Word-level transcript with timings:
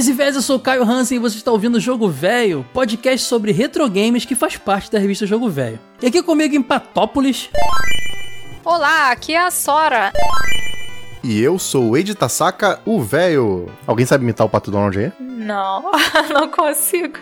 Véis 0.00 0.08
e 0.08 0.12
véis, 0.14 0.34
eu 0.34 0.40
sou 0.40 0.56
o 0.56 0.60
Caio 0.60 0.82
Hansen 0.82 1.16
e 1.16 1.20
você 1.20 1.36
está 1.36 1.52
ouvindo 1.52 1.74
o 1.74 1.80
Jogo 1.80 2.08
Velho, 2.08 2.64
podcast 2.72 3.26
sobre 3.26 3.52
retro 3.52 3.86
games 3.86 4.24
que 4.24 4.34
faz 4.34 4.56
parte 4.56 4.90
da 4.90 4.98
revista 4.98 5.26
Jogo 5.26 5.50
Velho. 5.50 5.78
E 6.00 6.06
aqui 6.06 6.22
comigo 6.22 6.56
em 6.56 6.62
Patópolis. 6.62 7.50
Olá, 8.64 9.10
aqui 9.10 9.34
é 9.34 9.42
a 9.42 9.50
Sora. 9.50 10.10
E 11.22 11.38
eu 11.38 11.58
sou 11.58 11.90
o 11.90 11.98
Ed 11.98 12.14
Tasaka, 12.14 12.80
o 12.86 13.02
velho. 13.02 13.70
Alguém 13.86 14.06
sabe 14.06 14.24
imitar 14.24 14.46
o 14.46 14.48
Pato 14.48 14.70
Donald 14.70 14.98
aí? 14.98 15.12
Não, 15.20 15.92
não 16.32 16.48
consigo. 16.48 17.18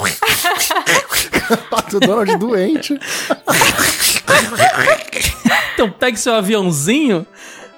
Pato 1.68 2.00
Donald 2.00 2.34
doente. 2.38 2.98
então 5.74 5.90
pegue 5.90 6.16
seu 6.16 6.32
aviãozinho, 6.34 7.26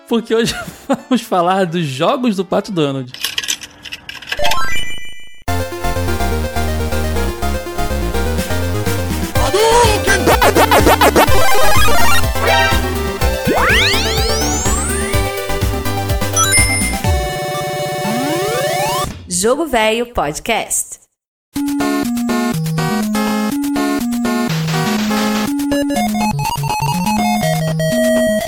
porque 0.08 0.32
hoje 0.32 0.54
vamos 0.86 1.22
falar 1.22 1.66
dos 1.66 1.84
jogos 1.84 2.36
do 2.36 2.44
Pato 2.44 2.70
Donald. 2.70 3.33
Jogo 19.28 19.66
Velho 19.66 20.06
Podcast. 20.06 21.00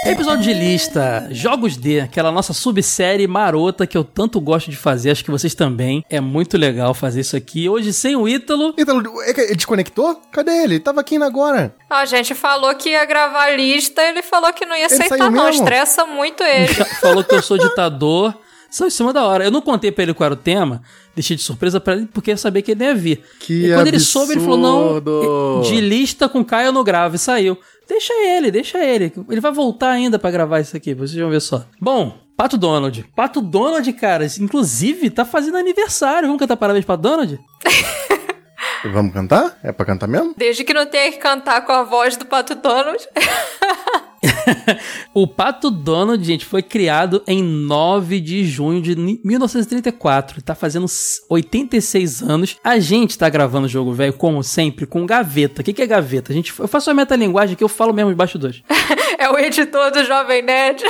Episódio 0.08 0.44
de 0.44 0.54
lista, 0.54 1.26
Jogos 1.32 1.76
D, 1.76 2.00
aquela 2.00 2.30
nossa 2.30 2.52
subsérie 2.52 3.26
marota 3.26 3.86
que 3.86 3.96
eu 3.96 4.04
tanto 4.04 4.40
gosto 4.40 4.70
de 4.70 4.76
fazer, 4.76 5.10
acho 5.10 5.24
que 5.24 5.30
vocês 5.30 5.54
também. 5.54 6.04
É 6.08 6.20
muito 6.20 6.56
legal 6.56 6.94
fazer 6.94 7.20
isso 7.20 7.36
aqui. 7.36 7.68
Hoje 7.68 7.92
sem 7.92 8.14
o 8.14 8.28
Ítalo. 8.28 8.72
Ítalo, 8.78 9.02
ele 9.22 9.54
desconectou? 9.56 10.20
Cadê 10.30 10.62
ele? 10.62 10.78
Tava 10.78 11.00
aqui 11.00 11.14
ainda 11.14 11.27
agora. 11.27 11.74
A 11.90 12.04
gente 12.04 12.34
falou 12.34 12.74
que 12.77 12.90
ia 12.90 13.04
gravar 13.04 13.46
a 13.46 13.56
lista, 13.56 14.00
ele 14.02 14.22
falou 14.22 14.52
que 14.52 14.64
não 14.64 14.77
ia 14.77 14.84
Ele 14.86 14.94
aceitar 14.94 15.30
não, 15.30 15.44
mesmo? 15.44 15.62
estressa 15.62 16.04
muito 16.06 16.42
ele. 16.42 16.72
Falou 17.00 17.24
que 17.24 17.34
eu 17.34 17.42
sou 17.42 17.58
ditador. 17.58 18.34
Só 18.68 18.86
em 18.86 18.90
cima 18.90 19.12
da 19.12 19.24
hora. 19.24 19.44
Eu 19.44 19.50
não 19.50 19.62
contei 19.62 19.90
pra 19.92 20.02
ele 20.02 20.12
qual 20.12 20.27
era 20.27 20.34
o 20.34 20.36
tema, 20.36 20.82
deixei 21.14 21.36
de 21.36 21.42
surpresa 21.42 21.80
pra 21.80 21.94
ele, 21.94 22.06
porque 22.12 22.32
eu 22.32 22.36
sabia 22.36 22.60
que 22.60 22.72
ele 22.72 22.84
ia 22.84 22.94
vir. 22.94 23.22
Que 23.40 23.66
e 23.66 23.72
quando 23.72 23.86
ele 23.86 24.00
soube, 24.00 24.32
ele 24.32 24.40
falou: 24.40 24.58
não, 24.58 24.96
absurdo. 24.96 25.62
de 25.64 25.80
lista 25.80 26.28
com 26.28 26.44
Caio 26.44 26.72
no 26.72 26.82
grave, 26.82 27.16
saiu. 27.16 27.56
Deixa 27.89 28.12
ele, 28.15 28.51
deixa 28.51 28.84
ele. 28.84 29.12
Ele 29.29 29.41
vai 29.41 29.53
voltar 29.53 29.91
ainda 29.91 30.19
pra 30.19 30.31
gravar 30.31 30.61
isso 30.61 30.77
aqui, 30.77 30.95
vocês 30.95 31.19
vão 31.20 31.31
ver 31.31 31.41
só. 31.41 31.65
Bom, 31.81 32.19
Pato 32.37 32.59
Donald. 32.59 33.05
Pato 33.15 33.41
Donald, 33.41 33.91
cara, 33.95 34.27
inclusive, 34.41 35.09
tá 35.11 35.25
fazendo 35.25 35.56
aniversário. 35.56 36.29
Vamos 36.29 36.41
cantar 36.41 36.57
parabéns 36.57 36.84
pra 36.84 36.97
Donald? 36.97 37.39
Vamos 38.92 39.12
cantar? 39.12 39.59
É 39.62 39.73
pra 39.73 39.87
cantar 39.87 40.07
mesmo? 40.07 40.34
Desde 40.37 40.62
que 40.62 40.75
não 40.75 40.87
tenha 40.87 41.11
que 41.11 41.19
cantar 41.19 41.64
com 41.64 41.73
a 41.73 41.83
voz 41.83 42.17
do 42.17 42.27
Pato 42.27 42.55
Donald. 42.55 43.03
O 45.14 45.27
Pato 45.27 45.70
Donald, 45.70 46.22
gente, 46.22 46.44
foi 46.44 46.62
criado 46.62 47.22
em 47.27 47.42
9 47.42 48.20
de 48.20 48.44
junho 48.44 48.83
de 48.83 48.94
1934. 48.96 50.42
Tá 50.42 50.55
fazendo 50.55 50.86
86 51.30 52.22
anos. 52.22 52.56
A 52.62 52.78
gente 52.78 53.16
tá 53.16 53.28
gravando 53.28 53.66
o 53.66 53.68
jogo 53.68 53.92
velho, 53.92 54.12
como 54.12 54.42
sempre, 54.42 54.86
com 54.86 55.06
gaveta. 55.06 55.62
O 55.62 55.64
que, 55.64 55.72
que 55.72 55.83
é 55.83 55.86
gaveta? 55.86 56.33
A 56.33 56.34
gente, 56.34 56.52
eu 56.58 56.68
faço 56.68 56.91
a 56.91 56.94
metalinguagem 56.94 57.56
que 57.56 57.64
eu 57.64 57.68
falo 57.68 57.92
mesmo 57.94 58.10
de 58.10 58.16
bastidores. 58.16 58.62
é 59.18 59.28
o 59.30 59.38
editor 59.38 59.91
do 59.91 60.05
Jovem 60.05 60.42
Nerd. 60.42 60.83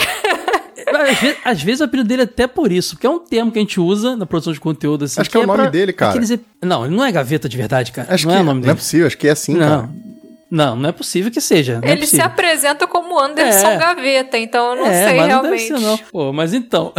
Às 0.86 1.20
vezes, 1.20 1.36
às 1.44 1.62
vezes 1.62 1.80
o 1.80 1.84
apelido 1.84 2.08
dele 2.08 2.22
é 2.22 2.24
até 2.24 2.46
por 2.46 2.70
isso, 2.70 2.94
porque 2.94 3.06
é 3.06 3.10
um 3.10 3.18
termo 3.18 3.50
que 3.50 3.58
a 3.58 3.62
gente 3.62 3.80
usa 3.80 4.16
na 4.16 4.26
produção 4.26 4.52
de 4.52 4.60
conteúdo. 4.60 5.04
Assim, 5.04 5.20
Acho 5.20 5.30
que 5.30 5.36
é 5.36 5.40
o 5.40 5.46
nome 5.46 5.70
dele, 5.70 5.92
cara. 5.92 6.10
aqueles 6.10 6.38
Não, 6.62 6.84
ele 6.84 6.94
não 6.94 7.04
é 7.04 7.10
gaveta 7.10 7.48
de 7.48 7.56
verdade, 7.56 7.92
cara. 7.92 8.12
Acho 8.12 8.26
não 8.26 8.32
que 8.34 8.38
é 8.38 8.40
o 8.42 8.44
nome 8.44 8.60
não 8.60 8.66
é 8.66 8.68
dele. 8.68 8.78
possível, 8.78 9.06
acho 9.06 9.18
que 9.18 9.26
é 9.28 9.30
assim, 9.30 9.54
não. 9.54 9.68
cara. 9.68 10.05
Não, 10.48 10.76
não 10.76 10.88
é 10.88 10.92
possível 10.92 11.30
que 11.30 11.40
seja. 11.40 11.80
não 11.80 11.88
é 11.88 11.92
ele 11.92 12.02
se 12.02 12.12
possível. 12.12 12.26
apresenta 12.26 12.86
como 12.86 13.18
Anderson 13.18 13.66
É. 13.68 13.76
Gaveta, 13.78 14.38
então 14.38 14.70
eu 14.70 14.76
não 14.76 14.86
é, 14.86 15.08
sei 15.08 15.16
mas 15.16 15.26
realmente. 15.26 15.70
Não 15.72 15.78
deve 15.80 15.96
ser, 15.96 16.02
não. 16.02 16.08
Pô, 16.12 16.32
mas 16.32 16.54
então, 16.54 16.92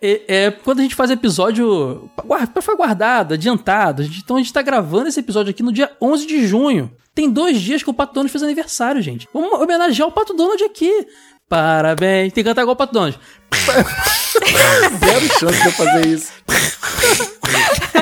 é, 0.00 0.20
é, 0.46 0.50
quando 0.50 0.78
a 0.80 0.82
gente 0.82 0.94
faz 0.94 1.10
episódio 1.10 2.10
pra 2.26 2.62
ficar 2.62 2.74
guardado, 2.76 3.34
adiantado, 3.34 4.00
a 4.00 4.04
gente- 4.06 4.20
então 4.24 4.36
a 4.36 4.38
gente 4.40 4.52
tá 4.52 4.62
gravando 4.62 5.08
esse 5.08 5.20
episódio 5.20 5.50
aqui 5.50 5.62
no 5.62 5.72
dia 5.72 5.90
11 6.00 6.26
de 6.26 6.46
junho. 6.46 6.90
Tem 7.14 7.28
dois 7.30 7.60
dias 7.60 7.82
que 7.82 7.90
o 7.90 7.94
Pato 7.94 8.14
Donald 8.14 8.32
fez 8.32 8.42
aniversário, 8.42 9.02
gente. 9.02 9.28
Vamos 9.34 9.52
homenagear 9.60 10.08
o 10.08 10.12
Pato 10.12 10.32
Donald 10.32 10.62
aqui. 10.64 11.06
Parabéns. 11.48 12.32
Tem 12.32 12.42
que 12.44 12.48
cantar 12.48 12.62
igual 12.62 12.74
o 12.74 12.78
Pato 12.78 12.92
Donald. 12.94 13.18
Zero 15.04 15.38
chance 15.38 15.60
de 15.60 15.66
eu 15.66 15.72
fazer 15.72 16.06
isso. 16.06 16.32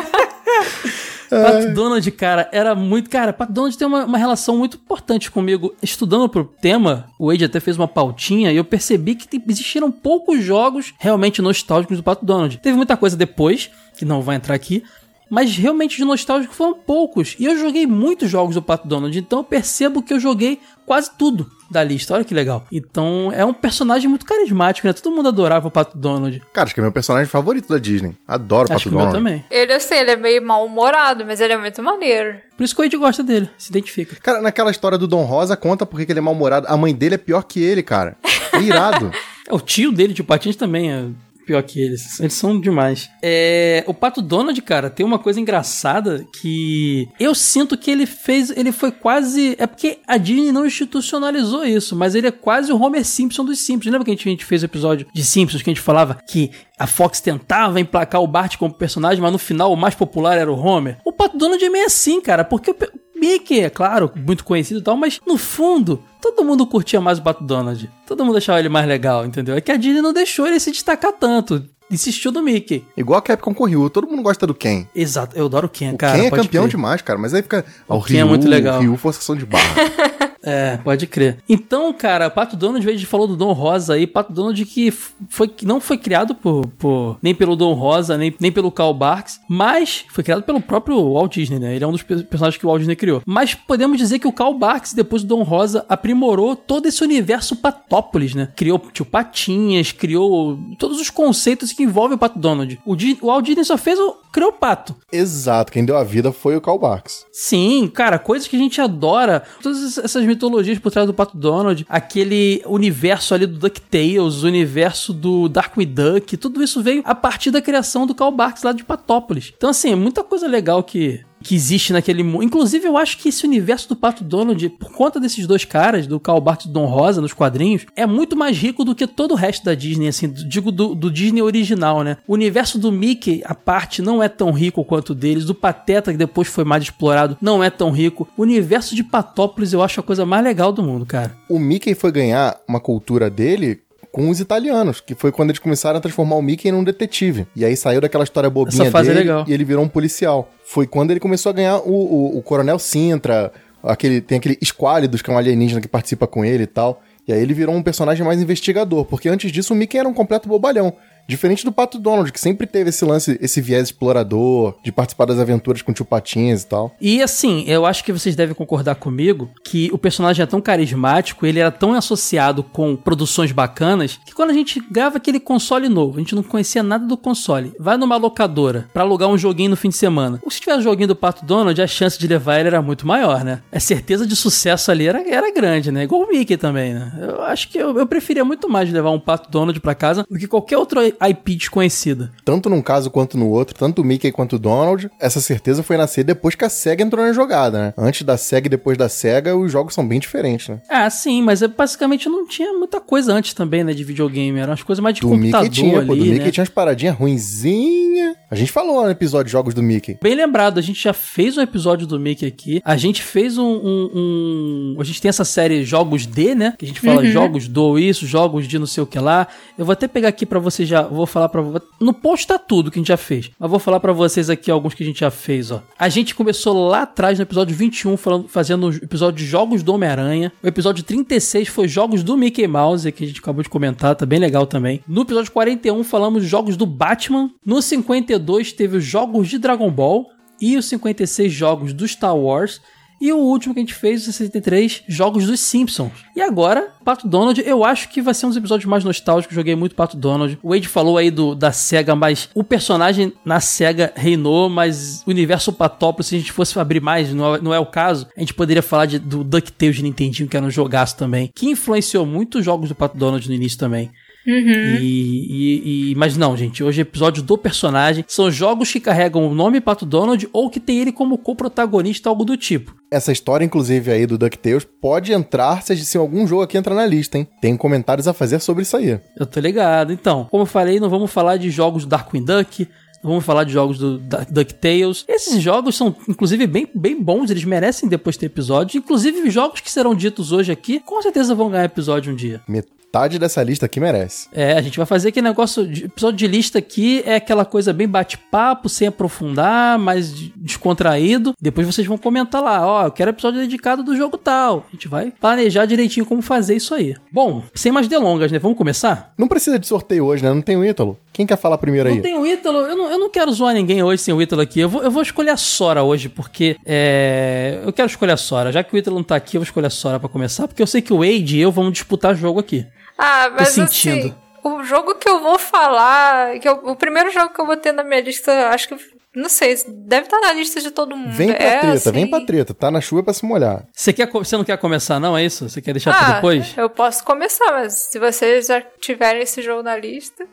Pato 1.30 1.74
Donald, 1.74 2.10
cara, 2.12 2.48
era 2.52 2.74
muito. 2.74 3.08
Cara, 3.10 3.32
Pato 3.32 3.52
Donald 3.52 3.76
tem 3.76 3.86
uma, 3.86 4.04
uma 4.04 4.18
relação 4.18 4.56
muito 4.56 4.76
importante 4.76 5.30
comigo. 5.30 5.74
Estudando 5.82 6.28
pro 6.28 6.44
tema, 6.44 7.06
o 7.18 7.28
Wade 7.30 7.44
até 7.44 7.60
fez 7.60 7.76
uma 7.76 7.88
pautinha 7.88 8.52
e 8.52 8.56
eu 8.56 8.64
percebi 8.64 9.14
que 9.14 9.26
tem- 9.28 9.42
existiram 9.48 9.90
poucos 9.90 10.42
jogos 10.42 10.94
realmente 10.98 11.40
nostálgicos 11.42 11.96
do 11.98 12.02
Pato 12.02 12.24
Donald. 12.24 12.58
Teve 12.58 12.76
muita 12.76 12.96
coisa 12.96 13.16
depois, 13.16 13.70
que 13.96 14.04
não 14.04 14.22
vai 14.22 14.36
entrar 14.36 14.54
aqui. 14.54 14.82
Mas 15.30 15.56
realmente 15.56 15.96
de 15.96 16.04
nostálgico 16.04 16.54
foram 16.54 16.74
poucos. 16.74 17.36
E 17.38 17.44
eu 17.44 17.58
joguei 17.58 17.86
muitos 17.86 18.30
jogos 18.30 18.54
do 18.54 18.62
Pato 18.62 18.88
Donald, 18.88 19.16
então 19.18 19.40
eu 19.40 19.44
percebo 19.44 20.02
que 20.02 20.12
eu 20.12 20.20
joguei 20.20 20.58
quase 20.86 21.10
tudo 21.18 21.50
da 21.70 21.84
lista. 21.84 22.14
Olha 22.14 22.24
que 22.24 22.32
legal. 22.32 22.64
Então 22.72 23.30
é 23.34 23.44
um 23.44 23.52
personagem 23.52 24.08
muito 24.08 24.24
carismático, 24.24 24.86
né? 24.86 24.92
Todo 24.94 25.14
mundo 25.14 25.28
adorava 25.28 25.68
o 25.68 25.70
Pato 25.70 25.98
Donald. 25.98 26.42
Cara, 26.52 26.64
acho 26.64 26.74
que 26.74 26.80
é 26.80 26.82
meu 26.82 26.92
personagem 26.92 27.28
favorito 27.28 27.68
da 27.68 27.78
Disney. 27.78 28.16
Adoro 28.26 28.70
o 28.70 28.72
Acho 28.72 28.72
Pato 28.74 28.82
que 28.84 28.88
o 28.88 28.92
meu 28.92 29.06
Donald. 29.06 29.18
também. 29.18 29.44
Ele, 29.50 29.72
assim, 29.74 29.94
ele 29.94 30.10
é 30.12 30.16
meio 30.16 30.42
mal-humorado, 30.42 31.26
mas 31.26 31.40
ele 31.40 31.52
é 31.52 31.58
muito 31.58 31.82
maneiro. 31.82 32.38
Por 32.56 32.64
isso 32.64 32.74
que 32.74 32.80
o 32.80 32.84
Wade 32.84 32.96
gosta 32.96 33.22
dele, 33.22 33.50
se 33.58 33.70
identifica. 33.70 34.16
Cara, 34.16 34.40
naquela 34.40 34.70
história 34.70 34.96
do 34.96 35.06
Dom 35.06 35.24
Rosa, 35.24 35.56
conta 35.56 35.84
porque 35.84 36.06
que 36.06 36.12
ele 36.12 36.20
é 36.20 36.22
mal-humorado. 36.22 36.66
A 36.68 36.76
mãe 36.76 36.94
dele 36.94 37.16
é 37.16 37.18
pior 37.18 37.42
que 37.42 37.62
ele, 37.62 37.82
cara. 37.82 38.16
É 38.52 38.58
irado. 38.60 39.10
É, 39.50 39.54
O 39.54 39.60
tio 39.60 39.90
dele, 39.90 40.12
tio 40.12 40.26
Patins, 40.26 40.56
também 40.56 40.92
é 40.92 41.06
pior 41.48 41.62
que 41.62 41.80
eles. 41.80 42.20
Eles 42.20 42.34
são 42.34 42.60
demais. 42.60 43.10
É, 43.22 43.82
o 43.86 43.94
Pato 43.94 44.20
Donald, 44.20 44.60
cara, 44.60 44.90
tem 44.90 45.04
uma 45.04 45.18
coisa 45.18 45.40
engraçada 45.40 46.26
que 46.42 47.08
eu 47.18 47.34
sinto 47.34 47.78
que 47.78 47.90
ele 47.90 48.04
fez. 48.04 48.50
Ele 48.50 48.70
foi 48.70 48.92
quase. 48.92 49.56
É 49.58 49.66
porque 49.66 49.98
a 50.06 50.18
Disney 50.18 50.52
não 50.52 50.66
institucionalizou 50.66 51.64
isso, 51.64 51.96
mas 51.96 52.14
ele 52.14 52.26
é 52.26 52.30
quase 52.30 52.70
o 52.70 52.78
Homer 52.78 53.02
Simpson 53.02 53.46
dos 53.46 53.60
Simpsons. 53.60 53.90
Lembra 53.90 54.04
que 54.04 54.10
a 54.10 54.14
gente, 54.14 54.28
a 54.28 54.30
gente 54.30 54.44
fez 54.44 54.60
o 54.60 54.66
episódio 54.66 55.06
de 55.10 55.24
Simpsons 55.24 55.62
que 55.62 55.70
a 55.70 55.72
gente 55.72 55.82
falava 55.82 56.18
que 56.28 56.50
a 56.78 56.86
Fox 56.86 57.18
tentava 57.22 57.80
emplacar 57.80 58.20
o 58.20 58.26
Bart 58.28 58.58
como 58.58 58.74
personagem, 58.74 59.22
mas 59.22 59.32
no 59.32 59.38
final 59.38 59.72
o 59.72 59.76
mais 59.76 59.94
popular 59.94 60.36
era 60.36 60.52
o 60.52 60.58
Homer? 60.58 60.98
O 61.02 61.12
Pato 61.12 61.38
Donald 61.38 61.64
é 61.64 61.70
meio 61.70 61.86
assim, 61.86 62.20
cara, 62.20 62.44
porque 62.44 62.72
o 62.72 62.76
Mickey, 63.18 63.60
é 63.60 63.70
claro, 63.70 64.12
muito 64.14 64.44
conhecido 64.44 64.80
e 64.80 64.82
tal, 64.82 64.96
mas 64.96 65.18
no 65.26 65.38
fundo, 65.38 66.04
todo 66.20 66.44
mundo 66.44 66.66
curtia 66.66 67.00
mais 67.00 67.18
o 67.18 67.22
Pato 67.22 67.44
Donald. 67.44 67.90
Todo 68.06 68.24
mundo 68.24 68.38
achava 68.38 68.58
ele 68.58 68.68
mais 68.68 68.86
legal, 68.86 69.24
entendeu? 69.26 69.54
É 69.56 69.60
que 69.60 69.72
a 69.72 69.76
Disney 69.76 70.02
não 70.02 70.12
deixou 70.12 70.46
ele 70.46 70.58
se 70.60 70.70
destacar 70.70 71.12
tanto. 71.12 71.64
Insistiu 71.90 72.30
no 72.30 72.42
Mickey. 72.42 72.84
Igual 72.96 73.18
a 73.18 73.22
Capcom 73.22 73.54
com 73.54 73.64
o 73.64 73.66
Ryu. 73.66 73.88
Todo 73.88 74.06
mundo 74.06 74.22
gosta 74.22 74.46
do 74.46 74.54
Ken. 74.54 74.86
Exato, 74.94 75.34
eu 75.36 75.46
adoro 75.46 75.66
o 75.66 75.70
Ken, 75.70 75.92
O 75.94 75.96
cara. 75.96 76.18
Ken 76.18 76.26
é 76.26 76.30
campeão 76.30 76.64
crer. 76.64 76.70
demais, 76.70 77.00
cara. 77.00 77.18
Mas 77.18 77.32
aí 77.32 77.40
fica... 77.42 77.64
ó, 77.88 77.96
O, 77.96 78.02
Ken 78.02 78.14
é 78.14 78.16
Ryu, 78.18 78.28
muito 78.28 78.46
legal. 78.46 78.80
Ryu, 78.80 78.96
forçação 78.98 79.34
de 79.34 79.46
barra. 79.46 79.64
É, 80.40 80.78
pode 80.78 81.06
crer. 81.08 81.38
Então, 81.48 81.92
cara, 81.92 82.30
Pato 82.30 82.56
Donald, 82.56 82.88
a 82.88 82.92
gente 82.92 83.04
falou 83.04 83.26
do 83.26 83.36
Dom 83.36 83.52
Rosa 83.52 83.94
aí, 83.94 84.06
Pato 84.06 84.32
Donald 84.32 84.64
que 84.64 84.90
foi, 85.28 85.50
não 85.64 85.80
foi 85.80 85.98
criado 85.98 86.32
por, 86.34 86.64
por- 86.78 87.18
nem 87.20 87.34
pelo 87.34 87.56
Dom 87.56 87.74
Rosa, 87.74 88.16
nem, 88.16 88.32
nem 88.40 88.50
pelo 88.50 88.70
Karl 88.70 88.94
Barks, 88.94 89.40
mas 89.48 90.04
foi 90.10 90.22
criado 90.22 90.42
pelo 90.44 90.60
próprio 90.60 91.12
Walt 91.12 91.34
Disney, 91.34 91.58
né? 91.58 91.74
Ele 91.74 91.84
é 91.84 91.86
um 91.86 91.92
dos 91.92 92.04
pe- 92.04 92.22
personagens 92.22 92.56
que 92.58 92.64
o 92.64 92.68
Walt 92.68 92.78
Disney 92.78 92.94
criou. 92.96 93.20
Mas 93.26 93.52
podemos 93.52 93.98
dizer 93.98 94.20
que 94.20 94.28
o 94.28 94.32
Karl 94.32 94.54
Barks, 94.54 94.94
depois 94.94 95.22
do 95.22 95.28
Dom 95.36 95.42
Rosa, 95.42 95.84
aprimorou 96.08 96.56
todo 96.56 96.86
esse 96.86 97.04
universo 97.04 97.56
Patópolis, 97.56 98.34
né? 98.34 98.48
Criou 98.56 98.78
Tio 98.92 99.04
Patinhas, 99.04 99.92
criou 99.92 100.58
todos 100.78 100.98
os 100.98 101.10
conceitos 101.10 101.72
que 101.72 101.82
envolvem 101.82 102.16
o 102.16 102.18
Pato 102.18 102.38
Donald. 102.38 102.80
O, 102.86 102.96
Di- 102.96 103.18
o 103.20 103.26
Walt 103.26 103.44
Disney 103.44 103.64
só 103.64 103.76
fez 103.76 103.98
o... 103.98 104.16
criou 104.32 104.50
o 104.50 104.52
Pato. 104.54 104.96
Exato. 105.12 105.70
Quem 105.70 105.84
deu 105.84 105.96
a 105.96 106.04
vida 106.04 106.32
foi 106.32 106.56
o 106.56 106.60
Karl 106.60 106.78
Barks. 106.78 107.26
Sim, 107.30 107.90
cara, 107.92 108.18
coisas 108.18 108.48
que 108.48 108.56
a 108.56 108.58
gente 108.58 108.80
adora. 108.80 109.42
Todas 109.62 109.98
essas 109.98 110.24
mitologias 110.24 110.78
por 110.78 110.90
trás 110.90 111.06
do 111.06 111.12
Pato 111.12 111.36
Donald, 111.36 111.84
aquele 111.88 112.62
universo 112.66 113.34
ali 113.34 113.46
do 113.46 113.58
DuckTales, 113.58 114.42
o 114.42 114.46
universo 114.46 115.12
do 115.12 115.48
Darkwing 115.48 115.92
Duck, 115.92 116.36
tudo 116.38 116.62
isso 116.62 116.82
veio 116.82 117.02
a 117.04 117.14
partir 117.14 117.50
da 117.50 117.60
criação 117.60 118.06
do 118.06 118.14
Karl 118.14 118.32
Barks 118.32 118.62
lá 118.62 118.72
de 118.72 118.82
Patópolis. 118.82 119.52
Então, 119.56 119.70
assim, 119.70 119.92
é 119.92 119.96
muita 119.96 120.24
coisa 120.24 120.48
legal 120.48 120.82
que, 120.82 121.20
que 121.42 121.54
existe 121.54 121.92
naquele 121.92 122.22
mundo. 122.22 122.42
Inclusive, 122.42 122.86
eu 122.86 122.96
acho 122.96 123.18
que 123.18 123.28
esse 123.28 123.46
universo 123.46 123.88
do 123.88 123.96
Pato 123.96 124.24
Donald, 124.24 124.68
por 124.70 124.92
conta 124.92 125.20
desses 125.20 125.46
dois 125.46 125.64
caras, 125.64 126.06
do 126.06 126.18
Karl 126.18 126.40
Barks 126.40 126.66
e 126.66 126.68
do 126.68 126.74
Don 126.74 126.86
Rosa, 126.86 127.20
nos 127.20 127.32
quadrinhos, 127.32 127.86
é 127.96 128.06
muito 128.06 128.36
mais 128.36 128.56
rico 128.56 128.84
do 128.84 128.94
que 128.94 129.06
todo 129.06 129.32
o 129.32 129.36
resto 129.36 129.64
da 129.64 129.74
Disney, 129.74 130.08
assim, 130.08 130.28
digo 130.28 130.70
do, 130.70 130.94
do 130.94 131.10
Disney 131.10 131.42
original, 131.42 132.02
né? 132.02 132.16
O 132.26 132.34
universo 132.34 132.78
do 132.78 132.92
Mickey, 132.92 133.42
a 133.44 133.54
parte, 133.54 134.02
não 134.02 134.22
é 134.22 134.28
tão 134.28 134.50
rico 134.50 134.84
quanto 134.84 135.10
o 135.10 135.14
deles. 135.14 135.44
Do 135.44 135.54
Pateta, 135.54 136.12
que 136.12 136.18
depois 136.18 136.48
foi 136.48 136.64
mais 136.64 136.82
explorado, 136.82 137.36
não 137.40 137.62
é 137.62 137.70
tão 137.70 137.90
rico. 137.90 138.28
O 138.36 138.42
universo 138.42 138.94
de 138.94 139.02
Patópolis 139.02 139.72
eu 139.72 139.82
acho 139.82 140.00
a 140.00 140.02
coisa 140.02 140.26
mais 140.26 140.44
legal 140.44 140.72
do 140.72 140.82
mundo, 140.82 141.06
cara. 141.06 141.36
O 141.48 141.58
Mickey 141.58 141.94
foi 141.94 142.12
ganhar 142.12 142.58
uma 142.68 142.80
cultura 142.80 143.30
dele 143.30 143.80
com 144.10 144.28
os 144.28 144.40
italianos, 144.40 145.00
que 145.00 145.14
foi 145.14 145.30
quando 145.30 145.50
eles 145.50 145.58
começaram 145.58 145.98
a 145.98 146.00
transformar 146.00 146.36
o 146.36 146.42
Mickey 146.42 146.70
num 146.72 146.82
detetive. 146.82 147.46
E 147.54 147.64
aí 147.64 147.76
saiu 147.76 148.00
daquela 148.00 148.24
história 148.24 148.48
bobinha 148.48 148.82
Essa 148.82 148.90
fase 148.90 149.10
é 149.10 149.14
dele 149.14 149.24
legal. 149.24 149.44
e 149.46 149.52
ele 149.52 149.64
virou 149.64 149.84
um 149.84 149.88
policial. 149.88 150.50
Foi 150.64 150.86
quando 150.86 151.10
ele 151.10 151.20
começou 151.20 151.50
a 151.50 151.52
ganhar 151.52 151.78
o, 151.78 151.92
o, 151.92 152.38
o 152.38 152.42
Coronel 152.42 152.78
Sintra, 152.78 153.52
aquele, 153.82 154.20
tem 154.20 154.38
aquele 154.38 154.58
Esquálidos, 154.60 155.22
que 155.22 155.30
é 155.30 155.32
um 155.32 155.38
alienígena 155.38 155.80
que 155.80 155.88
participa 155.88 156.26
com 156.26 156.44
ele 156.44 156.64
e 156.64 156.66
tal. 156.66 157.02
E 157.26 157.32
aí 157.32 157.42
ele 157.42 157.52
virou 157.52 157.74
um 157.74 157.82
personagem 157.82 158.24
mais 158.24 158.40
investigador, 158.40 159.04
porque 159.04 159.28
antes 159.28 159.52
disso 159.52 159.74
o 159.74 159.76
Mickey 159.76 159.98
era 159.98 160.08
um 160.08 160.14
completo 160.14 160.48
bobalhão. 160.48 160.94
Diferente 161.28 161.62
do 161.62 161.70
Pato 161.70 161.98
Donald, 161.98 162.32
que 162.32 162.40
sempre 162.40 162.66
teve 162.66 162.88
esse 162.88 163.04
lance, 163.04 163.38
esse 163.38 163.60
viés 163.60 163.88
explorador, 163.88 164.74
de 164.82 164.90
participar 164.90 165.26
das 165.26 165.38
aventuras 165.38 165.82
com 165.82 165.92
o 165.92 165.94
tio 165.94 166.06
Patinhas 166.06 166.62
e 166.62 166.66
tal. 166.66 166.96
E 166.98 167.22
assim, 167.22 167.64
eu 167.66 167.84
acho 167.84 168.02
que 168.02 168.10
vocês 168.10 168.34
devem 168.34 168.54
concordar 168.54 168.94
comigo 168.94 169.50
que 169.62 169.90
o 169.92 169.98
personagem 169.98 170.42
é 170.42 170.46
tão 170.46 170.60
carismático, 170.60 171.44
ele 171.44 171.60
era 171.60 171.70
tão 171.70 171.92
associado 171.92 172.62
com 172.62 172.96
produções 172.96 173.52
bacanas, 173.52 174.18
que 174.24 174.32
quando 174.32 174.50
a 174.50 174.54
gente 174.54 174.80
grava 174.90 175.18
aquele 175.18 175.38
console 175.38 175.88
novo, 175.90 176.16
a 176.16 176.20
gente 176.20 176.34
não 176.34 176.42
conhecia 176.42 176.82
nada 176.82 177.06
do 177.06 177.16
console, 177.16 177.74
vai 177.78 177.98
numa 177.98 178.16
locadora 178.16 178.88
pra 178.94 179.02
alugar 179.02 179.28
um 179.28 179.36
joguinho 179.36 179.70
no 179.70 179.76
fim 179.76 179.90
de 179.90 179.96
semana. 179.96 180.40
Ou 180.42 180.50
se 180.50 180.60
tiver 180.60 180.76
um 180.76 180.82
joguinho 180.82 181.08
do 181.08 181.16
Pato 181.16 181.44
Donald, 181.44 181.78
a 181.80 181.86
chance 181.86 182.18
de 182.18 182.26
levar 182.26 182.58
ele 182.58 182.68
era 182.68 182.80
muito 182.80 183.06
maior, 183.06 183.44
né? 183.44 183.60
A 183.70 183.80
certeza 183.80 184.26
de 184.26 184.34
sucesso 184.34 184.90
ali 184.90 185.06
era, 185.06 185.20
era 185.28 185.52
grande, 185.52 185.92
né? 185.92 186.04
Igual 186.04 186.22
o 186.22 186.28
Mickey 186.28 186.56
também, 186.56 186.94
né? 186.94 187.12
Eu 187.20 187.42
acho 187.42 187.68
que 187.68 187.76
eu, 187.76 187.98
eu 187.98 188.06
preferia 188.06 188.46
muito 188.46 188.66
mais 188.66 188.90
levar 188.90 189.10
um 189.10 189.20
Pato 189.20 189.50
Donald 189.50 189.78
pra 189.80 189.94
casa 189.94 190.24
do 190.28 190.38
que 190.38 190.46
qualquer 190.46 190.78
outro 190.78 191.00
IP 191.28 191.56
desconhecida. 191.56 192.30
Tanto 192.44 192.68
num 192.70 192.82
caso 192.82 193.10
quanto 193.10 193.36
no 193.38 193.48
outro, 193.48 193.74
tanto 193.78 194.02
o 194.02 194.04
Mickey 194.04 194.30
quanto 194.32 194.56
o 194.56 194.58
Donald, 194.58 195.10
essa 195.20 195.40
certeza 195.40 195.82
foi 195.82 195.96
nascer 195.96 196.24
depois 196.24 196.54
que 196.54 196.64
a 196.64 196.68
SEGA 196.68 197.02
entrou 197.04 197.24
na 197.24 197.32
jogada, 197.32 197.78
né? 197.78 197.94
Antes 197.96 198.22
da 198.22 198.36
SEGA 198.36 198.66
e 198.66 198.70
depois 198.70 198.96
da 198.98 199.08
SEGA, 199.08 199.56
os 199.56 199.70
jogos 199.72 199.94
são 199.94 200.06
bem 200.06 200.18
diferentes, 200.20 200.68
né? 200.68 200.80
Ah, 200.88 201.08
sim, 201.10 201.42
mas 201.42 201.62
é, 201.62 201.68
basicamente 201.68 202.28
não 202.28 202.46
tinha 202.46 202.72
muita 202.72 203.00
coisa 203.00 203.32
antes 203.32 203.52
também, 203.54 203.82
né, 203.84 203.92
de 203.94 204.04
videogame. 204.04 204.58
Eram 204.58 204.72
as 204.72 204.82
coisas 204.82 205.02
mais 205.02 205.14
de 205.14 205.20
Do 205.20 205.28
computador 205.28 205.62
Mickey 205.64 205.74
tinha, 205.82 205.98
ali, 205.98 206.06
pô, 206.06 206.14
do 206.14 206.24
né? 206.24 206.30
Mickey 206.32 206.50
tinha 206.50 206.62
umas 206.62 206.68
paradinhas 206.70 207.16
ruinzinhas. 207.16 208.36
A 208.50 208.54
gente 208.54 208.72
falou 208.72 209.04
no 209.04 209.10
episódio 209.10 209.46
de 209.46 209.52
jogos 209.52 209.74
do 209.74 209.82
Mickey. 209.82 210.18
Bem 210.22 210.34
lembrado, 210.34 210.78
a 210.78 210.82
gente 210.82 211.02
já 211.02 211.12
fez 211.12 211.56
um 211.56 211.60
episódio 211.60 212.06
do 212.06 212.18
Mickey 212.18 212.46
aqui. 212.46 212.80
A 212.84 212.96
gente 212.96 213.22
fez 213.22 213.58
um, 213.58 213.64
um- 213.64 214.10
um- 214.14 214.96
A 215.00 215.04
gente 215.04 215.20
tem 215.20 215.28
essa 215.28 215.44
série 215.44 215.84
Jogos 215.84 216.26
D, 216.26 216.54
né? 216.54 216.74
Que 216.78 216.84
a 216.84 216.88
gente 216.88 217.00
fala 217.00 217.24
jogos 217.26 217.68
do 217.68 217.98
isso, 217.98 218.26
jogos 218.26 218.66
de 218.66 218.78
não 218.78 218.86
sei 218.86 219.02
o 219.02 219.06
que 219.06 219.18
lá. 219.18 219.46
Eu 219.76 219.84
vou 219.84 219.92
até 219.92 220.08
pegar 220.08 220.28
aqui 220.28 220.44
pra 220.46 220.58
vocês 220.58 220.88
já. 220.88 221.07
Vou 221.14 221.26
falar 221.26 221.48
vo- 221.48 221.80
No 222.00 222.12
post 222.12 222.46
tá 222.46 222.58
tudo 222.58 222.90
que 222.90 222.98
a 222.98 223.00
gente 223.00 223.08
já 223.08 223.16
fez. 223.16 223.50
Mas 223.58 223.70
vou 223.70 223.78
falar 223.78 224.00
pra 224.00 224.12
vocês 224.12 224.48
aqui 224.50 224.70
alguns 224.70 224.94
que 224.94 225.02
a 225.02 225.06
gente 225.06 225.20
já 225.20 225.30
fez, 225.30 225.70
ó. 225.70 225.82
A 225.98 226.08
gente 226.08 226.34
começou 226.34 226.88
lá 226.88 227.02
atrás 227.02 227.38
no 227.38 227.42
episódio 227.42 227.74
21, 227.76 228.16
falando, 228.16 228.48
fazendo 228.48 228.88
o 228.88 228.94
episódio 228.94 229.38
de 229.38 229.46
Jogos 229.46 229.82
do 229.82 229.92
Homem-Aranha. 229.94 230.52
O 230.62 230.66
episódio 230.66 231.02
36 231.04 231.68
foi 231.68 231.88
Jogos 231.88 232.22
do 232.22 232.36
Mickey 232.36 232.66
Mouse, 232.66 233.10
que 233.12 233.24
a 233.24 233.26
gente 233.26 233.40
acabou 233.40 233.62
de 233.62 233.68
comentar, 233.68 234.14
tá 234.14 234.24
bem 234.26 234.38
legal 234.38 234.66
também. 234.66 235.00
No 235.08 235.22
episódio 235.22 235.50
41 235.52 236.02
falamos 236.04 236.44
jogos 236.44 236.76
do 236.76 236.86
Batman. 236.86 237.50
No 237.64 237.80
52 237.82 238.72
teve 238.72 238.96
os 238.98 239.04
jogos 239.04 239.48
de 239.48 239.58
Dragon 239.58 239.90
Ball 239.90 240.26
e 240.60 240.76
os 240.76 240.86
56 240.86 241.52
jogos 241.52 241.92
do 241.92 242.06
Star 242.06 242.36
Wars. 242.36 242.80
E 243.20 243.32
o 243.32 243.38
último 243.38 243.74
que 243.74 243.80
a 243.80 243.82
gente 243.82 243.94
fez, 243.94 244.26
os 244.26 244.34
63 244.34 245.02
jogos 245.08 245.46
dos 245.46 245.60
Simpsons. 245.60 246.12
E 246.36 246.40
agora, 246.40 246.92
Pato 247.04 247.26
Donald, 247.26 247.60
eu 247.66 247.84
acho 247.84 248.08
que 248.08 248.22
vai 248.22 248.32
ser 248.32 248.46
um 248.46 248.50
dos 248.50 248.56
episódios 248.56 248.88
mais 248.88 249.02
nostálgicos. 249.02 249.56
Joguei 249.56 249.74
muito 249.74 249.96
Pato 249.96 250.16
Donald. 250.16 250.58
O 250.62 250.70
Wade 250.70 250.86
falou 250.86 251.18
aí 251.18 251.30
do, 251.30 251.54
da 251.54 251.72
SEGA, 251.72 252.14
mas 252.14 252.48
o 252.54 252.62
personagem 252.62 253.32
na 253.44 253.60
SEGA 253.60 254.12
reinou, 254.14 254.68
mas 254.68 255.22
o 255.26 255.30
universo 255.30 255.72
Patópolis, 255.72 256.28
se 256.28 256.36
a 256.36 256.38
gente 256.38 256.52
fosse 256.52 256.78
abrir 256.78 257.00
mais, 257.00 257.34
não 257.34 257.54
é, 257.54 257.60
não 257.60 257.74
é 257.74 257.80
o 257.80 257.86
caso, 257.86 258.28
a 258.36 258.40
gente 258.40 258.54
poderia 258.54 258.82
falar 258.82 259.06
de, 259.06 259.18
do 259.18 259.42
DuckTales 259.42 259.96
de 259.96 260.02
Nintendinho, 260.02 260.48
que 260.48 260.56
era 260.56 260.64
um 260.64 260.70
jogaço 260.70 261.16
também, 261.16 261.50
que 261.54 261.68
influenciou 261.68 262.24
muito 262.24 262.58
os 262.58 262.64
jogos 262.64 262.88
do 262.88 262.94
Pato 262.94 263.16
Donald 263.16 263.46
no 263.48 263.54
início 263.54 263.78
também. 263.78 264.10
E, 264.48 265.46
e- 265.50 266.10
e- 266.10 266.14
mas 266.14 266.36
não, 266.36 266.56
gente, 266.56 266.82
hoje 266.82 267.00
é 267.00 267.02
episódio 267.02 267.42
do 267.42 267.58
personagem. 267.58 268.24
São 268.26 268.50
jogos 268.50 268.90
que 268.90 269.00
carregam 269.00 269.46
o 269.48 269.54
nome 269.54 269.80
Pato 269.80 270.06
Donald 270.06 270.48
ou 270.52 270.70
que 270.70 270.80
tem 270.80 270.98
ele 271.00 271.12
como 271.12 271.36
co-protagonista, 271.38 272.28
algo 272.28 272.44
do 272.44 272.56
tipo. 272.56 272.94
Essa 273.10 273.32
história, 273.32 273.64
inclusive, 273.64 274.10
aí 274.10 274.26
do 274.26 274.38
DuckTales 274.38 274.86
pode 275.00 275.32
entrar 275.32 275.82
se, 275.82 275.96
se 276.04 276.16
algum 276.18 276.46
jogo 276.46 276.62
aqui 276.62 276.76
entrar 276.76 276.94
na 276.94 277.06
lista, 277.06 277.38
hein? 277.38 277.46
Tem 277.60 277.76
comentários 277.76 278.28
a 278.28 278.32
fazer 278.32 278.60
sobre 278.60 278.82
isso 278.82 278.96
aí. 278.96 279.18
Eu 279.38 279.46
tô 279.46 279.60
ligado. 279.60 280.12
Então, 280.12 280.46
como 280.50 280.62
eu 280.62 280.66
falei, 280.66 280.98
não 281.00 281.08
vamos 281.08 281.30
falar 281.30 281.56
de 281.56 281.70
jogos 281.70 282.04
do 282.04 282.08
Darkwing 282.08 282.44
Duck. 282.44 282.88
Não 283.22 283.30
vamos 283.30 283.44
falar 283.44 283.64
de 283.64 283.72
jogos 283.72 283.98
do 283.98 284.18
DuckTales. 284.18 285.24
Esses 285.26 285.60
jogos 285.60 285.96
são, 285.96 286.14
inclusive, 286.28 286.66
bem, 286.68 286.88
bem 286.94 287.20
bons. 287.20 287.50
Eles 287.50 287.64
merecem 287.64 288.08
depois 288.08 288.36
ter 288.36 288.46
episódio. 288.46 288.98
Inclusive, 288.98 289.50
jogos 289.50 289.80
que 289.80 289.90
serão 289.90 290.14
ditos 290.14 290.52
hoje 290.52 290.70
aqui, 290.70 291.00
com 291.00 291.20
certeza 291.20 291.54
vão 291.54 291.68
ganhar 291.70 291.84
episódio 291.84 292.32
um 292.32 292.36
dia. 292.36 292.60
Metade 293.08 293.38
dessa 293.38 293.62
lista 293.62 293.86
aqui 293.86 293.98
merece. 293.98 294.48
É, 294.52 294.74
a 294.74 294.82
gente 294.82 294.98
vai 294.98 295.06
fazer 295.06 295.30
aquele 295.30 295.48
negócio. 295.48 295.86
De, 295.86 296.04
episódio 296.04 296.36
de 296.36 296.46
lista 296.46 296.78
aqui 296.78 297.22
é 297.24 297.36
aquela 297.36 297.64
coisa 297.64 297.90
bem 297.90 298.06
bate-papo, 298.06 298.86
sem 298.86 299.08
aprofundar, 299.08 299.98
mais 299.98 300.34
de- 300.34 300.52
descontraído. 300.54 301.54
Depois 301.58 301.86
vocês 301.86 302.06
vão 302.06 302.18
comentar 302.18 302.62
lá, 302.62 302.86
ó, 302.86 303.06
eu 303.06 303.10
quero 303.10 303.30
episódio 303.30 303.60
dedicado 303.60 304.02
do 304.02 304.14
jogo 304.14 304.36
tal. 304.36 304.84
A 304.88 304.92
gente 304.92 305.08
vai 305.08 305.32
planejar 305.40 305.86
direitinho 305.86 306.26
como 306.26 306.42
fazer 306.42 306.76
isso 306.76 306.94
aí. 306.94 307.16
Bom, 307.32 307.62
sem 307.74 307.90
mais 307.90 308.08
delongas, 308.08 308.52
né? 308.52 308.58
Vamos 308.58 308.76
começar? 308.76 309.32
Não 309.38 309.48
precisa 309.48 309.78
de 309.78 309.86
sorteio 309.86 310.26
hoje, 310.26 310.42
né? 310.42 310.52
Não 310.52 310.60
tem 310.60 310.76
o 310.76 310.84
Ítalo. 310.84 311.18
Quem 311.32 311.46
quer 311.46 311.56
falar 311.56 311.78
primeiro 311.78 312.10
aí? 312.10 312.16
Não 312.16 312.22
tem 312.22 312.36
o 312.38 312.46
Ítalo, 312.46 312.78
eu 312.80 312.96
não, 312.96 313.10
eu 313.10 313.18
não 313.18 313.30
quero 313.30 313.50
zoar 313.52 313.72
ninguém 313.72 314.02
hoje 314.02 314.22
sem 314.22 314.34
o 314.34 314.42
Ítalo 314.42 314.60
aqui. 314.60 314.80
Eu 314.80 314.88
vou, 314.88 315.02
eu 315.02 315.10
vou 315.10 315.22
escolher 315.22 315.50
a 315.50 315.56
Sora 315.56 316.02
hoje, 316.02 316.28
porque 316.28 316.76
é, 316.84 317.80
eu 317.86 317.92
quero 317.92 318.06
escolher 318.06 318.32
a 318.32 318.36
Sora. 318.36 318.70
Já 318.70 318.84
que 318.84 318.94
o 318.94 318.98
Ítalo 318.98 319.16
não 319.16 319.24
tá 319.24 319.36
aqui, 319.36 319.56
eu 319.56 319.60
vou 319.62 319.64
escolher 319.64 319.86
a 319.86 319.90
Sora 319.90 320.20
pra 320.20 320.28
começar, 320.28 320.68
porque 320.68 320.82
eu 320.82 320.86
sei 320.86 321.00
que 321.00 321.12
o 321.12 321.18
Wade 321.20 321.56
e 321.56 321.60
eu 321.60 321.72
vamos 321.72 321.92
disputar 321.94 322.34
jogo 322.34 322.60
aqui. 322.60 322.84
Ah, 323.18 323.50
mas 323.50 323.70
sentindo. 323.70 324.28
assim, 324.28 324.34
o 324.62 324.82
jogo 324.84 325.16
que 325.16 325.28
eu 325.28 325.40
vou 325.40 325.58
falar, 325.58 326.58
que 326.60 326.68
eu- 326.68 326.80
o 326.84 326.94
primeiro 326.96 327.30
jogo 327.30 327.52
que 327.52 327.60
eu 327.60 327.66
botei 327.66 327.90
na 327.92 328.04
minha 328.04 328.20
lista, 328.20 328.68
acho 328.70 328.88
que, 328.88 329.17
não 329.38 329.48
sei, 329.48 329.76
deve 329.88 330.24
estar 330.26 330.40
na 330.40 330.52
lista 330.52 330.80
de 330.80 330.90
todo 330.90 331.16
mundo. 331.16 331.32
Vem 331.32 331.52
pra 331.52 331.64
é, 331.64 331.78
treta, 331.78 331.94
assim... 331.94 332.12
vem 332.12 332.26
pra 332.28 332.40
treta. 332.40 332.74
Tá 332.74 332.90
na 332.90 333.00
chuva 333.00 333.22
pra 333.22 333.32
se 333.32 333.44
molhar. 333.44 333.84
Você, 333.92 334.12
quer, 334.12 334.30
você 334.30 334.56
não 334.56 334.64
quer 334.64 334.76
começar, 334.78 335.18
não? 335.20 335.36
É 335.36 335.44
isso? 335.44 335.68
Você 335.68 335.80
quer 335.80 335.92
deixar 335.92 336.12
pra 336.16 336.26
Ah, 336.26 336.32
depois? 336.34 336.74
eu 336.76 336.90
posso 336.90 337.24
começar, 337.24 337.70
mas 337.72 337.94
se 338.10 338.18
vocês 338.18 338.66
já 338.66 338.80
tiverem 339.00 339.42
esse 339.42 339.62
jogo 339.62 339.82
na 339.82 339.96
lista, 339.96 340.44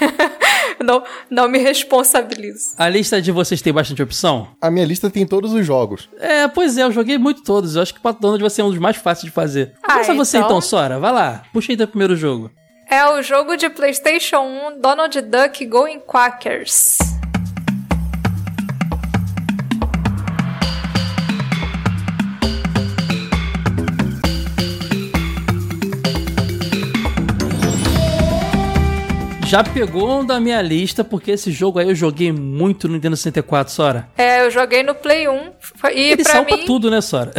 não, 0.84 1.02
não 1.30 1.48
me 1.48 1.58
responsabilizo. 1.58 2.70
A 2.78 2.88
lista 2.88 3.20
de 3.20 3.30
vocês 3.32 3.62
tem 3.62 3.72
bastante 3.72 4.02
opção? 4.02 4.48
A 4.60 4.70
minha 4.70 4.84
lista 4.86 5.08
tem 5.10 5.26
todos 5.26 5.52
os 5.52 5.64
jogos. 5.64 6.08
É, 6.18 6.48
pois 6.48 6.76
é, 6.76 6.82
eu 6.82 6.92
joguei 6.92 7.18
muito 7.18 7.42
todos. 7.42 7.76
Eu 7.76 7.82
acho 7.82 7.92
que 7.94 8.00
o 8.00 8.02
Pato 8.02 8.20
Donald 8.20 8.40
vai 8.40 8.50
ser 8.50 8.62
um 8.62 8.70
dos 8.70 8.78
mais 8.78 8.96
fáceis 8.96 9.24
de 9.24 9.30
fazer. 9.30 9.72
Ah, 9.82 9.92
Começa 9.94 10.14
você 10.14 10.36
então- 10.38 10.48
então, 10.48 10.60
Sora. 10.60 10.98
Vai 10.98 11.12
lá. 11.12 11.42
Puxa 11.52 11.72
aí 11.72 11.76
teu 11.76 11.86
primeiro 11.88 12.16
jogo. 12.16 12.50
É 12.90 13.06
o 13.08 13.22
jogo 13.22 13.56
de 13.56 13.70
PlayStation 13.70 14.40
1 14.40 14.80
Donald 14.80 15.18
Duck 15.22 15.64
Going 15.66 16.00
Quackers. 16.00 16.96
Já 29.52 29.62
pegou 29.62 30.20
um 30.20 30.24
da 30.24 30.40
minha 30.40 30.62
lista, 30.62 31.04
porque 31.04 31.32
esse 31.32 31.52
jogo 31.52 31.78
aí 31.78 31.86
eu 31.86 31.94
joguei 31.94 32.32
muito 32.32 32.88
no 32.88 32.94
Nintendo 32.94 33.14
64, 33.18 33.70
Sora. 33.70 34.08
É, 34.16 34.40
eu 34.46 34.50
joguei 34.50 34.82
no 34.82 34.94
Play 34.94 35.28
1 35.28 35.50
foi- 35.60 35.94
e 35.94 36.00
Ele 36.12 36.22
pra 36.22 36.32
saiu 36.32 36.44
mim 36.46 36.56
pra 36.56 36.64
tudo, 36.64 36.90
né, 36.90 37.02
Sora? 37.02 37.32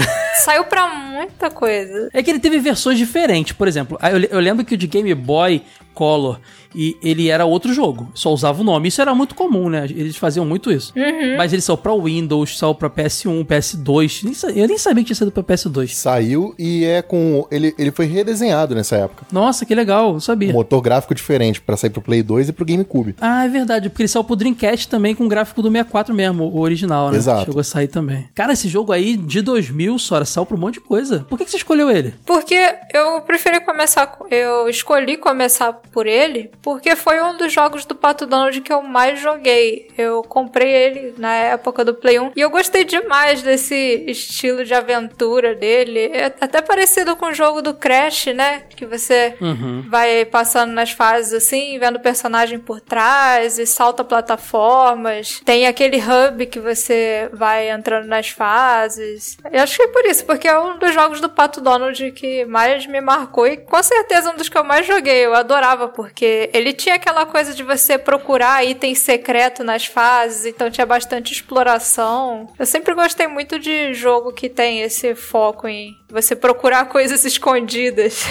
saiu 0.45 0.63
pra 0.65 0.85
muita 1.13 1.49
coisa. 1.49 2.09
É 2.13 2.21
que 2.23 2.29
ele 2.29 2.39
teve 2.39 2.59
versões 2.59 2.97
diferentes. 2.97 3.53
Por 3.53 3.67
exemplo, 3.67 3.97
eu, 4.01 4.19
eu 4.31 4.39
lembro 4.39 4.65
que 4.65 4.75
o 4.75 4.77
de 4.77 4.87
Game 4.87 5.13
Boy 5.13 5.61
Color 5.93 6.39
e 6.75 6.97
ele 7.03 7.29
era 7.29 7.45
outro 7.45 7.71
jogo, 7.71 8.09
só 8.15 8.33
usava 8.33 8.61
o 8.61 8.63
nome. 8.63 8.87
Isso 8.87 8.99
era 8.99 9.13
muito 9.13 9.35
comum, 9.35 9.69
né? 9.69 9.85
Eles 9.85 10.15
faziam 10.15 10.43
muito 10.43 10.71
isso. 10.71 10.91
Mas 11.37 11.53
ele 11.53 11.61
saiu 11.61 11.77
pra 11.77 11.93
Windows, 11.95 12.57
saiu 12.57 12.73
pra 12.73 12.89
PS1, 12.89 13.45
PS2. 13.45 14.23
Nem 14.23 14.33
sa- 14.33 14.49
eu 14.49 14.67
nem 14.67 14.75
sabia 14.79 15.03
que 15.03 15.07
tinha 15.07 15.15
saído 15.15 15.31
pra 15.31 15.43
PS2. 15.43 15.89
Saiu 15.93 16.55
e 16.57 16.83
é 16.83 17.03
com. 17.03 17.45
Ele, 17.51 17.75
ele 17.77 17.91
foi 17.91 18.07
redesenhado 18.07 18.73
nessa 18.73 18.95
época. 18.95 19.23
Nossa, 19.31 19.67
que 19.67 19.75
legal, 19.75 20.13
não 20.13 20.19
sabia. 20.19 20.51
Motor 20.51 20.81
gráfico 20.81 21.13
diferente 21.13 21.61
pra 21.61 21.77
sair 21.77 21.91
pro 21.91 22.01
Play 22.01 22.23
2 22.23 22.49
e 22.49 22.53
pro 22.53 22.65
GameCube. 22.65 23.15
Ah, 23.21 23.45
é 23.45 23.49
verdade, 23.49 23.89
porque 23.89 24.01
ele 24.01 24.07
saiu 24.09 24.23
pro 24.23 24.35
Dreamcast 24.35 24.87
também 24.87 25.13
com 25.13 25.25
o 25.25 25.29
gráfico 25.29 25.61
do 25.61 25.69
64 25.69 26.15
mesmo, 26.15 26.45
o 26.45 26.59
original, 26.59 27.11
né? 27.11 27.17
Exato. 27.17 27.45
Chegou 27.45 27.59
a 27.61 27.63
sair 27.63 27.87
também. 27.87 28.25
Cara, 28.33 28.53
esse 28.53 28.67
jogo 28.67 28.91
aí 28.91 29.15
de 29.15 29.41
2000, 29.43 29.99
Sora, 29.99 30.25
saiu 30.25 30.43
pra 30.45 30.57
um 30.57 30.59
monte 30.59 30.75
de 30.75 30.81
coisa. 30.81 31.02
Por 31.29 31.37
que, 31.37 31.45
que 31.45 31.51
você 31.51 31.57
escolheu 31.57 31.89
ele? 31.91 32.13
Porque 32.25 32.55
eu 32.93 33.21
preferi 33.21 33.59
começar. 33.61 34.07
com- 34.07 34.27
Eu 34.29 34.67
escolhi 34.69 35.17
começar 35.17 35.73
por 35.91 36.07
ele, 36.07 36.51
porque 36.61 36.95
foi 36.95 37.21
um 37.21 37.37
dos 37.37 37.51
jogos 37.51 37.85
do 37.85 37.95
Pato 37.95 38.25
Donald 38.25 38.59
que 38.61 38.71
eu 38.73 38.81
mais 38.81 39.19
joguei. 39.19 39.89
Eu 39.97 40.21
comprei 40.23 40.71
ele 40.71 41.13
na 41.17 41.33
época 41.33 41.83
do 41.85 41.93
Play 41.93 42.19
1 42.19 42.31
e 42.35 42.41
eu 42.41 42.49
gostei 42.49 42.83
demais 42.83 43.41
desse 43.41 44.03
estilo 44.07 44.63
de 44.65 44.73
aventura 44.73 45.53
dele. 45.55 46.09
É 46.13 46.25
até 46.25 46.61
parecido 46.61 47.15
com 47.15 47.27
o 47.27 47.33
jogo 47.33 47.61
do 47.61 47.73
Crash, 47.73 48.27
né? 48.27 48.63
Que 48.75 48.85
você 48.85 49.35
Uhum. 49.41 49.83
vai 49.89 50.25
passando 50.25 50.71
nas 50.71 50.91
fases 50.91 51.33
assim, 51.33 51.77
vendo 51.79 51.97
o 51.97 52.01
personagem 52.01 52.59
por 52.59 52.79
trás 52.81 53.57
e 53.59 53.65
salta 53.65 54.03
plataformas. 54.03 55.41
Tem 55.45 55.67
aquele 55.67 55.97
hub 55.97 56.45
que 56.47 56.59
você 56.59 57.29
vai 57.33 57.69
entrando 57.69 58.07
nas 58.07 58.29
fases. 58.29 59.37
Eu 59.51 59.61
acho 59.61 59.75
que 59.75 59.83
é 59.83 59.87
por 59.87 60.05
isso, 60.05 60.25
porque 60.25 60.47
é 60.47 60.59
um 60.59 60.77
dos 60.77 60.92
jogos 60.93 61.19
do 61.19 61.29
Pato 61.29 61.59
Donald 61.59 62.11
que 62.11 62.45
mais 62.45 62.85
me 62.85 63.01
marcou 63.01 63.47
e 63.47 63.57
com 63.57 63.81
certeza 63.81 64.31
um 64.31 64.35
dos 64.35 64.49
que 64.49 64.57
eu 64.57 64.63
mais 64.63 64.85
joguei. 64.85 65.25
Eu 65.25 65.33
adorava, 65.33 65.87
porque 65.87 66.49
ele 66.53 66.73
tinha 66.73 66.95
aquela 66.95 67.25
coisa 67.25 67.53
de 67.53 67.63
você 67.63 67.97
procurar 67.97 68.63
item 68.63 68.95
secreto 68.95 69.63
nas 69.63 69.85
fases, 69.85 70.45
então 70.45 70.69
tinha 70.69 70.85
bastante 70.85 71.33
exploração. 71.33 72.47
Eu 72.57 72.65
sempre 72.65 72.93
gostei 72.93 73.27
muito 73.27 73.59
de 73.59 73.93
jogo 73.93 74.31
que 74.31 74.49
tem 74.49 74.81
esse 74.81 75.15
foco 75.15 75.67
em 75.67 75.97
você 76.09 76.35
procurar 76.35 76.85
coisas 76.89 77.25
escondidas. 77.25 78.23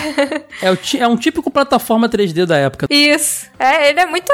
É, 0.63 0.99
é 0.99 1.09
um 1.09 1.17
típico 1.17 1.51
plataforma 1.51 2.09
3D 2.09 2.47
da 2.47 2.57
época. 2.57 2.87
Isso. 2.89 3.51
É, 3.59 3.91
ele 3.91 4.01
é 4.01 4.07
muito, 4.07 4.33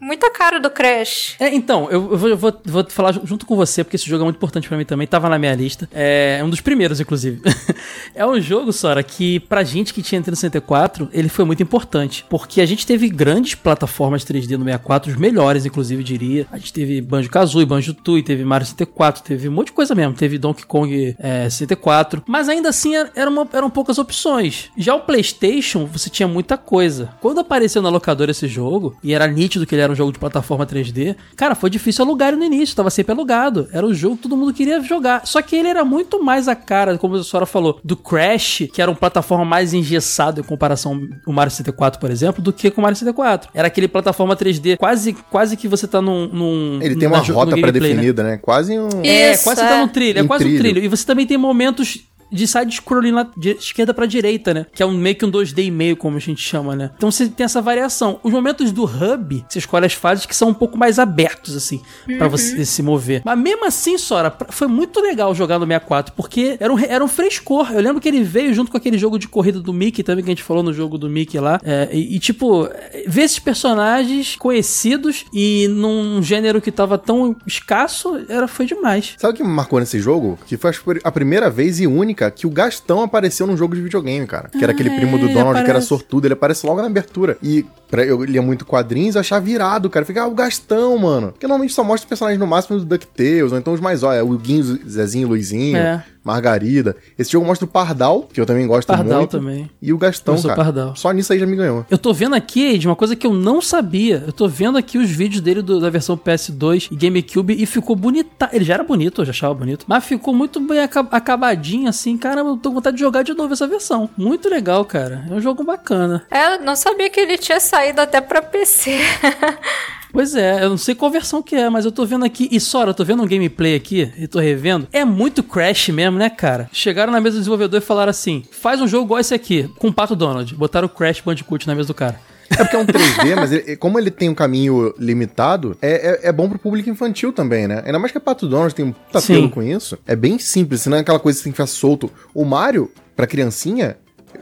muito 0.00 0.24
a 0.26 0.30
cara 0.30 0.58
do 0.60 0.70
Crash. 0.70 1.36
É, 1.40 1.54
então, 1.54 1.88
eu, 1.90 2.10
eu 2.12 2.18
vou, 2.18 2.28
eu 2.30 2.36
vou, 2.36 2.60
vou 2.64 2.84
falar 2.88 3.12
ju- 3.12 3.22
junto 3.24 3.46
com 3.46 3.56
você, 3.56 3.82
porque 3.84 3.96
esse 3.96 4.08
jogo 4.08 4.22
é 4.22 4.24
muito 4.24 4.36
importante 4.36 4.68
pra 4.68 4.76
mim 4.76 4.84
também, 4.84 5.06
tava 5.06 5.28
na 5.28 5.38
minha 5.38 5.54
lista. 5.54 5.88
É 5.92 6.40
um 6.44 6.50
dos 6.50 6.60
primeiros, 6.60 7.00
inclusive. 7.00 7.40
é 8.14 8.26
um 8.26 8.40
jogo, 8.40 8.72
Sora, 8.72 9.02
que 9.02 9.40
pra 9.40 9.62
gente 9.64 9.92
que 9.92 10.02
tinha 10.02 10.18
Nintendo 10.18 10.36
64, 10.36 11.08
ele 11.12 11.28
foi 11.28 11.44
muito 11.44 11.62
importante. 11.62 12.24
Porque 12.28 12.60
a 12.60 12.66
gente 12.66 12.86
teve 12.86 13.08
grandes 13.08 13.54
plataformas 13.54 14.24
3D 14.24 14.52
no 14.56 14.64
64, 14.64 15.10
os 15.12 15.16
melhores, 15.18 15.64
inclusive, 15.66 16.02
diria. 16.02 16.46
A 16.52 16.58
gente 16.58 16.72
teve 16.72 17.00
Banjo-Kazooie, 17.00 17.66
Banjo-Tooie, 17.66 18.22
teve 18.22 18.44
Mario 18.44 18.66
64, 18.66 19.22
teve 19.22 19.48
um 19.48 19.52
monte 19.52 19.66
de 19.68 19.72
coisa 19.72 19.94
mesmo. 19.94 20.14
Teve 20.14 20.38
Donkey 20.38 20.64
Kong 20.66 21.14
é, 21.18 21.48
64. 21.50 22.22
Mas 22.26 22.48
ainda 22.48 22.68
assim, 22.68 22.94
era- 22.96 23.10
era 23.14 23.30
uma- 23.30 23.48
eram 23.52 23.70
poucas 23.70 23.98
opções. 23.98 24.70
Já 24.76 24.94
o 24.94 25.00
PlayStation, 25.00 25.86
você 25.86 26.08
tinha 26.10 26.28
muita 26.28 26.56
coisa. 26.56 27.10
Quando 27.20 27.40
apareceu 27.40 27.80
na 27.82 27.88
locadora 27.88 28.30
esse 28.30 28.46
jogo, 28.46 28.96
e 29.02 29.12
era 29.14 29.26
nítido 29.26 29.66
que 29.66 29.74
ele 29.74 29.82
era 29.82 29.92
um 29.92 29.95
jogo 29.96 30.12
de 30.12 30.18
plataforma 30.18 30.66
3D, 30.66 31.16
cara, 31.34 31.54
foi 31.54 31.70
difícil 31.70 32.04
alugar 32.04 32.28
ele 32.28 32.36
no 32.36 32.44
início, 32.44 32.76
tava 32.76 32.90
sempre 32.90 33.12
alugado. 33.12 33.68
Era 33.72 33.84
o 33.84 33.92
jogo 33.94 34.16
que 34.16 34.22
todo 34.22 34.36
mundo 34.36 34.52
queria 34.52 34.80
jogar. 34.80 35.26
Só 35.26 35.42
que 35.42 35.56
ele 35.56 35.68
era 35.68 35.84
muito 35.84 36.22
mais 36.22 36.46
a 36.46 36.54
cara, 36.54 36.96
como 36.98 37.16
a 37.16 37.24
senhora 37.24 37.46
falou, 37.46 37.80
do 37.82 37.96
Crash, 37.96 38.64
que 38.72 38.80
era 38.80 38.90
uma 38.90 38.96
plataforma 38.96 39.44
mais 39.44 39.72
engessado 39.74 40.40
em 40.40 40.44
comparação 40.44 41.00
ao 41.26 41.32
Mario 41.32 41.50
64, 41.50 41.98
por 41.98 42.10
exemplo, 42.10 42.42
do 42.42 42.52
que 42.52 42.70
com 42.70 42.80
o 42.80 42.82
Mario 42.82 42.96
64. 42.96 43.50
Era 43.54 43.68
aquele 43.68 43.88
plataforma 43.88 44.36
3D, 44.36 44.76
quase, 44.76 45.14
quase 45.30 45.56
que 45.56 45.66
você 45.66 45.86
tá 45.86 46.00
num. 46.00 46.28
num 46.28 46.78
Ele 46.82 46.96
tem 46.96 47.08
uma 47.08 47.18
rota 47.18 47.56
né? 47.56 47.62
pré-definida, 47.62 48.22
né? 48.22 48.36
Quase 48.36 48.78
um. 48.78 48.88
É, 49.02 49.32
Isso, 49.32 49.44
quase 49.44 49.60
é. 49.60 49.64
você 49.64 49.70
tá 49.70 49.80
no 49.80 49.88
trilho, 49.88 50.18
é 50.18 50.22
Um 50.22 50.26
quase 50.26 50.44
um 50.44 50.48
trilho. 50.48 50.60
trilho. 50.60 50.84
E 50.84 50.88
você 50.88 51.04
também 51.06 51.26
tem 51.26 51.38
momentos 51.38 52.06
de 52.30 52.46
side-scrolling 52.46 53.12
lá 53.12 53.30
de 53.36 53.50
esquerda 53.50 53.94
pra 53.94 54.06
direita, 54.06 54.52
né? 54.52 54.66
Que 54.72 54.82
é 54.82 54.86
um, 54.86 54.92
meio 54.92 55.14
que 55.16 55.24
um 55.24 55.30
2D 55.30 55.64
e 55.64 55.70
meio, 55.70 55.96
como 55.96 56.16
a 56.16 56.20
gente 56.20 56.40
chama, 56.42 56.74
né? 56.74 56.90
Então 56.96 57.10
você 57.10 57.28
tem 57.28 57.44
essa 57.44 57.60
variação. 57.60 58.20
Os 58.22 58.32
momentos 58.32 58.72
do 58.72 58.84
hub, 58.84 59.44
você 59.48 59.58
escolhe 59.58 59.86
as 59.86 59.92
fases 59.92 60.26
que 60.26 60.34
são 60.34 60.48
um 60.48 60.54
pouco 60.54 60.76
mais 60.76 60.98
abertos, 60.98 61.56
assim, 61.56 61.80
pra 62.18 62.28
você 62.28 62.64
se 62.64 62.82
mover. 62.82 63.22
Mas 63.24 63.38
mesmo 63.38 63.64
assim, 63.66 63.98
Sora, 63.98 64.34
foi 64.50 64.66
muito 64.66 65.00
legal 65.00 65.34
jogar 65.34 65.58
no 65.58 65.66
64, 65.66 66.14
porque 66.14 66.56
era 66.58 66.72
um, 66.72 66.78
era 66.78 67.04
um 67.04 67.08
frescor. 67.08 67.72
Eu 67.72 67.80
lembro 67.80 68.00
que 68.00 68.08
ele 68.08 68.22
veio 68.22 68.52
junto 68.54 68.70
com 68.70 68.76
aquele 68.76 68.98
jogo 68.98 69.18
de 69.18 69.28
corrida 69.28 69.60
do 69.60 69.72
Mickey 69.72 70.02
também, 70.02 70.24
que 70.24 70.30
a 70.30 70.34
gente 70.34 70.42
falou 70.42 70.62
no 70.62 70.72
jogo 70.72 70.98
do 70.98 71.08
Mickey 71.08 71.38
lá. 71.38 71.60
É, 71.64 71.88
e, 71.92 72.16
e, 72.16 72.18
tipo, 72.18 72.68
ver 73.06 73.22
esses 73.22 73.38
personagens 73.38 74.36
conhecidos 74.36 75.24
e 75.32 75.68
num 75.68 76.22
gênero 76.22 76.60
que 76.60 76.72
tava 76.72 76.98
tão 76.98 77.36
escasso, 77.46 78.24
era, 78.28 78.48
foi 78.48 78.66
demais. 78.66 79.14
Sabe 79.16 79.34
o 79.34 79.36
que 79.36 79.42
me 79.42 79.50
marcou 79.50 79.78
nesse 79.80 80.00
jogo? 80.00 80.38
Que 80.46 80.56
foi 80.56 80.72
a 81.04 81.12
primeira 81.12 81.50
vez 81.50 81.80
e 81.80 81.86
única 81.86 82.15
que 82.30 82.46
o 82.46 82.50
Gastão 82.50 83.02
apareceu 83.02 83.46
num 83.46 83.56
jogo 83.56 83.74
de 83.74 83.80
videogame, 83.82 84.26
cara. 84.26 84.48
Que 84.48 84.62
era 84.62 84.72
aquele 84.72 84.88
Ah, 84.90 84.96
primo 84.96 85.18
do 85.18 85.26
é, 85.28 85.32
Donald 85.32 85.52
que 85.54 85.58
era 85.60 85.64
aparece. 85.64 85.86
sortudo, 85.86 86.26
ele 86.26 86.34
aparece 86.34 86.66
logo 86.66 86.80
na 86.80 86.86
abertura. 86.88 87.36
E 87.42 87.64
pra, 87.90 88.04
eu 88.04 88.24
lia 88.24 88.42
muito 88.42 88.64
quadrinhos, 88.64 89.14
eu 89.14 89.20
achava 89.20 89.44
virado, 89.44 89.88
cara. 89.90 90.04
Fiquei, 90.06 90.20
ah, 90.20 90.26
o 90.26 90.34
Gastão, 90.34 90.96
mano. 90.98 91.32
Porque 91.32 91.46
normalmente 91.46 91.74
só 91.74 91.84
mostra 91.84 92.04
os 92.06 92.08
personagens 92.08 92.40
no 92.40 92.46
máximo 92.46 92.78
do 92.78 92.84
DuckTales, 92.84 93.52
ou 93.52 93.58
então 93.58 93.72
os 93.74 93.80
mais, 93.80 94.02
ó, 94.02 94.12
é 94.12 94.22
o 94.22 94.28
Guinho, 94.38 94.62
Zezinho, 94.88 95.28
Luizinho, 95.28 95.76
É. 95.76 96.04
Margarida. 96.26 96.96
Esse 97.18 97.30
jogo 97.32 97.46
mostra 97.46 97.64
o 97.64 97.68
Pardal, 97.68 98.22
que 98.32 98.40
eu 98.40 98.44
também 98.46 98.66
gosto 98.66 98.88
Pardal 98.88 99.18
muito. 99.20 99.30
também. 99.38 99.70
E 99.80 99.92
o 99.92 99.98
Gastão, 99.98 100.34
Eu 100.34 100.38
sou 100.38 100.50
cara. 100.50 100.62
Pardal. 100.64 100.96
Só 100.96 101.12
nisso 101.12 101.32
aí 101.32 101.38
já 101.38 101.46
me 101.46 101.54
ganhou. 101.56 101.86
Eu 101.88 101.96
tô 101.96 102.12
vendo 102.12 102.34
aqui 102.34 102.76
de 102.76 102.86
uma 102.88 102.96
coisa 102.96 103.14
que 103.14 103.26
eu 103.26 103.32
não 103.32 103.62
sabia. 103.62 104.24
Eu 104.26 104.32
tô 104.32 104.48
vendo 104.48 104.76
aqui 104.76 104.98
os 104.98 105.08
vídeos 105.08 105.40
dele 105.40 105.62
do- 105.62 105.80
da 105.80 105.88
versão 105.88 106.16
PS2 106.16 106.88
e 106.90 106.96
GameCube 106.96 107.54
e 107.56 107.64
ficou 107.64 107.94
bonita. 107.94 108.50
Ele 108.52 108.64
já 108.64 108.74
era 108.74 108.82
bonito, 108.82 109.20
eu 109.20 109.24
já 109.26 109.30
achava 109.30 109.54
bonito. 109.54 109.84
Mas 109.88 110.04
ficou 110.04 110.34
muito 110.34 110.58
bem 110.60 110.80
aca- 110.80 111.06
acabadinho, 111.10 111.88
assim. 111.88 112.18
Caramba, 112.18 112.50
eu 112.50 112.56
tô 112.56 112.70
com 112.70 112.74
vontade 112.76 112.96
de 112.96 113.02
jogar 113.02 113.22
de 113.22 113.32
novo 113.34 113.52
essa 113.52 113.66
versão. 113.68 114.10
Muito 114.16 114.48
legal, 114.48 114.84
cara. 114.84 115.24
É 115.30 115.32
um 115.34 115.40
jogo 115.40 115.62
bacana. 115.62 116.24
É, 116.30 116.54
eu 116.56 116.60
não 116.62 116.74
sabia 116.74 117.08
que 117.08 117.20
ele 117.20 117.38
tinha 117.38 117.60
saído 117.60 118.00
até 118.00 118.20
pra 118.20 118.42
PC. 118.42 118.98
Pois 120.12 120.34
é, 120.34 120.62
eu 120.64 120.70
não 120.70 120.78
sei 120.78 120.94
qual 120.94 121.10
versão 121.10 121.42
que 121.42 121.54
é, 121.54 121.68
mas 121.68 121.84
eu 121.84 121.92
tô 121.92 122.06
vendo 122.06 122.24
aqui. 122.24 122.48
E 122.50 122.58
Sora, 122.58 122.90
eu 122.90 122.94
tô 122.94 123.04
vendo 123.04 123.22
um 123.22 123.26
gameplay 123.26 123.74
aqui 123.74 124.10
e 124.16 124.26
tô 124.26 124.38
revendo. 124.38 124.88
É 124.92 125.04
muito 125.04 125.42
Crash 125.42 125.88
mesmo, 125.90 126.18
né, 126.18 126.30
cara? 126.30 126.70
Chegaram 126.72 127.12
na 127.12 127.20
mesa 127.20 127.36
do 127.36 127.40
desenvolvedor 127.40 127.80
e 127.80 127.84
falaram 127.84 128.10
assim: 128.10 128.42
faz 128.50 128.80
um 128.80 128.88
jogo 128.88 129.04
igual 129.06 129.20
esse 129.20 129.34
aqui, 129.34 129.68
com 129.78 129.88
o 129.88 129.92
Pato 129.92 130.16
Donald. 130.16 130.54
Botaram 130.54 130.86
o 130.86 130.90
Crash 130.90 131.20
Bandicoot 131.20 131.66
na 131.66 131.74
mesa 131.74 131.88
do 131.88 131.94
cara. 131.94 132.18
É 132.48 132.56
porque 132.58 132.76
é 132.76 132.78
um 132.78 132.86
3D, 132.86 133.34
mas 133.36 133.50
ele- 133.52 133.76
como 133.76 133.98
ele 133.98 134.10
tem 134.10 134.28
um 134.28 134.34
caminho 134.34 134.94
limitado, 134.98 135.76
é, 135.82 136.12
é, 136.24 136.28
é 136.28 136.32
bom 136.32 136.48
pro 136.48 136.58
público 136.58 136.88
infantil 136.88 137.32
também, 137.32 137.66
né? 137.66 137.82
Ainda 137.84 137.98
mais 137.98 138.12
que 138.12 138.18
a 138.18 138.20
Pato 138.20 138.46
Donald 138.46 138.72
tem 138.72 138.84
um 138.84 138.92
puta 138.92 139.20
Sim. 139.20 139.34
apelo 139.34 139.50
com 139.50 139.62
isso. 139.62 139.98
É 140.06 140.14
bem 140.14 140.38
simples, 140.38 140.82
senão 140.82 140.96
é 140.96 141.00
aquela 141.00 141.18
coisa 141.18 141.38
que 141.38 141.44
tem 141.44 141.52
que 141.52 141.56
ficar 141.56 141.66
solto. 141.66 142.10
O 142.32 142.44
Mario, 142.44 142.90
pra 143.16 143.26
criancinha, 143.26 143.96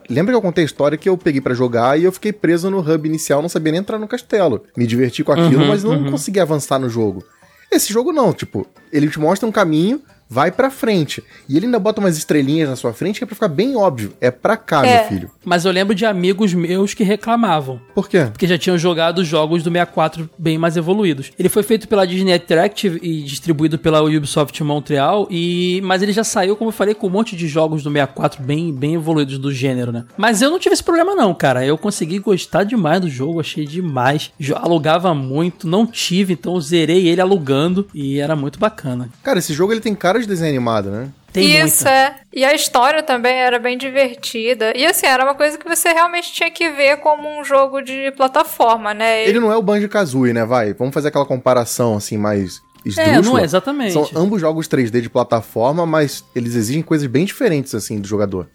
lembra 0.08 0.32
que 0.32 0.36
eu 0.36 0.42
contei 0.42 0.62
a 0.62 0.66
história 0.66 0.98
que 0.98 1.08
eu 1.08 1.16
peguei 1.16 1.40
pra 1.40 1.54
jogar 1.54 1.98
e 1.98 2.04
eu 2.04 2.12
fiquei 2.12 2.32
preso 2.32 2.70
no 2.70 2.80
hub 2.80 3.08
inicial, 3.08 3.42
não 3.42 3.48
sabia 3.48 3.72
nem 3.72 3.80
entrar 3.80 3.98
no 3.98 4.08
castelo. 4.08 4.62
Me 4.76 4.86
diverti 4.86 5.22
com 5.24 5.32
aquilo, 5.32 5.62
Uhum, 5.62 5.68
mas 5.68 5.84
não 5.84 5.92
uhum. 5.92 6.10
consegui 6.10 6.40
avançar 6.40 6.78
no 6.78 6.88
jogo. 6.88 7.24
Esse 7.70 7.92
jogo 7.92 8.12
não, 8.12 8.32
tipo, 8.32 8.66
ele 8.92 9.08
te 9.08 9.18
mostra 9.18 9.48
um 9.48 9.52
caminho, 9.52 10.00
vai 10.28 10.50
pra 10.50 10.70
frente. 10.70 11.22
E 11.48 11.56
ele 11.56 11.66
ainda 11.66 11.78
bota 11.78 12.00
umas 12.00 12.16
estrelinhas 12.16 12.68
na 12.68 12.76
sua 12.76 12.92
frente 12.92 13.18
que 13.18 13.24
é 13.24 13.26
pra 13.26 13.34
ficar 13.34 13.48
bem 13.48 13.76
óbvio. 13.76 14.12
É 14.20 14.30
pra 14.30 14.56
cá, 14.56 14.84
É. 14.86 14.98
meu 15.00 15.08
filho. 15.08 15.30
Mas 15.44 15.64
eu 15.64 15.72
lembro 15.72 15.94
de 15.94 16.04
amigos 16.06 16.52
meus 16.54 16.94
que 16.94 17.04
reclamavam. 17.04 17.80
Por 17.94 18.08
quê? 18.08 18.26
Porque 18.32 18.46
já 18.46 18.58
tinham 18.58 18.76
jogado 18.78 19.24
jogos 19.24 19.62
do 19.62 19.70
64 19.70 20.28
bem 20.38 20.58
mais 20.58 20.76
evoluídos. 20.76 21.30
Ele 21.38 21.48
foi 21.48 21.62
feito 21.62 21.86
pela 21.88 22.06
Disney 22.06 22.34
Interactive 22.34 22.98
e 23.02 23.22
distribuído 23.22 23.78
pela 23.78 24.02
Ubisoft 24.02 24.62
Montreal, 24.64 25.28
e 25.30 25.80
mas 25.84 26.02
ele 26.02 26.12
já 26.12 26.24
saiu, 26.24 26.56
como 26.56 26.68
eu 26.68 26.72
falei, 26.72 26.94
com 26.94 27.06
um 27.06 27.10
monte 27.10 27.36
de 27.36 27.46
jogos 27.46 27.82
do 27.82 27.90
64 27.90 28.42
bem, 28.42 28.72
bem 28.72 28.94
evoluídos 28.94 29.38
do 29.38 29.52
gênero, 29.52 29.92
né? 29.92 30.04
Mas 30.16 30.42
eu 30.42 30.50
não 30.50 30.58
tive 30.58 30.72
esse 30.72 30.82
problema 30.82 31.14
não, 31.14 31.32
cara. 31.34 31.64
Eu 31.64 31.76
consegui 31.78 32.18
gostar 32.18 32.64
demais 32.64 33.00
do 33.00 33.08
jogo, 33.08 33.40
achei 33.40 33.64
demais. 33.66 34.32
Alugava 34.56 35.14
muito, 35.14 35.66
não 35.68 35.86
tive, 35.86 36.32
então 36.32 36.58
zerei 36.60 37.06
ele 37.08 37.20
alugando 37.20 37.86
e 37.94 38.18
era 38.18 38.34
muito 38.34 38.58
bacana. 38.58 39.08
Cara, 39.22 39.38
esse 39.38 39.52
jogo 39.52 39.72
ele 39.72 39.80
tem 39.80 39.94
cara 39.94 40.13
de 40.20 40.26
desenho 40.26 40.50
animado, 40.50 40.90
né? 40.90 41.08
Tem 41.32 41.44
Isso, 41.64 41.84
muita. 41.84 41.90
é. 41.90 42.14
E 42.32 42.44
a 42.44 42.54
história 42.54 43.02
também 43.02 43.34
era 43.34 43.58
bem 43.58 43.76
divertida. 43.76 44.72
E 44.76 44.86
assim, 44.86 45.06
era 45.06 45.24
uma 45.24 45.34
coisa 45.34 45.58
que 45.58 45.68
você 45.68 45.88
realmente 45.92 46.32
tinha 46.32 46.50
que 46.50 46.70
ver 46.70 46.98
como 46.98 47.28
um 47.40 47.44
jogo 47.44 47.80
de 47.82 48.12
plataforma, 48.16 48.94
né? 48.94 49.28
Ele 49.28 49.40
não 49.40 49.50
é 49.50 49.56
o 49.56 49.62
Banjo 49.62 49.88
Kazooie, 49.88 50.32
né? 50.32 50.44
Vai, 50.44 50.72
vamos 50.74 50.94
fazer 50.94 51.08
aquela 51.08 51.26
comparação 51.26 51.96
assim 51.96 52.16
mais 52.16 52.62
esdrúxula. 52.84 53.16
É, 53.16 53.22
não 53.22 53.38
é 53.38 53.42
exatamente. 53.44 53.92
São 53.92 54.08
ambos 54.14 54.40
jogos 54.40 54.68
3D 54.68 55.00
de 55.00 55.10
plataforma, 55.10 55.84
mas 55.86 56.24
eles 56.36 56.54
exigem 56.54 56.82
coisas 56.82 57.06
bem 57.08 57.24
diferentes 57.24 57.74
assim 57.74 58.00
do 58.00 58.06
jogador. 58.06 58.48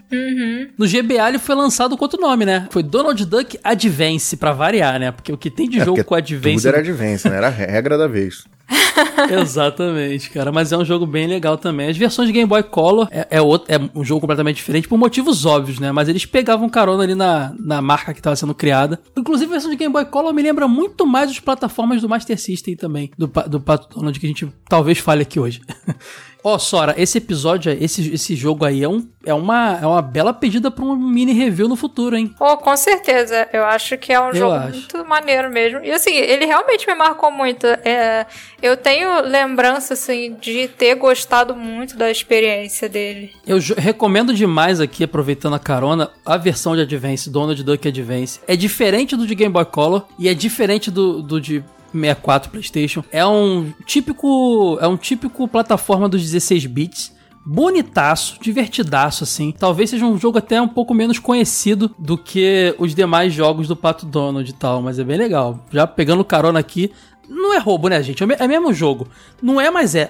No 0.78 0.88
GBA 0.88 1.28
ele 1.28 1.40
foi 1.40 1.56
lançado 1.56 1.98
com 1.98 2.06
outro 2.06 2.22
nome, 2.22 2.46
né? 2.46 2.68
Foi 2.70 2.82
Donald 2.84 3.26
Duck 3.26 3.60
Advance, 3.64 4.38
pra 4.38 4.54
variar, 4.54 5.00
né? 5.00 5.12
Porque 5.12 5.34
o 5.34 5.38
que 5.38 5.50
tem 5.50 5.68
de 5.68 5.82
É, 5.82 5.86
jogo 5.86 6.04
com 6.04 6.16
Advance 6.16 6.56
Tudo 6.58 6.68
era 6.70 6.80
Advance, 6.80 7.28
né? 7.28 7.38
Era 7.38 7.48
a 7.48 7.50
regra 7.50 7.98
da 7.98 8.08
vez. 8.08 8.44
Exatamente, 9.42 10.30
cara. 10.30 10.52
Mas 10.52 10.72
é 10.72 10.78
um 10.78 10.86
jogo 10.86 11.06
bem 11.06 11.28
legal 11.28 11.58
também. 11.58 11.90
As 11.90 11.98
versões 11.98 12.28
de 12.28 12.34
Game 12.34 12.48
Boy 12.48 12.64
Color 12.64 13.08
é, 13.12 13.28
é, 13.32 13.42
outro, 13.42 13.74
é 13.74 13.80
um 13.96 14.04
jogo 14.04 14.22
completamente 14.22 14.58
diferente 14.58 14.88
por 14.88 14.98
motivos 14.98 15.46
óbvios, 15.46 15.80
né? 15.80 15.92
Mas 15.92 16.08
eles 16.08 16.26
pegavam 16.26 16.70
carona 16.70 17.04
ali 17.04 17.16
na, 17.16 17.54
na 17.60 17.82
marca 17.82 18.14
que 18.14 18.20
estava 18.20 18.36
sendo 18.36 18.54
criada. 18.54 19.00
Inclusive, 19.18 19.50
a 19.50 19.54
versão 19.54 19.72
de 19.72 19.78
Game 19.78 19.92
Boy 19.92 20.06
Color 20.06 20.34
me 20.34 20.42
lembra 20.42 20.68
muito 20.68 21.06
mais 21.06 21.32
as 21.32 21.40
plataformas 21.40 22.02
do 22.02 22.10
Master 22.10 22.40
System 22.40 22.76
também, 22.76 23.12
do, 23.18 23.28
do 23.48 23.60
Pato 23.60 23.96
Donald, 23.96 24.20
que 24.20 24.26
a 24.26 24.30
gente 24.30 24.48
talvez 24.68 25.00
fale 25.00 25.24
aqui 25.24 25.40
hoje. 25.40 25.62
Ó, 26.44 26.58
Sora, 26.58 26.96
esse 26.98 27.18
episódio, 27.18 27.72
esse, 27.82 28.14
esse 28.14 28.36
jogo 28.36 28.64
aí 28.64 28.82
é, 28.84 28.88
um, 28.88 29.06
é, 29.26 29.34
uma, 29.34 29.78
é 29.82 29.86
uma 29.86 30.02
bela 30.02 30.34
pedida 30.34 30.72
pra 30.72 30.86
um 30.86 30.96
mini 30.96 31.34
review 31.34 31.68
no 31.68 31.76
futuro, 31.76 32.16
hein? 32.16 32.34
Oh, 32.40 32.56
com 32.56 32.76
certeza. 32.78 33.48
Eu 33.52 33.66
acho 33.66 33.98
que 33.98 34.14
é 34.14 34.20
um 34.22 34.30
Eu 34.30 34.36
jogo 34.36 34.54
acho. 34.54 34.72
muito 34.72 35.06
maneiro 35.06 35.50
mesmo. 35.50 35.80
E 35.84 35.92
assim, 35.92 36.14
ele 36.16 36.46
realmente 36.46 36.88
me 36.88 36.96
marcou 36.96 37.30
muito. 37.30 37.68
É, 37.68 38.26
eu 38.62 38.78
tenho 38.78 39.22
lembrança, 39.22 39.94
assim, 39.94 40.36
de 40.40 40.70
ter 40.70 40.96
gostado 40.96 41.56
muito 41.56 41.98
da 41.98 42.10
experiência 42.10 42.88
dele. 42.88 43.34
Eu 43.46 43.60
recomendo 43.78 44.34
demais 44.34 44.80
aqui, 44.80 45.04
aproveitando 45.04 45.56
a 45.56 45.60
carona, 45.60 46.10
a 46.26 46.38
versão 46.38 46.74
de 46.74 46.84
Advance, 46.84 47.30
Donald 47.30 47.62
Duck 47.62 47.86
Advance. 47.86 48.40
É 48.48 48.56
diferente 48.56 49.16
do 49.18 49.28
de 49.28 49.36
Game 49.36 49.52
Boy 49.52 49.66
Color 49.66 50.06
e 50.18 50.30
é 50.30 50.34
diferente 50.34 50.90
do, 50.90 51.22
do 51.22 51.42
de 51.42 51.62
64 51.92 52.52
PlayStation. 52.52 53.04
É 53.12 53.26
um 53.26 53.74
típico, 53.86 54.78
é 54.82 54.88
um 54.88 54.98
típico 54.98 55.48
plataforma 55.48 56.08
dos 56.08 56.22
16 56.22 56.66
bits. 56.66 57.20
Bonitaço, 57.46 58.38
divertidaço, 58.42 59.24
assim. 59.24 59.52
Talvez 59.58 59.90
seja 59.90 60.06
um 60.06 60.18
jogo 60.18 60.38
até 60.38 60.62
um 60.62 60.68
pouco 60.68 60.94
menos 60.94 61.18
conhecido 61.18 61.90
do 61.98 62.18
que 62.18 62.76
os 62.78 62.94
demais 62.94 63.34
jogos 63.34 63.68
do 63.68 63.76
Pato 63.76 64.06
Donald 64.06 64.48
e 64.48 64.54
tal, 64.54 64.82
mas 64.82 65.00
é 65.00 65.04
bem 65.04 65.18
legal. 65.18 65.66
Já 65.72 65.88
pegando 65.88 66.24
carona 66.24 66.60
aqui, 66.60 66.92
Não 67.30 67.54
é 67.54 67.60
roubo, 67.60 67.88
né, 67.88 68.02
gente? 68.02 68.24
É 68.24 68.28
é 68.40 68.48
mesmo 68.48 68.74
jogo. 68.74 69.08
Não 69.42 69.62
é, 69.62 69.70
mas 69.70 69.94
é. 69.96 70.10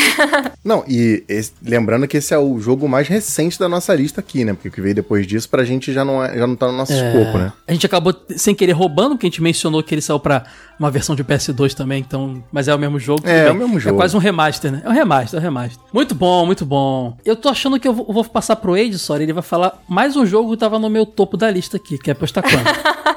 Não, 0.64 0.84
e 0.88 1.22
esse- 1.28 1.52
lembrando 1.62 2.06
que 2.08 2.16
esse 2.16 2.32
é 2.32 2.38
o 2.38 2.58
jogo 2.58 2.88
mais 2.88 3.06
recente 3.08 3.58
da 3.58 3.68
nossa 3.68 3.94
lista 3.94 4.20
aqui, 4.20 4.44
né? 4.44 4.52
Porque 4.54 4.68
o 4.68 4.70
que 4.72 4.80
veio 4.80 4.94
depois 4.94 5.26
disso 5.26 5.48
pra 5.48 5.64
gente 5.64 5.92
já 5.92 6.04
não, 6.04 6.24
é, 6.24 6.38
já 6.38 6.46
não 6.46 6.56
tá 6.56 6.66
no 6.66 6.72
nosso 6.72 6.92
escopo, 6.92 7.38
né? 7.38 7.52
A 7.66 7.72
gente 7.72 7.84
acabou 7.86 8.14
sem 8.36 8.54
querer 8.54 8.72
roubando, 8.72 9.10
porque 9.10 9.26
a 9.26 9.30
gente 9.30 9.42
mencionou 9.42 9.82
que 9.82 9.94
ele 9.94 10.00
saiu 10.02 10.18
pra 10.18 10.44
uma 10.78 10.90
versão 10.90 11.14
de 11.14 11.22
PS2 11.22 11.74
também, 11.74 12.00
então. 12.00 12.42
Mas 12.50 12.66
é 12.68 12.74
o 12.74 12.78
mesmo 12.78 12.98
jogo. 12.98 13.22
É, 13.28 13.48
é 13.48 13.50
o 13.50 13.54
mesmo 13.54 13.78
jogo. 13.78 13.96
É 13.96 13.98
quase 13.98 14.16
um 14.16 14.20
remaster, 14.20 14.72
né? 14.72 14.82
É 14.84 14.88
um 14.88 14.92
remaster, 14.92 15.38
é 15.38 15.40
um 15.40 15.44
remaster. 15.44 15.78
Muito 15.92 16.14
bom, 16.14 16.46
muito 16.46 16.64
bom. 16.64 17.16
Eu 17.24 17.36
tô 17.36 17.48
achando 17.48 17.78
que 17.78 17.86
eu 17.86 17.92
vou, 17.92 18.06
vou 18.12 18.24
passar 18.24 18.56
pro 18.56 18.74
Age, 18.74 18.98
só 18.98 19.16
ele 19.16 19.32
vai 19.32 19.42
falar 19.42 19.82
mais 19.88 20.16
um 20.16 20.24
jogo 20.24 20.50
que 20.52 20.56
tava 20.56 20.78
no 20.78 20.88
meu 20.88 21.04
topo 21.04 21.36
da 21.36 21.50
lista 21.50 21.76
aqui, 21.76 21.98
que 21.98 22.10
é 22.10 22.14
Posta 22.14 22.40
quanto. 22.42 22.54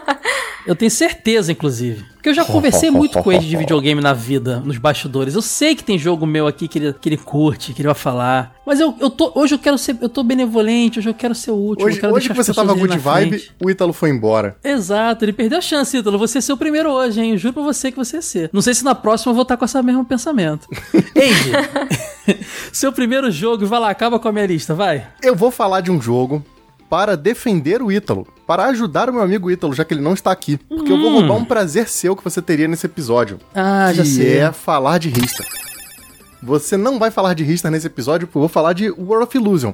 Eu 0.67 0.75
tenho 0.75 0.91
certeza, 0.91 1.51
inclusive. 1.51 2.03
Porque 2.15 2.29
eu 2.29 2.33
já 2.33 2.43
conversei 2.43 2.91
muito 2.91 3.23
com 3.23 3.31
ele 3.31 3.45
de 3.45 3.55
videogame 3.55 4.01
na 4.01 4.11
vida, 4.11 4.59
nos 4.59 4.77
bastidores. 4.77 5.33
Eu 5.33 5.41
sei 5.41 5.75
que 5.75 5.83
tem 5.83 5.97
jogo 5.97 6.25
meu 6.25 6.45
aqui 6.45 6.67
que 6.67 6.77
ele, 6.77 6.93
que 6.93 7.07
ele 7.07 7.15
curte, 7.15 7.73
que 7.73 7.81
ele 7.81 7.87
vai 7.87 7.95
falar. 7.95 8.53
Mas 8.65 8.81
eu, 8.81 8.93
eu 8.99 9.09
tô, 9.09 9.31
hoje 9.33 9.55
eu 9.55 9.59
quero 9.59 9.77
ser. 9.77 9.97
Eu 10.01 10.09
tô 10.09 10.23
benevolente, 10.23 10.99
hoje 10.99 11.09
eu 11.09 11.13
quero 11.13 11.33
ser 11.33 11.51
o 11.51 11.55
último. 11.55 11.87
Hoje, 11.87 11.97
eu 11.97 12.01
quero 12.01 12.13
hoje 12.13 12.27
deixar 12.27 12.41
que 12.41 12.45
você 12.45 12.53
tava 12.53 12.73
good 12.73 12.97
vibe, 12.97 13.29
frente. 13.29 13.55
o 13.63 13.69
Ítalo 13.69 13.93
foi 13.93 14.09
embora. 14.09 14.57
Exato, 14.61 15.23
ele 15.23 15.31
perdeu 15.31 15.57
a 15.57 15.61
chance, 15.61 15.95
Ítalo. 15.95 16.17
Você 16.17 16.39
é 16.39 16.41
seu 16.41 16.57
primeiro 16.57 16.89
hoje, 16.91 17.21
hein? 17.21 17.31
Eu 17.31 17.37
juro 17.37 17.53
pra 17.53 17.63
você 17.63 17.89
que 17.89 17.97
você 17.97 18.17
ia 18.17 18.21
ser. 18.21 18.49
Não 18.51 18.61
sei 18.61 18.73
se 18.73 18.83
na 18.83 18.93
próxima 18.93 19.31
eu 19.31 19.35
vou 19.35 19.43
estar 19.43 19.55
com 19.55 19.63
esse 19.63 19.81
mesmo 19.81 20.03
pensamento. 20.03 20.67
Eide, 21.15 22.43
seu 22.73 22.91
primeiro 22.91 23.31
jogo, 23.31 23.65
vai 23.65 23.79
lá, 23.79 23.89
acaba 23.89 24.19
com 24.19 24.27
a 24.27 24.31
minha 24.33 24.45
lista, 24.45 24.75
vai. 24.75 25.07
Eu 25.23 25.33
vou 25.33 25.49
falar 25.49 25.79
de 25.79 25.91
um 25.91 26.01
jogo 26.01 26.43
para 26.89 27.17
defender 27.17 27.81
o 27.81 27.91
Ítalo, 27.91 28.27
para 28.45 28.65
ajudar 28.65 29.09
o 29.09 29.13
meu 29.13 29.21
amigo 29.21 29.51
Ítalo, 29.51 29.73
já 29.73 29.83
que 29.83 29.93
ele 29.93 30.01
não 30.01 30.13
está 30.13 30.31
aqui. 30.31 30.57
Porque 30.69 30.91
eu 30.91 30.97
vou 30.97 31.11
roubar 31.11 31.35
um 31.35 31.45
prazer 31.45 31.87
seu 31.87 32.15
que 32.15 32.23
você 32.23 32.41
teria 32.41 32.67
nesse 32.67 32.85
episódio. 32.85 33.37
Hum. 33.37 33.49
Ah, 33.55 33.93
já 33.93 34.03
que 34.03 34.09
sei. 34.09 34.37
é 34.37 34.51
falar 34.51 34.97
de 34.97 35.09
Rista. 35.09 35.45
Você 36.41 36.77
não 36.77 36.99
vai 36.99 37.11
falar 37.11 37.33
de 37.33 37.43
Rista 37.43 37.69
nesse 37.69 37.87
episódio, 37.87 38.27
porque 38.27 38.37
eu 38.37 38.41
vou 38.41 38.49
falar 38.49 38.73
de 38.73 38.89
World 38.91 39.25
of 39.25 39.37
Illusion. 39.37 39.73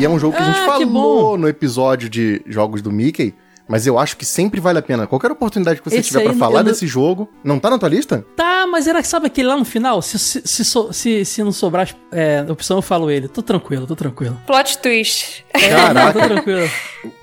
Que 0.00 0.06
é 0.06 0.08
um 0.08 0.18
jogo 0.18 0.34
que 0.34 0.42
a 0.42 0.46
gente 0.46 0.58
Ah, 0.60 0.66
falou 0.66 1.36
no 1.36 1.46
episódio 1.46 2.08
de 2.08 2.40
jogos 2.46 2.80
do 2.80 2.90
Mickey, 2.90 3.34
mas 3.68 3.86
eu 3.86 3.98
acho 3.98 4.16
que 4.16 4.24
sempre 4.24 4.58
vale 4.58 4.78
a 4.78 4.82
pena. 4.82 5.06
Qualquer 5.06 5.30
oportunidade 5.30 5.80
que 5.82 5.90
você 5.90 5.96
Esse 5.98 6.08
tiver 6.08 6.22
pra 6.22 6.32
aí 6.32 6.38
falar 6.38 6.62
não- 6.62 6.70
desse 6.70 6.86
jogo. 6.86 7.28
Não 7.44 7.58
tá 7.60 7.68
na 7.68 7.78
tua 7.78 7.88
lista? 7.90 8.24
Tá, 8.34 8.66
mas 8.66 8.86
era, 8.86 9.02
sabe 9.02 9.26
aquele 9.26 9.48
lá 9.48 9.56
no 9.58 9.64
final? 9.64 10.00
Se, 10.00 10.18
se, 10.18 10.40
se, 10.42 10.64
so- 10.64 10.90
se, 10.90 11.22
se 11.26 11.42
não 11.44 11.52
sobrar 11.52 11.88
é, 12.10 12.44
opção, 12.48 12.78
eu 12.78 12.82
falo 12.82 13.10
ele. 13.10 13.28
Tô 13.28 13.42
tranquilo, 13.42 13.86
tô 13.86 13.94
tranquilo. 13.94 14.40
Plot 14.46 14.78
twist. 14.78 15.44
É, 15.52 15.68
Caraca. 15.68 16.12
tô 16.18 16.26
tranquilo. 16.28 16.68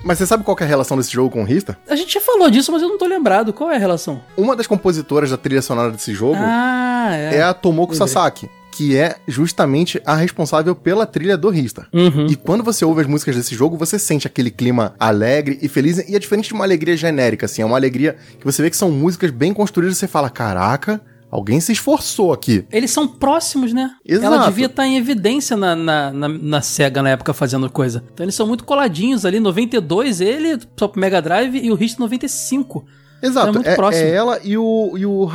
Mas 0.04 0.20
você 0.20 0.28
sabe 0.28 0.44
qual 0.44 0.56
que 0.56 0.62
é 0.62 0.66
a 0.68 0.70
relação 0.70 0.96
desse 0.98 1.12
jogo 1.12 1.32
com 1.32 1.42
o 1.42 1.46
Rista? 1.46 1.78
A 1.90 1.96
gente 1.96 2.14
já 2.14 2.22
falou 2.22 2.50
disso, 2.52 2.72
mas 2.72 2.82
eu 2.84 2.90
não 2.90 2.98
tô 3.00 3.08
lembrado. 3.08 3.52
Qual 3.54 3.72
é 3.72 3.76
a 3.76 3.80
relação? 3.80 4.22
Uma 4.38 4.56
das 4.56 4.68
compositoras 4.68 5.32
da 5.32 5.38
trilha 5.38 5.64
sonora 5.64 5.92
desse 5.92 6.14
jogo 6.14 6.38
Ah, 6.38 7.10
é. 7.12 7.38
é 7.38 7.42
a 7.42 7.54
Tomoko. 7.56 7.96
Sasaki, 7.96 8.48
que 8.78 8.96
é 8.96 9.16
justamente 9.28 10.00
a 10.06 10.16
responsável 10.16 10.76
pela 10.76 11.08
trilha 11.08 11.36
do 11.36 11.50
Rista. 11.50 11.88
Uhum. 11.92 12.28
E 12.28 12.36
quando 12.36 12.64
você 12.64 12.86
ouve 12.86 13.02
as 13.02 13.08
músicas 13.08 13.36
desse 13.36 13.56
jogo, 13.56 13.76
você 13.76 13.98
sente 13.98 14.28
aquele 14.28 14.52
clima 14.52 14.94
alegre 15.00 15.58
e 15.64 15.68
feliz. 15.68 15.98
E 16.08 16.16
é 16.16 16.20
diferente 16.20 16.50
de 16.50 16.54
uma 16.54 16.64
alegria 16.64 16.96
genérica, 16.96 17.48
assim. 17.48 17.64
É 17.64 17.66
uma 17.66 17.76
alegria 17.76 18.16
que 18.40 18.46
você 18.46 18.62
vê 18.62 18.70
que 18.70 18.78
são 18.78 18.92
músicas 18.92 19.32
bem 19.32 19.52
construídas 19.52 19.98
e 19.98 20.00
você 20.00 20.08
fala: 20.08 20.30
caraca, 20.30 21.02
alguém 21.32 21.60
se 21.60 21.72
esforçou 21.72 22.32
aqui. 22.32 22.66
Eles 22.72 22.92
são 22.92 23.08
próximos, 23.08 23.74
né? 23.74 23.90
Exato. 24.06 24.36
Ela 24.36 24.46
devia 24.46 24.68
estar 24.68 24.86
em 24.86 24.96
evidência 24.96 25.58
na, 25.58 25.76
na, 25.76 26.14
na, 26.14 26.30
na 26.30 26.62
SEGA 26.62 27.02
na 27.02 27.10
época 27.10 27.34
fazendo 27.34 27.68
coisa. 27.72 28.04
Então 28.14 28.24
eles 28.24 28.36
são 28.36 28.46
muito 28.46 28.64
coladinhos 28.64 29.26
ali. 29.26 29.40
92, 29.40 30.22
ele 30.22 30.60
só 30.78 30.88
pro 30.88 31.02
Mega 31.02 31.20
Drive 31.20 31.56
e 31.58 31.72
o 31.72 31.76
Rist 31.76 31.98
95. 31.98 32.86
Exato. 33.24 33.48
É 33.48 33.52
muito 33.52 33.68
É, 33.70 33.76
próximo. 33.76 34.06
é 34.06 34.12
ela 34.12 34.40
e 34.44 34.56
o, 34.56 34.94
e 34.96 35.04
o 35.04 35.28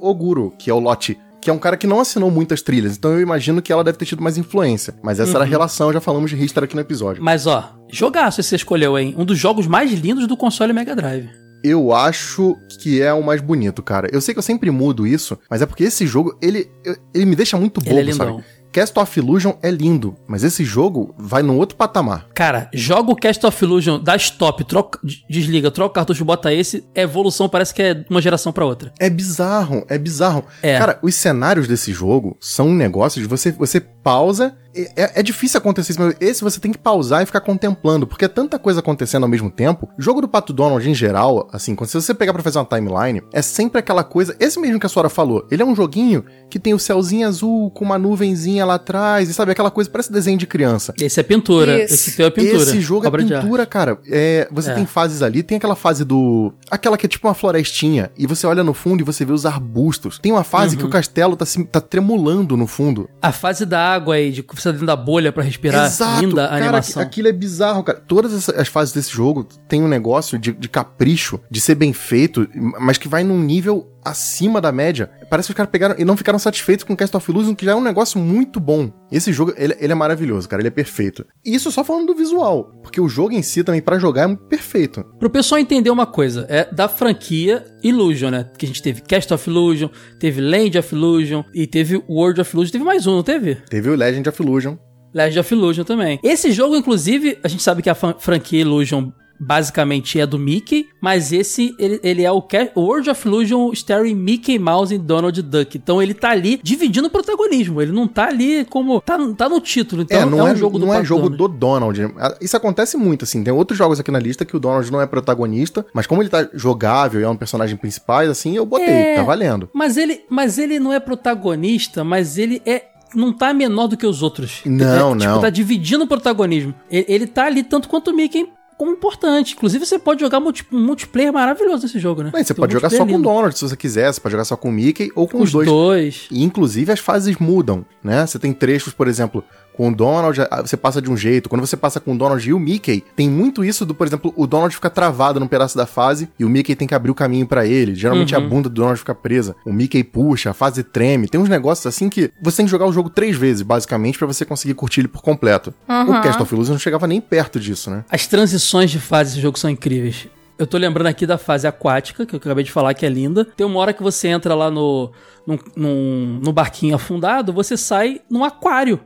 Oguro, 0.00 0.52
que 0.58 0.68
é 0.68 0.74
o 0.74 0.80
Lote. 0.80 1.16
Que 1.40 1.50
é 1.50 1.52
um 1.52 1.58
cara 1.58 1.76
que 1.76 1.86
não 1.86 2.00
assinou 2.00 2.30
muitas 2.30 2.62
trilhas, 2.62 2.96
então 2.96 3.12
eu 3.12 3.20
imagino 3.20 3.62
que 3.62 3.72
ela 3.72 3.84
deve 3.84 3.96
ter 3.96 4.04
tido 4.04 4.22
mais 4.22 4.36
influência. 4.36 4.94
Mas 5.02 5.20
essa 5.20 5.30
era 5.32 5.40
a 5.40 5.44
Uhum. 5.44 5.50
relação, 5.50 5.92
já 5.92 6.00
falamos 6.00 6.30
de 6.30 6.36
Ristar 6.36 6.64
aqui 6.64 6.74
no 6.74 6.80
episódio. 6.80 7.22
Mas 7.22 7.46
ó, 7.46 7.74
jogaço 7.90 8.40
esse 8.40 8.50
você 8.50 8.56
escolheu, 8.56 8.98
hein? 8.98 9.14
Um 9.16 9.24
dos 9.24 9.38
jogos 9.38 9.66
mais 9.66 9.92
lindos 9.92 10.26
do 10.26 10.36
console 10.36 10.72
Mega 10.72 10.96
Drive. 10.96 11.28
Eu 11.64 11.92
acho 11.92 12.56
que 12.80 13.02
é 13.02 13.12
o 13.12 13.22
mais 13.22 13.40
bonito, 13.40 13.82
cara. 13.82 14.08
Eu 14.12 14.20
sei 14.20 14.32
que 14.32 14.38
eu 14.38 14.42
sempre 14.42 14.70
mudo 14.70 15.04
isso, 15.06 15.36
mas 15.50 15.60
é 15.60 15.66
porque 15.66 15.82
esse 15.84 16.06
jogo, 16.06 16.36
ele, 16.40 16.70
ele 17.12 17.24
me 17.26 17.34
deixa 17.34 17.56
muito 17.56 17.80
Ele 17.80 17.88
bobo, 17.88 17.98
é 18.00 18.02
lindão. 18.04 18.36
sabe? 18.36 18.44
Cast 18.72 18.98
of 18.98 19.18
Illusion 19.18 19.54
é 19.62 19.70
lindo, 19.70 20.14
mas 20.26 20.44
esse 20.44 20.64
jogo 20.64 21.14
vai 21.18 21.42
num 21.42 21.56
outro 21.56 21.76
patamar. 21.76 22.26
Cara, 22.34 22.68
joga 22.72 23.10
o 23.10 23.16
Cast 23.16 23.44
of 23.46 23.64
Illusion, 23.64 23.98
dá 23.98 24.14
stop, 24.16 24.62
troca, 24.64 24.98
des- 25.02 25.22
desliga, 25.28 25.70
troca 25.70 25.90
o 25.90 25.94
cartucho, 25.94 26.24
bota 26.24 26.52
esse. 26.52 26.84
Evolução 26.94 27.48
parece 27.48 27.72
que 27.74 27.82
é 27.82 27.94
de 27.94 28.06
uma 28.10 28.20
geração 28.20 28.52
pra 28.52 28.64
outra. 28.66 28.92
É 29.00 29.08
bizarro, 29.10 29.84
é 29.88 29.96
bizarro. 29.98 30.44
É. 30.62 30.78
Cara, 30.78 30.98
os 31.02 31.14
cenários 31.14 31.66
desse 31.66 31.92
jogo 31.92 32.36
são 32.40 32.68
um 32.68 32.74
negócio 32.74 33.20
de 33.20 33.26
você, 33.26 33.50
você 33.52 33.80
pausa. 33.80 34.56
É, 34.74 35.02
é- 35.04 35.12
é 35.16 35.22
difícil 35.22 35.58
acontecer 35.58 35.92
isso, 35.92 36.00
mas 36.00 36.14
esse 36.20 36.42
você 36.42 36.60
tem 36.60 36.70
que 36.72 36.78
pausar 36.78 37.22
e 37.22 37.26
ficar 37.26 37.40
contemplando, 37.40 38.06
porque 38.06 38.24
é 38.24 38.28
tanta 38.28 38.58
coisa 38.58 38.80
acontecendo 38.80 39.22
ao 39.24 39.28
mesmo 39.28 39.50
tempo. 39.50 39.88
O 39.98 40.02
jogo 40.02 40.20
do 40.20 40.28
Pato 40.28 40.52
Donald, 40.52 40.88
em 40.88 40.94
geral, 40.94 41.48
assim, 41.52 41.74
quando 41.74 41.88
se 41.90 42.00
você 42.00 42.14
pegar 42.14 42.32
pra 42.32 42.42
fazer 42.42 42.58
uma 42.58 42.64
timeline, 42.64 43.22
é 43.32 43.42
sempre 43.42 43.78
aquela 43.80 44.04
coisa. 44.04 44.36
Esse 44.38 44.58
mesmo 44.60 44.78
que 44.78 44.86
a 44.86 44.88
Sora 44.88 45.08
falou, 45.08 45.46
ele 45.50 45.62
é 45.62 45.64
um 45.66 45.74
joguinho 45.74 46.24
que 46.50 46.58
tem 46.58 46.74
o 46.74 46.78
céuzinho 46.78 47.26
azul 47.26 47.70
com 47.70 47.84
uma 47.84 47.98
nuvenzinha 47.98 48.64
lá 48.64 48.74
atrás, 48.74 49.28
e 49.28 49.34
sabe, 49.34 49.52
aquela 49.52 49.70
coisa, 49.70 49.88
parece 49.90 50.12
desenho 50.12 50.38
de 50.38 50.46
criança. 50.46 50.92
Esse 51.00 51.18
é 51.20 51.22
pintura. 51.22 51.84
Isso. 51.84 51.94
Esse 51.94 52.16
teu 52.16 52.26
é 52.26 52.30
pintura. 52.30 52.62
Esse 52.62 52.80
jogo 52.80 53.06
é 53.06 53.10
pintura, 53.10 53.66
cara. 53.66 53.98
É, 54.10 54.48
você 54.50 54.70
É. 54.70 54.74
tem 54.74 54.86
fases 54.86 55.22
ali, 55.22 55.42
tem 55.42 55.56
aquela 55.56 55.76
fase 55.76 56.04
do. 56.04 56.52
Aquela 56.70 56.96
que 56.96 57.06
é 57.06 57.08
tipo 57.08 57.26
uma 57.26 57.34
florestinha, 57.34 58.10
e 58.16 58.26
você 58.26 58.46
olha 58.46 58.62
no 58.62 58.74
fundo 58.74 59.00
e 59.00 59.04
você 59.04 59.24
vê 59.24 59.32
os 59.32 59.44
arbustos. 59.46 60.18
Tem 60.18 60.30
uma 60.32 60.44
fase 60.44 60.74
Uhum. 60.76 60.80
que 60.82 60.86
o 60.86 60.90
castelo 60.90 61.36
tá, 61.36 61.44
se- 61.46 61.64
tá 61.64 61.80
tremulando 61.80 62.56
no 62.56 62.66
fundo. 62.66 63.08
A 63.20 63.32
fase 63.32 63.64
da 63.66 63.80
água 63.94 64.14
aí, 64.14 64.30
de 64.30 64.42
tá 64.62 64.70
dentro 64.70 64.86
da 64.86 64.96
bolha 64.96 65.32
pra 65.32 65.42
respirar. 65.42 65.90
Linda 66.20 66.44
a 66.44 66.48
cara, 66.48 66.64
animação. 66.64 67.02
aquilo 67.02 67.28
é 67.28 67.32
bizarro, 67.32 67.82
cara. 67.82 68.02
Todas 68.06 68.48
as 68.48 68.68
fases 68.68 68.94
desse 68.94 69.10
jogo 69.10 69.44
tem 69.68 69.82
um 69.82 69.88
negócio 69.88 70.38
de, 70.38 70.52
de 70.52 70.68
capricho, 70.68 71.40
de 71.50 71.60
ser 71.60 71.74
bem 71.74 71.92
feito, 71.92 72.48
mas 72.80 72.98
que 72.98 73.08
vai 73.08 73.24
num 73.24 73.38
nível 73.38 73.88
acima 74.04 74.60
da 74.60 74.72
média. 74.72 75.10
Parece 75.28 75.48
que 75.48 75.52
os 75.52 75.56
caras 75.56 75.70
pegaram 75.70 75.94
e 75.98 76.04
não 76.04 76.16
ficaram 76.16 76.38
satisfeitos 76.38 76.84
com 76.84 76.96
Cast 76.96 77.16
of 77.16 77.30
Illusion, 77.30 77.54
que 77.54 77.64
já 77.64 77.72
é 77.72 77.74
um 77.74 77.82
negócio 77.82 78.18
muito 78.18 78.58
bom. 78.58 78.90
Esse 79.12 79.32
jogo, 79.32 79.52
ele, 79.56 79.76
ele 79.78 79.92
é 79.92 79.94
maravilhoso, 79.94 80.48
cara. 80.48 80.62
Ele 80.62 80.68
é 80.68 80.70
perfeito. 80.70 81.24
E 81.44 81.54
isso 81.54 81.70
só 81.70 81.84
falando 81.84 82.06
do 82.06 82.14
visual, 82.14 82.72
porque 82.82 83.00
o 83.00 83.08
jogo 83.08 83.32
em 83.32 83.42
si 83.42 83.62
também, 83.62 83.82
pra 83.82 83.98
jogar, 83.98 84.22
é 84.22 84.26
muito 84.26 84.44
perfeito. 84.44 85.04
Pro 85.18 85.30
pessoal 85.30 85.58
entender 85.58 85.90
uma 85.90 86.06
coisa, 86.06 86.46
é 86.48 86.72
da 86.72 86.88
franquia 86.88 87.64
Illusion, 87.82 88.30
né? 88.30 88.50
Que 88.58 88.64
a 88.64 88.68
gente 88.68 88.82
teve 88.82 89.02
Cast 89.02 89.32
of 89.32 89.48
Illusion, 89.48 89.88
teve 90.18 90.40
Land 90.40 90.78
of 90.78 90.94
Illusion 90.94 91.42
e 91.54 91.66
teve 91.66 92.02
World 92.08 92.40
of 92.40 92.54
Illusion. 92.54 92.72
Teve 92.72 92.84
mais 92.84 93.06
um, 93.06 93.16
não 93.16 93.22
teve? 93.22 93.56
Teve 93.68 93.90
o 93.90 93.94
Legend 93.94 94.28
of 94.28 94.42
Illusion. 94.42 94.76
Legend 95.14 95.40
of 95.40 95.54
Illusion 95.54 95.84
também. 95.84 96.18
Esse 96.22 96.52
jogo, 96.52 96.76
inclusive, 96.76 97.38
a 97.42 97.48
gente 97.48 97.62
sabe 97.62 97.82
que 97.82 97.90
a 97.90 97.94
franquia 97.94 98.60
Illusion 98.60 99.10
basicamente 99.38 100.18
é 100.20 100.26
do 100.26 100.38
Mickey, 100.38 100.88
mas 101.00 101.32
esse, 101.32 101.74
ele, 101.78 102.00
ele 102.02 102.24
é 102.24 102.32
o 102.32 102.42
World 102.76 103.10
of 103.10 103.26
Illusion 103.26 103.70
starring 103.72 104.14
Mickey 104.14 104.58
Mouse 104.58 104.94
e 104.94 104.98
Donald 104.98 105.40
Duck. 105.42 105.76
Então 105.76 106.02
ele 106.02 106.14
tá 106.14 106.30
ali 106.30 106.60
dividindo 106.62 107.08
o 107.08 107.10
protagonismo, 107.10 107.80
ele 107.80 107.92
não 107.92 108.06
tá 108.08 108.28
ali 108.28 108.64
como... 108.64 109.00
Tá, 109.00 109.18
tá 109.36 109.48
no 109.48 109.60
título, 109.60 110.02
então 110.02 110.20
é, 110.20 110.24
não 110.24 110.38
um 110.38 110.48
é, 110.48 110.56
jogo 110.56 110.78
do 110.78 110.86
não 110.86 110.94
é 110.94 111.04
jogo 111.04 111.28
Donald. 111.28 111.38
do 111.38 111.58
Donald. 111.58 112.14
Ah, 112.18 112.36
Isso 112.40 112.56
acontece 112.56 112.96
muito, 112.96 113.24
assim. 113.24 113.42
Tem 113.44 113.52
outros 113.52 113.78
jogos 113.78 114.00
aqui 114.00 114.10
na 114.10 114.18
lista 114.18 114.44
que 114.44 114.56
o 114.56 114.60
Donald 114.60 114.90
não 114.90 115.00
é 115.00 115.06
protagonista, 115.06 115.84
mas 115.92 116.06
como 116.06 116.22
ele 116.22 116.28
tá 116.28 116.48
jogável 116.54 117.20
e 117.20 117.24
é 117.24 117.28
um 117.28 117.36
personagem 117.36 117.76
principal, 117.76 118.20
assim, 118.22 118.56
eu 118.56 118.66
botei, 118.66 118.86
É. 118.88 119.14
tá 119.16 119.22
valendo. 119.22 119.68
Mas 119.72 119.96
ele, 119.96 120.22
mas 120.28 120.58
ele 120.58 120.78
não 120.78 120.92
é 120.92 121.00
protagonista, 121.00 122.02
mas 122.04 122.38
ele 122.38 122.60
é 122.66 122.84
não 123.14 123.32
tá 123.32 123.54
menor 123.54 123.86
do 123.86 123.96
que 123.96 124.06
os 124.06 124.22
outros. 124.22 124.60
Não, 124.66 125.12
é, 125.14 125.18
Tipo, 125.18 125.30
não. 125.32 125.40
tá 125.40 125.48
dividindo 125.48 126.04
o 126.04 126.06
protagonismo. 126.06 126.74
Ele, 126.90 127.06
ele 127.08 127.26
tá 127.26 127.46
ali 127.46 127.62
tanto 127.62 127.88
quanto 127.88 128.10
o 128.10 128.14
Mickey 128.14 128.46
como 128.78 128.92
importante. 128.92 129.54
Inclusive, 129.54 129.84
você 129.84 129.98
pode 129.98 130.20
jogar 130.20 130.38
multi, 130.40 130.64
multiplayer 130.70 131.32
maravilhoso 131.32 131.82
nesse 131.82 131.98
jogo, 131.98 132.22
né? 132.22 132.30
Mas 132.32 132.46
você 132.46 132.54
Tem 132.54 132.60
um 132.60 132.62
pode 132.62 132.72
jogar 132.72 132.88
só 132.90 132.98
com 132.98 133.02
o 133.04 133.06
lindo. 133.08 133.22
Donald, 133.24 133.58
se 133.58 133.68
você 133.68 133.76
quiser. 133.76 134.12
Você 134.12 134.20
pode 134.20 134.32
jogar 134.32 134.44
só 134.44 134.56
com 134.56 134.68
o 134.68 134.72
Mickey 134.72 135.10
ou 135.14 135.26
com 135.26 135.38
Com 135.38 135.44
os 135.44 135.52
dois. 135.52 135.68
dois. 135.68 136.28
E, 136.30 136.42
inclusive, 136.42 136.92
as 136.92 137.00
fases 137.00 137.36
mudam, 137.38 137.84
né? 138.02 138.24
Você 138.26 138.38
tem 138.38 138.52
trechos, 138.52 138.94
por 138.94 139.08
exemplo, 139.08 139.42
com 139.78 139.88
o 139.90 139.94
Donald, 139.94 140.40
ah, 140.50 140.60
você 140.60 140.76
passa 140.76 141.00
de 141.00 141.08
um 141.08 141.16
jeito. 141.16 141.48
Quando 141.48 141.60
você 141.64 141.76
passa 141.76 142.00
com 142.00 142.12
o 142.12 142.18
Donald 142.18 142.46
e 142.46 142.52
o 142.52 142.58
Mickey, 142.58 143.02
tem 143.14 143.30
muito 143.30 143.64
isso 143.64 143.86
do, 143.86 143.94
por 143.94 144.06
exemplo, 144.08 144.34
o 144.36 144.44
Donald 144.44 144.74
fica 144.74 144.90
travado 144.90 145.38
num 145.38 145.46
pedaço 145.46 145.76
da 145.76 145.86
fase 145.86 146.28
e 146.36 146.44
o 146.44 146.48
Mickey 146.48 146.74
tem 146.74 146.88
que 146.88 146.94
abrir 146.96 147.12
o 147.12 147.14
caminho 147.14 147.46
pra 147.46 147.64
ele. 147.64 147.94
Geralmente 147.94 148.34
Uhum. 148.34 148.44
a 148.44 148.48
bunda 148.48 148.68
do 148.68 148.74
Donald 148.74 148.98
fica 148.98 149.14
presa. 149.14 149.54
O 149.64 149.72
Mickey 149.72 150.02
puxa, 150.02 150.50
a 150.50 150.52
fase 150.52 150.82
treme. 150.82 151.28
Tem 151.28 151.40
uns 151.40 151.48
negócios 151.48 151.86
assim 151.86 152.08
que 152.08 152.30
você 152.42 152.56
tem 152.58 152.66
que 152.66 152.70
jogar 152.72 152.86
o 152.86 152.92
jogo 152.92 153.08
três 153.08 153.36
vezes, 153.36 153.62
basicamente, 153.62 154.18
pra 154.18 154.26
você 154.26 154.44
conseguir 154.44 154.74
curtir 154.74 155.02
ele 155.02 155.08
por 155.08 155.22
completo. 155.22 155.72
O 155.88 156.20
Cast 156.20 156.42
of 156.42 156.52
Illusion 156.52 156.72
não 156.72 156.80
chegava 156.80 157.06
nem 157.06 157.20
perto 157.20 157.60
disso, 157.60 157.88
né? 157.88 158.04
As 158.10 158.26
transições 158.26 158.90
de 158.90 158.98
fase 158.98 159.30
desse 159.30 159.40
jogo 159.42 159.56
são 159.58 159.70
incríveis. 159.70 160.26
Eu 160.58 160.66
tô 160.66 160.76
lembrando 160.76 161.06
aqui 161.06 161.24
da 161.24 161.38
fase 161.38 161.68
aquática, 161.68 162.26
que 162.26 162.34
eu 162.34 162.38
acabei 162.38 162.64
de 162.64 162.72
falar 162.72 162.92
que 162.92 163.06
é 163.06 163.08
linda. 163.08 163.44
Tem 163.44 163.64
uma 163.64 163.78
hora 163.78 163.92
que 163.92 164.02
você 164.02 164.26
entra 164.26 164.56
lá 164.56 164.68
no, 164.68 165.12
num, 165.46 165.56
num, 165.76 166.40
no 166.42 166.52
barquinho 166.52 166.96
afundado, 166.96 167.52
você 167.52 167.76
sai 167.76 168.20
num 168.28 168.42
aquário. 168.42 168.98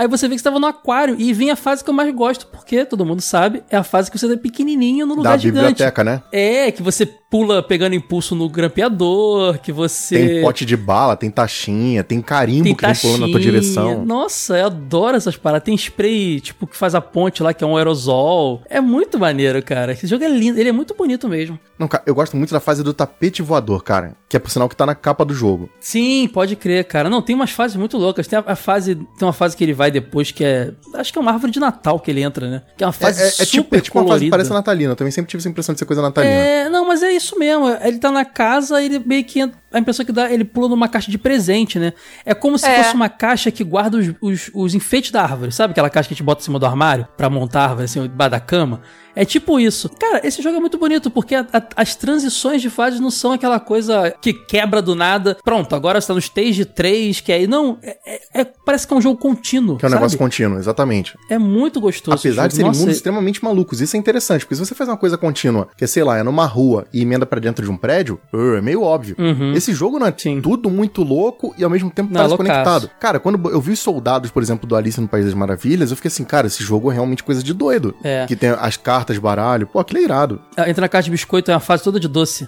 Aí 0.00 0.08
você 0.08 0.26
vê 0.26 0.34
que 0.34 0.40
estava 0.40 0.58
no 0.58 0.66
aquário 0.66 1.14
e 1.18 1.30
vem 1.34 1.50
a 1.50 1.56
fase 1.56 1.84
que 1.84 1.90
eu 1.90 1.92
mais 1.92 2.10
gosto, 2.14 2.46
porque 2.46 2.86
todo 2.86 3.04
mundo 3.04 3.20
sabe, 3.20 3.62
é 3.68 3.76
a 3.76 3.84
fase 3.84 4.10
que 4.10 4.18
você 4.18 4.26
tá 4.26 4.34
pequenininho 4.34 5.04
no 5.06 5.14
lugar 5.14 5.32
Da 5.32 5.36
gigante. 5.36 5.72
biblioteca, 5.72 6.02
né? 6.02 6.22
É, 6.32 6.70
que 6.72 6.82
você 6.82 7.04
pula 7.04 7.62
pegando 7.62 7.94
impulso 7.94 8.34
no 8.34 8.48
grampeador, 8.48 9.58
que 9.58 9.70
você 9.70 10.16
Tem 10.28 10.42
pote 10.42 10.64
de 10.64 10.74
bala, 10.74 11.16
tem 11.16 11.30
taxinha, 11.30 12.02
tem 12.02 12.22
carimbo 12.22 12.64
tem 12.64 12.74
que 12.74 12.86
vem 12.86 12.94
pulando 12.94 13.20
na 13.20 13.26
tua 13.26 13.34
taxinha. 13.34 13.52
direção. 13.52 14.04
Nossa, 14.06 14.58
eu 14.58 14.66
adoro 14.66 15.18
essas 15.18 15.36
paradas. 15.36 15.64
Tem 15.66 15.74
spray, 15.76 16.40
tipo, 16.40 16.66
que 16.66 16.76
faz 16.76 16.94
a 16.94 17.00
ponte 17.02 17.42
lá, 17.42 17.52
que 17.52 17.62
é 17.62 17.66
um 17.66 17.76
aerosol. 17.76 18.62
É 18.70 18.80
muito 18.80 19.18
maneiro, 19.18 19.62
cara. 19.62 19.92
Esse 19.92 20.06
jogo 20.06 20.24
é 20.24 20.28
lindo, 20.28 20.58
ele 20.58 20.70
é 20.70 20.72
muito 20.72 20.94
bonito 20.94 21.28
mesmo. 21.28 21.58
Não, 21.78 21.86
cara, 21.86 22.02
eu 22.06 22.14
gosto 22.14 22.36
muito 22.38 22.52
da 22.52 22.58
fase 22.60 22.82
do 22.82 22.94
tapete 22.94 23.42
voador, 23.42 23.82
cara. 23.84 24.16
Que 24.30 24.36
é 24.36 24.40
por 24.40 24.48
sinal 24.48 24.68
que 24.68 24.76
tá 24.76 24.86
na 24.86 24.94
capa 24.94 25.24
do 25.24 25.34
jogo. 25.34 25.68
Sim, 25.80 26.28
pode 26.32 26.54
crer, 26.54 26.84
cara. 26.84 27.10
Não, 27.10 27.20
tem 27.20 27.34
umas 27.34 27.50
fases 27.50 27.76
muito 27.76 27.98
loucas. 27.98 28.28
Tem 28.28 28.38
a, 28.38 28.44
a 28.46 28.54
fase, 28.54 28.94
tem 28.94 29.26
uma 29.26 29.32
fase 29.32 29.56
que 29.56 29.64
ele 29.64 29.72
vai 29.72 29.90
depois 29.90 30.30
que 30.30 30.44
é, 30.44 30.70
acho 30.94 31.12
que 31.12 31.18
é 31.18 31.20
uma 31.20 31.32
árvore 31.32 31.50
de 31.50 31.58
Natal 31.58 31.98
que 31.98 32.12
ele 32.12 32.22
entra, 32.22 32.48
né? 32.48 32.62
Que 32.76 32.84
é 32.84 32.86
uma 32.86 32.90
É, 32.90 32.92
fase 32.92 33.20
é- 33.22 33.26
é 33.26 33.30
super 33.30 33.46
tipo, 33.46 33.74
é 33.76 33.80
tipo 33.80 33.98
uma 33.98 34.04
fase 34.04 34.06
que 34.06 34.30
colorida. 34.30 34.30
parece 34.36 34.50
natalina. 34.52 34.92
Eu 34.92 34.96
também 34.96 35.10
sempre 35.10 35.28
tive 35.28 35.40
essa 35.40 35.48
impressão 35.48 35.72
de 35.72 35.80
ser 35.80 35.84
coisa 35.84 36.00
natalina. 36.00 36.32
É, 36.32 36.68
não, 36.68 36.86
mas 36.86 37.02
é 37.02 37.10
isso 37.10 37.36
mesmo. 37.40 37.68
Ele 37.82 37.98
tá 37.98 38.12
na 38.12 38.24
casa, 38.24 38.80
ele 38.80 39.00
meio 39.00 39.24
que. 39.24 39.40
entra- 39.40 39.58
A 39.72 39.78
impressão 39.78 40.04
que 40.04 40.10
dá, 40.12 40.28
ele 40.30 40.44
pula 40.44 40.68
numa 40.68 40.88
caixa 40.88 41.10
de 41.12 41.18
presente, 41.18 41.78
né? 41.78 41.92
É 42.24 42.32
como 42.34 42.56
se 42.58 42.66
É. 42.66 42.82
fosse 42.82 42.94
uma 42.94 43.08
caixa 43.08 43.50
que 43.52 43.62
guarda 43.64 43.98
os, 43.98 44.08
os, 44.20 44.50
os 44.52 44.74
enfeites 44.74 45.10
da 45.12 45.22
árvore. 45.22 45.50
Sabe 45.52 45.72
aquela 45.72 45.88
caixa 45.90 46.08
que 46.08 46.14
a 46.14 46.16
gente 46.16 46.24
bota 46.24 46.40
em 46.40 46.44
cima 46.44 46.58
do 46.58 46.66
armário 46.66 47.06
pra 47.16 47.28
montar 47.30 47.60
a 47.60 47.64
árvore, 47.66 47.84
assim, 47.84 48.02
debaixo 48.02 48.30
da 48.32 48.40
cama? 48.40 48.80
É 49.14 49.24
tipo 49.24 49.58
isso. 49.58 49.88
Cara, 49.88 50.20
esse 50.26 50.40
jogo 50.42 50.56
é 50.56 50.60
muito 50.60 50.78
bonito, 50.78 51.10
porque 51.10 51.34
a- 51.34 51.46
a- 51.52 51.62
as 51.76 51.94
transições 51.96 52.62
de 52.62 52.70
fases 52.70 53.00
não 53.00 53.10
são 53.10 53.32
aquela 53.32 53.58
coisa 53.58 54.14
que 54.20 54.32
quebra 54.32 54.80
do 54.80 54.94
nada. 54.94 55.36
Pronto, 55.44 55.74
agora 55.74 56.00
você 56.00 56.06
tá 56.08 56.12
no 56.14 56.18
stage 56.20 56.64
3, 56.64 57.20
que 57.20 57.32
aí. 57.32 57.46
Não, 57.46 57.78
é, 57.82 57.96
é- 58.06 58.40
é- 58.42 58.44
parece 58.64 58.86
que 58.86 58.94
é 58.94 58.96
um 58.96 59.00
jogo 59.00 59.18
contínuo. 59.18 59.76
Que 59.76 59.84
é 59.84 59.88
um 59.88 59.90
sabe? 59.90 60.00
negócio 60.00 60.18
contínuo, 60.18 60.58
exatamente. 60.58 61.16
É 61.28 61.38
muito 61.38 61.80
gostoso. 61.80 62.16
Apesar 62.16 62.46
de 62.46 62.54
serem. 62.54 62.68
Nossa, 62.68 62.80
mundos 62.80 62.96
extremamente 62.96 63.42
malucos. 63.42 63.80
Isso 63.80 63.96
é 63.96 63.98
interessante, 63.98 64.42
porque 64.44 64.54
se 64.54 64.64
você 64.64 64.74
faz 64.74 64.88
uma 64.88 64.96
coisa 64.96 65.18
contínua, 65.18 65.68
que 65.76 65.86
sei 65.86 66.04
lá, 66.04 66.18
é 66.18 66.22
numa 66.22 66.46
rua 66.46 66.86
e 66.92 67.02
emenda 67.02 67.26
pra 67.26 67.40
dentro 67.40 67.64
de 67.64 67.70
um 67.70 67.76
prédio, 67.76 68.20
uh, 68.32 68.54
é 68.56 68.60
meio 68.60 68.82
óbvio. 68.82 69.16
Uhum. 69.18 69.52
Esse 69.54 69.72
jogo 69.74 69.98
não 69.98 70.06
é 70.06 70.14
Sim. 70.16 70.40
tudo 70.40 70.70
muito 70.70 71.02
louco 71.02 71.54
e 71.58 71.64
ao 71.64 71.70
mesmo 71.70 71.90
tempo 71.90 72.08
Não, 72.12 72.16
parece 72.20 72.30
loucaço. 72.36 72.52
conectado. 72.52 72.90
Cara, 73.00 73.18
quando 73.18 73.50
eu 73.50 73.60
vi 73.60 73.72
os 73.72 73.78
soldados, 73.80 74.30
por 74.30 74.42
exemplo, 74.42 74.68
do 74.68 74.76
Alice 74.76 75.00
no 75.00 75.08
País 75.08 75.24
das 75.24 75.34
Maravilhas, 75.34 75.90
eu 75.90 75.96
fiquei 75.96 76.08
assim, 76.08 76.24
cara, 76.24 76.46
esse 76.46 76.62
jogo 76.62 76.90
é 76.90 76.94
realmente 76.94 77.24
coisa 77.24 77.42
de 77.42 77.52
doido. 77.52 77.94
É. 78.04 78.26
Que 78.26 78.36
tem 78.36 78.50
as 78.50 78.76
cartas, 78.76 78.99
baralho. 79.20 79.66
Pô, 79.66 79.78
aquilo 79.78 80.00
é 80.00 80.02
irado. 80.04 80.40
Entra 80.66 80.82
na 80.82 80.88
caixa 80.88 81.04
de 81.06 81.10
biscoito, 81.10 81.50
é 81.50 81.54
uma 81.54 81.60
fase 81.60 81.82
toda 81.82 81.98
de 82.00 82.08
doce. 82.08 82.46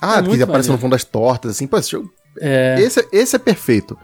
Ah, 0.00 0.18
É 0.18 0.22
que 0.22 0.42
aparece 0.42 0.70
no 0.70 0.78
fundo 0.78 0.92
das 0.92 1.04
tortas, 1.04 1.52
assim. 1.52 1.66
Pô, 1.66 1.78
esse 1.78 1.90
jogo. 1.90 2.10
É. 2.40 2.76
Esse, 2.78 3.06
esse 3.12 3.36
é 3.36 3.38
perfeito. 3.38 3.98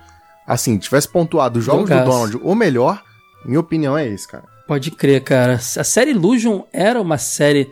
Assim, 0.47 0.77
tivesse 0.77 1.09
pontuado 1.09 1.59
os 1.59 1.65
jogos 1.65 1.89
Jogaço. 1.89 2.05
do 2.05 2.11
Donald, 2.11 2.37
o 2.43 2.55
melhor, 2.55 3.03
minha 3.45 3.61
opinião 3.61 3.97
é 3.97 4.07
esse, 4.07 4.27
cara. 4.29 4.45
Pode 4.67 4.91
crer, 4.91 5.23
cara. 5.23 5.55
A 5.55 5.85
série 5.85 6.11
Illusion 6.11 6.63
era 6.73 7.01
uma 7.01 7.19
série 7.19 7.71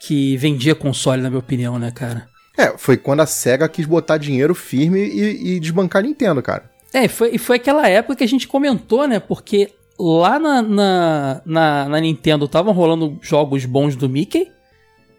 que 0.00 0.36
vendia 0.36 0.74
console, 0.74 1.22
na 1.22 1.28
minha 1.30 1.38
opinião, 1.40 1.78
né, 1.78 1.90
cara? 1.90 2.28
É, 2.56 2.76
foi 2.78 2.96
quando 2.96 3.20
a 3.20 3.26
SEGA 3.26 3.68
quis 3.68 3.86
botar 3.86 4.16
dinheiro 4.18 4.54
firme 4.54 5.00
e, 5.00 5.54
e 5.56 5.60
desbancar 5.60 6.02
a 6.02 6.06
Nintendo, 6.06 6.40
cara. 6.42 6.70
É, 6.92 7.06
e 7.06 7.08
foi, 7.08 7.30
e 7.34 7.38
foi 7.38 7.56
aquela 7.56 7.88
época 7.88 8.16
que 8.16 8.24
a 8.24 8.28
gente 8.28 8.46
comentou, 8.46 9.08
né? 9.08 9.18
Porque 9.18 9.72
lá 9.98 10.38
na, 10.38 10.62
na, 10.62 11.42
na, 11.44 11.88
na 11.88 12.00
Nintendo 12.00 12.44
estavam 12.44 12.72
rolando 12.72 13.18
jogos 13.20 13.64
bons 13.64 13.96
do 13.96 14.08
Mickey. 14.08 14.50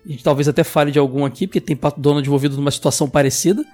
A 0.05 0.09
gente 0.09 0.23
talvez 0.23 0.47
até 0.47 0.63
fale 0.63 0.91
de 0.91 0.99
algum 0.99 1.25
aqui, 1.25 1.47
porque 1.47 1.61
tem 1.61 1.75
Pato 1.75 1.99
Donald 1.99 2.27
envolvido 2.27 2.55
numa 2.55 2.71
situação 2.71 3.09
parecida. 3.09 3.65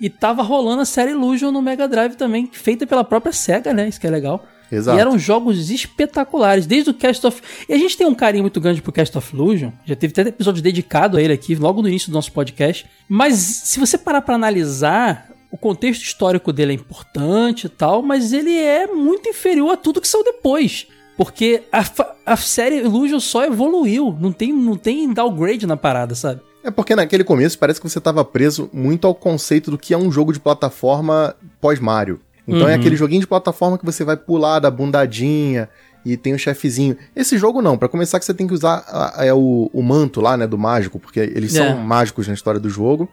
E 0.00 0.08
tava 0.08 0.42
rolando 0.42 0.82
a 0.82 0.84
série 0.84 1.10
Illusion 1.10 1.50
no 1.50 1.60
Mega 1.60 1.88
Drive 1.88 2.14
também, 2.14 2.48
feita 2.52 2.86
pela 2.86 3.02
própria 3.02 3.32
SEGA, 3.32 3.72
né? 3.72 3.88
Isso 3.88 4.00
que 4.00 4.06
é 4.06 4.10
legal. 4.10 4.44
Exato. 4.70 4.96
E 4.96 5.00
eram 5.00 5.18
jogos 5.18 5.70
espetaculares, 5.70 6.66
desde 6.66 6.90
o 6.90 6.94
Cast 6.94 7.26
of... 7.26 7.40
E 7.68 7.72
a 7.72 7.78
gente 7.78 7.96
tem 7.96 8.06
um 8.06 8.14
carinho 8.14 8.44
muito 8.44 8.60
grande 8.60 8.82
pro 8.82 8.92
Cast 8.92 9.16
of 9.16 9.34
Illusion, 9.34 9.70
já 9.84 9.96
teve 9.96 10.12
até 10.12 10.28
episódio 10.28 10.62
dedicado 10.62 11.16
a 11.16 11.22
ele 11.22 11.32
aqui, 11.32 11.54
logo 11.54 11.80
no 11.80 11.88
início 11.88 12.10
do 12.10 12.14
nosso 12.14 12.30
podcast. 12.32 12.86
Mas 13.08 13.34
se 13.36 13.80
você 13.80 13.96
parar 13.96 14.20
pra 14.20 14.34
analisar, 14.34 15.30
o 15.50 15.56
contexto 15.56 16.02
histórico 16.02 16.52
dele 16.52 16.72
é 16.72 16.74
importante 16.74 17.64
e 17.66 17.68
tal, 17.68 18.02
mas 18.02 18.32
ele 18.32 18.56
é 18.56 18.86
muito 18.86 19.28
inferior 19.28 19.70
a 19.72 19.76
tudo 19.76 20.00
que 20.00 20.08
saiu 20.08 20.24
depois. 20.24 20.86
Porque 21.16 21.64
a, 21.72 21.84
a 22.26 22.36
série 22.36 22.76
Illusion 22.78 23.18
só 23.18 23.44
evoluiu, 23.44 24.16
não 24.20 24.30
tem, 24.30 24.52
não 24.52 24.76
tem 24.76 25.12
downgrade 25.12 25.66
na 25.66 25.76
parada, 25.76 26.14
sabe? 26.14 26.40
É 26.62 26.70
porque 26.70 26.94
naquele 26.94 27.24
começo 27.24 27.58
parece 27.58 27.80
que 27.80 27.88
você 27.88 28.00
tava 28.00 28.24
preso 28.24 28.68
muito 28.72 29.06
ao 29.06 29.14
conceito 29.14 29.70
do 29.70 29.78
que 29.78 29.94
é 29.94 29.98
um 29.98 30.12
jogo 30.12 30.32
de 30.32 30.38
plataforma 30.40 31.34
pós-Mario. 31.60 32.20
Então 32.46 32.68
é 32.68 32.74
Uhum. 32.74 32.80
aquele 32.80 32.96
joguinho 32.96 33.20
de 33.20 33.26
plataforma 33.26 33.76
que 33.78 33.84
você 33.84 34.04
vai 34.04 34.16
pular 34.16 34.58
da 34.60 34.70
bundadinha 34.70 35.68
e 36.04 36.16
tem 36.16 36.34
o 36.34 36.38
chefezinho. 36.38 36.96
Esse 37.16 37.36
jogo 37.36 37.60
não, 37.60 37.76
pra 37.76 37.88
começar 37.88 38.18
que 38.18 38.24
você 38.24 38.32
tem 38.34 38.46
que 38.46 38.54
usar 38.54 38.84
a- 38.88 39.24
é 39.24 39.34
o, 39.34 39.68
o 39.72 39.82
manto 39.82 40.20
lá, 40.20 40.36
né, 40.36 40.46
do 40.46 40.56
mágico, 40.56 40.98
porque 40.98 41.20
eles 41.20 41.54
É. 41.54 41.66
são 41.68 41.78
mágicos 41.78 42.28
na 42.28 42.34
história 42.34 42.60
do 42.60 42.70
jogo. 42.70 43.08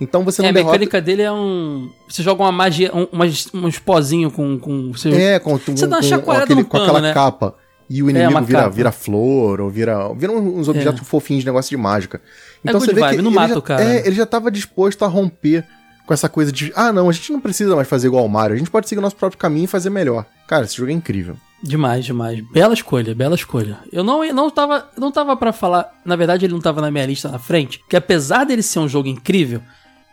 Então 0.00 0.24
você 0.24 0.40
É, 0.40 0.44
não 0.44 0.48
a 0.50 0.52
derrota... 0.52 0.72
mecânica 0.72 1.00
dele 1.00 1.22
é 1.22 1.30
um. 1.32 1.90
Você 2.08 2.22
joga 2.22 2.42
uma 2.42 2.52
magia, 2.52 2.90
um, 2.94 3.04
umas- 3.12 3.48
uns 3.54 3.78
pozinhos 3.78 4.32
com. 4.32 4.58
com 4.58 4.92
você 4.92 5.08
É, 5.10 5.38
com, 5.38 5.56
Você 5.56 5.86
dá 5.86 5.96
uma 5.96 6.02
com- 6.02 6.08
chacoalhada 6.08 6.44
aquele- 6.44 6.62
no 6.62 6.66
com 6.68 6.76
aquela 6.76 7.00
né? 7.00 7.12
capa. 7.14 7.54
E 7.88 8.02
o 8.02 8.08
É, 8.08 8.10
inimigo 8.10 8.30
uma 8.32 8.40
vira, 8.40 8.58
capa. 8.60 8.70
vira 8.70 8.90
flor, 8.92 9.60
ou 9.60 9.70
vira. 9.70 10.12
Vira 10.14 10.32
uns 10.32 10.68
objetos 10.68 11.06
fofinhos 11.06 11.42
de 11.42 11.46
negócio 11.46 11.68
de 11.70 11.76
mágica. 11.76 12.20
Então 12.64 12.80
É 12.82 12.86
good 12.86 12.98
vibe, 12.98 13.22
não 13.22 13.30
ele 13.30 13.34
mata 13.36 13.52
já, 13.54 13.58
o 13.58 13.62
cara. 13.62 13.84
É, 13.84 14.06
ele 14.06 14.16
já 14.16 14.24
tava 14.26 14.50
disposto 14.50 15.04
a 15.04 15.08
romper 15.08 15.64
com 16.06 16.12
essa 16.14 16.28
coisa 16.28 16.50
de. 16.50 16.72
Ah, 16.74 16.92
não, 16.92 17.08
a 17.08 17.12
gente 17.12 17.30
não 17.30 17.40
precisa 17.40 17.76
mais 17.76 17.86
fazer 17.86 18.06
igual 18.08 18.22
ao 18.22 18.28
Mario, 18.28 18.54
a 18.56 18.58
gente 18.58 18.70
pode 18.70 18.88
seguir 18.88 18.98
o 18.98 19.02
nosso 19.02 19.16
próprio 19.16 19.38
caminho 19.38 19.64
e 19.64 19.68
fazer 19.68 19.90
melhor. 19.90 20.24
Cara, 20.48 20.64
esse 20.64 20.76
jogo 20.76 20.90
é 20.90 20.94
incrível. 20.94 21.36
Demais, 21.62 22.04
demais. 22.04 22.40
Bela 22.52 22.74
escolha, 22.74 23.14
bela 23.14 23.34
escolha. 23.34 23.78
Eu 23.92 24.02
não, 24.04 24.22
eu 24.24 24.34
não 24.34 24.50
tava, 24.50 24.88
não 24.98 25.10
tava 25.12 25.34
para 25.36 25.52
falar, 25.52 25.90
na 26.04 26.14
verdade 26.16 26.44
ele 26.44 26.52
não 26.52 26.60
tava 26.60 26.80
na 26.82 26.90
minha 26.90 27.06
lista 27.06 27.28
na 27.30 27.38
frente, 27.38 27.80
que 27.88 27.96
apesar 27.96 28.44
dele 28.44 28.62
ser 28.62 28.80
um 28.80 28.88
jogo 28.88 29.08
incrível, 29.08 29.62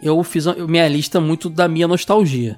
eu 0.02 0.22
fiz 0.24 0.48
a 0.48 0.56
minha 0.56 0.88
lista 0.88 1.20
muito 1.20 1.50
da 1.50 1.68
minha 1.68 1.88
nostalgia. 1.88 2.58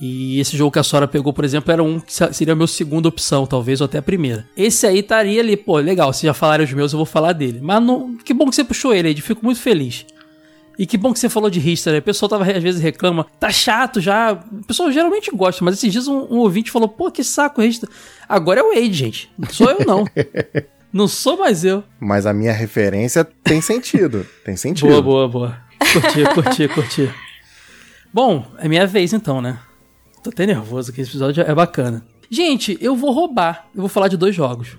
E 0.00 0.38
esse 0.38 0.56
jogo 0.56 0.70
que 0.70 0.78
a 0.78 0.82
Sora 0.84 1.08
pegou, 1.08 1.32
por 1.32 1.44
exemplo, 1.44 1.72
era 1.72 1.82
um 1.82 1.98
que 1.98 2.12
se- 2.14 2.32
seria 2.32 2.52
a 2.52 2.56
minha 2.56 2.66
segunda 2.68 3.08
opção, 3.08 3.44
talvez, 3.44 3.80
ou 3.80 3.86
até 3.86 3.98
a 3.98 4.02
primeira. 4.02 4.46
Esse 4.56 4.86
aí 4.86 5.00
estaria 5.00 5.40
ali, 5.40 5.56
pô, 5.56 5.78
legal, 5.78 6.12
se 6.12 6.26
já 6.26 6.32
falaram 6.32 6.62
os 6.64 6.72
meus, 6.72 6.92
eu 6.92 6.96
vou 6.96 7.04
falar 7.06 7.32
dele. 7.32 7.58
Mas 7.60 7.82
não, 7.82 8.16
que 8.16 8.32
bom 8.32 8.48
que 8.48 8.54
você 8.54 8.62
puxou 8.62 8.94
ele, 8.94 9.08
Ed, 9.08 9.20
fico 9.20 9.44
muito 9.44 9.60
feliz. 9.60 10.06
E 10.78 10.86
que 10.86 10.96
bom 10.96 11.12
que 11.12 11.18
você 11.18 11.28
falou 11.28 11.50
de 11.50 11.58
History. 11.58 11.98
O 11.98 12.02
pessoal 12.02 12.28
tava, 12.28 12.44
às 12.50 12.62
vezes 12.62 12.80
reclama, 12.80 13.26
tá 13.38 13.50
chato 13.50 14.00
já. 14.00 14.32
O 14.32 14.64
pessoal 14.64 14.90
geralmente 14.92 15.30
gosta, 15.32 15.62
mas 15.64 15.74
esses 15.74 15.90
dias 15.92 16.06
um, 16.08 16.20
um 16.30 16.38
ouvinte 16.38 16.70
falou, 16.70 16.88
pô, 16.88 17.10
que 17.10 17.22
saco 17.24 17.60
History. 17.60 17.92
Agora 18.28 18.60
é 18.60 18.62
o 18.62 18.72
Wade, 18.72 18.94
gente. 18.94 19.30
Não 19.36 19.48
sou 19.50 19.68
eu, 19.70 19.84
não. 19.84 20.06
não 20.92 21.08
sou 21.08 21.36
mais 21.36 21.64
eu. 21.64 21.82
Mas 21.98 22.24
a 22.26 22.32
minha 22.32 22.52
referência 22.52 23.24
tem 23.44 23.60
sentido. 23.60 24.24
tem 24.44 24.56
sentido. 24.56 24.88
Boa, 24.88 25.02
boa, 25.02 25.28
boa. 25.28 25.69
Curti, 25.92 26.34
curti, 26.34 26.68
curti. 26.68 27.14
Bom, 28.12 28.46
é 28.58 28.68
minha 28.68 28.86
vez 28.86 29.12
então, 29.12 29.40
né? 29.40 29.58
Tô 30.22 30.30
até 30.30 30.46
nervoso 30.46 30.92
que 30.92 31.00
esse 31.00 31.10
episódio 31.10 31.42
é 31.42 31.54
bacana. 31.54 32.04
Gente, 32.30 32.76
eu 32.80 32.94
vou 32.94 33.10
roubar. 33.12 33.66
Eu 33.74 33.80
vou 33.80 33.88
falar 33.88 34.08
de 34.08 34.16
dois 34.16 34.34
jogos. 34.34 34.76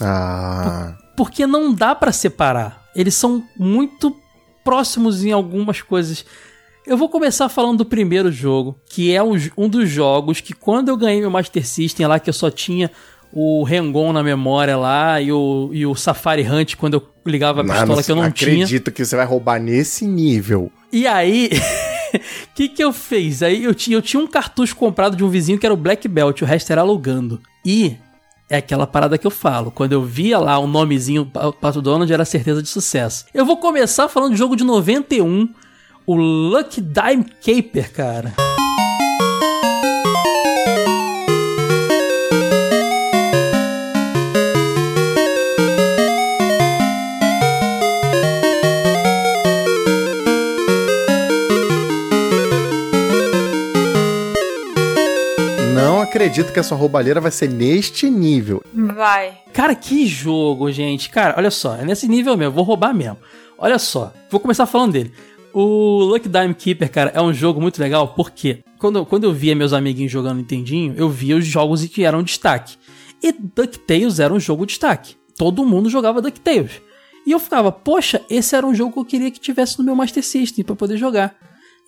Ah. 0.00 0.96
Porque 1.16 1.46
não 1.46 1.72
dá 1.72 1.94
pra 1.94 2.10
separar. 2.12 2.82
Eles 2.96 3.14
são 3.14 3.44
muito 3.56 4.16
próximos 4.64 5.24
em 5.24 5.30
algumas 5.30 5.82
coisas. 5.82 6.24
Eu 6.86 6.96
vou 6.96 7.08
começar 7.08 7.48
falando 7.48 7.78
do 7.78 7.84
primeiro 7.84 8.30
jogo, 8.32 8.78
que 8.88 9.14
é 9.14 9.22
um, 9.22 9.34
um 9.56 9.68
dos 9.68 9.88
jogos 9.88 10.40
que 10.40 10.52
quando 10.52 10.88
eu 10.88 10.96
ganhei 10.96 11.20
meu 11.20 11.30
Master 11.30 11.66
System 11.66 12.06
lá, 12.06 12.18
que 12.18 12.28
eu 12.28 12.34
só 12.34 12.50
tinha 12.50 12.90
o 13.36 13.64
Rengon 13.64 14.12
na 14.12 14.22
memória 14.22 14.76
lá 14.76 15.20
e 15.20 15.32
o, 15.32 15.68
e 15.72 15.84
o 15.84 15.94
Safari 15.96 16.48
Hunt 16.48 16.76
quando 16.76 16.94
eu 16.94 17.02
ligava 17.26 17.62
a 17.62 17.64
pistola 17.64 18.02
que 18.02 18.12
eu 18.12 18.16
não 18.16 18.30
tinha. 18.30 18.52
acredito 18.64 18.92
que 18.92 19.04
você 19.04 19.16
vai 19.16 19.26
roubar 19.26 19.60
nesse 19.60 20.06
nível. 20.06 20.70
E 20.92 21.04
aí, 21.06 21.50
o 22.14 22.18
que 22.54 22.68
que 22.68 22.84
eu 22.84 22.92
fiz? 22.92 23.42
Aí 23.42 23.64
eu 23.64 23.74
tinha, 23.74 23.96
eu 23.96 24.02
tinha 24.02 24.22
um 24.22 24.26
cartucho 24.28 24.76
comprado 24.76 25.16
de 25.16 25.24
um 25.24 25.28
vizinho 25.28 25.58
que 25.58 25.66
era 25.66 25.74
o 25.74 25.76
Black 25.76 26.06
Belt, 26.06 26.42
o 26.42 26.44
resto 26.44 26.70
era 26.70 26.82
alugando. 26.82 27.40
E 27.66 27.96
é 28.48 28.58
aquela 28.58 28.86
parada 28.86 29.18
que 29.18 29.26
eu 29.26 29.30
falo, 29.32 29.70
quando 29.72 29.92
eu 29.94 30.02
via 30.04 30.38
lá 30.38 30.56
o 30.58 30.66
nomezinho 30.68 31.26
Pa- 31.26 31.50
Pato 31.50 31.82
Donald 31.82 32.12
era 32.12 32.24
certeza 32.24 32.62
de 32.62 32.68
sucesso. 32.68 33.24
Eu 33.34 33.44
vou 33.44 33.56
começar 33.56 34.06
falando 34.08 34.32
de 34.34 34.38
jogo 34.38 34.54
de 34.54 34.62
91, 34.62 35.48
o 36.06 36.14
Lucky 36.14 36.80
Dime 36.80 37.24
Caper, 37.42 37.90
cara. 37.92 38.53
Acredito 56.14 56.52
que 56.52 56.60
a 56.60 56.62
sua 56.62 56.78
roubalheira 56.78 57.20
vai 57.20 57.32
ser 57.32 57.48
neste 57.50 58.08
nível. 58.08 58.62
Vai. 58.72 59.36
Cara, 59.52 59.74
que 59.74 60.06
jogo, 60.06 60.70
gente. 60.70 61.10
Cara, 61.10 61.34
olha 61.36 61.50
só, 61.50 61.74
é 61.74 61.84
nesse 61.84 62.06
nível 62.06 62.36
mesmo, 62.36 62.54
vou 62.54 62.62
roubar 62.62 62.94
mesmo. 62.94 63.18
Olha 63.58 63.80
só, 63.80 64.12
vou 64.30 64.38
começar 64.38 64.64
falando 64.64 64.92
dele. 64.92 65.12
O 65.52 66.04
Lucky 66.04 66.28
Dime 66.28 66.54
Keeper, 66.54 66.90
cara, 66.90 67.10
é 67.14 67.20
um 67.20 67.32
jogo 67.32 67.60
muito 67.60 67.80
legal 67.80 68.08
porque 68.08 68.60
quando, 68.78 69.04
quando 69.04 69.24
eu 69.24 69.32
via 69.32 69.56
meus 69.56 69.72
amiguinhos 69.72 70.12
jogando 70.12 70.38
Nintendinho, 70.38 70.94
eu 70.96 71.08
via 71.08 71.36
os 71.36 71.44
jogos 71.44 71.84
que 71.86 72.04
eram 72.04 72.22
destaque. 72.22 72.76
E 73.20 73.32
DuckTales 73.32 74.20
era 74.20 74.32
um 74.32 74.38
jogo 74.38 74.66
destaque. 74.66 75.16
Todo 75.36 75.66
mundo 75.66 75.90
jogava 75.90 76.22
DuckTales. 76.22 76.80
E 77.26 77.32
eu 77.32 77.40
ficava, 77.40 77.72
poxa, 77.72 78.20
esse 78.30 78.54
era 78.54 78.64
um 78.64 78.74
jogo 78.74 78.92
que 78.92 78.98
eu 79.00 79.04
queria 79.04 79.30
que 79.32 79.40
tivesse 79.40 79.78
no 79.78 79.84
meu 79.84 79.96
Master 79.96 80.22
System 80.22 80.64
para 80.64 80.76
poder 80.76 80.96
jogar. 80.96 81.34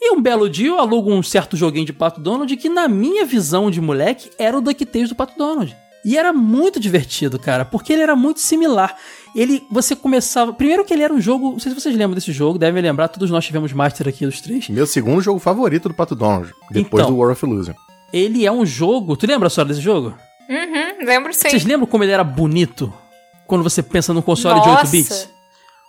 E 0.00 0.12
um 0.14 0.20
belo 0.20 0.48
dia 0.48 0.68
eu 0.68 0.78
alugo 0.78 1.10
um 1.12 1.22
certo 1.22 1.56
joguinho 1.56 1.86
de 1.86 1.92
Pato 1.92 2.20
Donald 2.20 2.54
que, 2.56 2.68
na 2.68 2.86
minha 2.86 3.24
visão 3.24 3.70
de 3.70 3.80
moleque, 3.80 4.30
era 4.38 4.56
o 4.56 4.60
DuckTales 4.60 5.08
do 5.08 5.14
Pato 5.14 5.36
Donald. 5.38 5.74
E 6.04 6.16
era 6.16 6.32
muito 6.32 6.78
divertido, 6.78 7.36
cara, 7.38 7.64
porque 7.64 7.92
ele 7.92 8.02
era 8.02 8.14
muito 8.14 8.38
similar. 8.38 8.94
Ele, 9.34 9.64
você 9.70 9.96
começava. 9.96 10.52
Primeiro 10.52 10.84
que 10.84 10.94
ele 10.94 11.02
era 11.02 11.12
um 11.12 11.20
jogo. 11.20 11.52
Não 11.52 11.58
sei 11.58 11.72
se 11.72 11.80
vocês 11.80 11.96
lembram 11.96 12.14
desse 12.14 12.30
jogo, 12.30 12.58
devem 12.58 12.80
lembrar, 12.80 13.08
todos 13.08 13.28
nós 13.30 13.44
tivemos 13.44 13.72
Master 13.72 14.06
aqui 14.06 14.24
dos 14.24 14.40
três. 14.40 14.68
Meu 14.68 14.86
segundo 14.86 15.20
jogo 15.20 15.40
favorito 15.40 15.88
do 15.88 15.94
Pato 15.94 16.14
Donald, 16.14 16.52
depois 16.70 17.02
Então. 17.02 17.12
do 17.14 17.20
War 17.20 17.32
of 17.32 17.44
Illusion. 17.44 17.74
Ele 18.12 18.46
é 18.46 18.52
um 18.52 18.64
jogo. 18.64 19.16
Tu 19.16 19.26
lembra 19.26 19.46
a 19.46 19.48
história 19.48 19.68
desse 19.70 19.80
jogo? 19.80 20.14
Uhum, 20.48 21.04
lembro 21.04 21.34
sim. 21.34 21.48
Vocês 21.50 21.64
lembram 21.64 21.88
como 21.88 22.04
ele 22.04 22.12
era 22.12 22.22
bonito? 22.22 22.92
Quando 23.46 23.64
você 23.64 23.82
pensa 23.82 24.14
num 24.14 24.22
console 24.22 24.60
de 24.60 24.68
8 24.68 24.78
Nossa. 24.78 24.90
bits? 24.92 25.28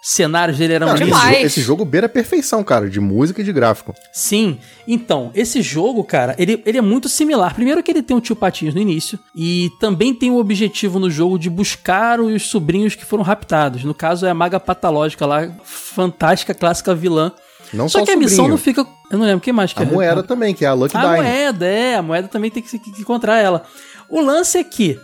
Os 0.07 0.13
cenários 0.13 0.57
dele 0.57 0.73
eram 0.73 0.87
esse, 0.95 1.03
lindos. 1.03 1.19
jogo, 1.19 1.35
esse 1.35 1.61
jogo 1.61 1.83
beira 1.85 2.05
a 2.05 2.09
perfeição, 2.09 2.63
cara, 2.63 2.89
de 2.89 2.97
música 2.97 3.41
e 3.41 3.43
de 3.43 3.51
gráfico. 3.51 3.93
Sim. 4.13 4.57
Então, 4.87 5.31
esse 5.35 5.61
jogo, 5.61 6.01
cara, 6.01 6.33
ele, 6.39 6.63
ele 6.65 6.77
é 6.77 6.81
muito 6.81 7.09
similar. 7.09 7.53
Primeiro 7.53 7.83
que 7.83 7.91
ele 7.91 8.01
tem 8.01 8.15
o 8.15 8.21
tio 8.21 8.33
Patinhos 8.33 8.73
no 8.73 8.79
início. 8.79 9.19
E 9.35 9.69
também 9.81 10.13
tem 10.13 10.31
o 10.31 10.37
objetivo 10.37 10.97
no 10.97 11.11
jogo 11.11 11.37
de 11.37 11.49
buscar 11.49 12.21
os 12.21 12.43
sobrinhos 12.43 12.95
que 12.95 13.03
foram 13.03 13.21
raptados. 13.21 13.83
No 13.83 13.93
caso, 13.93 14.25
é 14.25 14.29
a 14.29 14.33
maga 14.33 14.61
patológica 14.61 15.25
lá, 15.25 15.49
fantástica, 15.65 16.53
clássica 16.53 16.95
vilã. 16.95 17.33
Não 17.73 17.89
Só 17.89 17.99
só, 17.99 18.05
que 18.05 18.11
o 18.11 18.13
a 18.13 18.17
missão 18.17 18.47
não 18.47 18.57
fica. 18.57 18.87
Eu 19.11 19.17
não 19.19 19.25
lembro 19.25 19.41
quem 19.41 19.51
mais 19.51 19.73
que 19.73 19.81
A 19.81 19.85
é. 19.85 19.89
moeda 19.89 20.23
também, 20.23 20.53
que 20.53 20.63
é 20.63 20.69
a 20.69 20.73
Lucky 20.73 20.95
A 20.95 21.01
Dime. 21.01 21.15
moeda, 21.17 21.65
é. 21.65 21.95
A 21.97 22.01
moeda 22.01 22.29
também 22.29 22.49
tem 22.49 22.63
que, 22.63 22.69
se- 22.69 22.79
que 22.79 22.91
encontrar 23.01 23.39
ela. 23.39 23.63
O 24.07 24.21
lance 24.21 24.57
é 24.57 24.63
que. 24.63 24.97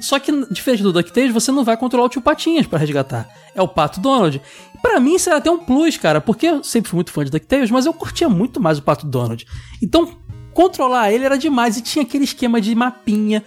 Só 0.00 0.18
que, 0.18 0.30
diferente 0.50 0.82
do 0.82 0.92
DuckTales, 0.92 1.32
você 1.32 1.50
não 1.50 1.64
vai 1.64 1.76
controlar 1.76 2.06
o 2.06 2.08
tio 2.08 2.20
Patinhas 2.20 2.66
pra 2.66 2.78
resgatar. 2.78 3.28
É 3.54 3.62
o 3.62 3.68
Pato 3.68 4.00
Donald. 4.00 4.40
Pra 4.82 5.00
mim, 5.00 5.14
isso 5.14 5.28
era 5.28 5.38
até 5.38 5.50
um 5.50 5.58
plus, 5.58 5.96
cara, 5.96 6.20
porque 6.20 6.46
eu 6.46 6.62
sempre 6.62 6.90
fui 6.90 6.96
muito 6.96 7.10
fã 7.10 7.24
de 7.24 7.30
DuckTales, 7.30 7.70
mas 7.70 7.86
eu 7.86 7.92
curtia 7.92 8.28
muito 8.28 8.60
mais 8.60 8.78
o 8.78 8.82
Pato 8.82 9.06
Donald. 9.06 9.46
Então, 9.82 10.16
controlar 10.52 11.12
ele 11.12 11.24
era 11.24 11.38
demais. 11.38 11.76
E 11.76 11.82
tinha 11.82 12.02
aquele 12.02 12.24
esquema 12.24 12.60
de 12.60 12.74
mapinha. 12.74 13.42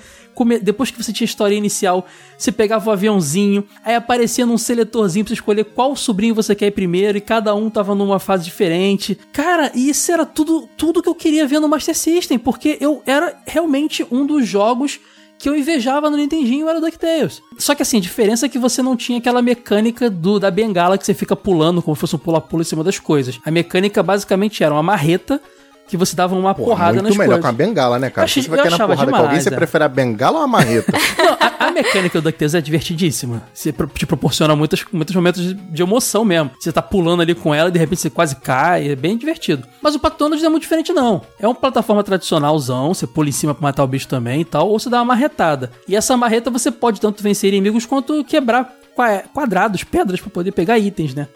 Depois 0.64 0.90
que 0.90 1.04
você 1.04 1.12
tinha 1.14 1.26
a 1.26 1.30
história 1.30 1.54
inicial, 1.54 2.06
você 2.38 2.52
pegava 2.52 2.90
o 2.90 2.94
aviãozinho, 2.94 3.66
aí 3.84 3.94
aparecia 3.94 4.46
num 4.46 4.58
seletorzinho 4.58 5.26
pra 5.26 5.30
você 5.30 5.34
escolher 5.36 5.66
qual 5.66 5.96
sobrinho 5.96 6.34
você 6.34 6.56
quer 6.56 6.68
ir 6.68 6.72
primeiro, 6.72 7.18
e 7.18 7.22
cada 7.22 7.54
um 7.54 7.70
tava 7.70 7.94
numa 7.94 8.18
fase 8.18 8.46
diferente. 8.46 9.20
Cara, 9.34 9.72
isso 9.76 10.12
era 10.12 10.26
tudo, 10.26 10.68
tudo 10.78 11.04
que 11.04 11.10
eu 11.10 11.14
queria 11.14 11.46
ver 11.46 11.60
no 11.60 11.68
Master 11.68 11.96
System, 11.96 12.40
porque 12.40 12.78
eu 12.80 13.04
era 13.06 13.38
realmente 13.46 14.08
um 14.10 14.26
dos 14.26 14.48
jogos 14.48 15.00
que 15.42 15.50
eu 15.50 15.56
invejava 15.56 16.10
no 16.10 16.18
Nintendinho 16.18 16.70
era 16.70 16.78
o 16.78 16.82
DuckTales. 16.82 17.42
Só 17.58 17.74
que 17.74 17.82
assim, 17.82 17.98
a 17.98 18.02
diferença 18.02 18.46
é 18.46 18.50
que 18.50 18.60
você 18.60 18.82
não 18.84 18.96
tinha 18.96 19.18
aquela 19.18 19.42
mecânica 19.42 20.10
do 20.10 20.40
da 20.40 20.52
bengala 20.52 20.98
que 20.98 21.06
você 21.06 21.14
fica 21.16 21.36
pulando 21.36 21.82
como 21.82 21.96
se 21.96 22.02
fosse 22.02 22.16
um 22.16 22.20
pula-pula 22.20 22.62
em 22.62 22.66
cima 22.66 22.84
das 22.84 23.00
coisas. 23.00 23.40
A 23.44 23.50
mecânica 23.50 24.04
basicamente 24.04 24.64
era 24.64 24.74
uma 24.74 24.84
marreta 24.84 25.42
que 25.88 25.98
você 25.98 26.16
dava 26.16 26.36
uma 26.36 26.54
Pô, 26.54 26.66
porrada 26.66 26.94
muito 26.94 27.06
nas 27.10 27.18
melhor 27.18 27.34
coisas. 27.34 27.42
com 27.42 27.48
a 27.50 27.52
bengala, 27.52 28.00
né, 28.00 28.10
cara? 28.10 28.24
Achei- 28.26 28.44
Se 28.44 28.48
você 28.50 28.56
vai 28.56 28.64
cair 28.70 28.78
na 28.78 28.88
porrada 28.88 29.12
com 29.12 29.16
alguém, 29.18 29.28
demais, 29.30 29.44
você 29.44 29.50
é. 29.50 29.56
prefere 29.58 29.84
a 29.84 29.90
bengala 29.90 30.38
ou 30.38 30.44
a 30.44 30.48
marreta? 30.48 30.92
Não, 31.18 31.34
a, 31.40 31.51
a 31.72 31.74
mecânica 31.74 32.20
do 32.22 32.24
DuckTales 32.26 32.54
é 32.56 32.62
divertidíssima. 32.62 33.44
Você 33.54 33.74
te 33.94 34.06
proporciona 34.06 34.56
muitos, 34.56 34.86
muitos 34.92 35.16
momentos 35.16 35.56
de, 35.56 35.82
emoção 35.82 36.24
mesmo. 36.24 36.52
Você 36.60 36.72
tá 36.72 36.82
pulando 36.82 37.22
ali 37.22 37.34
com 37.34 37.54
ela 37.54 37.70
e 37.70 37.72
de 37.72 37.80
repente 37.80 38.02
você 38.02 38.10
quase 38.10 38.36
cai. 38.36 38.90
É 38.90 38.96
bem 38.96 39.18
divertido. 39.18 39.68
Mas 39.82 39.96
o 39.96 40.00
Pato 40.00 40.28
não 40.30 40.38
é 40.38 40.50
muito 40.50 40.62
diferente, 40.64 40.94
não. 40.94 41.22
É 41.40 41.48
uma 41.48 41.56
plataforma 41.56 42.04
tradicionalzão. 42.04 42.94
Você 42.94 43.08
pula 43.08 43.30
em 43.30 43.32
cima 43.32 43.54
pra 43.54 43.64
matar 43.64 43.84
o 43.84 43.88
bicho 43.88 44.08
também 44.08 44.42
e 44.42 44.46
tal. 44.46 44.70
Ou 44.70 44.78
você 44.80 44.90
dá 44.90 44.98
uma 45.00 45.06
marretada. 45.06 45.72
E 45.88 45.96
essa 45.96 46.16
marreta 46.16 46.50
você 46.52 46.70
pode 46.72 47.02
tanto 47.02 47.24
vencer 47.24 47.50
inimigos 47.50 47.86
quanto 47.86 48.24
quebrar 48.24 48.74
qua- 48.96 49.24
quadrados, 49.34 49.84
pedras 49.84 50.20
pra 50.20 50.30
poder 50.30 50.52
pegar 50.52 50.78
itens, 50.78 51.14
né? 51.16 51.28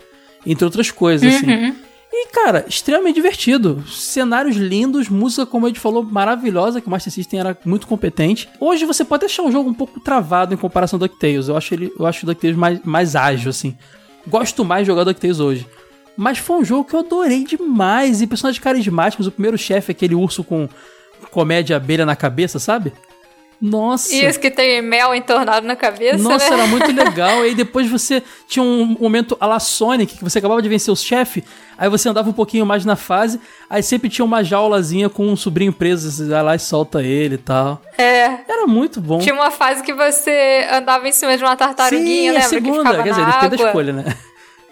Entre 0.45 0.63
outras 0.63 0.91
coisas, 0.91 1.33
assim. 1.37 1.45
E, 2.17 2.27
cara, 2.29 2.63
extremamente 2.65 3.15
divertido. 3.15 3.83
Cenários 3.89 4.55
lindos, 4.55 5.09
música, 5.09 5.45
como 5.45 5.65
a 5.65 5.69
gente 5.69 5.81
falou, 5.81 6.01
maravilhosa, 6.01 6.79
que 6.79 6.87
o 6.87 6.89
Master 6.89 7.11
System 7.11 7.41
era 7.41 7.57
muito 7.65 7.85
competente. 7.85 8.47
Hoje 8.57 8.85
você 8.85 9.03
pode 9.03 9.25
achar 9.25 9.43
o 9.43 9.51
jogo 9.51 9.69
um 9.69 9.73
pouco 9.73 9.99
travado 9.99 10.53
em 10.53 10.57
comparação 10.57 10.95
ao 10.95 11.01
DuckTales. 11.01 11.49
Eu 11.49 11.57
acho, 11.57 11.73
ele, 11.73 11.91
eu 11.99 12.05
acho 12.05 12.23
o 12.23 12.27
DuckTales 12.27 12.55
mais, 12.55 12.79
mais 12.85 13.17
ágil, 13.17 13.49
assim. 13.49 13.77
Gosto 14.25 14.63
mais 14.63 14.83
de 14.83 14.87
jogar 14.87 15.03
DuckTales 15.03 15.41
hoje. 15.41 15.67
Mas 16.15 16.37
foi 16.37 16.55
um 16.55 16.63
jogo 16.63 16.85
que 16.85 16.95
eu 16.95 17.01
adorei 17.01 17.43
demais. 17.43 18.21
E 18.21 18.27
personagens 18.27 18.63
carismáticos. 18.63 19.27
O 19.27 19.31
primeiro 19.31 19.57
chefe, 19.57 19.91
aquele 19.91 20.15
urso 20.15 20.41
com 20.41 20.69
comédia 21.31 21.75
abelha 21.75 22.05
na 22.05 22.15
cabeça, 22.15 22.59
sabe? 22.59 22.93
Nossa. 23.61 24.13
Isso 24.13 24.39
que 24.39 24.51
tem 24.51 24.81
mel 24.81 25.13
entornado 25.15 25.65
na 25.65 25.75
cabeça, 25.75 26.17
Nossa, 26.17 26.49
né? 26.49 26.55
era 26.61 26.67
muito 26.67 26.91
legal. 26.91 27.43
E 27.43 27.49
aí 27.49 27.55
depois 27.55 27.89
você 27.89 28.21
tinha 28.47 28.63
um 28.63 28.97
momento 28.99 29.35
a 29.39 29.45
la 29.45 29.59
Sonic, 29.59 30.17
que 30.17 30.23
você 30.23 30.39
acabava 30.39 30.61
de 30.61 30.69
vencer 30.69 30.91
o 30.91 30.95
chefe, 30.95 31.43
aí 31.77 31.89
você 31.89 32.09
andava 32.09 32.29
um 32.29 32.33
pouquinho 32.33 32.65
mais 32.65 32.85
na 32.85 32.95
fase, 32.95 33.39
aí 33.69 33.81
sempre 33.81 34.09
tinha 34.09 34.25
uma 34.25 34.43
jaulazinha 34.43 35.09
com 35.09 35.27
um 35.27 35.35
sobrinho 35.35 35.73
preso, 35.73 36.11
você 36.11 36.25
vai 36.27 36.43
lá 36.43 36.55
e 36.55 36.59
solta 36.59 37.01
ele 37.01 37.35
e 37.35 37.39
tal. 37.39 37.81
É. 37.97 38.25
Era 38.47 38.67
muito 38.67 38.99
bom. 38.99 39.19
Tinha 39.19 39.33
uma 39.35 39.51
fase 39.51 39.83
que 39.83 39.93
você 39.93 40.67
andava 40.71 41.07
em 41.07 41.11
cima 41.11 41.37
de 41.37 41.43
uma 41.43 41.55
tartaruguinha, 41.55 42.05
Sim, 42.05 42.27
a 42.29 42.31
lembra? 42.33 42.41
que 42.43 42.49
segunda, 42.49 42.77
ficava 42.89 43.03
quer 43.03 43.09
na 43.09 43.15
dizer, 43.15 43.25
depende 43.25 43.49
da 43.49 43.55
água. 43.55 43.67
escolha, 43.67 43.93
né? 43.93 44.17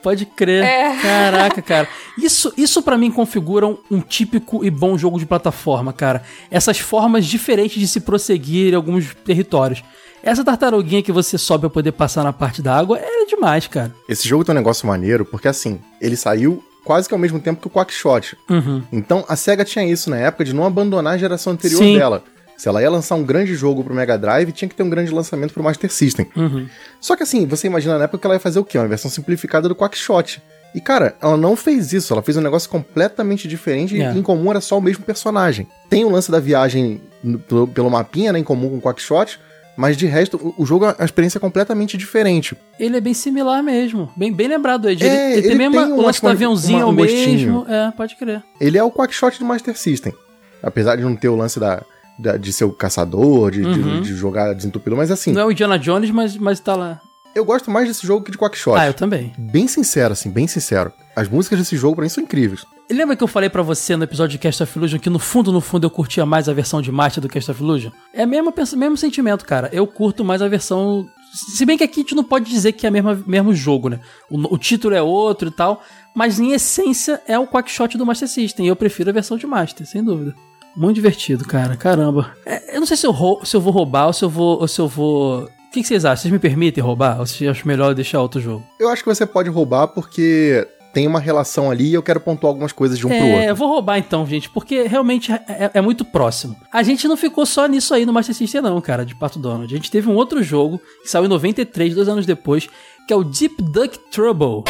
Pode 0.03 0.25
crer. 0.25 0.63
É. 0.63 1.01
Caraca, 1.01 1.61
cara. 1.61 1.87
Isso, 2.17 2.53
isso 2.57 2.83
para 2.83 2.97
mim 2.97 3.09
configura 3.09 3.65
um, 3.65 4.01
típico 4.01 4.63
e 4.63 4.69
bom 4.69 4.97
jogo 4.97 5.17
de 5.17 5.25
plataforma, 5.25 5.93
cara. 5.93 6.21
Essas 6.51 6.77
formas 6.77 7.25
diferentes 7.25 7.79
de 7.79 7.87
se 7.87 8.01
prosseguir 8.01 8.73
em 8.73 8.75
alguns 8.75 9.15
territórios. 9.25 9.81
Essa 10.21 10.43
tartaruguinha 10.43 11.01
que 11.01 11.11
você 11.11 11.37
sobe 11.37 11.61
pra 11.61 11.69
poder 11.69 11.93
passar 11.93 12.23
na 12.23 12.33
parte 12.33 12.61
da 12.61 12.77
água 12.77 12.99
era 12.99 13.25
demais, 13.25 13.65
cara. 13.67 13.93
Esse 14.07 14.27
jogo 14.27 14.43
tem 14.43 14.53
um 14.53 14.57
negócio 14.57 14.85
maneiro, 14.85 15.25
porque 15.25 15.47
assim, 15.47 15.79
ele 16.01 16.17
saiu 16.17 16.63
quase 16.83 17.07
que 17.07 17.13
ao 17.13 17.19
mesmo 17.19 17.39
tempo 17.39 17.61
que 17.61 17.67
o 17.67 17.69
Quackshot. 17.69 18.37
Uhum. 18.49 18.83
Então 18.91 19.23
a 19.27 19.35
SEGA 19.35 19.63
tinha 19.63 19.85
isso 19.85 20.09
na 20.09 20.17
época 20.17 20.43
de 20.43 20.53
não 20.53 20.65
abandonar 20.65 21.13
a 21.13 21.17
geração 21.17 21.53
anterior 21.53 21.79
Sim. 21.79 21.97
dela. 21.97 22.23
Se 22.63 22.69
ela 22.69 22.81
ia 22.81 22.89
lançar 22.89 23.15
um 23.15 23.23
grande 23.25 23.53
jogo 23.55 23.83
pro 23.83 23.93
Mega 23.93 24.17
Drive, 24.17 24.49
tinha 24.53 24.69
que 24.69 24.73
ter 24.73 24.83
um 24.83 24.89
grande 24.89 25.11
lançamento 25.11 25.53
pro 25.53 25.61
Master 25.61 25.91
System. 25.91 26.25
Uhum. 26.33 26.65
Só 27.01 27.13
que 27.13 27.21
assim, 27.21 27.45
você 27.45 27.67
imagina 27.67 27.97
na 27.97 28.05
época 28.05 28.19
que 28.19 28.25
ela 28.25 28.35
ia 28.35 28.39
fazer 28.39 28.57
o 28.57 28.63
quê? 28.63 28.77
Uma 28.77 28.87
versão 28.87 29.11
simplificada 29.11 29.67
do 29.67 29.75
Quackshot. 29.75 30.41
E 30.73 30.79
cara, 30.79 31.13
ela 31.21 31.35
não 31.35 31.57
fez 31.57 31.91
isso, 31.91 32.13
ela 32.13 32.23
fez 32.23 32.37
um 32.37 32.41
negócio 32.41 32.69
completamente 32.69 33.49
diferente 33.49 34.01
É. 34.01 34.13
e 34.13 34.17
em 34.17 34.21
comum 34.21 34.49
era 34.49 34.61
só 34.61 34.77
o 34.77 34.81
mesmo 34.81 35.03
personagem. 35.03 35.67
Tem 35.89 36.05
o 36.05 36.09
lance 36.09 36.31
da 36.31 36.39
viagem 36.39 37.01
pelo, 37.49 37.67
pelo 37.67 37.89
mapinha, 37.89 38.31
né, 38.31 38.39
em 38.39 38.43
comum 38.45 38.69
com 38.69 38.77
o 38.77 38.81
Quackshot, 38.81 39.37
mas 39.75 39.97
de 39.97 40.05
resto, 40.05 40.55
o, 40.57 40.65
jogo 40.65 40.85
é 40.85 40.95
uma 40.97 41.03
experiência 41.03 41.41
completamente 41.41 41.97
diferente. 41.97 42.55
Ele 42.79 42.95
é 42.95 43.01
bem 43.01 43.13
similar 43.13 43.61
mesmo. 43.61 44.09
Bem, 44.15 44.31
bem 44.31 44.47
lembrado, 44.47 44.89
Ed. 44.89 45.03
É, 45.03 45.07
ele, 45.07 45.33
ele 45.33 45.41
tem 45.41 45.51
ele 45.51 45.57
mesmo 45.57 45.73
tem 45.73 45.91
o 45.91 45.95
um- 45.97 46.01
lance 46.05 46.21
do 46.21 46.29
aviãozinho 46.29 46.77
uma- 46.77 46.85
é 46.85 46.89
um 46.89 46.95
gostinho. 46.95 47.25
mesmo. 47.59 47.65
É, 47.67 47.91
pode 47.91 48.15
crer. 48.15 48.41
Ele 48.61 48.77
é 48.77 48.83
o 48.85 48.89
Quackshot 48.89 49.37
do 49.37 49.43
Master 49.43 49.77
System. 49.77 50.13
Apesar 50.61 50.95
de 50.95 51.03
não 51.03 51.13
ter 51.13 51.27
o 51.27 51.35
lance 51.35 51.59
da, 51.59 51.83
da- 52.19 52.37
de 52.37 52.51
ser 52.53 52.65
o 52.65 52.71
caçador, 52.71 53.51
de, 53.51 53.61
de- 53.61 53.67
Uhum. 53.79 54.01
de 54.01 54.13
jogar 54.15 54.53
desentupido, 54.53 54.95
mas 54.95 55.11
assim, 55.11 55.31
Não 55.31 55.41
é 55.41 55.45
o 55.45 55.51
Indiana 55.51 55.77
Jones, 55.79 56.11
mas, 56.11 56.37
mas 56.37 56.59
tá 56.59 56.75
lá. 56.75 56.99
eu 57.35 57.43
gosto 57.45 57.71
mais 57.71 57.87
desse 57.87 58.05
jogo 58.05 58.23
que 58.25 58.31
de 58.31 58.37
Quackshot. 58.37 58.77
Ah, 58.77 58.87
eu 58.87 58.93
também. 58.93 59.33
Bem 59.37 59.67
sincero, 59.67 60.13
assim, 60.13 60.29
bem 60.29 60.47
sincero. 60.47 60.91
As 61.15 61.27
músicas 61.27 61.59
desse 61.59 61.75
jogo 61.77 61.95
pra 61.95 62.03
mim 62.03 62.09
são 62.09 62.23
incríveis. 62.23 62.65
Lembra 62.91 63.15
que 63.15 63.23
eu 63.23 63.27
falei 63.27 63.49
pra 63.49 63.61
você 63.63 63.95
no 63.95 64.03
episódio 64.03 64.31
de 64.33 64.37
Cast 64.37 64.61
of 64.61 64.77
Illusion 64.77 64.99
que 64.99 65.09
no 65.09 65.17
fundo, 65.17 65.51
no 65.51 65.61
fundo 65.61 65.85
eu 65.85 65.89
curtia 65.89 66.25
mais 66.25 66.49
a 66.49 66.53
versão 66.53 66.81
de 66.81 66.91
Master 66.91 67.21
do 67.21 67.29
Cast 67.29 67.49
of 67.49 67.61
Illusion? 67.63 67.91
É 68.13 68.25
o 68.25 68.27
mesmo, 68.27 68.53
mesmo 68.77 68.97
sentimento, 68.97 69.45
cara. 69.45 69.69
Eu 69.71 69.87
curto 69.87 70.23
mais 70.23 70.41
a 70.41 70.47
versão. 70.47 71.07
Se 71.55 71.65
bem 71.65 71.77
que 71.77 71.83
aqui 71.83 72.01
a 72.01 72.03
gente 72.03 72.13
não 72.13 72.23
pode 72.23 72.45
dizer 72.49 72.73
que 72.73 72.85
é 72.85 72.89
o 72.89 72.93
mesmo, 72.93 73.23
mesmo 73.25 73.53
jogo, 73.55 73.89
né? 73.89 73.99
O, 74.29 74.53
o 74.53 74.57
título 74.57 74.93
é 74.93 75.01
outro 75.01 75.47
e 75.47 75.51
tal, 75.51 75.81
mas 76.13 76.39
em 76.39 76.51
essência 76.51 77.21
é 77.27 77.39
o 77.39 77.47
Quackshot 77.47 77.97
do 77.97 78.05
Master 78.05 78.27
System. 78.27 78.65
E 78.65 78.69
eu 78.69 78.75
prefiro 78.75 79.09
a 79.09 79.13
versão 79.13 79.37
de 79.37 79.47
Master, 79.47 79.87
sem 79.87 80.03
dúvida. 80.03 80.35
Muito 80.75 80.95
divertido, 80.95 81.45
cara. 81.45 81.75
Caramba. 81.75 82.31
É, 82.45 82.75
eu 82.75 82.79
não 82.79 82.87
sei 82.87 82.97
se 82.97 83.05
eu, 83.05 83.11
rou- 83.11 83.43
se 83.45 83.55
eu 83.55 83.61
vou 83.61 83.71
roubar 83.73 84.07
ou 84.07 84.13
se 84.13 84.23
eu 84.25 84.29
vou. 84.29 84.59
Ou 84.61 84.67
se 84.67 84.79
eu 84.81 84.87
vou... 84.87 85.43
O 85.43 85.71
que, 85.73 85.81
que 85.81 85.87
vocês 85.87 86.05
acham? 86.05 86.17
Vocês 86.23 86.31
me 86.31 86.39
permitem 86.39 86.83
roubar? 86.83 87.19
Ou 87.19 87.25
vocês 87.25 87.49
acham 87.49 87.65
melhor 87.67 87.89
eu 87.91 87.95
deixar 87.95 88.21
outro 88.21 88.39
jogo? 88.39 88.63
Eu 88.79 88.89
acho 88.89 89.03
que 89.03 89.09
você 89.09 89.25
pode 89.25 89.49
roubar 89.49 89.87
porque 89.87 90.67
tem 90.93 91.07
uma 91.07 91.19
relação 91.19 91.71
ali 91.71 91.89
e 91.89 91.93
eu 91.95 92.03
quero 92.03 92.19
pontuar 92.19 92.49
algumas 92.51 92.71
coisas 92.71 92.99
de 92.99 93.07
um 93.07 93.09
pro 93.09 93.17
É, 93.17 93.31
eu 93.35 93.39
outro. 93.39 93.55
vou 93.55 93.67
roubar 93.69 93.97
então, 93.97 94.23
gente, 94.27 94.47
porque 94.51 94.83
realmente 94.83 95.31
é, 95.31 95.43
é- 95.47 95.71
é 95.73 95.81
muito 95.81 96.05
próximo. 96.05 96.55
A 96.71 96.83
gente 96.83 97.07
não 97.07 97.17
ficou 97.17 97.43
só 97.47 97.65
nisso 97.65 97.91
aí 97.95 98.05
no 98.05 98.13
Master 98.13 98.35
System, 98.35 98.61
não, 98.61 98.79
cara, 98.79 99.03
de 99.03 99.15
Pato 99.15 99.39
Donald. 99.39 99.73
A 99.73 99.75
gente 99.75 99.89
teve 99.89 100.07
um 100.07 100.13
outro 100.15 100.43
jogo 100.43 100.79
que 101.01 101.09
saiu 101.09 101.25
em 101.25 101.29
93, 101.29 101.95
dois 101.95 102.07
anos 102.07 102.27
depois, 102.27 102.69
que 103.07 103.13
é 103.13 103.15
o 103.15 103.23
Deep 103.23 103.55
Duck 103.63 103.97
Trouble. 104.11 104.63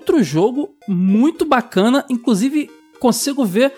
Outro 0.00 0.22
jogo 0.22 0.70
muito 0.88 1.44
bacana, 1.44 2.04
inclusive 2.08 2.70
consigo 2.98 3.44
ver 3.44 3.70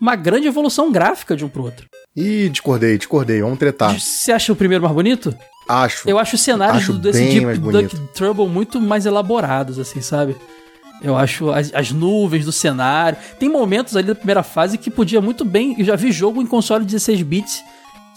uma 0.00 0.16
grande 0.16 0.46
evolução 0.48 0.90
gráfica 0.90 1.36
de 1.36 1.44
um 1.44 1.48
pro 1.48 1.64
outro. 1.64 1.86
Ih, 2.16 2.48
discordei, 2.48 2.98
discordei. 2.98 3.40
Vamos 3.40 3.58
tretar. 3.58 3.98
Você 3.98 4.32
acha 4.32 4.52
o 4.52 4.56
primeiro 4.56 4.82
mais 4.82 4.94
bonito? 4.94 5.34
Acho. 5.68 6.08
Eu 6.08 6.18
acho 6.18 6.34
os 6.34 6.40
cenários 6.40 6.82
Acho 6.82 6.92
do, 6.94 6.98
desse 6.98 7.22
Deep 7.22 7.44
mais 7.44 7.58
Duck. 7.58 7.96
Trouble 8.12 8.48
muito 8.48 8.80
mais 8.80 9.06
elaborados, 9.06 9.78
assim, 9.78 10.00
sabe? 10.00 10.36
Eu 11.02 11.16
acho 11.16 11.50
as, 11.50 11.72
as 11.72 11.92
nuvens 11.92 12.44
do 12.44 12.52
cenário. 12.52 13.18
Tem 13.38 13.48
momentos 13.48 13.96
ali 13.96 14.08
da 14.08 14.14
primeira 14.14 14.42
fase 14.42 14.78
que 14.78 14.90
podia 14.90 15.20
muito 15.20 15.44
bem. 15.44 15.76
Eu 15.78 15.84
já 15.84 15.94
vi 15.94 16.10
jogo 16.10 16.42
em 16.42 16.46
console 16.46 16.84
16 16.84 17.22
bits 17.22 17.62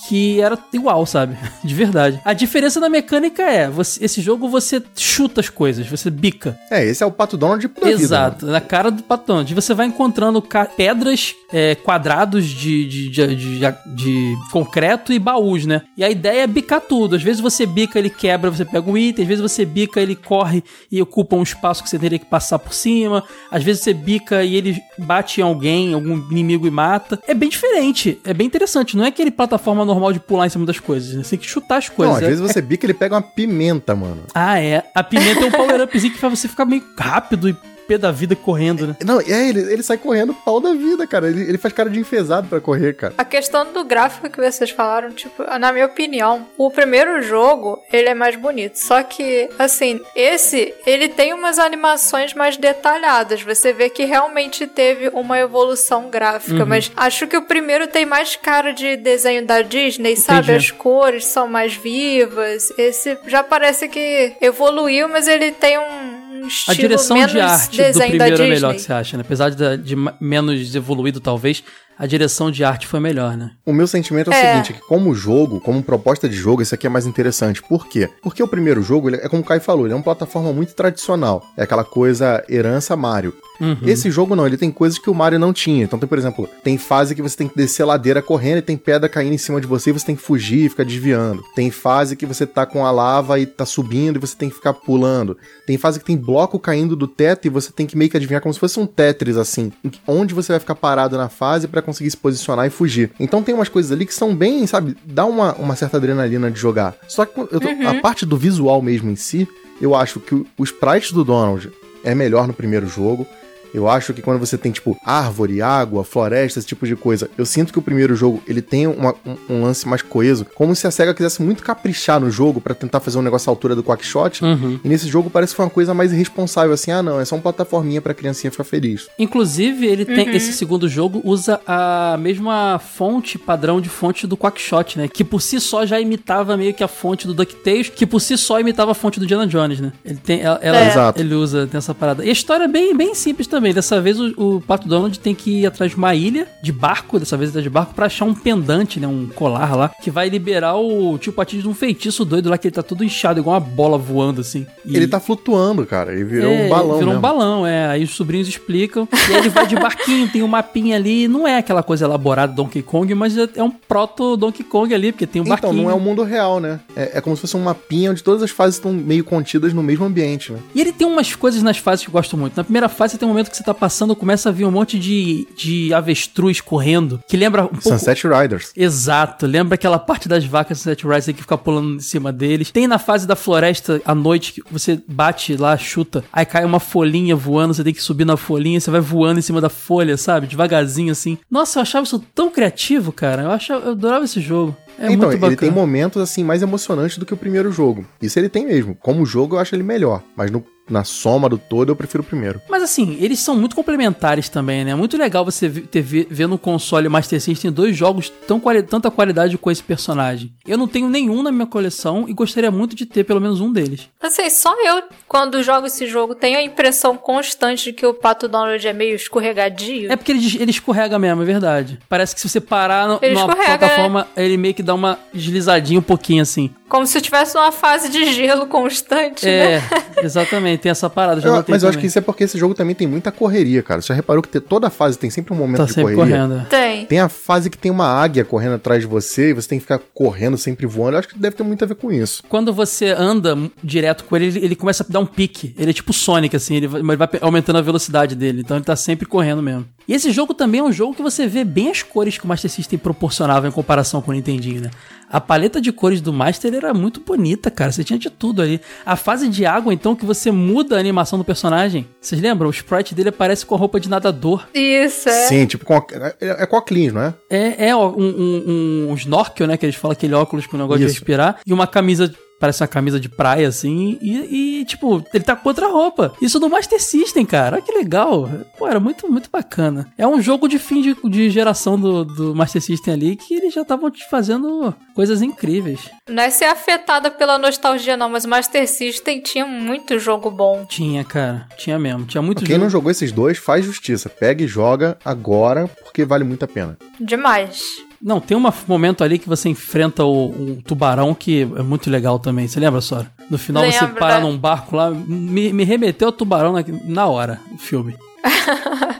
que 0.07 0.41
era 0.41 0.57
igual, 0.73 1.05
sabe? 1.05 1.37
De 1.63 1.73
verdade. 1.75 2.19
A 2.25 2.33
diferença 2.33 2.79
da 2.79 2.89
mecânica 2.89 3.43
é: 3.43 3.69
você- 3.69 4.03
esse 4.03 4.21
jogo 4.21 4.47
você 4.49 4.81
chuta 4.95 5.41
as 5.41 5.49
coisas, 5.49 5.87
você 5.87 6.09
bica. 6.09 6.57
É, 6.69 6.83
esse 6.85 7.03
é 7.03 7.05
o 7.05 7.11
Pato 7.11 7.37
Donald 7.37 7.67
da 7.67 7.73
vida. 7.87 8.01
Exato, 8.01 8.45
na 8.47 8.61
cara 8.61 8.89
do 8.91 9.03
patão. 9.03 9.43
De 9.43 9.53
você 9.53 9.73
vai 9.73 9.85
encontrando 9.87 10.41
pedras, 10.75 11.33
é, 11.51 11.75
quadrados 11.75 12.45
de, 12.45 12.85
de, 12.87 13.09
de, 13.09 13.35
de- 13.35 13.61
de 13.95 14.35
concreto 14.51 15.13
e 15.13 15.19
baús, 15.19 15.65
né? 15.65 15.81
E 15.97 16.03
a 16.03 16.09
ideia 16.09 16.41
é 16.43 16.47
bicar 16.47 16.81
tudo. 16.81 17.15
Às 17.15 17.21
vezes 17.23 17.39
você 17.41 17.65
bica, 17.65 17.97
ele 17.99 18.09
quebra, 18.09 18.49
você 18.49 18.65
pega 18.65 18.89
um 18.89 18.97
item. 18.97 19.23
Às 19.23 19.27
vezes 19.27 19.41
você 19.41 19.65
bica, 19.65 20.01
ele 20.01 20.15
corre 20.15 20.63
e 20.91 21.01
ocupa 21.01 21.35
um 21.35 21.43
espaço 21.43 21.83
que 21.83 21.89
você 21.89 21.99
teria 21.99 22.19
que 22.19 22.25
passar 22.25 22.59
por 22.59 22.73
cima. 22.73 23.23
Às 23.49 23.63
vezes 23.63 23.83
você 23.83 23.93
bica 23.93 24.43
e 24.43 24.55
ele 24.55 24.81
bate 24.97 25.41
em 25.41 25.43
alguém, 25.43 25.93
algum 25.93 26.17
inimigo 26.31 26.65
e 26.67 26.71
mata. 26.71 27.19
É 27.27 27.33
bem 27.33 27.49
diferente, 27.49 28.19
é 28.23 28.33
bem 28.33 28.47
interessante. 28.47 28.95
Não 28.97 29.03
é 29.05 29.07
aquele 29.09 29.31
plataforma 29.31 29.85
normal 29.93 30.13
de 30.13 30.19
pular 30.19 30.45
em 30.45 30.49
cima 30.49 30.65
das 30.65 30.79
coisas. 30.79 31.13
Né? 31.15 31.23
Você 31.23 31.31
tem 31.31 31.39
que 31.39 31.45
chutar 31.49 31.77
as 31.77 31.89
Não, 31.89 31.95
coisas. 31.95 32.17
às 32.17 32.23
É- 32.23 32.27
vezes 32.27 32.41
você 32.41 32.61
bica 32.61 32.85
ele 32.85 32.93
pega 32.93 33.15
uma 33.15 33.21
pimenta, 33.21 33.95
mano. 33.95 34.23
Ah, 34.33 34.59
é. 34.59 34.83
A 34.95 35.03
pimenta 35.03 35.41
é 35.41 35.45
um 35.47 35.51
power-upzinho 35.51 36.13
que 36.13 36.19
faz 36.19 36.39
você 36.39 36.47
ficar 36.47 36.65
meio 36.65 36.83
rápido 36.97 37.49
e 37.49 37.55
pé 37.91 37.97
da 37.97 38.11
vida 38.11 38.35
correndo, 38.35 38.87
né? 38.87 38.95
Não, 39.03 39.19
é, 39.19 39.49
ele, 39.49 39.59
ele 39.71 39.83
sai 39.83 39.97
correndo 39.97 40.33
pau 40.33 40.59
da 40.59 40.73
vida, 40.73 41.05
cara. 41.05 41.27
Ele, 41.27 41.41
ele 41.41 41.57
faz 41.57 41.73
cara 41.73 41.89
de 41.89 41.99
enfesado 41.99 42.47
pra 42.47 42.61
correr, 42.61 42.93
cara. 42.93 43.13
A 43.17 43.25
questão 43.25 43.71
do 43.71 43.83
gráfico 43.83 44.29
que 44.29 44.39
vocês 44.39 44.69
falaram, 44.69 45.11
tipo, 45.11 45.43
na 45.59 45.71
minha 45.71 45.85
opinião, 45.85 46.47
o 46.57 46.69
primeiro 46.69 47.21
jogo, 47.21 47.81
ele 47.91 48.09
é 48.09 48.13
mais 48.13 48.35
bonito. 48.35 48.77
Só 48.77 49.03
que, 49.03 49.49
assim, 49.59 49.99
esse, 50.15 50.73
ele 50.85 51.09
tem 51.09 51.33
umas 51.33 51.59
animações 51.59 52.33
mais 52.33 52.57
detalhadas. 52.57 53.41
Você 53.41 53.73
vê 53.73 53.89
que 53.89 54.05
realmente 54.05 54.67
teve 54.67 55.09
uma 55.09 55.39
evolução 55.39 56.09
gráfica. 56.09 56.65
Mas 56.65 56.91
acho 56.95 57.27
que 57.27 57.37
o 57.37 57.41
primeiro 57.41 57.87
tem 57.87 58.05
mais 58.05 58.35
cara 58.35 58.71
de 58.71 58.95
desenho 58.95 59.45
da 59.45 59.61
Disney, 59.61 60.15
sabe? 60.15 60.51
Entendi. 60.51 60.57
As 60.57 60.71
cores 60.71 61.25
são 61.25 61.47
mais 61.47 61.73
vivas. 61.73 62.71
Esse 62.77 63.17
já 63.27 63.43
parece 63.43 63.87
que 63.87 64.33
evoluiu, 64.39 65.09
mas 65.09 65.27
ele 65.27 65.51
tem 65.51 65.77
um, 65.77 66.20
um 66.31 66.47
estilo 66.47 66.71
A 66.71 66.73
direção 66.73 67.17
menos 67.17 67.31
de 67.31 67.39
arte 67.39 67.91
do 67.91 67.99
primeiro 67.99 68.43
é 68.43 68.47
melhor 68.47 68.73
que 68.73 68.81
você 68.81 68.93
acha, 68.93 69.17
né? 69.17 69.23
Apesar 69.25 69.49
de, 69.49 69.77
de 69.77 69.95
menos 70.19 70.73
evoluído, 70.75 71.19
talvez, 71.19 71.63
a 71.97 72.05
direção 72.07 72.49
de 72.51 72.63
arte 72.63 72.87
foi 72.87 72.99
melhor, 72.99 73.37
né? 73.37 73.51
O 73.65 73.73
meu 73.73 73.87
sentimento 73.87 74.31
é 74.31 74.33
o 74.33 74.37
É. 74.37 74.51
seguinte, 74.51 74.71
é 74.71 74.75
que 74.81 74.87
como 74.87 75.13
jogo, 75.13 75.59
como 75.59 75.81
proposta 75.83 76.27
de 76.27 76.35
jogo, 76.35 76.61
esse 76.61 76.73
aqui 76.73 76.87
é 76.87 76.89
mais 76.89 77.05
interessante. 77.05 77.61
Por 77.61 77.87
quê? 77.87 78.09
Porque 78.21 78.41
o 78.41 78.47
primeiro 78.47 78.81
jogo, 78.81 79.09
ele 79.09 79.17
é 79.17 79.29
como 79.29 79.41
o 79.41 79.45
Kai 79.45 79.59
falou, 79.59 79.85
ele 79.85 79.93
é 79.93 79.95
uma 79.97 80.03
plataforma 80.03 80.51
muito 80.51 80.73
tradicional. 80.73 81.43
É 81.57 81.63
aquela 81.63 81.83
coisa 81.83 82.43
herança 82.49 82.95
Mario. 82.95 83.33
Uhum. 83.59 83.77
Esse 83.83 84.09
jogo 84.09 84.35
não, 84.35 84.47
ele 84.47 84.57
tem 84.57 84.71
coisas 84.71 84.97
que 84.97 85.09
o 85.09 85.13
Mario 85.13 85.37
não 85.37 85.53
tinha. 85.53 85.83
Então 85.83 85.99
tem, 85.99 86.09
por 86.09 86.17
exemplo, 86.17 86.49
tem 86.63 86.79
fase 86.79 87.13
que 87.13 87.21
você 87.21 87.37
tem 87.37 87.47
que 87.47 87.55
descer 87.55 87.83
a 87.83 87.85
ladeira 87.85 88.19
correndo 88.19 88.57
e 88.57 88.61
tem 88.63 88.75
pedra 88.75 89.07
caindo 89.07 89.33
em 89.33 89.37
cima 89.37 89.61
de 89.61 89.67
você 89.67 89.91
e 89.91 89.93
você 89.93 90.05
tem 90.07 90.15
que 90.15 90.21
fugir 90.23 90.65
e 90.65 90.69
ficar 90.69 90.83
desviando. 90.83 91.43
Tem 91.55 91.69
fase 91.69 92.15
que 92.15 92.25
você 92.25 92.47
tá 92.47 92.65
com 92.65 92.83
a 92.83 92.89
lava 92.89 93.39
e 93.39 93.45
tá 93.45 93.63
subindo 93.65 94.15
e 94.15 94.19
você 94.19 94.35
tem 94.35 94.49
que 94.49 94.55
ficar 94.55 94.73
pulando. 94.73 95.37
Tem 95.67 95.77
fase 95.77 95.99
que 95.99 96.05
tem 96.05 96.17
bloco 96.17 96.57
caindo 96.57 96.95
do 96.95 97.07
teto 97.07 97.45
e 97.45 97.49
você 97.49 97.71
tem 97.71 97.85
que 97.85 97.95
meio 97.95 98.09
que 98.09 98.17
adivinhar 98.17 98.41
como 98.41 98.51
se 98.51 98.59
fosse 98.59 98.79
um 98.79 98.87
Tetris, 98.87 99.37
assim. 99.37 99.71
Onde 100.07 100.33
você 100.33 100.53
vai 100.53 100.59
ficar 100.59 100.73
parado 100.75 101.15
na 101.15 101.29
fase 101.29 101.67
pra 101.81 101.85
conseguir 101.87 102.09
se 102.11 102.17
posicionar 102.17 102.65
e 102.65 102.69
fugir. 102.69 103.11
Então 103.19 103.43
tem 103.43 103.53
umas 103.53 103.67
coisas 103.69 103.91
ali 103.91 104.05
que 104.05 104.13
são 104.13 104.35
bem, 104.35 104.65
sabe, 104.67 104.95
dá 105.05 105.25
uma, 105.25 105.53
uma 105.55 105.75
certa 105.75 105.97
adrenalina 105.97 106.49
de 106.49 106.59
jogar. 106.59 106.95
Só 107.07 107.25
que 107.25 107.33
tô- 107.33 107.59
a 107.89 108.01
parte 108.01 108.25
do 108.25 108.37
visual 108.37 108.81
mesmo 108.81 109.09
em 109.11 109.15
si, 109.15 109.47
eu 109.81 109.95
acho 109.95 110.19
que 110.19 110.35
o, 110.35 110.45
o 110.57 110.63
sprite 110.63 111.13
do 111.13 111.23
Donald 111.23 111.71
é 112.03 112.13
melhor 112.15 112.47
no 112.47 112.53
primeiro 112.53 112.87
jogo. 112.87 113.25
Eu 113.73 113.87
acho 113.89 114.13
que 114.13 114.21
quando 114.21 114.39
você 114.39 114.57
tem, 114.57 114.71
tipo, 114.71 114.97
árvore, 115.05 115.61
água, 115.61 116.03
floresta, 116.03 116.59
esse 116.59 116.67
tipo 116.67 116.85
de 116.85 116.95
coisa, 116.95 117.29
eu 117.37 117.45
sinto 117.45 117.71
que 117.71 117.79
o 117.79 117.81
primeiro 117.81 118.15
jogo, 118.15 118.41
ele 118.47 118.61
tem 118.61 118.85
uma- 118.87 119.15
um, 119.25 119.37
um 119.55 119.63
lance 119.63 119.87
mais 119.87 120.01
coeso, 120.01 120.45
como 120.55 120.75
se 120.75 120.85
a 120.87 120.91
SEGA 120.91 121.13
quisesse 121.13 121.41
muito 121.41 121.63
caprichar 121.63 122.19
no 122.19 122.29
jogo 122.29 122.59
pra 122.59 122.73
tentar 122.75 122.99
fazer 122.99 123.17
um 123.17 123.21
negócio 123.21 123.49
à 123.49 123.51
altura 123.51 123.75
do 123.75 123.83
Quackshot, 123.83 124.43
Uhum. 124.43 124.79
e 124.83 124.89
nesse 124.89 125.07
jogo 125.07 125.29
parece 125.29 125.53
que 125.53 125.57
foi 125.57 125.65
uma 125.65 125.71
coisa 125.71 125.93
mais 125.93 126.11
irresponsável, 126.11 126.73
assim, 126.73 126.91
ah 126.91 127.01
não, 127.01 127.19
é 127.19 127.25
só 127.25 127.35
uma 127.35 127.41
plataforminha 127.41 128.01
pra 128.01 128.13
criancinha 128.13 128.51
ficar 128.51 128.63
feliz. 128.63 129.07
Inclusive, 129.17 129.85
ele 129.85 130.05
tem. 130.05 130.29
Esse 130.35 130.53
segundo 130.53 130.87
jogo 130.89 131.21
usa 131.23 131.59
a 131.67 132.17
mesma 132.19 132.79
fonte, 132.79 133.37
padrão 133.37 133.79
de 133.81 133.89
fonte 133.89 134.25
do 134.27 134.35
Quackshot, 134.37 134.97
né? 134.97 135.07
Que 135.07 135.23
por 135.23 135.41
si 135.41 135.59
só 135.59 135.85
já 135.85 135.99
imitava 135.99 136.55
meio 136.57 136.73
que 136.73 136.83
a 136.83 136.87
fonte 136.87 137.27
do 137.27 137.33
DuckTales, 137.33 137.89
que 137.89 138.05
por 138.05 138.19
si 138.19 138.37
só 138.37 138.59
imitava 138.59 138.91
a 138.91 138.93
fonte 138.93 139.19
do 139.19 139.25
Diana 139.25 139.45
Jones, 139.47 139.79
né? 139.79 139.91
Ele 140.03 140.19
tem. 140.23 140.41
Ela, 140.41 140.59
ela- 140.61 140.77
É. 140.77 140.87
Exato. 140.91 141.19
Ele 141.21 141.33
usa 141.35 141.69
nessa 141.71 141.93
parada. 141.93 142.25
E 142.25 142.29
a 142.29 142.31
história 142.31 142.63
é 142.65 142.67
bem, 142.67 142.95
bem 142.95 143.13
simples 143.15 143.47
também. 143.47 143.60
Dessa 143.73 144.01
vez 144.01 144.19
o, 144.19 144.33
o 144.37 144.61
Pato 144.61 144.87
Donald 144.87 145.17
tem 145.19 145.33
que 145.35 145.61
ir 145.61 145.65
atrás 145.65 145.91
de 145.91 145.97
uma 145.97 146.13
ilha 146.15 146.47
de 146.61 146.71
barco, 146.71 147.19
dessa 147.19 147.37
vez 147.37 147.49
ele 147.49 147.57
tá 147.59 147.61
de 147.63 147.69
barco, 147.69 147.93
pra 147.93 148.05
achar 148.07 148.25
um 148.25 148.33
pendante, 148.33 148.99
né? 148.99 149.07
Um 149.07 149.27
colar 149.27 149.75
lá, 149.75 149.89
que 150.01 150.09
vai 150.11 150.29
liberar 150.29 150.75
o 150.77 151.17
tio 151.17 151.31
Patinho 151.33 151.61
de 151.61 151.67
um 151.69 151.73
feitiço 151.73 152.25
doido 152.25 152.49
lá, 152.49 152.57
que 152.57 152.67
ele 152.67 152.73
tá 152.75 152.83
todo 152.83 153.03
inchado, 153.03 153.39
igual 153.39 153.53
uma 153.55 153.59
bola 153.59 153.97
voando 153.97 154.41
assim. 154.41 154.65
E- 154.85 154.95
Ele 154.95 155.07
tá 155.07 155.19
flutuando, 155.19 155.85
cara, 155.85 156.11
ele 156.13 156.23
virou 156.23 156.51
é, 156.51 156.65
um 156.65 156.69
balão 156.69 156.87
Virou 156.97 156.99
mesmo. 157.05 157.17
um 157.17 157.21
balão, 157.21 157.65
é. 157.67 157.87
Aí 157.87 158.03
os 158.03 158.11
sobrinhos 158.11 158.47
explicam. 158.47 159.07
E 159.29 159.33
aí 159.33 159.37
ele 159.39 159.49
vai 159.49 159.67
de 159.67 159.75
barquinho, 159.75 160.27
tem 160.29 160.43
um 160.43 160.47
mapinha 160.47 160.95
ali. 160.95 161.27
Não 161.27 161.47
é 161.47 161.57
aquela 161.57 161.83
coisa 161.83 162.05
elaborada 162.05 162.53
do 162.53 162.55
Donkey 162.63 162.81
Kong, 162.81 163.13
mas 163.15 163.37
é 163.37 163.47
é 163.55 163.63
um 163.63 163.71
proto 163.71 164.37
Donkey 164.37 164.63
Kong 164.63 164.93
ali, 164.93 165.11
porque 165.11 165.27
tem 165.27 165.41
um 165.41 165.45
Então, 165.45 165.57
barquinho. 165.57 165.83
não 165.83 165.89
é 165.89 165.93
o 165.93 165.99
mundo 165.99 166.23
real, 166.23 166.59
né? 166.59 166.79
É, 166.95 167.17
é 167.17 167.21
como 167.21 167.35
se 167.35 167.41
fosse 167.41 167.57
um 167.57 167.61
mapinha 167.63 168.11
onde 168.11 168.23
todas 168.23 168.41
as 168.43 168.49
fases 168.51 168.75
estão 168.75 168.93
meio 168.93 169.23
contidas 169.23 169.73
no 169.73 169.83
mesmo 169.83 170.05
ambiente, 170.05 170.51
né? 170.51 170.59
E 170.73 170.79
ele 170.81 170.91
tem 170.91 171.05
umas 171.07 171.35
coisas 171.35 171.61
nas 171.61 171.77
fases 171.77 172.03
que 172.05 172.09
eu 172.09 172.13
gosto 172.13 172.37
muito. 172.37 172.55
Na 172.55 172.63
primeira 172.63 172.87
fase 172.89 173.17
tem 173.17 173.27
um 173.27 173.31
momento 173.31 173.50
que 173.51 173.57
você 173.57 173.63
tá 173.63 173.73
passando, 173.73 174.15
começa 174.15 174.49
a 174.49 174.51
vir 174.51 174.65
um 174.65 174.71
monte 174.71 174.97
de, 174.97 175.47
de 175.55 175.93
avestruz 175.93 176.61
correndo, 176.61 177.19
que 177.27 177.37
lembra 177.37 177.65
um 177.65 177.67
pouco... 177.67 177.83
Sunset 177.83 178.27
Riders. 178.27 178.71
Exato, 178.75 179.45
lembra 179.45 179.75
aquela 179.75 179.99
parte 179.99 180.27
das 180.27 180.45
vacas 180.45 180.79
do 180.79 180.81
Set 180.81 181.05
Rise 181.05 181.33
que 181.33 181.41
fica 181.41 181.57
pulando 181.57 181.95
em 181.95 181.99
cima 181.99 182.31
deles. 182.31 182.71
Tem 182.71 182.87
na 182.87 182.97
fase 182.97 183.27
da 183.27 183.35
floresta 183.35 184.01
à 184.05 184.15
noite 184.15 184.53
que 184.53 184.63
você 184.71 184.99
bate 185.07 185.55
lá, 185.55 185.77
chuta, 185.77 186.23
aí 186.31 186.45
cai 186.45 186.65
uma 186.65 186.79
folhinha 186.79 187.35
voando, 187.35 187.73
você 187.73 187.83
tem 187.83 187.93
que 187.93 188.01
subir 188.01 188.25
na 188.25 188.37
folhinha, 188.37 188.79
você 188.79 188.89
vai 188.89 189.01
voando 189.01 189.39
em 189.39 189.43
cima 189.43 189.61
da 189.61 189.69
folha, 189.69 190.17
sabe? 190.17 190.47
Devagarzinho 190.47 191.11
assim. 191.11 191.37
Nossa, 191.49 191.79
eu 191.79 191.81
achava 191.81 192.05
isso 192.05 192.23
tão 192.33 192.49
criativo, 192.49 193.11
cara. 193.11 193.43
Eu, 193.43 193.51
achava, 193.51 193.85
eu 193.85 193.91
adorava 193.91 194.25
esse 194.25 194.39
jogo. 194.39 194.75
É 194.99 195.11
então, 195.11 195.29
muito 195.29 195.45
ele 195.45 195.55
tem 195.55 195.71
momentos 195.71 196.21
assim 196.21 196.43
mais 196.43 196.61
emocionantes 196.61 197.17
do 197.17 197.25
que 197.25 197.33
o 197.33 197.37
primeiro 197.37 197.71
jogo. 197.71 198.05
Isso 198.21 198.37
ele 198.37 198.49
tem 198.49 198.65
mesmo. 198.65 198.95
Como 198.95 199.25
jogo, 199.25 199.55
eu 199.55 199.59
acho 199.59 199.73
ele 199.73 199.83
melhor. 199.83 200.21
Mas 200.35 200.51
no- 200.51 200.63
na 200.89 201.03
soma 201.03 201.47
do 201.47 201.57
todo, 201.57 201.89
eu 201.89 201.95
prefiro 201.95 202.21
o 202.23 202.25
primeiro. 202.25 202.61
Mas 202.69 202.83
assim, 202.83 203.17
eles 203.19 203.39
são 203.39 203.55
muito 203.55 203.75
complementares 203.75 204.49
também, 204.49 204.83
né? 204.83 204.93
Muito 204.95 205.17
legal 205.17 205.45
você 205.45 205.69
ter, 205.69 206.01
ver, 206.01 206.47
no 206.47 206.57
console 206.57 207.07
Master 207.07 207.39
System 207.39 207.71
dois 207.71 207.95
jogos 207.95 208.31
tão 208.47 208.59
quali 208.59 208.83
tanta 208.83 209.09
qualidade 209.09 209.57
com 209.57 209.71
esse 209.71 209.83
personagem. 209.83 210.51
Eu 210.65 210.77
não 210.77 210.87
tenho 210.87 211.09
nenhum 211.09 211.41
na 211.41 211.51
minha 211.51 211.65
coleção 211.65 212.25
e 212.27 212.33
gostaria 212.33 212.71
muito 212.71 212.95
de 212.95 213.05
ter 213.05 213.23
pelo 213.23 213.39
menos 213.39 213.61
um 213.61 213.71
deles. 213.71 214.09
Assim, 214.21 214.49
só 214.49 214.73
eu, 214.85 215.03
quando 215.27 215.63
jogo 215.63 215.87
esse 215.87 216.07
jogo, 216.07 216.35
tenho 216.35 216.57
a 216.57 216.63
impressão 216.63 217.15
constante 217.15 217.85
de 217.85 217.93
que 217.93 218.05
o 218.05 218.13
Pato 218.13 218.47
Donald 218.47 218.85
é 218.85 218.93
meio 218.93 219.15
escorregadio. 219.15 220.11
É 220.11 220.15
porque 220.15 220.31
ele, 220.31 220.57
ele 220.59 220.71
escorrega 220.71 221.17
mesmo, 221.17 221.41
é 221.41 221.45
verdade. 221.45 221.99
Parece 222.09 222.35
que 222.35 222.41
se 222.41 222.49
você 222.49 222.59
parar 222.59 223.07
no, 223.07 223.19
numa 223.21 223.55
plataforma, 223.55 224.27
ele 224.35 224.57
meio 224.57 224.73
que 224.73 224.83
dá 224.83 224.93
uma 224.93 225.17
deslizadinha 225.33 225.99
um 225.99 226.03
pouquinho 226.03 226.41
assim. 226.41 226.69
Como 226.91 227.07
se 227.07 227.21
tivesse 227.21 227.57
uma 227.57 227.71
fase 227.71 228.09
de 228.09 228.33
gelo 228.33 228.67
constante, 228.67 229.45
né? 229.45 229.75
É, 229.75 229.81
exatamente, 230.25 230.81
tem 230.81 230.89
essa 230.89 231.09
parada. 231.09 231.39
Já 231.39 231.47
Eu- 231.47 231.65
mas 231.65 231.83
eu 231.83 231.87
acho 231.87 231.97
que 231.97 232.05
isso 232.05 232.19
é 232.19 232.21
porque 232.21 232.43
esse 232.43 232.57
jogo 232.57 232.73
também 232.73 232.93
tem 232.93 233.07
muita 233.07 233.31
correria, 233.31 233.81
cara. 233.81 234.01
Você 234.01 234.09
já 234.09 234.13
reparou 234.13 234.43
que 234.43 234.49
ter- 234.49 234.59
toda 234.59 234.89
fase 234.89 235.17
tem 235.17 235.29
sempre 235.29 235.53
um 235.53 235.55
momento 235.55 235.77
tá 235.77 235.85
de 235.85 235.93
sempre 235.93 236.15
correria? 236.15 236.39
correndo. 236.45 236.65
Tem. 236.67 237.05
Tem 237.05 237.19
a 237.21 237.29
fase 237.29 237.69
que 237.69 237.77
tem 237.77 237.89
uma 237.89 238.07
águia 238.07 238.43
correndo 238.43 238.73
atrás 238.75 238.99
de 238.99 239.07
você 239.07 239.51
e 239.51 239.53
você 239.53 239.69
tem 239.69 239.77
que 239.79 239.83
ficar 239.83 240.01
correndo, 240.13 240.57
sempre 240.57 240.85
voando. 240.85 241.15
Eu 241.15 241.19
acho 241.19 241.29
que 241.29 241.39
deve 241.39 241.55
ter 241.55 241.63
muito 241.63 241.81
a 241.81 241.87
ver 241.87 241.95
com 241.95 242.11
isso. 242.11 242.43
Quando 242.49 242.73
você 242.73 243.15
anda 243.17 243.57
direto 243.81 244.25
com 244.25 244.35
ele, 244.35 244.47
ele, 244.47 244.59
ele 244.65 244.75
começa 244.75 245.05
a 245.07 245.09
dar 245.09 245.21
um 245.21 245.25
pique. 245.25 245.73
Ele 245.79 245.91
é 245.91 245.93
tipo 245.93 246.11
Sonic, 246.11 246.53
assim, 246.57 246.75
ele 246.75 246.87
vai, 246.87 246.99
ele 246.99 247.15
vai 247.15 247.29
aumentando 247.39 247.77
a 247.77 247.81
velocidade 247.81 248.35
dele. 248.35 248.59
Então 248.65 248.75
ele 248.75 248.83
tá 248.85 248.97
sempre 248.97 249.25
correndo 249.25 249.61
mesmo. 249.63 249.85
E 250.05 250.13
esse 250.13 250.29
jogo 250.29 250.53
também 250.53 250.81
é 250.81 250.83
um 250.83 250.91
jogo 250.91 251.13
que 251.15 251.21
você 251.21 251.47
vê 251.47 251.63
bem 251.63 251.89
as 251.89 252.03
cores 252.03 252.37
que 252.37 252.43
o 252.43 252.47
Master 252.49 252.69
System 252.69 252.99
proporcionava 252.99 253.65
em 253.65 253.71
comparação 253.71 254.21
com 254.21 254.31
o 254.31 254.33
Nintendinho, 254.33 254.81
né? 254.81 254.91
A 255.31 255.39
paleta 255.39 255.79
de 255.79 255.91
cores 255.91 256.19
do 256.19 256.33
Master 256.33 256.73
era 256.73 256.93
muito 256.93 257.21
bonita, 257.21 257.71
cara. 257.71 257.91
Você 257.91 258.03
tinha 258.03 258.19
de 258.19 258.29
tudo 258.29 258.61
ali. 258.61 258.81
A 259.05 259.15
fase 259.15 259.47
de 259.47 259.65
água, 259.65 259.93
então, 259.93 260.15
que 260.15 260.25
você 260.25 260.51
muda 260.51 260.97
a 260.97 260.99
animação 260.99 261.39
do 261.39 261.45
personagem. 261.45 262.05
Vocês 262.19 262.41
lembram? 262.41 262.67
O 262.67 262.71
sprite 262.71 263.15
dele 263.15 263.29
aparece 263.29 263.65
com 263.65 263.73
a 263.73 263.77
roupa 263.77 263.99
de 263.99 264.09
nadador. 264.09 264.67
Isso, 264.73 265.29
é. 265.29 265.47
Sim, 265.47 265.65
tipo, 265.65 265.85
com 265.85 265.95
a, 265.95 266.05
é, 266.41 266.63
é 266.63 266.65
com 266.65 266.75
a 266.75 266.81
clean, 266.81 267.13
não 267.13 267.21
é? 267.21 267.33
É, 267.49 267.87
é 267.87 267.95
ó, 267.95 268.09
um, 268.09 268.23
um, 268.25 269.07
um 269.09 269.15
snorkel, 269.15 269.67
né? 269.67 269.77
Que 269.77 269.85
eles 269.85 269.95
falam 269.95 270.13
aquele 270.13 270.33
óculos 270.33 270.67
com 270.67 270.75
o 270.75 270.79
negócio 270.79 270.99
de 270.99 271.05
Isso. 271.05 271.15
respirar. 271.15 271.59
E 271.65 271.71
uma 271.71 271.87
camisa 271.87 272.33
parece 272.61 272.83
uma 272.83 272.87
camisa 272.87 273.19
de 273.19 273.27
praia, 273.27 273.67
assim, 273.67 274.19
e, 274.21 274.81
e, 274.81 274.85
tipo, 274.85 275.25
ele 275.33 275.43
tá 275.43 275.55
com 275.55 275.67
outra 275.67 275.87
roupa. 275.87 276.33
Isso 276.39 276.59
do 276.59 276.69
Master 276.69 277.01
System, 277.01 277.43
cara. 277.43 277.77
Olha 277.77 277.85
que 277.85 277.91
legal. 277.91 278.47
Pô, 278.77 278.87
era 278.87 278.99
muito, 278.99 279.29
muito 279.29 279.49
bacana. 279.51 280.07
É 280.15 280.27
um 280.27 280.39
jogo 280.39 280.67
de 280.67 280.77
fim 280.77 281.01
de, 281.01 281.17
de 281.27 281.49
geração 281.49 281.99
do, 281.99 282.23
do 282.23 282.55
Master 282.55 282.81
System 282.81 283.15
ali 283.15 283.35
que 283.35 283.55
eles 283.55 283.73
já 283.73 283.81
estavam 283.81 284.11
fazendo 284.29 284.93
coisas 285.15 285.41
incríveis. 285.41 286.01
Não 286.29 286.43
é 286.43 286.51
ser 286.51 286.65
afetada 286.65 287.31
pela 287.31 287.57
nostalgia, 287.57 288.15
não, 288.15 288.29
mas 288.29 288.45
Master 288.45 288.87
System 288.87 289.41
tinha 289.41 289.65
muito 289.65 290.19
jogo 290.19 290.51
bom. 290.51 290.85
Tinha, 290.87 291.23
cara. 291.23 291.67
Tinha 291.77 291.97
mesmo. 291.97 292.25
Tinha 292.25 292.43
muito 292.43 292.59
Quem 292.59 292.75
jogo. 292.75 292.83
não 292.83 292.89
jogou 292.89 293.09
esses 293.09 293.31
dois, 293.31 293.57
faz 293.57 293.83
justiça. 293.83 294.29
Pega 294.29 294.63
e 294.63 294.67
joga 294.67 295.17
agora, 295.25 295.87
porque 296.03 296.23
vale 296.23 296.43
muito 296.43 296.63
a 296.63 296.67
pena. 296.67 296.95
Demais. 297.19 298.10
Não, 298.21 298.39
tem 298.39 298.55
um 298.55 298.63
momento 298.87 299.23
ali 299.23 299.39
que 299.39 299.49
você 299.49 299.67
enfrenta 299.69 300.23
o, 300.23 300.49
um 300.49 300.81
tubarão 300.81 301.33
que 301.33 301.61
é 301.61 301.81
muito 301.81 302.09
legal 302.09 302.37
também. 302.37 302.67
Você 302.67 302.79
lembra, 302.79 303.01
Sora? 303.01 303.31
No 303.49 303.57
final 303.57 303.83
você 303.83 304.07
para 304.07 304.39
né? 304.39 304.41
num 304.41 304.57
barco 304.57 304.95
lá, 304.95 305.09
me, 305.09 305.73
me 305.73 305.83
remeteu 305.83 306.27
ao 306.27 306.31
tubarão 306.31 306.73
na, 306.73 306.83
na 307.05 307.25
hora, 307.27 307.59
o 307.73 307.77
filme. 307.77 308.15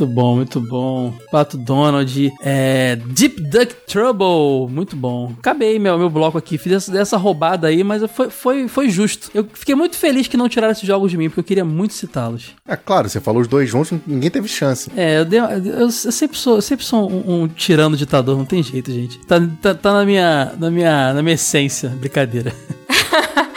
muito 0.00 0.06
bom, 0.06 0.36
muito 0.36 0.60
bom. 0.60 1.12
Pato 1.30 1.56
Donald, 1.58 2.32
é, 2.42 2.96
Deep 2.96 3.42
Duck 3.42 3.74
Trouble, 3.86 4.72
muito 4.72 4.96
bom. 4.96 5.32
Acabei 5.38 5.78
meu, 5.78 5.98
meu 5.98 6.08
bloco 6.08 6.38
aqui, 6.38 6.56
fiz 6.56 6.72
essa, 6.72 6.92
dessa 6.92 7.16
roubada 7.16 7.66
aí, 7.68 7.82
mas 7.84 8.02
foi, 8.10 8.30
foi, 8.30 8.68
foi 8.68 8.88
justo. 8.88 9.30
Eu 9.34 9.46
fiquei 9.52 9.74
muito 9.74 9.96
feliz 9.96 10.26
que 10.26 10.36
não 10.36 10.48
tiraram 10.48 10.72
esses 10.72 10.86
jogos 10.86 11.10
de 11.10 11.16
mim, 11.18 11.28
porque 11.28 11.40
eu 11.40 11.44
queria 11.44 11.64
muito 11.64 11.94
citá-los. 11.94 12.54
É 12.66 12.76
claro, 12.76 13.08
você 13.08 13.20
falou 13.20 13.42
os 13.42 13.48
dois 13.48 13.68
juntos, 13.68 13.98
ninguém 14.06 14.30
teve 14.30 14.48
chance. 14.48 14.90
É, 14.96 15.18
eu, 15.20 15.24
dei- 15.24 15.40
eu- 15.40 15.80
eu 15.80 15.90
sempre 15.90 16.36
sou, 16.38 16.56
eu 16.56 16.62
sempre 16.62 16.84
sou 16.84 17.10
um, 17.10 17.42
um 17.42 17.48
tirano 17.48 17.96
ditador, 17.96 18.36
não 18.36 18.44
tem 18.44 18.62
jeito, 18.62 18.90
gente. 18.92 19.18
Tá, 19.26 19.36
tá, 19.60 19.74
tá 19.74 19.92
na, 19.92 20.04
minha, 20.04 20.52
na, 20.58 20.70
minha, 20.70 21.12
na 21.14 21.22
minha 21.22 21.34
essência, 21.34 21.88
brincadeira. 21.90 22.52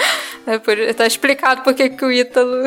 É 0.45 0.93
tá 0.93 1.07
explicado 1.07 1.61
por 1.61 1.73
que 1.73 2.03
o 2.03 2.11
Ítalo. 2.11 2.65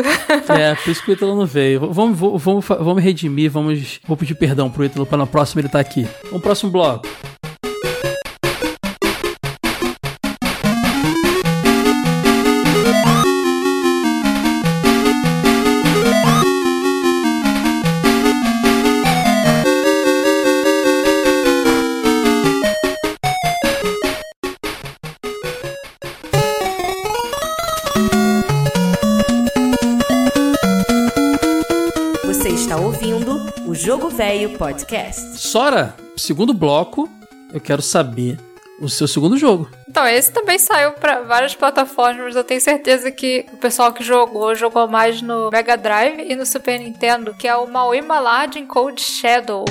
É, 0.49 0.75
por 0.75 0.91
isso 0.91 1.05
que 1.05 1.11
o 1.11 1.15
Ítalo 1.15 1.37
não 1.37 1.47
veio. 1.47 1.93
Vamos, 1.93 2.19
vamos, 2.19 2.43
vamos, 2.43 2.67
vamos 2.67 3.03
redimir, 3.03 3.51
vamos. 3.51 4.01
Vou 4.07 4.17
pedir 4.17 4.35
perdão 4.35 4.71
pro 4.71 4.85
Ítalo 4.85 5.05
pra 5.05 5.19
na 5.19 5.27
próxima 5.27 5.61
ele 5.61 5.69
tá 5.69 5.81
aqui. 5.81 6.03
Vamos 6.05 6.31
pro 6.31 6.41
próximo 6.41 6.71
bloco. 6.71 7.07
Jogo 33.87 34.09
Velho 34.09 34.59
Podcast. 34.59 35.39
Sora, 35.39 35.95
segundo 36.17 36.53
bloco, 36.53 37.09
eu 37.55 37.61
quero 37.61 37.81
saber 37.81 38.37
o 38.81 38.89
seu 38.89 39.07
segundo 39.07 39.39
jogo. 39.39 39.71
Então, 39.89 40.05
esse 40.09 40.33
também 40.33 40.59
saiu 40.59 40.91
pra 40.95 41.21
várias 41.21 41.55
plataformas, 41.55 42.25
mas 42.25 42.35
eu 42.35 42.43
tenho 42.43 42.61
certeza 42.61 43.13
que 43.13 43.47
o 43.53 43.57
pessoal 43.59 43.93
que 43.93 44.03
jogou, 44.03 44.57
jogou 44.57 44.89
mais 44.89 45.23
no 45.23 45.51
Mega 45.53 45.77
Drive 45.77 46.21
e 46.29 46.35
no 46.35 46.45
Super 46.45 46.81
Nintendo, 46.81 47.33
que 47.33 47.47
é 47.47 47.55
o 47.55 47.69
Maui 47.69 48.03
Malard 48.03 48.59
em 48.59 48.67
Cold 48.67 49.01
Shadow. 49.01 49.65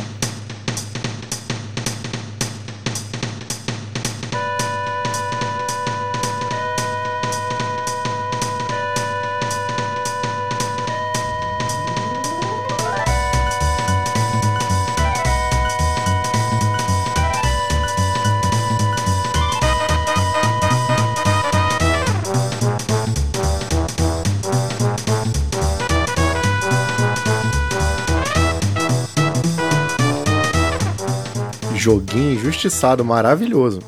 Joguinho 31.86 32.34
injustiçado, 32.34 33.06
maravilhoso. 33.06 33.80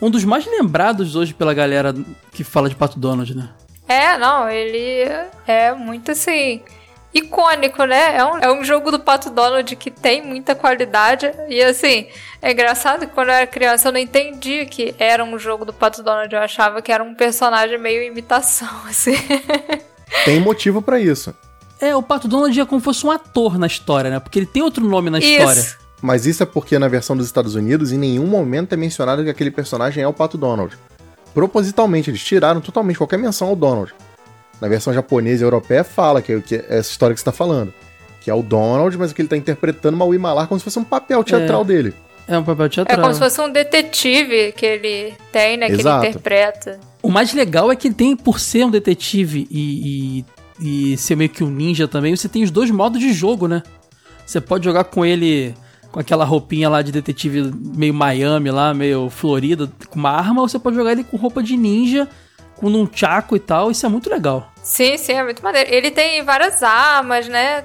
Um 0.00 0.08
dos 0.08 0.24
mais 0.24 0.46
lembrados 0.46 1.14
hoje 1.14 1.34
pela 1.34 1.52
galera 1.52 1.94
que 2.32 2.42
fala 2.42 2.66
de 2.66 2.74
Pato 2.74 2.98
Donald, 2.98 3.36
né? 3.36 3.50
É, 3.86 4.16
não, 4.16 4.48
ele 4.48 5.06
é 5.46 5.74
muito 5.74 6.12
assim. 6.12 6.62
Icônico, 7.12 7.84
né? 7.84 8.16
É 8.16 8.24
um, 8.24 8.38
é 8.38 8.50
um 8.50 8.64
jogo 8.64 8.90
do 8.90 8.98
Pato 8.98 9.28
Donald 9.28 9.76
que 9.76 9.90
tem 9.90 10.22
muita 10.22 10.54
qualidade. 10.54 11.30
E 11.46 11.62
assim, 11.62 12.06
é 12.40 12.52
engraçado 12.52 13.00
que 13.00 13.12
quando 13.12 13.28
eu 13.28 13.34
era 13.34 13.46
criança 13.46 13.88
eu 13.88 13.92
não 13.92 14.00
entendia 14.00 14.64
que 14.64 14.94
era 14.98 15.22
um 15.22 15.38
jogo 15.38 15.66
do 15.66 15.74
Pato 15.74 16.02
Donald. 16.02 16.34
Eu 16.34 16.40
achava 16.40 16.80
que 16.80 16.90
era 16.90 17.04
um 17.04 17.14
personagem 17.14 17.76
meio 17.76 18.02
imitação, 18.02 18.66
assim. 18.88 19.14
Tem 20.24 20.40
motivo 20.40 20.80
pra 20.80 20.98
isso. 20.98 21.34
É, 21.78 21.94
o 21.94 22.02
Pato 22.02 22.28
Donald 22.28 22.58
é 22.58 22.64
como 22.64 22.80
se 22.80 22.84
fosse 22.86 23.06
um 23.06 23.10
ator 23.10 23.58
na 23.58 23.66
história, 23.66 24.08
né? 24.08 24.20
Porque 24.20 24.38
ele 24.38 24.46
tem 24.46 24.62
outro 24.62 24.82
nome 24.82 25.10
na 25.10 25.18
história. 25.18 25.84
Isso. 26.06 26.12
Mas 26.12 26.26
isso 26.26 26.42
é 26.42 26.46
porque 26.46 26.78
na 26.78 26.88
versão 26.88 27.16
dos 27.16 27.26
Estados 27.26 27.54
Unidos, 27.54 27.92
em 27.92 27.98
nenhum 27.98 28.26
momento 28.26 28.72
é 28.72 28.76
mencionado 28.76 29.24
que 29.24 29.30
aquele 29.30 29.50
personagem 29.50 30.02
é 30.02 30.08
o 30.08 30.12
Pato 30.12 30.38
Donald. 30.38 30.76
Propositalmente, 31.34 32.10
eles 32.10 32.22
tiraram 32.24 32.60
totalmente 32.60 32.96
qualquer 32.96 33.18
menção 33.18 33.48
ao 33.48 33.56
Donald. 33.56 33.92
Na 34.60 34.68
versão 34.68 34.92
japonesa 34.92 35.44
e 35.44 35.46
europeia 35.46 35.84
fala 35.84 36.22
que, 36.22 36.40
que 36.40 36.54
é 36.54 36.64
essa 36.68 36.90
história 36.90 37.12
que 37.14 37.20
você 37.20 37.24
tá 37.24 37.32
falando. 37.32 37.72
Que 38.22 38.30
é 38.30 38.34
o 38.34 38.42
Donald, 38.42 38.96
mas 38.96 39.12
que 39.12 39.20
ele 39.20 39.28
tá 39.28 39.36
interpretando 39.36 39.96
Maui 39.96 40.16
Malar 40.18 40.46
como 40.48 40.58
se 40.58 40.64
fosse 40.64 40.78
um 40.78 40.84
papel 40.84 41.22
teatral 41.22 41.60
É. 41.62 41.64
dele. 41.64 41.94
É 42.26 42.38
um 42.38 42.42
papel 42.42 42.66
É 42.66 42.68
teatral. 42.70 43.00
como 43.00 43.12
se 43.14 43.20
fosse 43.20 43.40
um 43.40 43.50
detetive 43.52 44.52
que 44.52 44.64
ele 44.66 45.14
tem, 45.30 45.56
né? 45.56 45.66
Que 45.66 45.74
Exato. 45.74 46.04
ele 46.04 46.10
interpreta. 46.10 46.80
O 47.02 47.10
mais 47.10 47.32
legal 47.34 47.70
é 47.70 47.76
que 47.76 47.88
ele 47.88 47.94
tem, 47.94 48.16
por 48.16 48.40
ser 48.40 48.64
um 48.64 48.70
detetive 48.70 49.46
e, 49.50 50.24
e, 50.60 50.92
e 50.92 50.96
ser 50.96 51.14
meio 51.16 51.30
que 51.30 51.44
um 51.44 51.50
ninja 51.50 51.86
também, 51.86 52.16
você 52.16 52.28
tem 52.28 52.42
os 52.42 52.50
dois 52.50 52.70
modos 52.70 52.98
de 52.98 53.12
jogo, 53.12 53.46
né? 53.46 53.62
Você 54.24 54.40
pode 54.40 54.64
jogar 54.64 54.84
com 54.84 55.04
ele 55.04 55.54
com 55.96 56.00
aquela 56.00 56.26
roupinha 56.26 56.68
lá 56.68 56.82
de 56.82 56.92
detetive 56.92 57.50
meio 57.74 57.94
Miami 57.94 58.50
lá, 58.50 58.74
meio 58.74 59.08
Florida, 59.08 59.66
com 59.88 59.98
uma 59.98 60.10
arma, 60.10 60.42
ou 60.42 60.48
você 60.48 60.58
pode 60.58 60.76
jogar 60.76 60.92
ele 60.92 61.02
com 61.02 61.16
roupa 61.16 61.42
de 61.42 61.56
ninja, 61.56 62.06
com 62.54 62.66
um 62.66 62.86
chaco 62.92 63.34
e 63.34 63.40
tal, 63.40 63.70
isso 63.70 63.86
é 63.86 63.88
muito 63.88 64.10
legal. 64.10 64.52
Sim, 64.62 64.98
sim, 64.98 65.14
é 65.14 65.24
muito 65.24 65.42
maneiro. 65.42 65.72
Ele 65.72 65.90
tem 65.90 66.22
várias 66.22 66.62
armas, 66.62 67.26
né? 67.28 67.64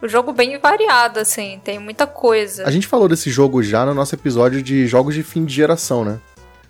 O 0.00 0.06
jogo 0.06 0.32
bem 0.32 0.56
variado, 0.60 1.18
assim, 1.18 1.60
tem 1.64 1.80
muita 1.80 2.06
coisa. 2.06 2.64
A 2.64 2.70
gente 2.70 2.86
falou 2.86 3.08
desse 3.08 3.30
jogo 3.30 3.60
já 3.64 3.84
no 3.84 3.94
nosso 3.94 4.14
episódio 4.14 4.62
de 4.62 4.86
jogos 4.86 5.16
de 5.16 5.24
fim 5.24 5.44
de 5.44 5.52
geração, 5.52 6.04
né? 6.04 6.20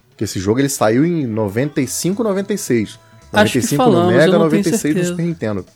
Porque 0.08 0.24
esse 0.24 0.40
jogo 0.40 0.60
ele 0.60 0.70
saiu 0.70 1.04
em 1.04 1.26
95, 1.26 2.24
96. 2.24 2.98
Acho 3.34 3.52
que 3.52 3.58
95 3.58 3.76
falamos, 3.76 4.06
no 4.06 4.12
eu 4.12 4.16
Mega, 4.16 4.38
não 4.38 4.48
tenho 4.48 4.62
96 4.62 4.96
no. 4.96 5.04
Super 5.04 5.22
Nintendo. 5.26 5.66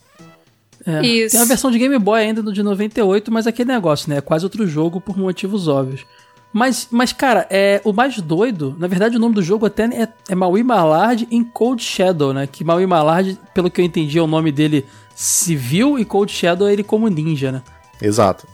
É, 0.87 1.07
Isso. 1.07 1.33
Tem 1.33 1.41
a 1.41 1.45
versão 1.45 1.71
de 1.71 1.79
Game 1.79 1.99
Boy 1.99 2.21
ainda 2.21 2.43
do 2.43 2.53
de 2.53 2.63
98, 2.63 3.31
mas 3.31 3.47
aquele 3.47 3.73
negócio, 3.73 4.09
né? 4.09 4.17
É 4.19 4.21
quase 4.21 4.45
outro 4.45 4.67
jogo 4.67 5.01
por 5.01 5.17
motivos 5.17 5.69
óbvios. 5.69 6.07
Mas, 6.53 6.89
mas 6.91 7.13
cara, 7.13 7.47
é, 7.49 7.81
o 7.85 7.93
mais 7.93 8.21
doido, 8.21 8.75
na 8.79 8.89
verdade 8.89 9.17
o 9.17 9.21
nome 9.21 9.37
do 9.37 9.43
jogo 9.43 9.67
até 9.67 9.85
é, 9.85 10.09
é 10.29 10.35
Maui 10.35 10.65
Malard 10.65 11.29
em 11.31 11.45
Cold 11.45 11.83
Shadow, 11.83 12.33
né? 12.33 12.47
Que 12.47 12.65
Maui 12.65 12.87
Malard, 12.87 13.39
pelo 13.55 13.71
que 13.71 13.81
eu 13.81 13.85
entendi, 13.85 14.19
é 14.19 14.23
o 14.23 14.27
nome 14.27 14.51
dele 14.51 14.85
civil 15.15 15.99
e 15.99 16.05
Cold 16.05 16.33
Shadow 16.33 16.67
é 16.67 16.73
ele 16.73 16.83
como 16.83 17.07
ninja, 17.09 17.53
né? 17.53 17.63
Exato. 18.03 18.49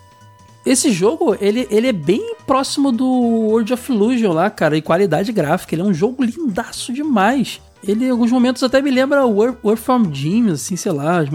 Esse 0.65 0.91
jogo, 0.91 1.37
ele, 1.41 1.67
ele 1.71 1.87
é 1.87 1.93
bem 1.93 2.35
próximo 2.45 2.91
do 2.91 3.07
World 3.07 3.73
of 3.73 3.93
Illusion 3.93 4.33
lá, 4.33 4.51
cara, 4.51 4.77
em 4.77 4.83
qualidade 4.83 5.31
gráfica. 5.31 5.75
Ele 5.75 5.83
é 5.83 5.85
um 5.85 5.95
jogo 5.95 6.25
lindaço 6.25 6.93
demais. 6.93 7.61
Ele, 7.87 8.07
em 8.07 8.11
alguns 8.11 8.33
momentos, 8.33 8.63
até 8.63 8.83
me 8.83 8.91
lembra 8.91 9.25
o 9.25 9.37
War, 9.37 9.55
War 9.63 9.77
from 9.77 10.03
Dreams, 10.05 10.53
assim, 10.53 10.77
sei 10.77 10.93
lá, 10.93 11.21
as, 11.21 11.29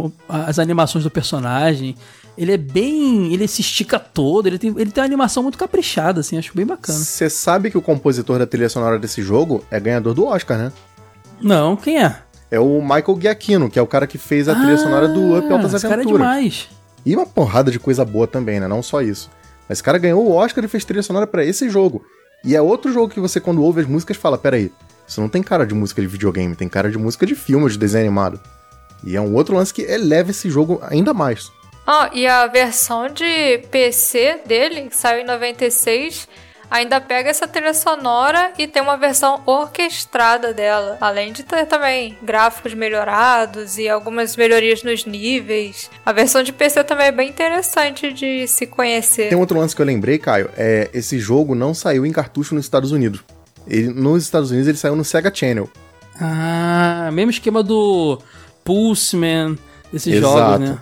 as 0.48 0.60
animações 0.60 1.04
do 1.04 1.10
personagem. 1.12 1.96
Ele 2.38 2.54
é 2.54 2.58
bem. 2.58 3.34
Ele 3.34 3.48
se 3.48 3.62
estica 3.62 4.00
todo, 4.00 4.48
ele 4.48 4.58
tem, 4.58 4.70
ele 4.78 4.92
tem 4.92 5.02
uma 5.02 5.06
animação 5.08 5.44
muito 5.44 5.58
caprichada, 5.58 6.20
assim, 6.22 6.38
acho 6.38 6.56
bem 6.56 6.66
bacana. 6.66 6.98
Você 6.98 7.30
sabe 7.30 7.70
que 7.72 7.78
o 7.78 7.82
compositor 7.82 8.38
da 8.40 8.46
trilha 8.46 8.70
sonora 8.70 9.00
desse 9.00 9.22
jogo 9.22 9.64
é 9.72 9.80
ganhador 9.80 10.14
do 10.14 10.26
Oscar, 10.26 10.58
né? 10.58 10.72
Não, 11.42 11.76
quem 11.76 12.04
é? 12.04 12.18
É 12.50 12.60
o 12.60 12.82
Michael 12.82 13.18
Giacchino, 13.22 13.70
que 13.70 13.80
é 13.80 13.82
o 13.82 13.88
cara 13.88 14.06
que 14.06 14.18
fez 14.18 14.50
a 14.50 14.56
trilha 14.56 14.78
sonora 14.78 15.08
do 15.08 15.38
Up 15.38 15.52
Altas 15.54 15.74
Ah, 15.74 15.78
esse 15.78 15.88
cara 15.88 16.02
é 16.02 16.04
Aventuras. 16.04 16.28
demais. 16.28 16.70
E 17.06 17.16
uma 17.16 17.26
porrada 17.26 17.72
de 17.72 17.80
coisa 17.80 18.04
boa 18.04 18.28
também, 18.28 18.60
né? 18.60 18.68
Não 18.68 18.84
só 18.84 19.02
isso. 19.02 19.30
Mas 19.70 19.78
esse 19.78 19.84
cara 19.84 19.98
ganhou 19.98 20.26
o 20.26 20.34
Oscar 20.34 20.64
e 20.64 20.68
fez 20.68 20.84
trilha 20.84 21.02
sonora 21.02 21.26
pra 21.26 21.46
esse 21.46 21.70
jogo. 21.70 22.04
E 22.44 22.56
é 22.56 22.62
outro 22.62 22.92
jogo 22.92 23.14
que 23.14 23.20
você, 23.20 23.40
quando 23.40 23.64
ouve 23.64 23.82
as 23.82 23.88
músicas, 23.88 24.18
fala: 24.18 24.38
peraí, 24.38 24.72
isso 25.12 25.20
não 25.20 25.28
tem 25.28 25.44
cara 25.44 25.66
de 25.66 25.76
música 25.76 26.02
de 26.02 26.08
videogame, 26.08 26.56
tem 26.56 26.70
cara 26.70 26.90
de 26.90 26.98
música 26.98 27.26
de 27.26 27.36
filme, 27.36 27.70
de 27.70 27.78
desenho 27.78 28.06
animado. 28.06 28.40
E 29.04 29.18
é 29.18 29.20
um 29.20 29.34
outro 29.34 29.54
lance 29.54 29.74
que 29.74 29.82
eleva 29.82 30.32
esse 30.32 30.50
jogo 30.50 30.80
ainda 30.84 31.14
mais. 31.14 31.52
Ah, 31.86 32.10
e 32.14 32.26
a 32.26 32.48
versão 32.48 33.10
de 33.10 33.58
PC 33.70 34.40
dele, 34.46 34.84
que 34.84 34.96
saiu 34.96 35.22
em 35.22 35.26
96, 35.26 36.30
ainda 36.70 37.02
pega 37.02 37.30
essa 37.30 37.46
trilha 37.46 37.74
sonora 37.74 38.54
e 38.58 38.66
tem 38.68 38.82
uma 38.82 38.96
versão 38.96 39.42
orquestrada 39.46 40.54
dela. 40.54 40.98
Além 41.02 41.34
de 41.34 41.44
ter 41.44 41.66
também 41.66 42.18
gráficos 42.24 42.74
melhorados 42.74 43.78
e 43.78 43.90
algumas 43.90 44.38
melhorias 44.38 44.82
nos 44.82 45.04
níveis. 45.04 45.92
A 46.06 46.14
versão 46.14 46.42
de 46.42 46.54
PC 46.54 46.86
também 46.86 47.08
é 47.08 47.12
bem 47.12 47.28
interessante 47.28 48.14
de 48.14 48.48
se 48.48 48.66
conhecer. 48.66 49.28
Tem 49.28 49.38
outro 49.38 49.60
lance 49.60 49.76
que 49.76 49.82
eu 49.82 49.86
lembrei, 49.86 50.18
Caio. 50.18 50.50
É, 50.56 50.90
esse 50.94 51.20
jogo 51.20 51.54
não 51.54 51.74
saiu 51.74 52.06
em 52.06 52.14
cartucho 52.14 52.56
nos 52.56 52.64
Estados 52.64 52.94
Unidos. 52.94 53.22
Ele, 53.68 53.90
nos 53.90 54.24
Estados 54.24 54.50
Unidos 54.52 54.68
ele 54.68 54.78
saiu 54.78 54.96
no 54.96 55.04
Sega 55.04 55.32
Channel. 55.34 55.70
Ah, 56.20 57.10
mesmo 57.14 57.32
esquema 57.32 57.64
do 57.64 58.20
Pulseman, 58.64 59.58
esses 59.94 60.14
Exato. 60.14 60.38
jogos, 60.38 60.60
né? 60.70 60.78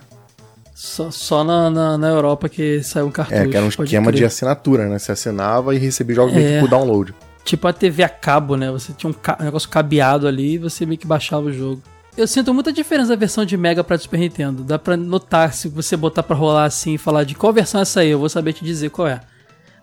Só, 0.75 1.11
só 1.11 1.43
na, 1.43 1.69
na, 1.69 1.97
na 1.97 2.07
Europa 2.07 2.47
que 2.47 2.81
saiu 2.83 3.07
um 3.07 3.11
cartucho. 3.11 3.41
É, 3.41 3.47
que 3.47 3.57
era 3.57 3.65
um 3.65 3.69
esquema 3.69 4.11
de 4.11 4.19
crer. 4.19 4.27
assinatura, 4.27 4.87
né? 4.87 4.97
Você 4.97 5.11
assinava 5.11 5.75
e 5.75 5.77
recebia 5.77 6.15
jogos 6.15 6.33
meio 6.33 6.47
que 6.47 6.53
É. 6.53 6.59
por 6.61 6.69
download. 6.69 7.13
Tipo 7.43 7.67
a 7.67 7.73
TV 7.73 8.03
a 8.03 8.09
cabo, 8.09 8.55
né? 8.55 8.71
Você 8.71 8.93
tinha 8.93 9.09
um, 9.09 9.13
ca- 9.13 9.37
um 9.39 9.43
negócio 9.43 9.67
cabeado 9.69 10.27
ali 10.27 10.53
e 10.53 10.57
você 10.57 10.85
meio 10.85 10.97
que 10.97 11.07
baixava 11.07 11.47
o 11.47 11.51
jogo. 11.53 11.81
Eu 12.17 12.27
sinto 12.27 12.53
muita 12.53 12.71
diferença 12.71 13.09
da 13.09 13.15
versão 13.15 13.43
de 13.45 13.55
Mega 13.57 13.83
pra 13.83 13.97
Super 13.97 14.19
Nintendo. 14.19 14.63
Dá 14.63 14.77
pra 14.79 14.95
notar 14.95 15.53
se 15.53 15.67
você 15.67 15.95
botar 15.97 16.23
pra 16.23 16.35
rolar 16.35 16.65
assim 16.65 16.93
e 16.93 16.97
falar 16.97 17.23
de 17.23 17.35
qual 17.35 17.51
versão 17.51 17.79
é 17.79 17.83
essa 17.83 18.01
aí, 18.01 18.09
eu 18.09 18.19
vou 18.19 18.29
saber 18.29 18.53
te 18.53 18.63
dizer 18.63 18.89
qual 18.89 19.07
é. 19.07 19.19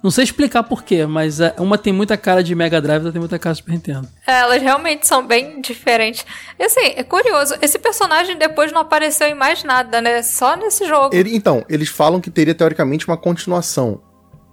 Não 0.06 0.10
sei 0.12 0.22
explicar 0.22 0.62
porquê, 0.62 1.04
mas 1.04 1.40
é, 1.40 1.52
uma 1.58 1.76
tem 1.76 1.92
muita 1.92 2.16
cara 2.16 2.40
de 2.40 2.54
Mega 2.54 2.80
Drive, 2.80 2.98
outra 2.98 3.10
tem 3.10 3.18
muita 3.18 3.40
cara 3.40 3.54
de 3.54 3.58
Super 3.60 3.72
Nintendo. 3.72 4.08
É, 4.24 4.38
elas 4.38 4.62
realmente 4.62 5.04
são 5.04 5.26
bem 5.26 5.60
diferentes. 5.60 6.24
E 6.56 6.62
assim, 6.62 6.92
é 6.94 7.02
curioso, 7.02 7.56
esse 7.60 7.76
personagem 7.76 8.38
depois 8.38 8.70
não 8.70 8.82
apareceu 8.82 9.26
em 9.26 9.34
mais 9.34 9.64
nada, 9.64 10.00
né? 10.00 10.22
Só 10.22 10.54
nesse 10.54 10.86
jogo. 10.86 11.12
Ele- 11.12 11.34
então, 11.34 11.64
eles 11.68 11.88
falam 11.88 12.20
que 12.20 12.30
teria 12.30 12.54
teoricamente 12.54 13.04
uma 13.08 13.16
continuação. 13.16 14.00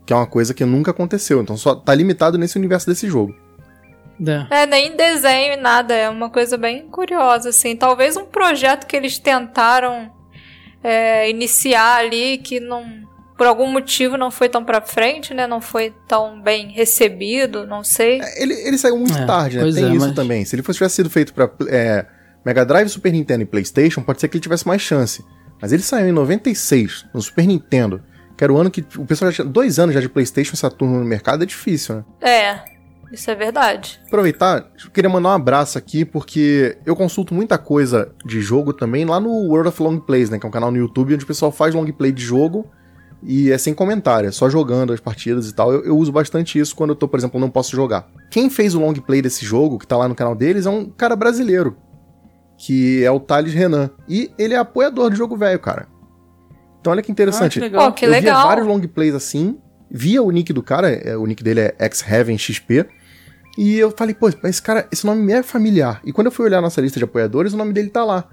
Que 0.07 0.11
é 0.11 0.15
uma 0.15 0.25
coisa 0.25 0.55
que 0.55 0.65
nunca 0.65 0.89
aconteceu. 0.89 1.39
Então 1.39 1.55
só 1.55 1.75
tá 1.75 1.93
limitado 1.93 2.35
nesse 2.35 2.57
universo 2.57 2.87
desse 2.87 3.07
jogo. 3.07 3.35
É. 4.49 4.63
É, 4.63 4.65
nem 4.65 4.95
desenho 4.97 5.53
e 5.53 5.57
nada, 5.57 5.93
é 5.93 6.09
uma 6.09 6.31
coisa 6.31 6.57
bem 6.57 6.87
curiosa, 6.87 7.49
assim. 7.49 7.75
Talvez 7.75 8.17
um 8.17 8.25
projeto 8.25 8.87
que 8.87 8.95
eles 8.95 9.19
tentaram 9.19 10.11
é, 10.83 11.29
iniciar 11.29 11.97
ali, 11.97 12.39
que 12.39 12.59
não, 12.59 12.83
por 13.43 13.47
algum 13.49 13.67
motivo 13.69 14.15
não 14.15 14.31
foi 14.31 14.47
tão 14.47 14.63
pra 14.63 14.79
frente, 14.79 15.33
né? 15.33 15.45
Não 15.45 15.59
foi 15.59 15.93
tão 16.07 16.41
bem 16.41 16.69
recebido, 16.71 17.67
não 17.67 17.83
sei. 17.83 18.21
Ele, 18.37 18.53
ele 18.53 18.77
saiu 18.77 18.97
muito 18.97 19.17
É, 19.17 19.25
tarde, 19.25 19.57
né? 19.57 19.69
Tem 19.69 19.83
é, 19.83 19.89
isso 19.89 19.99
mas- 20.05 20.15
também. 20.15 20.45
Se 20.45 20.55
ele 20.55 20.63
fosse 20.63 20.77
tivesse 20.77 20.95
sido 20.95 21.09
feito 21.09 21.33
pra 21.33 21.49
é, 21.67 22.05
Mega 22.45 22.65
Drive, 22.65 22.87
Super 22.87 23.11
Nintendo 23.11 23.43
e 23.43 23.45
PlayStation, 23.45 24.01
pode 24.01 24.21
ser 24.21 24.29
que 24.29 24.37
ele 24.37 24.41
tivesse 24.41 24.65
mais 24.65 24.81
chance. 24.81 25.25
Mas 25.61 25.73
ele 25.73 25.83
saiu 25.83 26.07
em 26.07 26.13
96, 26.13 27.05
no 27.13 27.21
Super 27.21 27.45
Nintendo, 27.45 28.01
que 28.37 28.45
era 28.45 28.53
o 28.53 28.57
ano 28.57 28.71
que 28.71 28.85
o 28.97 29.05
pessoal 29.05 29.29
já 29.29 29.43
tinha 29.43 29.45
dois 29.51 29.77
anos 29.77 29.93
já 29.93 29.99
de 29.99 30.07
PlayStation 30.07 30.53
e 30.53 30.57
Saturno 30.57 30.99
no 30.99 31.05
mercado, 31.05 31.43
é 31.43 31.45
difícil, 31.45 31.95
né? 31.95 32.03
É, 32.21 32.59
isso 33.11 33.29
é 33.29 33.35
verdade. 33.35 33.99
Aproveitar, 34.07 34.71
eu 34.85 34.89
queria 34.89 35.09
mandar 35.09 35.27
um 35.27 35.33
abraço 35.33 35.77
aqui, 35.77 36.05
porque 36.05 36.77
eu 36.85 36.95
consulto 36.95 37.33
muita 37.33 37.57
coisa 37.57 38.13
de 38.25 38.39
jogo 38.39 38.71
também 38.71 39.03
lá 39.03 39.19
no 39.19 39.29
World 39.49 39.67
of 39.67 39.83
Long 39.83 39.99
Plays, 39.99 40.29
né? 40.29 40.39
Que 40.39 40.45
é 40.45 40.47
um 40.47 40.51
canal 40.51 40.71
no 40.71 40.77
YouTube 40.77 41.13
onde 41.13 41.25
o 41.25 41.27
pessoal 41.27 41.51
faz 41.51 41.75
long 41.75 41.85
play 41.91 42.13
de 42.13 42.23
jogo 42.23 42.71
e 43.25 43.51
é 43.51 43.57
sem 43.57 43.73
comentário, 43.73 44.27
é 44.27 44.31
só 44.31 44.49
jogando 44.49 44.93
as 44.93 44.99
partidas 44.99 45.49
e 45.49 45.53
tal. 45.53 45.71
Eu, 45.71 45.85
eu 45.85 45.97
uso 45.97 46.11
bastante 46.11 46.59
isso 46.59 46.75
quando 46.75 46.91
eu 46.91 46.95
tô, 46.95 47.07
por 47.07 47.17
exemplo, 47.17 47.39
não 47.39 47.49
posso 47.49 47.75
jogar. 47.75 48.07
Quem 48.29 48.49
fez 48.49 48.75
o 48.75 48.79
long 48.79 48.93
play 48.93 49.21
desse 49.21 49.45
jogo, 49.45 49.79
que 49.79 49.87
tá 49.87 49.97
lá 49.97 50.07
no 50.07 50.15
canal 50.15 50.35
deles, 50.35 50.65
é 50.65 50.69
um 50.69 50.85
cara 50.85 51.15
brasileiro, 51.15 51.77
que 52.57 53.03
é 53.03 53.11
o 53.11 53.19
Thales 53.19 53.53
Renan. 53.53 53.89
E 54.07 54.31
ele 54.37 54.53
é 54.53 54.57
apoiador 54.57 55.09
do 55.09 55.15
jogo 55.15 55.37
velho, 55.37 55.59
cara. 55.59 55.87
Então 56.79 56.91
olha 56.91 57.01
que 57.01 57.11
interessante. 57.11 57.59
Ah, 57.59 57.61
que 57.61 57.69
legal. 57.69 57.85
Pô, 57.85 57.91
que 57.93 58.05
eu 58.05 58.09
legal. 58.09 58.39
via 58.41 58.47
vários 58.47 58.67
long 58.67 58.81
plays 58.81 59.15
assim, 59.15 59.57
via 59.89 60.21
o 60.21 60.29
nick 60.29 60.51
do 60.51 60.61
cara, 60.61 60.89
é, 60.89 61.15
o 61.15 61.25
nick 61.25 61.43
dele 61.43 61.61
é 61.61 61.89
XHeavenXP, 61.89 62.85
e 63.57 63.77
eu 63.77 63.91
falei, 63.91 64.13
pô, 64.13 64.29
esse 64.43 64.61
cara, 64.61 64.87
esse 64.91 65.05
nome 65.05 65.21
me 65.21 65.31
é 65.31 65.43
familiar. 65.43 66.01
E 66.03 66.11
quando 66.11 66.27
eu 66.27 66.31
fui 66.31 66.45
olhar 66.45 66.57
a 66.57 66.61
nossa 66.61 66.81
lista 66.81 66.99
de 66.99 67.05
apoiadores, 67.05 67.53
o 67.53 67.57
nome 67.57 67.71
dele 67.71 67.89
tá 67.89 68.03
lá. 68.03 68.27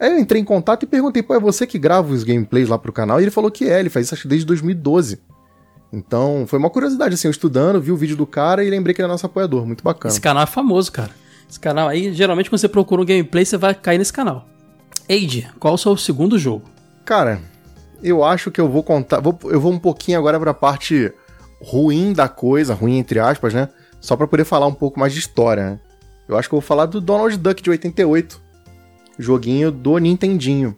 Aí 0.00 0.10
eu 0.12 0.18
entrei 0.18 0.40
em 0.40 0.44
contato 0.44 0.84
e 0.84 0.86
perguntei, 0.86 1.22
pô, 1.22 1.34
é 1.34 1.40
você 1.40 1.66
que 1.66 1.78
grava 1.78 2.12
os 2.12 2.22
gameplays 2.24 2.68
lá 2.68 2.78
pro 2.78 2.92
canal? 2.92 3.20
E 3.20 3.24
ele 3.24 3.30
falou 3.30 3.50
que 3.50 3.64
é, 3.68 3.80
ele 3.80 3.90
faz 3.90 4.06
isso 4.06 4.14
acho 4.14 4.28
desde 4.28 4.46
2012. 4.46 5.20
Então, 5.92 6.44
foi 6.46 6.58
uma 6.58 6.70
curiosidade, 6.70 7.14
assim, 7.14 7.28
eu 7.28 7.32
estudando, 7.32 7.80
vi 7.80 7.90
o 7.90 7.96
vídeo 7.96 8.16
do 8.16 8.26
cara 8.26 8.62
e 8.62 8.68
lembrei 8.70 8.94
que 8.94 9.00
ele 9.00 9.06
é 9.08 9.10
nosso 9.10 9.26
apoiador, 9.26 9.64
muito 9.66 9.82
bacana. 9.82 10.12
Esse 10.12 10.20
canal 10.20 10.42
é 10.42 10.46
famoso, 10.46 10.92
cara. 10.92 11.10
Esse 11.48 11.58
canal 11.58 11.88
aí, 11.88 12.12
geralmente 12.12 12.50
quando 12.50 12.60
você 12.60 12.68
procura 12.68 13.00
um 13.02 13.06
gameplay, 13.06 13.44
você 13.44 13.56
vai 13.56 13.74
cair 13.74 13.96
nesse 13.98 14.12
canal. 14.12 14.46
Age, 15.10 15.48
qual 15.58 15.74
o 15.74 15.78
seu 15.78 15.96
segundo 15.96 16.38
jogo? 16.38 16.64
Cara, 17.06 17.40
eu 18.02 18.22
acho 18.22 18.50
que 18.50 18.60
eu 18.60 18.68
vou 18.68 18.82
contar. 18.82 19.20
vou- 19.20 19.38
eu 19.44 19.58
vou 19.58 19.72
um 19.72 19.78
pouquinho 19.78 20.18
agora 20.18 20.38
pra 20.38 20.52
parte 20.52 21.10
ruim 21.62 22.12
da 22.12 22.28
coisa, 22.28 22.74
ruim 22.74 22.98
entre 22.98 23.18
aspas, 23.18 23.54
né? 23.54 23.70
Só 23.98 24.14
pra 24.14 24.28
poder 24.28 24.44
falar 24.44 24.66
um 24.66 24.74
pouco 24.74 25.00
mais 25.00 25.14
de 25.14 25.18
história, 25.20 25.70
né? 25.70 25.80
Eu 26.28 26.36
acho 26.36 26.46
que 26.50 26.54
eu 26.54 26.60
vou 26.60 26.66
falar 26.66 26.84
do 26.84 27.00
Donald 27.00 27.34
Duck 27.38 27.62
de 27.62 27.70
88. 27.70 28.40
Joguinho 29.18 29.70
do 29.72 29.98
Nintendinho. 29.98 30.76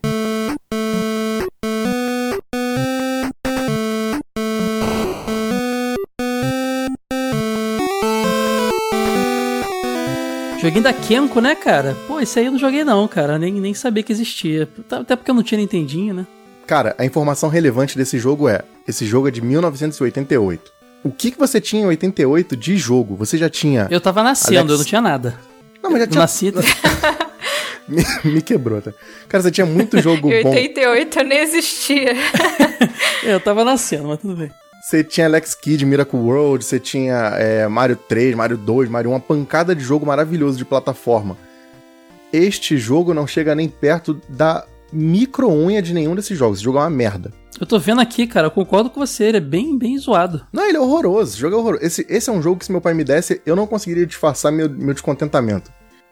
Joguinho 10.60 10.82
da 10.84 10.92
Kenko, 10.92 11.40
né, 11.40 11.54
cara? 11.54 11.96
Pô, 12.06 12.20
esse 12.20 12.38
aí 12.38 12.44
eu 12.46 12.52
não 12.52 12.58
joguei 12.58 12.84
não, 12.84 13.08
cara. 13.08 13.38
Nem, 13.38 13.52
nem 13.54 13.72
sabia 13.72 14.02
que 14.02 14.12
existia. 14.12 14.68
Até 14.90 15.16
porque 15.16 15.30
eu 15.30 15.34
não 15.34 15.42
tinha 15.42 15.58
Nintendinho, 15.58 16.12
né? 16.12 16.26
Cara, 16.66 16.94
a 16.98 17.04
informação 17.04 17.48
relevante 17.48 17.96
desse 17.96 18.18
jogo 18.18 18.46
é: 18.48 18.60
esse 18.86 19.06
jogo 19.06 19.26
é 19.28 19.30
de 19.30 19.40
1988. 19.40 20.70
O 21.02 21.10
que, 21.10 21.30
que 21.30 21.38
você 21.38 21.60
tinha 21.62 21.82
em 21.82 21.86
88 21.86 22.54
de 22.58 22.76
jogo? 22.76 23.16
Você 23.16 23.38
já 23.38 23.48
tinha. 23.48 23.88
Eu 23.90 24.00
tava 24.02 24.22
nascendo, 24.22 24.58
Alex- 24.58 24.70
eu 24.72 24.78
não 24.78 24.84
tinha 24.84 25.00
nada. 25.00 25.34
Não, 25.82 25.90
mas 25.90 26.00
já 26.00 26.04
Eu 26.04 26.10
tinha. 26.10 26.20
nasci. 26.20 26.52
me, 27.90 28.04
me 28.32 28.42
quebrou, 28.42 28.80
tá? 28.80 28.92
Cara, 29.28 29.42
você 29.42 29.50
tinha 29.50 29.66
muito 29.66 30.00
jogo 30.00 30.32
Em 30.32 30.42
bom. 30.42 30.50
88 30.50 31.18
eu 31.18 31.24
nem 31.24 31.38
existia. 31.38 32.14
eu 33.24 33.40
tava 33.40 33.64
nascendo, 33.64 34.08
mas 34.08 34.20
tudo 34.20 34.36
bem. 34.36 34.50
Você 34.82 35.04
tinha 35.04 35.26
Alex 35.26 35.54
Kidd, 35.54 35.84
Miracle 35.84 36.18
World, 36.18 36.64
você 36.64 36.80
tinha 36.80 37.34
é, 37.36 37.68
Mario 37.68 37.96
3, 37.96 38.34
Mario 38.34 38.56
2, 38.56 38.88
Mario 38.88 39.10
1, 39.10 39.12
uma 39.12 39.20
pancada 39.20 39.74
de 39.74 39.82
jogo 39.82 40.06
maravilhoso 40.06 40.56
de 40.56 40.64
plataforma. 40.64 41.36
Este 42.32 42.78
jogo 42.78 43.12
não 43.12 43.26
chega 43.26 43.54
nem 43.54 43.68
perto 43.68 44.20
da 44.28 44.64
micro-unha 44.92 45.82
de 45.82 45.92
nenhum 45.92 46.14
desses 46.14 46.36
jogos. 46.36 46.58
Esse 46.58 46.64
jogo 46.64 46.78
é 46.78 46.82
uma 46.82 46.90
merda. 46.90 47.32
Eu 47.60 47.66
tô 47.66 47.78
vendo 47.78 48.00
aqui, 48.00 48.26
cara, 48.26 48.46
eu 48.46 48.50
concordo 48.50 48.88
com 48.88 49.00
você, 49.00 49.24
ele 49.24 49.36
é 49.36 49.40
bem, 49.40 49.76
bem 49.76 49.98
zoado. 49.98 50.46
Não, 50.50 50.64
ele 50.66 50.78
é 50.78 50.80
horroroso. 50.80 51.32
Esse 51.32 51.40
jogo 51.40 51.56
é 51.56 51.58
horroroso. 51.58 51.84
Esse, 51.84 52.06
esse 52.08 52.30
é 52.30 52.32
um 52.32 52.40
jogo 52.40 52.58
que 52.58 52.64
se 52.64 52.72
meu 52.72 52.80
pai 52.80 52.94
me 52.94 53.04
desse, 53.04 53.42
eu 53.44 53.54
não 53.54 53.66
conseguiria 53.66 54.06
disfarçar 54.06 54.50
meu, 54.50 54.68
meu 54.70 54.94
descontentamento. 54.94 55.70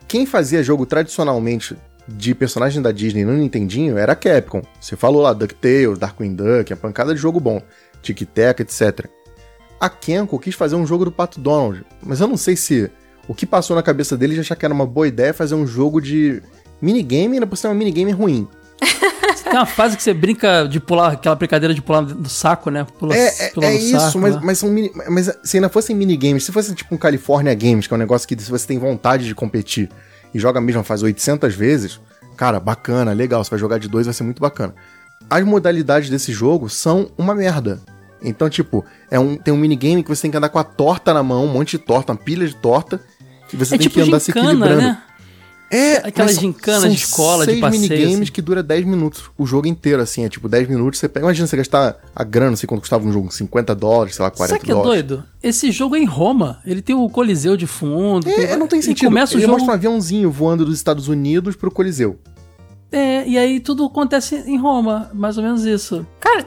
Quem 0.08 0.24
fazia 0.24 0.62
jogo 0.62 0.86
tradicionalmente 0.86 1.76
de 2.08 2.34
personagem 2.34 2.80
da 2.80 2.90
Disney 2.90 3.26
no 3.26 3.34
Nintendinho 3.34 3.98
era 3.98 4.14
a 4.14 4.16
Capcom. 4.16 4.62
Você 4.80 4.96
falou 4.96 5.20
lá 5.20 5.34
DuckTales, 5.34 5.98
Darkwing 5.98 6.34
Duck, 6.34 6.72
a 6.72 6.76
pancada 6.76 7.14
de 7.14 7.20
jogo 7.20 7.38
bom. 7.38 7.60
Tic 8.00 8.22
Tac, 8.22 8.62
etc. 8.62 9.06
A 9.78 9.90
Kenko 9.90 10.38
quis 10.38 10.54
fazer 10.54 10.76
um 10.76 10.86
jogo 10.86 11.04
do 11.04 11.12
Pato 11.12 11.38
Donald, 11.38 11.84
mas 12.02 12.20
eu 12.20 12.26
não 12.26 12.38
sei 12.38 12.56
se 12.56 12.90
o 13.28 13.34
que 13.34 13.44
passou 13.44 13.76
na 13.76 13.82
cabeça 13.82 14.16
dele 14.16 14.34
já 14.34 14.40
achar 14.40 14.56
que 14.56 14.64
era 14.64 14.72
uma 14.72 14.86
boa 14.86 15.06
ideia 15.06 15.34
fazer 15.34 15.54
um 15.54 15.66
jogo 15.66 16.00
de 16.00 16.42
minigame, 16.80 17.34
ainda 17.34 17.46
por 17.46 17.56
ser 17.56 17.68
um 17.68 17.74
minigame 17.74 18.10
ruim. 18.10 18.48
Tem 19.44 19.52
uma 19.54 19.66
fase 19.66 19.96
que 19.96 20.02
você 20.02 20.12
brinca 20.14 20.66
de 20.66 20.78
pular, 20.78 21.12
aquela 21.12 21.34
brincadeira 21.34 21.74
de 21.74 21.80
pular 21.82 22.02
do 22.02 22.28
saco, 22.28 22.70
né? 22.70 22.86
Pula, 22.98 23.14
É, 23.16 23.26
é, 23.46 23.48
pula 23.50 23.66
é 23.66 23.74
isso, 23.76 23.98
saco, 23.98 24.18
mas, 24.18 24.34
né? 24.36 24.40
mas, 24.44 24.58
são 24.58 24.68
mini, 24.70 24.90
mas 25.08 25.30
se 25.42 25.56
ainda 25.56 25.68
fossem 25.68 25.96
minigames, 25.96 26.44
se 26.44 26.52
fosse 26.52 26.74
tipo 26.74 26.94
um 26.94 26.98
California 26.98 27.54
Games, 27.54 27.86
que 27.86 27.94
é 27.94 27.96
um 27.96 27.98
negócio 28.00 28.26
que 28.28 28.38
se 28.40 28.50
você 28.50 28.66
tem 28.66 28.78
vontade 28.78 29.24
de 29.26 29.34
competir 29.34 29.88
e 30.34 30.38
joga 30.38 30.58
a 30.58 30.62
mesma 30.62 30.82
faz 30.84 31.02
800 31.02 31.54
vezes, 31.54 31.98
cara, 32.36 32.60
bacana, 32.60 33.12
legal, 33.12 33.42
você 33.42 33.50
vai 33.50 33.58
jogar 33.58 33.78
de 33.78 33.88
dois, 33.88 34.06
vai 34.06 34.14
ser 34.14 34.22
muito 34.24 34.40
bacana. 34.40 34.74
As 35.30 35.44
modalidades 35.44 36.08
desse 36.10 36.32
jogo 36.32 36.68
são 36.68 37.10
uma 37.16 37.34
merda. 37.34 37.80
Então, 38.22 38.48
tipo, 38.50 38.84
é 39.10 39.18
um, 39.18 39.36
tem 39.36 39.54
um 39.54 39.56
minigame 39.56 40.02
que 40.02 40.08
você 40.08 40.22
tem 40.22 40.30
que 40.30 40.36
andar 40.36 40.48
com 40.48 40.58
a 40.58 40.64
torta 40.64 41.14
na 41.14 41.22
mão, 41.22 41.44
um 41.44 41.52
monte 41.52 41.72
de 41.72 41.78
torta, 41.78 42.12
uma 42.12 42.18
pilha 42.18 42.46
de 42.46 42.54
torta, 42.56 43.00
e 43.52 43.56
você 43.56 43.76
É 43.76 43.78
tem 43.78 43.86
tipo 43.86 43.94
que 43.94 44.00
andar 44.08 44.18
se 44.20 44.26
gincana, 44.26 44.48
equilibrando. 44.50 44.82
né? 44.82 45.02
É, 45.70 45.96
Aquelas 45.98 46.32
são 46.32 46.50
de 46.88 46.94
escola, 46.96 47.44
de 47.44 47.52
seis 47.52 47.60
passeio, 47.60 47.82
minigames 47.82 48.22
assim. 48.22 48.32
que 48.32 48.40
dura 48.40 48.62
10 48.62 48.86
minutos, 48.86 49.24
o 49.36 49.44
jogo 49.46 49.66
inteiro, 49.66 50.00
assim, 50.00 50.24
é 50.24 50.28
tipo 50.28 50.48
10 50.48 50.66
minutos, 50.68 50.98
você 50.98 51.08
pega, 51.08 51.26
imagina 51.26 51.46
você 51.46 51.58
gastar 51.58 51.96
a 52.16 52.24
grana, 52.24 52.50
não 52.50 52.56
sei 52.56 52.66
quanto 52.66 52.80
custava 52.80 53.06
um 53.06 53.12
jogo, 53.12 53.30
50 53.30 53.74
dólares, 53.74 54.14
sei 54.14 54.22
lá, 54.24 54.30
40 54.30 54.54
Sabe 54.54 54.64
que 54.64 54.70
é 54.70 54.74
dólares. 54.74 55.04
doido? 55.04 55.24
Esse 55.42 55.70
jogo 55.70 55.94
é 55.94 55.98
em 55.98 56.06
Roma. 56.06 56.58
Ele 56.64 56.80
tem 56.80 56.96
o 56.96 57.08
Coliseu 57.10 57.54
de 57.56 57.66
fundo. 57.66 58.28
É, 58.30 58.56
não 58.56 58.66
tem 58.66 58.80
e 58.80 58.82
sentido. 58.82 59.08
começa 59.08 59.34
o 59.34 59.36
Ele 59.36 59.42
jogo. 59.42 59.52
mostra 59.54 59.70
um 59.70 59.74
aviãozinho 59.74 60.30
voando 60.30 60.64
dos 60.64 60.74
Estados 60.76 61.06
Unidos 61.08 61.54
pro 61.54 61.70
Coliseu. 61.70 62.18
É, 62.90 63.28
e 63.28 63.36
aí 63.36 63.60
tudo 63.60 63.84
acontece 63.84 64.36
em 64.46 64.56
Roma. 64.56 65.10
Mais 65.12 65.36
ou 65.36 65.44
menos 65.44 65.64
isso. 65.66 66.06
Cara, 66.18 66.46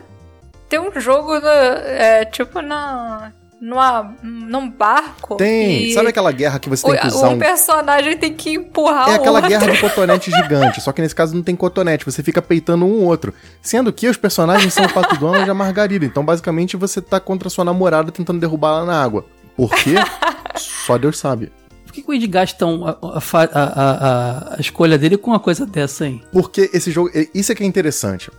tem 0.68 0.80
um 0.80 1.00
jogo, 1.00 1.40
no- 1.40 1.48
é, 1.48 2.26
tipo 2.26 2.60
na, 2.62 3.32
numa, 3.62 4.16
num 4.24 4.68
barco. 4.70 5.36
Tem. 5.36 5.84
e 5.84 5.94
Sabe 5.94 6.10
aquela 6.10 6.32
guerra 6.32 6.58
que 6.60 6.68
você 6.68 6.86
tem 6.86 7.00
que 7.00 7.06
o, 7.06 7.10
usar 7.10 7.28
o 7.30 7.32
um. 7.34 7.38
personagem 7.40 8.18
tem 8.18 8.34
que 8.34 8.50
empurrar 8.56 9.08
É 9.10 9.12
o 9.12 9.16
aquela 9.16 9.36
outro. 9.36 9.50
guerra 9.50 9.72
de 9.72 9.80
cotonete 9.80 10.32
gigante, 10.32 10.82
só 10.82 10.92
que 10.92 11.02
nesse 11.02 11.14
caso 11.16 11.36
não 11.36 11.44
tem 11.44 11.56
cotonete, 11.56 12.04
você 12.04 12.24
fica 12.24 12.42
peitando 12.42 12.84
um 12.86 13.02
ou 13.02 13.04
outro. 13.06 13.34
Sendo 13.62 13.94
que 13.94 14.08
os 14.10 14.18
personagens 14.18 14.74
são 14.74 14.84
o 14.84 14.92
Pato 14.92 15.16
Donald 15.18 15.48
e 15.48 15.50
a 15.50 15.54
Margarida, 15.54 16.04
então 16.06 16.26
basicamente 16.26 16.76
você 16.76 17.00
tá 17.02 17.20
contra 17.20 17.50
sua 17.50 17.64
namorada 17.64 18.12
tentando 18.12 18.40
derrubar 18.40 18.70
ela 18.78 18.86
na 18.86 19.02
água. 19.02 19.24
Por 19.56 19.70
quê? 19.76 19.94
Só 20.58 20.98
Deus 20.98 21.18
sabe. 21.20 21.52
Por 21.86 21.94
que, 21.94 22.02
que 22.02 22.10
o 22.10 22.14
Ed 22.14 22.26
gastam 22.26 22.86
a, 22.88 22.92
a- 22.92 23.50
a- 23.54 24.56
a 24.56 24.62
escolha 24.62 24.98
dele 24.98 25.18
com 25.18 25.32
uma 25.32 25.40
coisa 25.40 25.66
dessa, 25.66 26.08
hein? 26.08 26.24
Porque 26.32 26.70
esse 26.74 26.90
jogo. 26.90 27.12
Isso 27.36 27.52
é 27.52 27.56
que 27.56 27.64
é 27.64 27.66
interessante. 27.68 28.32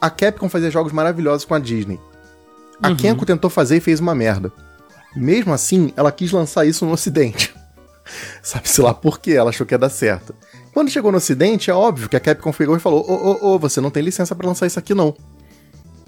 A 0.00 0.10
Capcom 0.10 0.48
fazia 0.48 0.70
jogos 0.70 0.92
maravilhosos 0.92 1.44
com 1.46 1.54
a 1.54 1.58
Disney. 1.58 1.98
A 2.82 2.88
Uhum. 2.88 2.96
Kenko 2.96 3.24
tentou 3.26 3.48
fazer 3.50 3.76
e 3.76 3.80
fez 3.80 4.00
uma 4.00 4.14
merda. 4.14 4.52
Mesmo 5.14 5.52
assim, 5.52 5.92
ela 5.96 6.10
quis 6.10 6.32
lançar 6.32 6.64
isso 6.66 6.84
no 6.86 6.92
Ocidente. 6.92 7.54
Sabe-se 8.42 8.80
lá 8.80 8.92
por 8.92 9.20
quê? 9.20 9.32
Ela 9.32 9.50
achou 9.50 9.66
que 9.66 9.74
ia 9.74 9.78
dar 9.78 9.88
certo. 9.90 10.34
Quando 10.72 10.90
chegou 10.90 11.12
no 11.12 11.18
Ocidente, 11.18 11.70
é 11.70 11.74
óbvio 11.74 12.08
que 12.08 12.16
a 12.16 12.20
Capcom 12.20 12.52
pegou 12.52 12.76
e 12.76 12.80
falou: 12.80 13.04
Ô, 13.08 13.14
ô, 13.14 13.54
ô, 13.54 13.58
você 13.58 13.80
não 13.80 13.90
tem 13.90 14.02
licença 14.02 14.34
pra 14.34 14.48
lançar 14.48 14.66
isso 14.66 14.78
aqui, 14.78 14.94
não. 14.94 15.14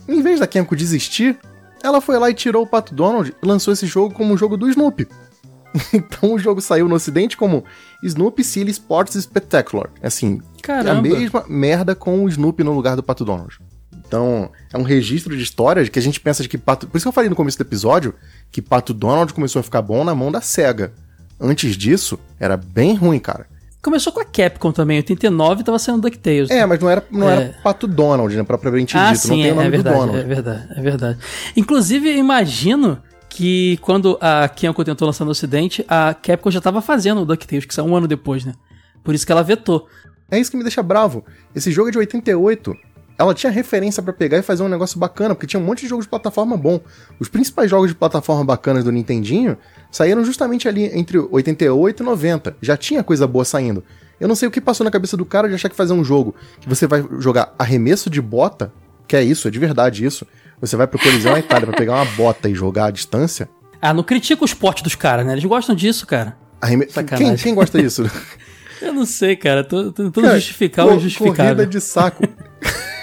Em 0.09 0.21
vez 0.23 0.41
da 0.41 0.47
Kenko 0.47 0.75
desistir, 0.75 1.39
ela 1.83 2.01
foi 2.01 2.19
lá 2.19 2.29
e 2.31 2.35
tirou 2.35 2.63
o 2.65 2.67
Pato 2.67 2.95
Donald 2.95 3.35
e 3.43 3.47
lançou 3.47 3.73
esse 3.73 3.87
jogo 3.87 4.15
como 4.15 4.33
um 4.33 4.37
jogo 4.37 4.57
do 4.57 4.69
Snoopy. 4.69 5.07
então 5.93 6.33
o 6.33 6.39
jogo 6.39 6.61
saiu 6.61 6.89
no 6.89 6.95
Ocidente 6.95 7.37
como 7.37 7.65
Snoopy 8.03 8.43
Silly 8.43 8.71
Sports 8.71 9.21
Spectacular. 9.23 9.91
Assim, 10.03 10.41
é 10.57 10.59
a 10.59 10.63
Caramba. 10.63 11.03
mesma 11.03 11.45
merda 11.49 11.95
com 11.95 12.25
o 12.25 12.29
Snoopy 12.29 12.65
no 12.65 12.73
lugar 12.73 12.97
do 12.97 13.03
Pato 13.03 13.25
Donald. 13.25 13.59
Então, 14.07 14.51
é 14.73 14.79
um 14.79 14.83
registro 14.83 15.37
de 15.37 15.43
história 15.43 15.83
de 15.83 15.91
que 15.91 15.99
a 15.99 16.03
gente 16.03 16.21
pensa 16.21 16.43
de 16.43 16.49
que 16.49 16.59
Pato. 16.59 16.87
Por 16.87 16.97
isso 16.97 17.05
que 17.05 17.09
eu 17.09 17.13
falei 17.13 17.31
no 17.31 17.37
começo 17.37 17.57
do 17.59 17.63
episódio 17.63 18.15
que 18.51 18.61
Pato 18.63 18.93
Donald 18.95 19.33
começou 19.33 19.61
a 19.61 19.63
ficar 19.63 19.83
bom 19.83 20.05
na 20.05 20.15
mão 20.15 20.31
da 20.31 20.41
SEGA. 20.41 20.93
Antes 21.41 21.77
disso, 21.77 22.19
era 22.39 22.57
bem 22.57 22.95
ruim, 22.95 23.19
cara. 23.19 23.47
Começou 23.83 24.13
com 24.13 24.21
a 24.21 24.25
Capcom 24.25 24.73
também, 24.73 24.97
em 24.97 25.01
89 25.01 25.63
tava 25.63 25.79
saindo 25.79 26.01
DuckTales. 26.01 26.49
É, 26.51 26.65
mas 26.65 26.81
não 26.81 26.89
era, 26.89 27.05
não 27.11 27.29
É. 27.29 27.35
era 27.35 27.59
Pato 27.63 27.87
Donald, 27.87 28.35
né? 28.35 28.43
Propriamente 28.43 28.97
ah, 28.97 29.13
dito. 29.13 29.29
não 29.29 29.35
sim, 29.37 29.43
tem 29.43 29.51
é, 29.51 29.53
o 29.53 29.57
nome 29.57 29.67
é 29.67 29.71
verdade, 29.71 29.97
do 29.97 30.01
Donald. 30.01 30.19
é 30.21 30.23
verdade, 30.27 30.69
é 30.71 30.81
verdade. 30.81 31.19
Inclusive, 31.57 32.09
eu 32.09 32.17
imagino 32.17 33.03
que 33.29 33.77
quando 33.83 34.17
a 34.23 34.49
Kenko 34.49 34.85
tentou 34.85 35.05
lançar 35.07 35.25
no 35.25 35.33
Ocidente, 35.33 35.85
a 35.89 36.15
Capcom 36.15 36.51
já 36.51 36.61
tava 36.63 36.81
fazendo 36.81 37.21
o 37.23 37.27
DuckTales, 37.27 37.67
que 37.67 37.75
saiu 37.75 37.87
um 37.87 37.97
ano 37.97 38.07
depois, 38.09 38.45
né? 38.45 38.55
Por 39.03 39.15
isso 39.15 39.27
que 39.27 39.33
ela 39.33 39.43
vetou. 39.43 39.87
É 40.31 40.39
isso 40.39 40.51
que 40.51 40.57
me 40.57 40.63
deixa 40.63 40.83
bravo. 40.83 41.25
Esse 41.55 41.71
jogo 41.71 41.89
é 41.89 41.93
de 41.93 41.99
88. 41.99 42.75
Ela 43.17 43.33
tinha 43.33 43.51
referência 43.51 44.03
pra 44.03 44.13
pegar 44.13 44.39
e 44.39 44.43
fazer 44.43 44.63
um 44.65 44.69
negócio 44.69 44.99
bacana, 44.99 45.35
porque 45.35 45.47
tinha 45.47 45.61
um 45.61 45.65
monte 45.65 45.83
de 45.83 45.89
jogos 45.89 46.05
de 46.05 46.09
plataforma 46.09 46.57
bom. 46.57 46.81
Os 47.21 47.29
principais 47.29 47.71
jogos 47.71 47.89
de 47.89 47.95
plataforma 47.95 48.45
bacanas 48.45 48.83
do 48.83 48.91
Nintendinho 48.91 49.57
saíram 49.91 50.25
justamente 50.25 50.69
ali 50.69 50.87
entre 50.99 51.19
88 51.19 52.03
e 52.03 52.07
90. 52.07 52.57
Já 52.61 52.77
tinha 52.77 53.05
coisa 53.05 53.27
boa 53.27 53.45
saindo. 53.45 53.85
Eu 54.19 54.27
não 54.27 54.35
sei 54.35 54.49
o 54.49 54.51
que 54.51 54.61
passou 54.61 54.85
na 54.85 54.91
cabeça 54.91 55.17
do 55.17 55.25
cara 55.25 55.49
de 55.49 55.55
achar 55.55 55.69
que 55.69 55.77
fazer 55.77 55.93
um 55.93 56.03
jogo 56.03 56.35
que 56.61 56.69
você 56.69 56.87
vai 56.87 57.05
jogar 57.19 57.55
arremesso 57.59 58.11
de 58.11 58.21
bota, 58.21 58.73
que 59.07 59.15
é 59.15 59.23
isso, 59.23 59.47
é 59.47 59.51
de 59.51 59.59
verdade 59.59 60.05
isso. 60.05 60.27
Você 60.61 60.77
vai 60.77 60.87
pro 60.87 60.99
Coliseu 60.99 61.33
na 61.33 61.39
Itália 61.39 61.67
pra 61.67 61.77
pegar 61.77 61.95
uma 61.95 62.05
bota 62.17 62.49
e 62.49 62.55
jogar 62.55 62.87
à 62.87 62.91
distância. 62.91 63.49
Ah, 63.81 63.93
não 63.93 64.03
critica 64.03 64.43
o 64.43 64.45
esporte 64.45 64.83
dos 64.83 64.95
caras, 64.95 65.27
né? 65.27 65.33
Eles 65.33 65.45
gostam 65.45 65.75
disso, 65.75 66.07
cara. 66.07 66.37
Arreme... 66.61 66.87
Quem, 67.17 67.37
quem 67.37 67.55
gosta 67.55 67.81
disso? 67.81 68.11
Eu 68.81 68.93
não 68.93 69.07
sei, 69.07 69.37
cara. 69.37 69.63
Tô 69.63 69.85
tô 69.85 70.05
tentando 70.05 70.25
Cara, 70.25 70.37
justificar 70.37 70.87
o 70.87 70.95
injustificável. 70.95 71.55
Corrida 71.55 71.67
de 71.67 71.81
saco. 71.81 72.25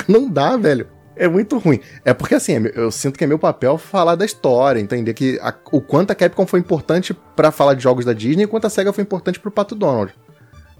não 0.08 0.28
dá, 0.28 0.56
velho. 0.56 0.88
É 1.16 1.28
muito 1.28 1.58
ruim. 1.58 1.78
É 2.04 2.12
porque, 2.12 2.34
assim, 2.34 2.54
é 2.56 2.72
eu 2.74 2.90
sinto 2.90 3.16
que 3.16 3.22
é 3.22 3.26
meu 3.26 3.38
papel 3.38 3.78
falar 3.78 4.16
da 4.16 4.24
história, 4.24 4.80
entender 4.80 5.14
que 5.14 5.38
a- 5.40 5.54
o 5.70 5.80
quanto 5.80 6.10
a 6.10 6.14
Capcom 6.14 6.44
foi 6.44 6.58
importante 6.58 7.14
pra 7.36 7.52
falar 7.52 7.74
de 7.74 7.82
jogos 7.84 8.04
da 8.04 8.12
Disney 8.12 8.42
e 8.44 8.46
quanto 8.48 8.66
a 8.66 8.70
SEGA 8.70 8.92
foi 8.92 9.02
importante 9.02 9.38
pro 9.38 9.50
Pato 9.50 9.76
Donald. 9.76 10.12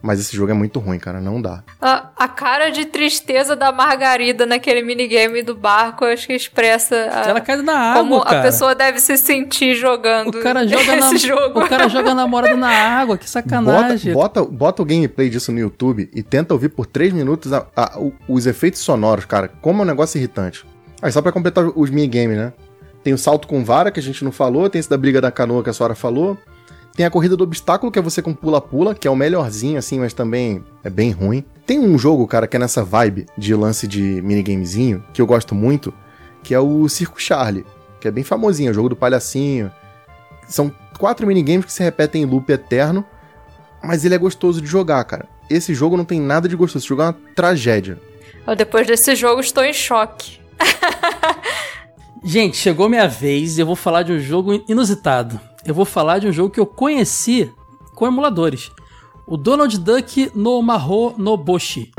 Mas 0.07 0.21
esse 0.21 0.37
jogo 0.37 0.51
é 0.51 0.55
muito 0.55 0.79
ruim, 0.81 0.99
cara. 0.99 1.19
Não 1.19 1.41
dá. 1.41 1.63
A, 1.81 2.11
a 2.15 2.29
cara 2.29 2.69
de 2.69 2.85
tristeza 2.85 3.57
da 3.57 3.73
Margarida 3.73 4.45
naquele 4.45 4.83
minigame 4.83 5.41
do 5.43 5.55
barco, 5.55 6.05
eu 6.05 6.13
acho 6.13 6.27
que 6.27 6.35
expressa 6.35 6.95
a- 7.11 7.29
Ela 7.31 7.41
cai 7.41 7.57
na 7.63 7.73
água, 7.75 8.03
como 8.03 8.21
cara. 8.23 8.41
a 8.41 8.43
pessoa 8.43 8.75
deve 8.75 8.99
se 9.01 9.17
sentir 9.17 9.75
jogando 9.75 10.29
O 10.39 10.43
cara 10.43 10.67
joga 10.69 10.97
na, 10.97 11.07
esse 11.15 11.27
jogo. 11.27 11.59
o 11.59 11.67
cara 11.69 11.89
joga 11.89 12.11
a 12.11 12.15
namorada 12.15 12.55
na 12.55 12.69
água, 12.69 13.17
que 13.17 13.25
Bota, 13.25 13.31
sacanagem. 13.33 14.13
bota, 14.13 14.45
bota 14.45 14.83
o 14.83 14.85
gameplay 14.85 15.31
disso 15.31 15.51
no 15.51 15.59
YouTube 15.59 16.11
e 16.15 16.23
tenta 16.23 16.53
ouvir 16.53 16.69
por 16.69 16.85
3 16.85 17.11
minutos 17.15 17.51
a- 17.55 17.67
a- 17.75 17.99
os 18.29 18.47
efeitos 18.47 18.81
sonoros, 18.81 19.25
cara. 19.25 19.49
Como 19.63 19.81
é 19.81 19.85
um 19.85 19.87
negócio 19.87 20.19
irritante. 20.19 20.67
Aí, 21.01 21.11
só 21.11 21.23
pra 21.23 21.33
completar 21.33 21.65
os 21.75 21.89
minigames, 21.89 22.37
né? 22.37 22.53
Tem 23.03 23.15
o 23.15 23.19
salto 23.19 23.49
com 23.49 23.65
vara, 23.65 23.91
que 23.91 24.01
a 24.01 24.03
gente 24.03 24.23
não 24.23 24.33
falou. 24.33 24.69
Tem 24.69 24.79
esse 24.79 24.89
da 24.91 24.99
briga 24.99 25.19
da 25.21 25.31
canoa, 25.31 25.63
que 25.63 25.71
a 25.71 25.73
senhora 25.73 25.95
falou. 25.95 26.37
Tem 26.97 27.05
a 27.05 27.11
corrida 27.11 27.37
do 27.37 27.43
obstáculo, 27.43 27.91
que 27.91 27.99
é 27.99 28.03
você 28.03 28.23
com 28.23 28.33
pula-pula, 28.33 28.95
que 28.95 29.09
é 29.09 29.11
o 29.11 29.17
melhorzinho, 29.17 29.79
assim, 29.79 29.99
mas 29.99 30.13
também 30.13 30.65
é 30.85 30.89
bem 30.89 31.11
ruim. 31.11 31.45
Tem 31.67 31.77
um 31.79 31.99
jogo, 31.99 32.25
cara, 32.27 32.47
que 32.47 32.57
é 32.57 32.59
nessa 32.59 32.85
vibe 32.85 33.27
de 33.37 33.53
lance 33.53 33.89
de 33.89 34.23
minigamezinho, 34.23 35.03
que 35.13 35.21
eu 35.21 35.27
gosto 35.27 35.57
muito, 35.57 35.93
que 36.41 36.55
é 36.55 36.61
o 36.61 36.89
Circo 36.89 37.21
Charlie, 37.21 37.67
que 38.01 38.07
é 38.07 38.13
bem 38.13 38.23
famosinho, 38.23 38.69
é 38.69 38.71
o 38.71 38.75
jogo 38.75 38.91
do 38.91 38.97
palhacinho. 38.97 39.73
São 40.47 40.73
quatro 40.97 41.27
minigames 41.27 41.65
que 41.67 41.73
se 41.73 41.83
repetem 41.83 42.23
em 42.23 42.27
loop 42.27 42.49
eterno, 42.53 43.05
mas 43.83 44.05
ele 44.05 44.15
é 44.15 44.19
gostoso 44.19 44.61
de 44.61 44.67
jogar, 44.69 45.03
cara. 45.05 45.27
Esse 45.51 45.75
jogo 45.75 45.97
não 45.97 46.05
tem 46.05 46.21
nada 46.21 46.49
de 46.49 46.55
gostoso, 46.55 46.85
esse 46.85 46.89
jogo 46.89 47.03
é 47.03 47.07
uma 47.07 47.17
tragédia. 47.35 47.99
Eu, 48.47 48.55
Depois 48.55 48.87
desse 48.87 49.17
jogo, 49.17 49.41
estou 49.41 49.65
em 49.65 49.73
choque. 49.73 50.39
Gente, 52.27 52.57
chegou 52.57 52.89
minha 52.89 53.07
vez 53.07 53.59
e 53.59 53.61
eu 53.61 53.67
vou 53.67 53.77
falar 53.77 54.03
de 54.03 54.11
um 54.11 54.19
jogo 54.19 54.65
inusitado. 54.67 55.39
Eu 55.63 55.75
vou 55.75 55.85
falar 55.85 56.21
de 56.21 56.27
um 56.27 56.33
jogo 56.33 56.49
que 56.49 56.59
eu 56.59 56.65
conheci 56.65 57.53
com 57.95 58.07
emuladores. 58.07 58.73
O 59.27 59.37
Donald 59.37 59.79
Duck 59.79 60.33
no 60.35 60.63
Maho 60.63 61.13
no 61.19 61.37
Boshi. 61.37 61.93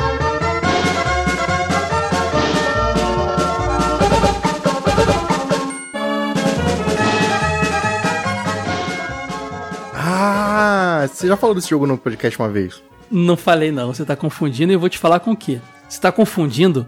Ah, 9.93 11.07
você 11.07 11.27
já 11.27 11.37
falou 11.37 11.53
desse 11.53 11.69
jogo 11.69 11.85
no 11.85 11.99
podcast 11.99 12.39
uma 12.39 12.49
vez. 12.49 12.81
Não 13.11 13.37
falei 13.37 13.71
não, 13.71 13.93
você 13.93 14.03
tá 14.03 14.15
confundindo 14.15 14.71
e 14.71 14.75
eu 14.75 14.79
vou 14.79 14.89
te 14.89 14.97
falar 14.97 15.19
com 15.19 15.33
o 15.33 15.37
quê? 15.37 15.61
Você 15.87 16.01
tá 16.01 16.11
confundindo 16.11 16.83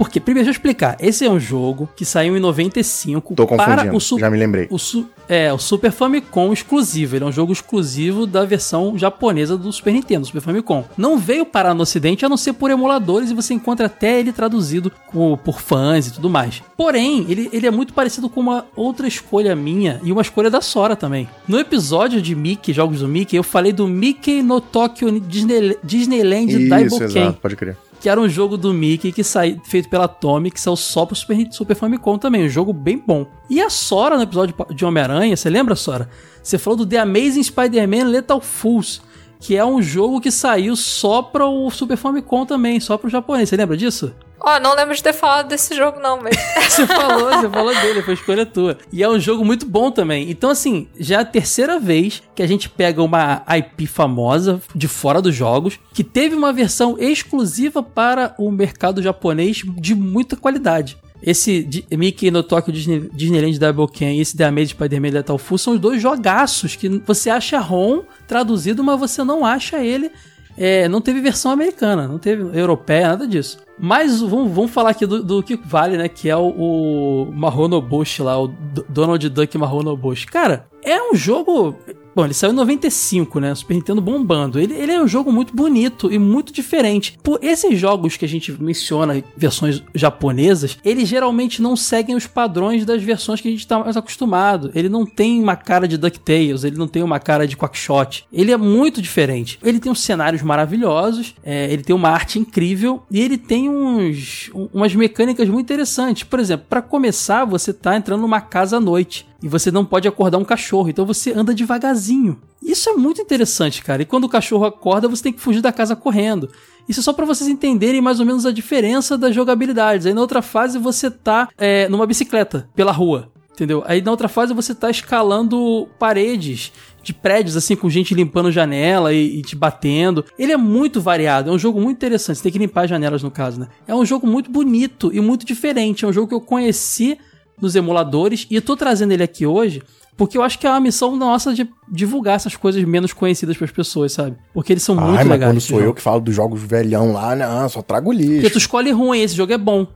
porque, 0.00 0.18
primeiro, 0.18 0.46
deixa 0.46 0.56
eu 0.56 0.58
explicar. 0.58 0.96
Esse 0.98 1.26
é 1.26 1.30
um 1.30 1.38
jogo 1.38 1.86
que 1.94 2.06
saiu 2.06 2.34
em 2.34 2.40
95 2.40 3.34
Tô 3.34 3.46
para 3.46 3.94
o, 3.94 4.00
Su- 4.00 4.18
já 4.18 4.30
me 4.30 4.38
lembrei. 4.38 4.66
o, 4.70 4.78
Su- 4.78 5.06
é, 5.28 5.52
o 5.52 5.58
Super 5.58 5.92
Famicom 5.92 6.54
exclusivo. 6.54 7.16
Ele 7.16 7.24
é 7.24 7.28
um 7.28 7.32
jogo 7.32 7.52
exclusivo 7.52 8.26
da 8.26 8.42
versão 8.46 8.96
japonesa 8.96 9.58
do 9.58 9.70
Super 9.70 9.92
Nintendo, 9.92 10.24
Super 10.24 10.40
Famicom. 10.40 10.84
Não 10.96 11.18
veio 11.18 11.44
parar 11.44 11.74
no 11.74 11.82
ocidente 11.82 12.24
a 12.24 12.30
não 12.30 12.38
ser 12.38 12.54
por 12.54 12.70
emuladores 12.70 13.30
e 13.30 13.34
você 13.34 13.52
encontra 13.52 13.84
até 13.86 14.18
ele 14.18 14.32
traduzido 14.32 14.90
co- 15.06 15.36
por 15.36 15.60
fãs 15.60 16.06
e 16.06 16.12
tudo 16.14 16.30
mais. 16.30 16.62
Porém, 16.78 17.26
ele, 17.28 17.50
ele 17.52 17.66
é 17.66 17.70
muito 17.70 17.92
parecido 17.92 18.30
com 18.30 18.40
uma 18.40 18.64
outra 18.74 19.06
escolha 19.06 19.54
minha 19.54 20.00
e 20.02 20.10
uma 20.10 20.22
escolha 20.22 20.48
da 20.48 20.62
Sora 20.62 20.96
também. 20.96 21.28
No 21.46 21.58
episódio 21.60 22.22
de 22.22 22.34
Mickey, 22.34 22.72
jogos 22.72 23.00
do 23.00 23.06
Mickey, 23.08 23.36
eu 23.36 23.42
falei 23.42 23.70
do 23.72 23.86
Mickey 23.86 24.42
no 24.42 24.62
Tokyo 24.62 25.20
Disney, 25.20 25.76
Disneyland 25.84 26.50
Isso, 26.58 26.68
Daiboken 26.70 27.06
exato, 27.06 27.38
pode 27.42 27.54
crer. 27.56 27.76
Que 28.00 28.08
era 28.08 28.20
um 28.20 28.28
jogo 28.28 28.56
do 28.56 28.72
Mickey 28.72 29.12
que 29.12 29.22
saiu 29.22 29.60
feito 29.62 29.88
pela 29.88 30.08
Tommy, 30.08 30.50
que 30.50 30.60
saiu 30.60 30.74
só 30.74 31.04
pro 31.04 31.14
Super, 31.14 31.52
Super 31.52 31.76
Famicom 31.76 32.16
também, 32.16 32.44
um 32.44 32.48
jogo 32.48 32.72
bem 32.72 33.02
bom. 33.04 33.26
E 33.48 33.60
a 33.60 33.68
Sora 33.68 34.16
no 34.16 34.22
episódio 34.22 34.54
de 34.74 34.84
Homem-Aranha, 34.84 35.36
você 35.36 35.50
lembra, 35.50 35.76
Sora? 35.76 36.08
Você 36.42 36.56
falou 36.56 36.78
do 36.78 36.86
The 36.86 36.98
Amazing 36.98 37.42
Spider-Man 37.42 38.04
Lethal 38.04 38.40
Fools, 38.40 39.02
que 39.40 39.56
é 39.56 39.64
um 39.64 39.80
jogo 39.80 40.20
que 40.20 40.30
saiu 40.30 40.76
só 40.76 41.22
para 41.22 41.46
o 41.46 41.70
Super 41.70 41.96
Famicom 41.96 42.44
também, 42.44 42.78
só 42.78 42.96
pro 42.98 43.08
japonês. 43.08 43.48
Você 43.48 43.56
lembra 43.56 43.76
disso? 43.76 44.14
Ó, 44.42 44.58
não 44.58 44.74
lembro 44.74 44.94
de 44.94 45.02
ter 45.02 45.12
falado 45.12 45.48
desse 45.48 45.74
jogo, 45.74 46.00
não, 46.00 46.20
mas. 46.22 46.36
Você 46.70 46.86
falou, 46.86 47.30
você 47.30 47.48
falou 47.50 47.74
dele, 47.74 48.00
foi 48.00 48.14
escolha 48.14 48.46
tua. 48.46 48.78
E 48.92 49.02
é 49.02 49.08
um 49.08 49.18
jogo 49.18 49.44
muito 49.44 49.66
bom 49.66 49.90
também. 49.90 50.30
Então, 50.30 50.48
assim, 50.48 50.88
já 50.98 51.16
é 51.16 51.20
a 51.20 51.24
terceira 51.24 51.78
vez 51.78 52.22
que 52.34 52.42
a 52.42 52.46
gente 52.46 52.68
pega 52.68 53.02
uma 53.02 53.42
IP 53.58 53.86
famosa 53.86 54.62
de 54.74 54.86
fora 54.86 55.20
dos 55.20 55.34
jogos, 55.34 55.78
que 55.92 56.04
teve 56.04 56.34
uma 56.34 56.52
versão 56.52 56.96
exclusiva 56.98 57.82
para 57.82 58.34
o 58.38 58.50
mercado 58.50 59.02
japonês 59.02 59.62
de 59.76 59.94
muita 59.94 60.36
qualidade. 60.36 60.96
Esse 61.22 61.68
Mickey 61.92 62.30
no 62.30 62.42
Tokyo 62.42 62.72
Disney, 62.72 63.10
Disneyland 63.12 63.58
Double 63.58 63.86
Ken 63.88 64.14
e 64.16 64.20
esse 64.20 64.36
The 64.36 64.44
Amazing 64.44 64.68
Spider-Man 64.68 65.10
Lethal 65.10 65.38
Full 65.38 65.58
são 65.58 65.74
os 65.74 65.80
dois 65.80 66.00
jogaços 66.00 66.76
que 66.76 66.88
você 67.06 67.28
acha 67.28 67.58
ROM 67.58 68.02
traduzido, 68.26 68.82
mas 68.82 68.98
você 68.98 69.22
não 69.22 69.44
acha 69.44 69.84
ele 69.84 70.10
é, 70.56 70.88
não 70.88 71.00
teve 71.00 71.20
versão 71.20 71.52
americana, 71.52 72.06
não 72.08 72.18
teve 72.18 72.58
europeia, 72.58 73.08
nada 73.08 73.26
disso. 73.26 73.58
Mas 73.78 74.20
vamos, 74.20 74.52
vamos 74.52 74.70
falar 74.70 74.90
aqui 74.90 75.06
do, 75.06 75.22
do 75.22 75.42
que 75.42 75.56
vale, 75.56 75.96
né? 75.96 76.06
Que 76.06 76.28
é 76.28 76.36
o, 76.36 76.48
o 76.48 77.32
Mahono 77.32 77.80
Bush 77.80 78.18
lá, 78.18 78.38
o 78.38 78.48
D- 78.48 78.84
Donald 78.86 79.26
Duck 79.30 79.56
Mahono 79.56 79.96
Bush. 79.96 80.26
Cara, 80.26 80.66
é 80.84 81.00
um 81.02 81.14
jogo. 81.14 81.76
Bom, 82.14 82.24
ele 82.24 82.34
saiu 82.34 82.52
em 82.52 82.56
95, 82.56 83.38
né? 83.38 83.54
Super 83.54 83.74
Nintendo 83.74 84.00
bombando. 84.00 84.58
Ele, 84.58 84.74
ele 84.74 84.92
é 84.92 85.02
um 85.02 85.06
jogo 85.06 85.32
muito 85.32 85.54
bonito 85.54 86.12
e 86.12 86.18
muito 86.18 86.52
diferente. 86.52 87.18
Por 87.22 87.38
esses 87.42 87.78
jogos 87.78 88.16
que 88.16 88.24
a 88.24 88.28
gente 88.28 88.52
menciona, 88.60 89.22
versões 89.36 89.82
japonesas, 89.94 90.78
eles 90.84 91.08
geralmente 91.08 91.62
não 91.62 91.76
seguem 91.76 92.16
os 92.16 92.26
padrões 92.26 92.84
das 92.84 93.02
versões 93.02 93.40
que 93.40 93.48
a 93.48 93.50
gente 93.50 93.66
tá 93.66 93.78
mais 93.78 93.96
acostumado. 93.96 94.70
Ele 94.74 94.88
não 94.88 95.06
tem 95.06 95.40
uma 95.40 95.56
cara 95.56 95.86
de 95.86 95.96
DuckTales, 95.96 96.64
ele 96.64 96.76
não 96.76 96.88
tem 96.88 97.02
uma 97.02 97.20
cara 97.20 97.46
de 97.46 97.56
Quackshot. 97.56 98.26
Ele 98.32 98.50
é 98.50 98.56
muito 98.56 99.00
diferente. 99.00 99.58
Ele 99.62 99.78
tem 99.78 99.92
uns 99.92 100.00
cenários 100.00 100.42
maravilhosos, 100.42 101.34
é, 101.44 101.72
ele 101.72 101.82
tem 101.82 101.94
uma 101.94 102.10
arte 102.10 102.38
incrível 102.38 103.02
e 103.10 103.20
ele 103.20 103.38
tem 103.38 103.68
uns, 103.68 104.50
umas 104.72 104.94
mecânicas 104.94 105.48
muito 105.48 105.66
interessantes. 105.66 106.24
Por 106.24 106.40
exemplo, 106.40 106.66
para 106.68 106.82
começar, 106.82 107.44
você 107.44 107.72
tá 107.72 107.96
entrando 107.96 108.22
numa 108.22 108.40
casa 108.40 108.78
à 108.78 108.80
noite 108.80 109.29
e 109.42 109.48
você 109.48 109.70
não 109.70 109.84
pode 109.84 110.06
acordar 110.06 110.38
um 110.38 110.44
cachorro, 110.44 110.90
então 110.90 111.06
você 111.06 111.32
anda 111.32 111.54
devagarzinho. 111.54 112.38
Isso 112.62 112.90
é 112.90 112.92
muito 112.92 113.22
interessante, 113.22 113.82
cara. 113.82 114.02
E 114.02 114.04
quando 114.04 114.24
o 114.24 114.28
cachorro 114.28 114.64
acorda, 114.64 115.08
você 115.08 115.22
tem 115.22 115.32
que 115.32 115.40
fugir 115.40 115.60
da 115.60 115.72
casa 115.72 115.96
correndo. 115.96 116.50
Isso 116.88 117.00
é 117.00 117.02
só 117.02 117.12
para 117.12 117.24
vocês 117.24 117.48
entenderem 117.48 118.00
mais 118.00 118.20
ou 118.20 118.26
menos 118.26 118.44
a 118.44 118.52
diferença 118.52 119.16
das 119.16 119.34
jogabilidades. 119.34 120.06
Aí 120.06 120.14
na 120.14 120.20
outra 120.20 120.42
fase 120.42 120.78
você 120.78 121.10
tá 121.10 121.48
é, 121.56 121.88
numa 121.88 122.06
bicicleta 122.06 122.68
pela 122.74 122.92
rua, 122.92 123.30
entendeu? 123.52 123.82
Aí 123.86 124.02
na 124.02 124.10
outra 124.10 124.28
fase 124.28 124.52
você 124.52 124.74
tá 124.74 124.90
escalando 124.90 125.88
paredes 125.98 126.72
de 127.02 127.14
prédios, 127.14 127.56
assim, 127.56 127.74
com 127.74 127.88
gente 127.88 128.14
limpando 128.14 128.52
janela 128.52 129.12
e, 129.12 129.38
e, 129.38 129.42
te 129.42 129.56
batendo. 129.56 130.24
Ele 130.38 130.52
é 130.52 130.56
muito 130.56 131.00
variado, 131.00 131.48
é 131.48 131.52
um 131.52 131.58
jogo 131.58 131.80
muito 131.80 131.96
interessante. 131.96 132.36
Você 132.36 132.42
tem 132.42 132.52
que 132.52 132.58
limpar 132.58 132.84
as 132.84 132.90
janelas, 132.90 133.22
no 133.22 133.30
caso, 133.30 133.60
né? 133.60 133.68
É 133.88 133.94
um 133.94 134.04
jogo 134.04 134.26
muito 134.26 134.50
bonito 134.50 135.10
e 135.12 135.20
muito 135.20 135.46
diferente. 135.46 136.04
É 136.04 136.08
um 136.08 136.12
jogo 136.12 136.28
que 136.28 136.34
eu 136.34 136.40
conheci 136.40 137.18
nos 137.60 137.74
emuladores 137.76 138.46
e 138.50 138.56
eu 138.56 138.62
tô 138.62 138.76
trazendo 138.76 139.12
ele 139.12 139.22
aqui 139.22 139.46
hoje 139.46 139.82
porque 140.16 140.36
eu 140.36 140.42
acho 140.42 140.58
que 140.58 140.66
é 140.66 140.70
uma 140.70 140.80
missão 140.80 141.16
nossa 141.16 141.54
de 141.54 141.66
divulgar 141.88 142.36
essas 142.36 142.54
coisas 142.54 142.84
menos 142.84 143.10
conhecidas 143.12 143.56
para 143.56 143.64
as 143.64 143.70
pessoas, 143.70 144.12
sabe? 144.12 144.36
Porque 144.52 144.72
eles 144.72 144.82
são 144.82 144.98
Ai, 144.98 145.04
muito 145.04 145.16
mas 145.16 145.28
legais. 145.28 145.52
quando 145.52 145.60
sou 145.62 145.80
eu 145.80 145.94
que 145.94 146.02
falo 146.02 146.20
dos 146.20 146.34
jogos 146.34 146.60
velhão 146.62 147.12
lá, 147.12 147.34
não, 147.34 147.66
só 147.70 147.80
trago 147.80 148.12
lixo. 148.12 148.32
Porque 148.34 148.50
tu 148.50 148.58
escolhe 148.58 148.90
ruim, 148.90 149.22
esse 149.22 149.34
jogo 149.34 149.52
é 149.52 149.56
bom. 149.56 149.86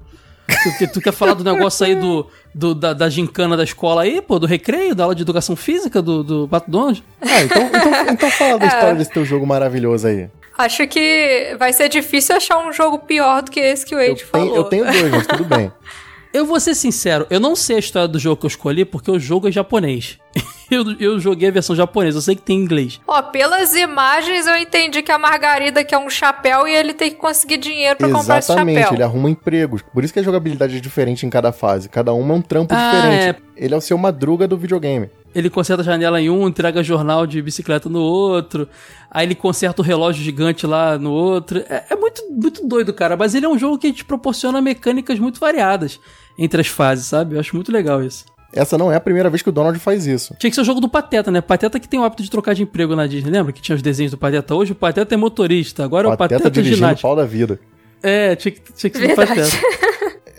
Porque 0.63 0.87
tu 0.87 1.01
quer 1.01 1.13
falar 1.13 1.35
do 1.35 1.45
negócio 1.45 1.85
aí 1.85 1.95
do, 1.95 2.27
do 2.55 2.75
da, 2.75 2.93
da 2.93 3.09
gincana 3.09 3.57
da 3.57 3.65
escola 3.65 4.03
aí, 4.03 4.21
pô, 4.23 4.39
do 4.39 4.47
recreio, 4.47 4.95
da 4.95 5.05
aula 5.05 5.15
de 5.15 5.23
educação 5.23 5.57
física 5.57 6.01
do, 6.01 6.23
do 6.25 6.49
Pato 6.49 6.71
Donald. 6.71 7.05
Ah, 7.21 7.43
então, 7.43 7.63
então, 7.67 8.13
então 8.13 8.31
fala 8.31 8.59
da 8.59 8.67
história 8.69 8.95
desse 8.95 9.11
teu 9.11 9.25
jogo 9.25 9.47
maravilhoso 9.47 10.07
aí. 10.07 10.29
Acho 10.57 10.87
que 10.87 11.57
vai 11.59 11.73
ser 11.73 11.89
difícil 11.89 12.37
achar 12.37 12.59
um 12.67 12.73
jogo 12.73 13.01
pior 13.01 13.43
do 13.43 13.51
que 13.51 13.59
esse 13.59 13.85
que 13.85 13.95
o 13.95 14.01
Eu 14.01 14.11
Wade 14.11 14.25
falou. 14.25 14.65
tenho, 14.65 14.85
eu 14.85 14.91
tenho 14.91 15.01
dois, 15.01 15.13
mas 15.13 15.27
tudo 15.27 15.45
bem. 15.45 15.71
Eu 16.35 16.45
vou 16.45 16.59
ser 16.59 16.75
sincero, 16.75 17.27
eu 17.31 17.39
não 17.39 17.55
sei 17.55 17.77
a 17.77 17.79
história 17.79 18.09
do 18.09 18.19
jogo 18.19 18.41
que 18.41 18.45
eu 18.47 18.49
escolhi 18.49 18.85
porque 18.85 19.09
o 19.09 19.21
jogo 19.21 19.49
é 19.49 19.53
japonês. 19.53 20.19
Eu, 20.71 20.83
eu 20.99 21.21
joguei 21.21 21.51
a 21.51 21.53
versão 21.53 21.77
japonesa, 21.77 22.17
eu 22.17 22.23
sei 22.23 22.35
que 22.35 22.41
tem 22.41 22.57
em 22.59 22.63
inglês. 22.63 22.99
Ó, 23.07 23.21
pelas 23.21 23.75
imagens 23.77 24.47
eu 24.47 24.57
entendi 24.57 25.03
que 25.03 25.13
a 25.13 25.19
Margarida 25.19 25.85
quer 25.85 25.99
um 25.99 26.09
chapéu 26.09 26.67
e 26.67 26.75
ele 26.75 26.95
tem 26.95 27.11
que 27.11 27.17
conseguir 27.19 27.59
dinheiro 27.59 27.97
pra 27.97 28.09
comprar 28.09 28.39
esse 28.39 28.51
Exatamente, 28.51 28.81
chapéu. 28.81 28.95
ele 28.95 29.03
arruma 29.03 29.29
empregos. 29.29 29.83
Por 29.83 30.03
isso 30.03 30.13
que 30.15 30.21
a 30.21 30.23
jogabilidade 30.23 30.75
é 30.75 30.81
diferente 30.81 31.27
em 31.27 31.31
cada 31.31 31.53
fase. 31.53 31.87
Cada 31.91 32.15
uma 32.15 32.33
é 32.35 32.37
um 32.39 32.41
trampo 32.41 32.75
Ah, 32.75 32.93
diferente. 32.93 33.43
Ele 33.59 33.75
é 33.75 33.77
o 33.77 33.81
seu 33.81 33.99
madruga 33.99 34.49
do 34.49 34.57
videogame. 34.57 35.11
Ele 35.35 35.51
conserta 35.51 35.83
a 35.83 35.85
janela 35.85 36.21
em 36.21 36.31
um, 36.31 36.47
entrega 36.47 36.83
jornal 36.83 37.27
de 37.27 37.43
bicicleta 37.43 37.89
no 37.89 38.01
outro. 38.01 38.69
Aí 39.11 39.27
ele 39.27 39.35
conserta 39.35 39.83
o 39.83 39.85
relógio 39.85 40.23
gigante 40.23 40.67
lá 40.67 40.97
no 40.97 41.11
outro. 41.11 41.59
É, 41.69 41.85
é 41.91 41.97
muito, 41.97 42.23
muito 42.31 42.67
doido, 42.67 42.93
cara. 42.93 43.17
Mas 43.17 43.35
ele 43.35 43.45
é 43.45 43.49
um 43.49 43.59
jogo 43.59 43.79
que 43.79 43.93
te 43.93 44.05
proporciona 44.05 44.61
mecânicas 44.61 45.19
muito 45.19 45.41
variadas 45.41 45.99
entre 46.39 46.61
as 46.61 46.69
fases, 46.69 47.07
sabe? 47.07 47.35
Eu 47.35 47.41
acho 47.41 47.55
muito 47.57 47.73
legal 47.73 48.03
isso. 48.03 48.25
Essa 48.53 48.79
não 48.79 48.93
é 48.93 48.95
a 48.95 49.01
primeira 49.01 49.29
vez 49.29 49.43
que 49.43 49.49
o 49.49 49.53
Donald 49.53 49.77
faz 49.81 50.07
isso. 50.07 50.35
Tinha 50.39 50.49
que 50.49 50.55
ser 50.55 50.61
o 50.61 50.65
jogo 50.65 50.81
do 50.81 50.89
Pateta, 50.89 51.31
né? 51.31 51.41
Pateta 51.41 51.81
que 51.81 51.89
tem 51.89 51.99
o 51.99 52.05
hábito 52.05 52.23
de 52.23 52.31
trocar 52.31 52.55
de 52.55 52.63
emprego 52.63 52.95
na 52.95 53.07
Disney. 53.07 53.33
Lembra 53.33 53.53
que 53.53 53.61
tinha 53.61 53.75
os 53.75 53.83
desenhos 53.83 54.13
do 54.13 54.19
Pateta? 54.19 54.55
Hoje 54.55 54.71
o 54.71 54.75
Pateta 54.77 55.15
é 55.15 55.17
motorista, 55.17 55.85
agora 55.85 56.07
é 56.09 56.13
o 56.13 56.17
Pateta 56.17 56.45
Pateta 56.45 56.63
dirigindo 56.63 56.93
o 56.93 57.01
pau 57.01 57.17
da 57.17 57.25
vida. 57.25 57.59
É, 58.01 58.37
tinha 58.37 58.53
que, 58.53 58.61
tinha 58.73 58.91
que 58.91 58.99
ser 58.99 59.07
Verdade. 59.09 59.29
Pateta. 59.29 59.57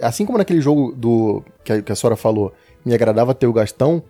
Assim 0.01 0.25
como 0.25 0.37
naquele 0.37 0.61
jogo 0.61 0.93
do 0.95 1.43
que 1.63 1.73
a, 1.73 1.81
que 1.81 1.91
a 1.91 1.95
Sora 1.95 2.15
falou, 2.15 2.53
me 2.85 2.93
agradava 2.93 3.33
ter 3.33 3.47
o 3.47 3.53
Gastão, 3.53 4.01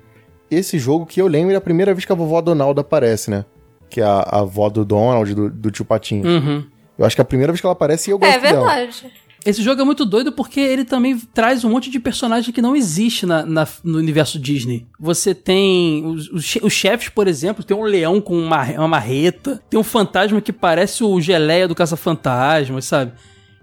esse 0.50 0.78
jogo 0.80 1.06
que 1.06 1.22
eu 1.22 1.28
lembro 1.28 1.54
é 1.54 1.56
a 1.56 1.62
primeira 1.62 1.94
vez 1.94 2.06
que 2.06 2.12
a 2.12 2.16
vovó 2.16 2.42
Donalda 2.42 2.82
aparece, 2.82 3.30
né? 3.32 3.46
Que 3.90 4.02
é 4.02 4.04
a, 4.04 4.20
a 4.20 4.40
avó 4.42 4.70
do 4.70 4.84
Donald, 4.86 5.34
do, 5.34 5.50
do 5.50 5.72
tio 5.72 5.86
Patinho. 5.86 6.26
Uhum. 6.28 6.64
Eu 6.98 7.06
acho 7.06 7.16
que 7.16 7.22
é 7.22 7.24
a 7.24 7.26
primeira 7.26 7.52
vez 7.52 7.60
que 7.62 7.66
ela 7.68 7.74
aparece 7.74 8.10
e 8.10 8.12
eu 8.14 8.20
gosto 8.20 8.34
É 8.34 8.40
dela. 8.40 8.66
verdade. 8.76 9.12
Esse 9.46 9.62
jogo 9.62 9.80
é 9.80 9.86
muito 9.86 10.06
doido 10.06 10.32
porque 10.32 10.60
ele 10.60 10.84
também 10.84 11.16
traz 11.32 11.64
um 11.64 11.70
monte 11.70 11.92
de 11.92 12.00
personagem 12.00 12.52
que 12.52 12.64
não 12.64 12.76
existe 12.76 13.28
na, 13.28 13.46
na- 13.46 13.68
no 13.84 14.00
universo 14.00 14.40
Disney. 14.40 14.88
Você 15.00 15.36
tem 15.36 16.04
os, 16.04 16.28
os, 16.32 16.44
che- 16.44 16.60
os 16.64 16.74
chefes, 16.74 17.10
por 17.10 17.28
exemplo, 17.28 17.64
tem 17.64 17.78
um 17.78 17.84
leão 17.84 18.20
com 18.20 18.36
uma, 18.36 18.64
uma 18.72 18.88
marreta, 18.88 19.62
tem 19.70 19.80
um 19.80 19.84
fantasma 19.84 20.42
que 20.42 20.52
parece 20.52 21.04
o 21.04 21.22
geleia 21.22 21.68
do 21.68 21.76
Caça-Fantasmas, 21.76 22.86
sabe? 22.86 23.12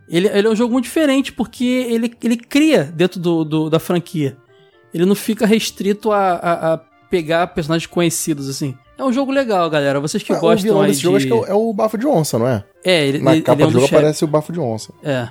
Ele, 0.09 0.29
ele 0.29 0.47
é 0.47 0.51
um 0.51 0.55
jogo 0.55 0.73
muito 0.73 0.85
diferente 0.85 1.33
porque 1.33 1.65
ele, 1.65 2.13
ele 2.23 2.37
cria 2.37 2.85
dentro 2.85 3.19
do, 3.19 3.45
do- 3.45 3.71
da 3.71 3.81
franquia. 3.81 4.37
Ele 4.93 5.05
não 5.07 5.15
fica 5.15 5.47
restrito 5.47 6.11
a, 6.13 6.33
a- 6.35 6.75
a 6.75 6.79
pegar 7.11 7.47
personagens 7.49 7.87
conhecidos, 7.87 8.49
assim. 8.49 8.75
É 8.99 9.05
um 9.05 9.13
jogo 9.13 9.33
legal, 9.33 9.69
galera. 9.69 9.99
Vocês 10.01 10.23
que 10.23 10.33
Ah, 10.33 10.37
o 10.39 10.41
gostam 10.41 10.63
vilão 10.63 10.83
aí 10.83 10.89
desse 10.91 11.01
jogo 11.03 11.19
de... 11.19 11.25
acho 11.27 11.33
que 11.45 11.51
é 11.51 11.53
o, 11.53 11.53
é 11.53 11.55
o 11.55 11.73
bafo 11.73 11.99
de 11.99 12.07
onça, 12.07 12.39
não 12.39 12.47
é? 12.47 12.65
É, 12.85 13.07
ele, 13.07 13.19
Na 13.19 13.33
ele, 13.33 13.43
capa 13.43 13.57
ele 13.57 13.63
é 13.63 13.67
um 13.67 13.69
do 13.69 13.73
jogo 13.73 13.81
dos 13.83 13.89
chefes. 13.91 13.99
aparece 14.05 14.25
o 14.25 14.29
bafo 14.29 14.53
de 14.53 14.61
onça. 14.61 14.93
É. 15.03 15.29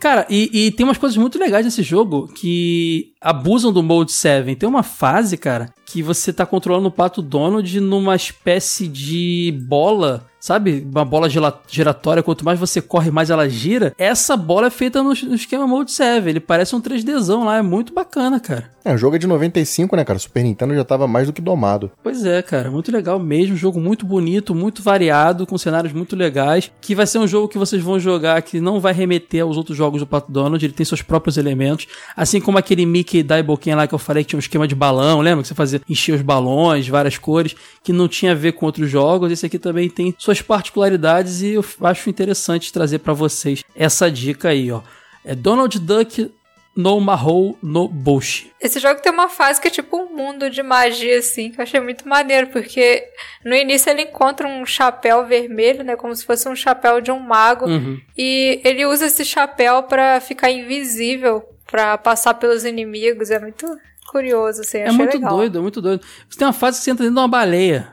Cara, 0.00 0.26
e, 0.28 0.50
e 0.66 0.70
tem 0.72 0.84
umas 0.84 0.98
coisas 0.98 1.16
muito 1.16 1.38
legais 1.38 1.64
nesse 1.64 1.82
jogo 1.82 2.26
que 2.26 3.12
abusam 3.20 3.72
do 3.72 3.82
Mode 3.84 4.10
7. 4.10 4.56
Tem 4.56 4.68
uma 4.68 4.82
fase, 4.82 5.36
cara, 5.36 5.72
que 5.86 6.02
você 6.02 6.32
tá 6.32 6.44
controlando 6.44 6.88
o 6.88 6.90
Pato 6.90 7.22
Donald 7.22 7.80
numa 7.80 8.16
espécie 8.16 8.88
de 8.88 9.56
bola, 9.68 10.26
sabe? 10.40 10.84
Uma 10.90 11.04
bola 11.04 11.28
giratória. 11.68 12.22
Quanto 12.22 12.44
mais 12.44 12.58
você 12.58 12.82
corre, 12.82 13.12
mais 13.12 13.30
ela 13.30 13.48
gira. 13.48 13.94
Essa 13.96 14.36
bola 14.36 14.66
é 14.66 14.70
feita 14.70 15.00
no, 15.04 15.10
no 15.10 15.34
esquema 15.36 15.68
Mode 15.68 15.92
7. 15.92 16.28
Ele 16.28 16.40
parece 16.40 16.74
um 16.74 16.80
3Dzão 16.80 17.44
lá. 17.44 17.58
É 17.58 17.62
muito 17.62 17.94
bacana, 17.94 18.40
cara. 18.40 18.70
É, 18.84 18.92
o 18.92 18.98
jogo 18.98 19.14
é 19.14 19.18
de 19.18 19.26
95, 19.26 19.94
né, 19.94 20.04
cara? 20.04 20.18
Super 20.18 20.42
Nintendo 20.42 20.74
já 20.74 20.84
tava 20.84 21.06
mais 21.06 21.26
do 21.28 21.32
que 21.32 21.40
domado. 21.40 21.90
Pois 22.02 22.24
é, 22.24 22.42
cara, 22.42 22.70
muito 22.70 22.90
legal 22.90 23.18
mesmo, 23.18 23.56
jogo 23.56 23.80
muito 23.80 24.04
bonito, 24.04 24.54
muito 24.54 24.82
variado, 24.82 25.46
com 25.46 25.56
cenários 25.56 25.92
muito 25.92 26.16
legais, 26.16 26.70
que 26.80 26.94
vai 26.94 27.06
ser 27.06 27.18
um 27.18 27.26
jogo 27.26 27.48
que 27.48 27.58
vocês 27.58 27.80
vão 27.80 28.00
jogar 28.00 28.42
que 28.42 28.60
não 28.60 28.80
vai 28.80 28.92
remeter 28.92 29.42
aos 29.42 29.56
outros 29.56 29.76
jogos 29.76 30.00
do 30.00 30.06
Pato 30.06 30.32
Donald, 30.32 30.64
ele 30.64 30.74
tem 30.74 30.84
seus 30.84 31.00
próprios 31.00 31.36
elementos, 31.36 31.86
assim 32.16 32.40
como 32.40 32.58
aquele 32.58 32.84
Mickey 32.84 33.22
Daiboken 33.22 33.76
lá 33.76 33.86
que 33.86 33.94
eu 33.94 33.98
falei 33.98 34.24
que 34.24 34.30
tinha 34.30 34.38
um 34.38 34.40
esquema 34.40 34.66
de 34.66 34.74
balão, 34.74 35.20
lembra 35.20 35.42
que 35.42 35.48
você 35.48 35.54
fazia 35.54 35.80
encher 35.88 36.14
os 36.14 36.22
balões, 36.22 36.88
várias 36.88 37.16
cores, 37.16 37.54
que 37.84 37.92
não 37.92 38.08
tinha 38.08 38.32
a 38.32 38.34
ver 38.34 38.52
com 38.52 38.66
outros 38.66 38.90
jogos, 38.90 39.30
esse 39.30 39.46
aqui 39.46 39.58
também 39.58 39.88
tem 39.88 40.12
suas 40.18 40.42
particularidades 40.42 41.40
e 41.42 41.50
eu 41.52 41.64
acho 41.82 42.10
interessante 42.10 42.72
trazer 42.72 42.98
pra 42.98 43.12
vocês 43.12 43.62
essa 43.76 44.10
dica 44.10 44.48
aí, 44.48 44.72
ó. 44.72 44.80
É 45.24 45.36
Donald 45.36 45.78
Duck 45.78 46.32
no 46.74 46.98
Mahou 47.00 47.58
no 47.62 47.86
Boshi. 47.86 48.50
Esse 48.60 48.80
jogo 48.80 49.00
tem 49.00 49.12
uma 49.12 49.28
fase 49.28 49.60
que 49.60 49.68
é 49.68 49.70
tipo 49.70 49.96
um 49.96 50.14
mundo 50.14 50.48
de 50.48 50.62
magia, 50.62 51.18
assim, 51.18 51.50
que 51.50 51.60
eu 51.60 51.62
achei 51.62 51.80
muito 51.80 52.08
maneiro, 52.08 52.48
porque 52.48 53.04
no 53.44 53.54
início 53.54 53.90
ele 53.90 54.02
encontra 54.02 54.48
um 54.48 54.64
chapéu 54.64 55.26
vermelho, 55.26 55.84
né? 55.84 55.96
Como 55.96 56.14
se 56.14 56.24
fosse 56.24 56.48
um 56.48 56.56
chapéu 56.56 57.00
de 57.00 57.10
um 57.10 57.20
mago. 57.20 57.66
Uhum. 57.66 58.00
E 58.16 58.60
ele 58.64 58.86
usa 58.86 59.06
esse 59.06 59.24
chapéu 59.24 59.82
pra 59.82 60.20
ficar 60.20 60.50
invisível, 60.50 61.42
pra 61.70 61.98
passar 61.98 62.34
pelos 62.34 62.64
inimigos. 62.64 63.30
É 63.30 63.38
muito 63.38 63.66
curioso, 64.06 64.62
assim. 64.62 64.78
É 64.78 64.90
muito 64.92 65.14
legal. 65.14 65.36
doido, 65.36 65.58
é 65.58 65.60
muito 65.60 65.82
doido. 65.82 66.02
Você 66.28 66.38
tem 66.38 66.46
uma 66.46 66.54
fase 66.54 66.78
que 66.78 66.84
você 66.84 66.90
entra 66.90 67.04
dentro 67.04 67.14
de 67.14 67.20
uma 67.20 67.28
baleia. 67.28 67.92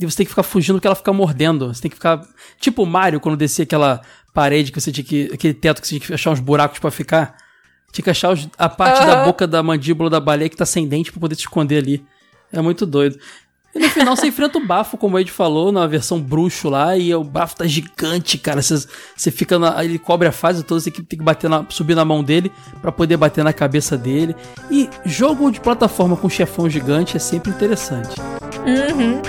E 0.00 0.06
você 0.06 0.16
tem 0.16 0.26
que 0.26 0.30
ficar 0.30 0.42
fugindo 0.42 0.76
porque 0.76 0.86
ela 0.86 0.96
fica 0.96 1.12
mordendo. 1.12 1.72
Você 1.72 1.82
tem 1.82 1.90
que 1.90 1.96
ficar. 1.96 2.26
Tipo 2.58 2.82
o 2.82 2.86
Mario, 2.86 3.20
quando 3.20 3.36
descia 3.36 3.62
aquela 3.62 4.00
parede 4.32 4.72
que 4.72 4.80
você 4.80 4.90
tinha 4.90 5.04
que. 5.04 5.30
aquele 5.32 5.54
teto 5.54 5.80
que 5.82 5.86
você 5.86 5.98
tinha 5.98 6.06
que 6.06 6.14
achar 6.14 6.30
uns 6.30 6.40
buracos 6.40 6.78
pra 6.78 6.90
ficar. 6.90 7.36
Tinha 7.96 8.04
que 8.04 8.10
achar 8.10 8.30
os- 8.32 8.46
a 8.58 8.68
parte 8.68 9.04
da 9.06 9.14
Aham. 9.20 9.24
boca 9.24 9.46
da 9.46 9.62
mandíbula 9.62 10.10
da 10.10 10.20
baleia 10.20 10.50
que 10.50 10.56
tá 10.56 10.66
sem 10.66 10.86
dente 10.86 11.10
pra 11.10 11.18
poder 11.20 11.34
se 11.34 11.40
esconder 11.40 11.78
ali. 11.78 12.04
É 12.52 12.60
muito 12.60 12.84
doido. 12.84 13.18
E 13.74 13.78
no 13.78 13.88
final 13.88 14.14
você 14.14 14.26
enfrenta 14.28 14.58
o 14.58 14.66
bafo, 14.66 14.96
como 14.98 15.16
o 15.16 15.18
Ed 15.18 15.30
falou, 15.30 15.72
na 15.72 15.86
versão 15.86 16.20
bruxo 16.20 16.68
lá, 16.68 16.96
e 16.96 17.14
o 17.14 17.24
bafo 17.24 17.56
tá 17.56 17.66
gigante, 17.66 18.36
cara. 18.38 18.60
Você, 18.60 18.86
você 19.16 19.30
fica 19.30 19.58
na. 19.58 19.82
Ele 19.84 19.98
cobre 19.98 20.28
a 20.28 20.32
fase 20.32 20.62
toda, 20.62 20.80
você 20.80 20.90
tem 20.90 21.04
que 21.18 21.24
bater 21.24 21.48
na, 21.48 21.64
subir 21.70 21.94
na 21.94 22.04
mão 22.04 22.22
dele 22.22 22.52
pra 22.82 22.92
poder 22.92 23.16
bater 23.16 23.42
na 23.42 23.52
cabeça 23.52 23.96
dele. 23.96 24.36
E 24.70 24.88
jogo 25.06 25.50
de 25.50 25.58
plataforma 25.60 26.16
com 26.16 26.28
chefão 26.28 26.68
gigante 26.68 27.16
é 27.16 27.20
sempre 27.20 27.50
interessante. 27.50 28.14
Uhum. 28.66 29.20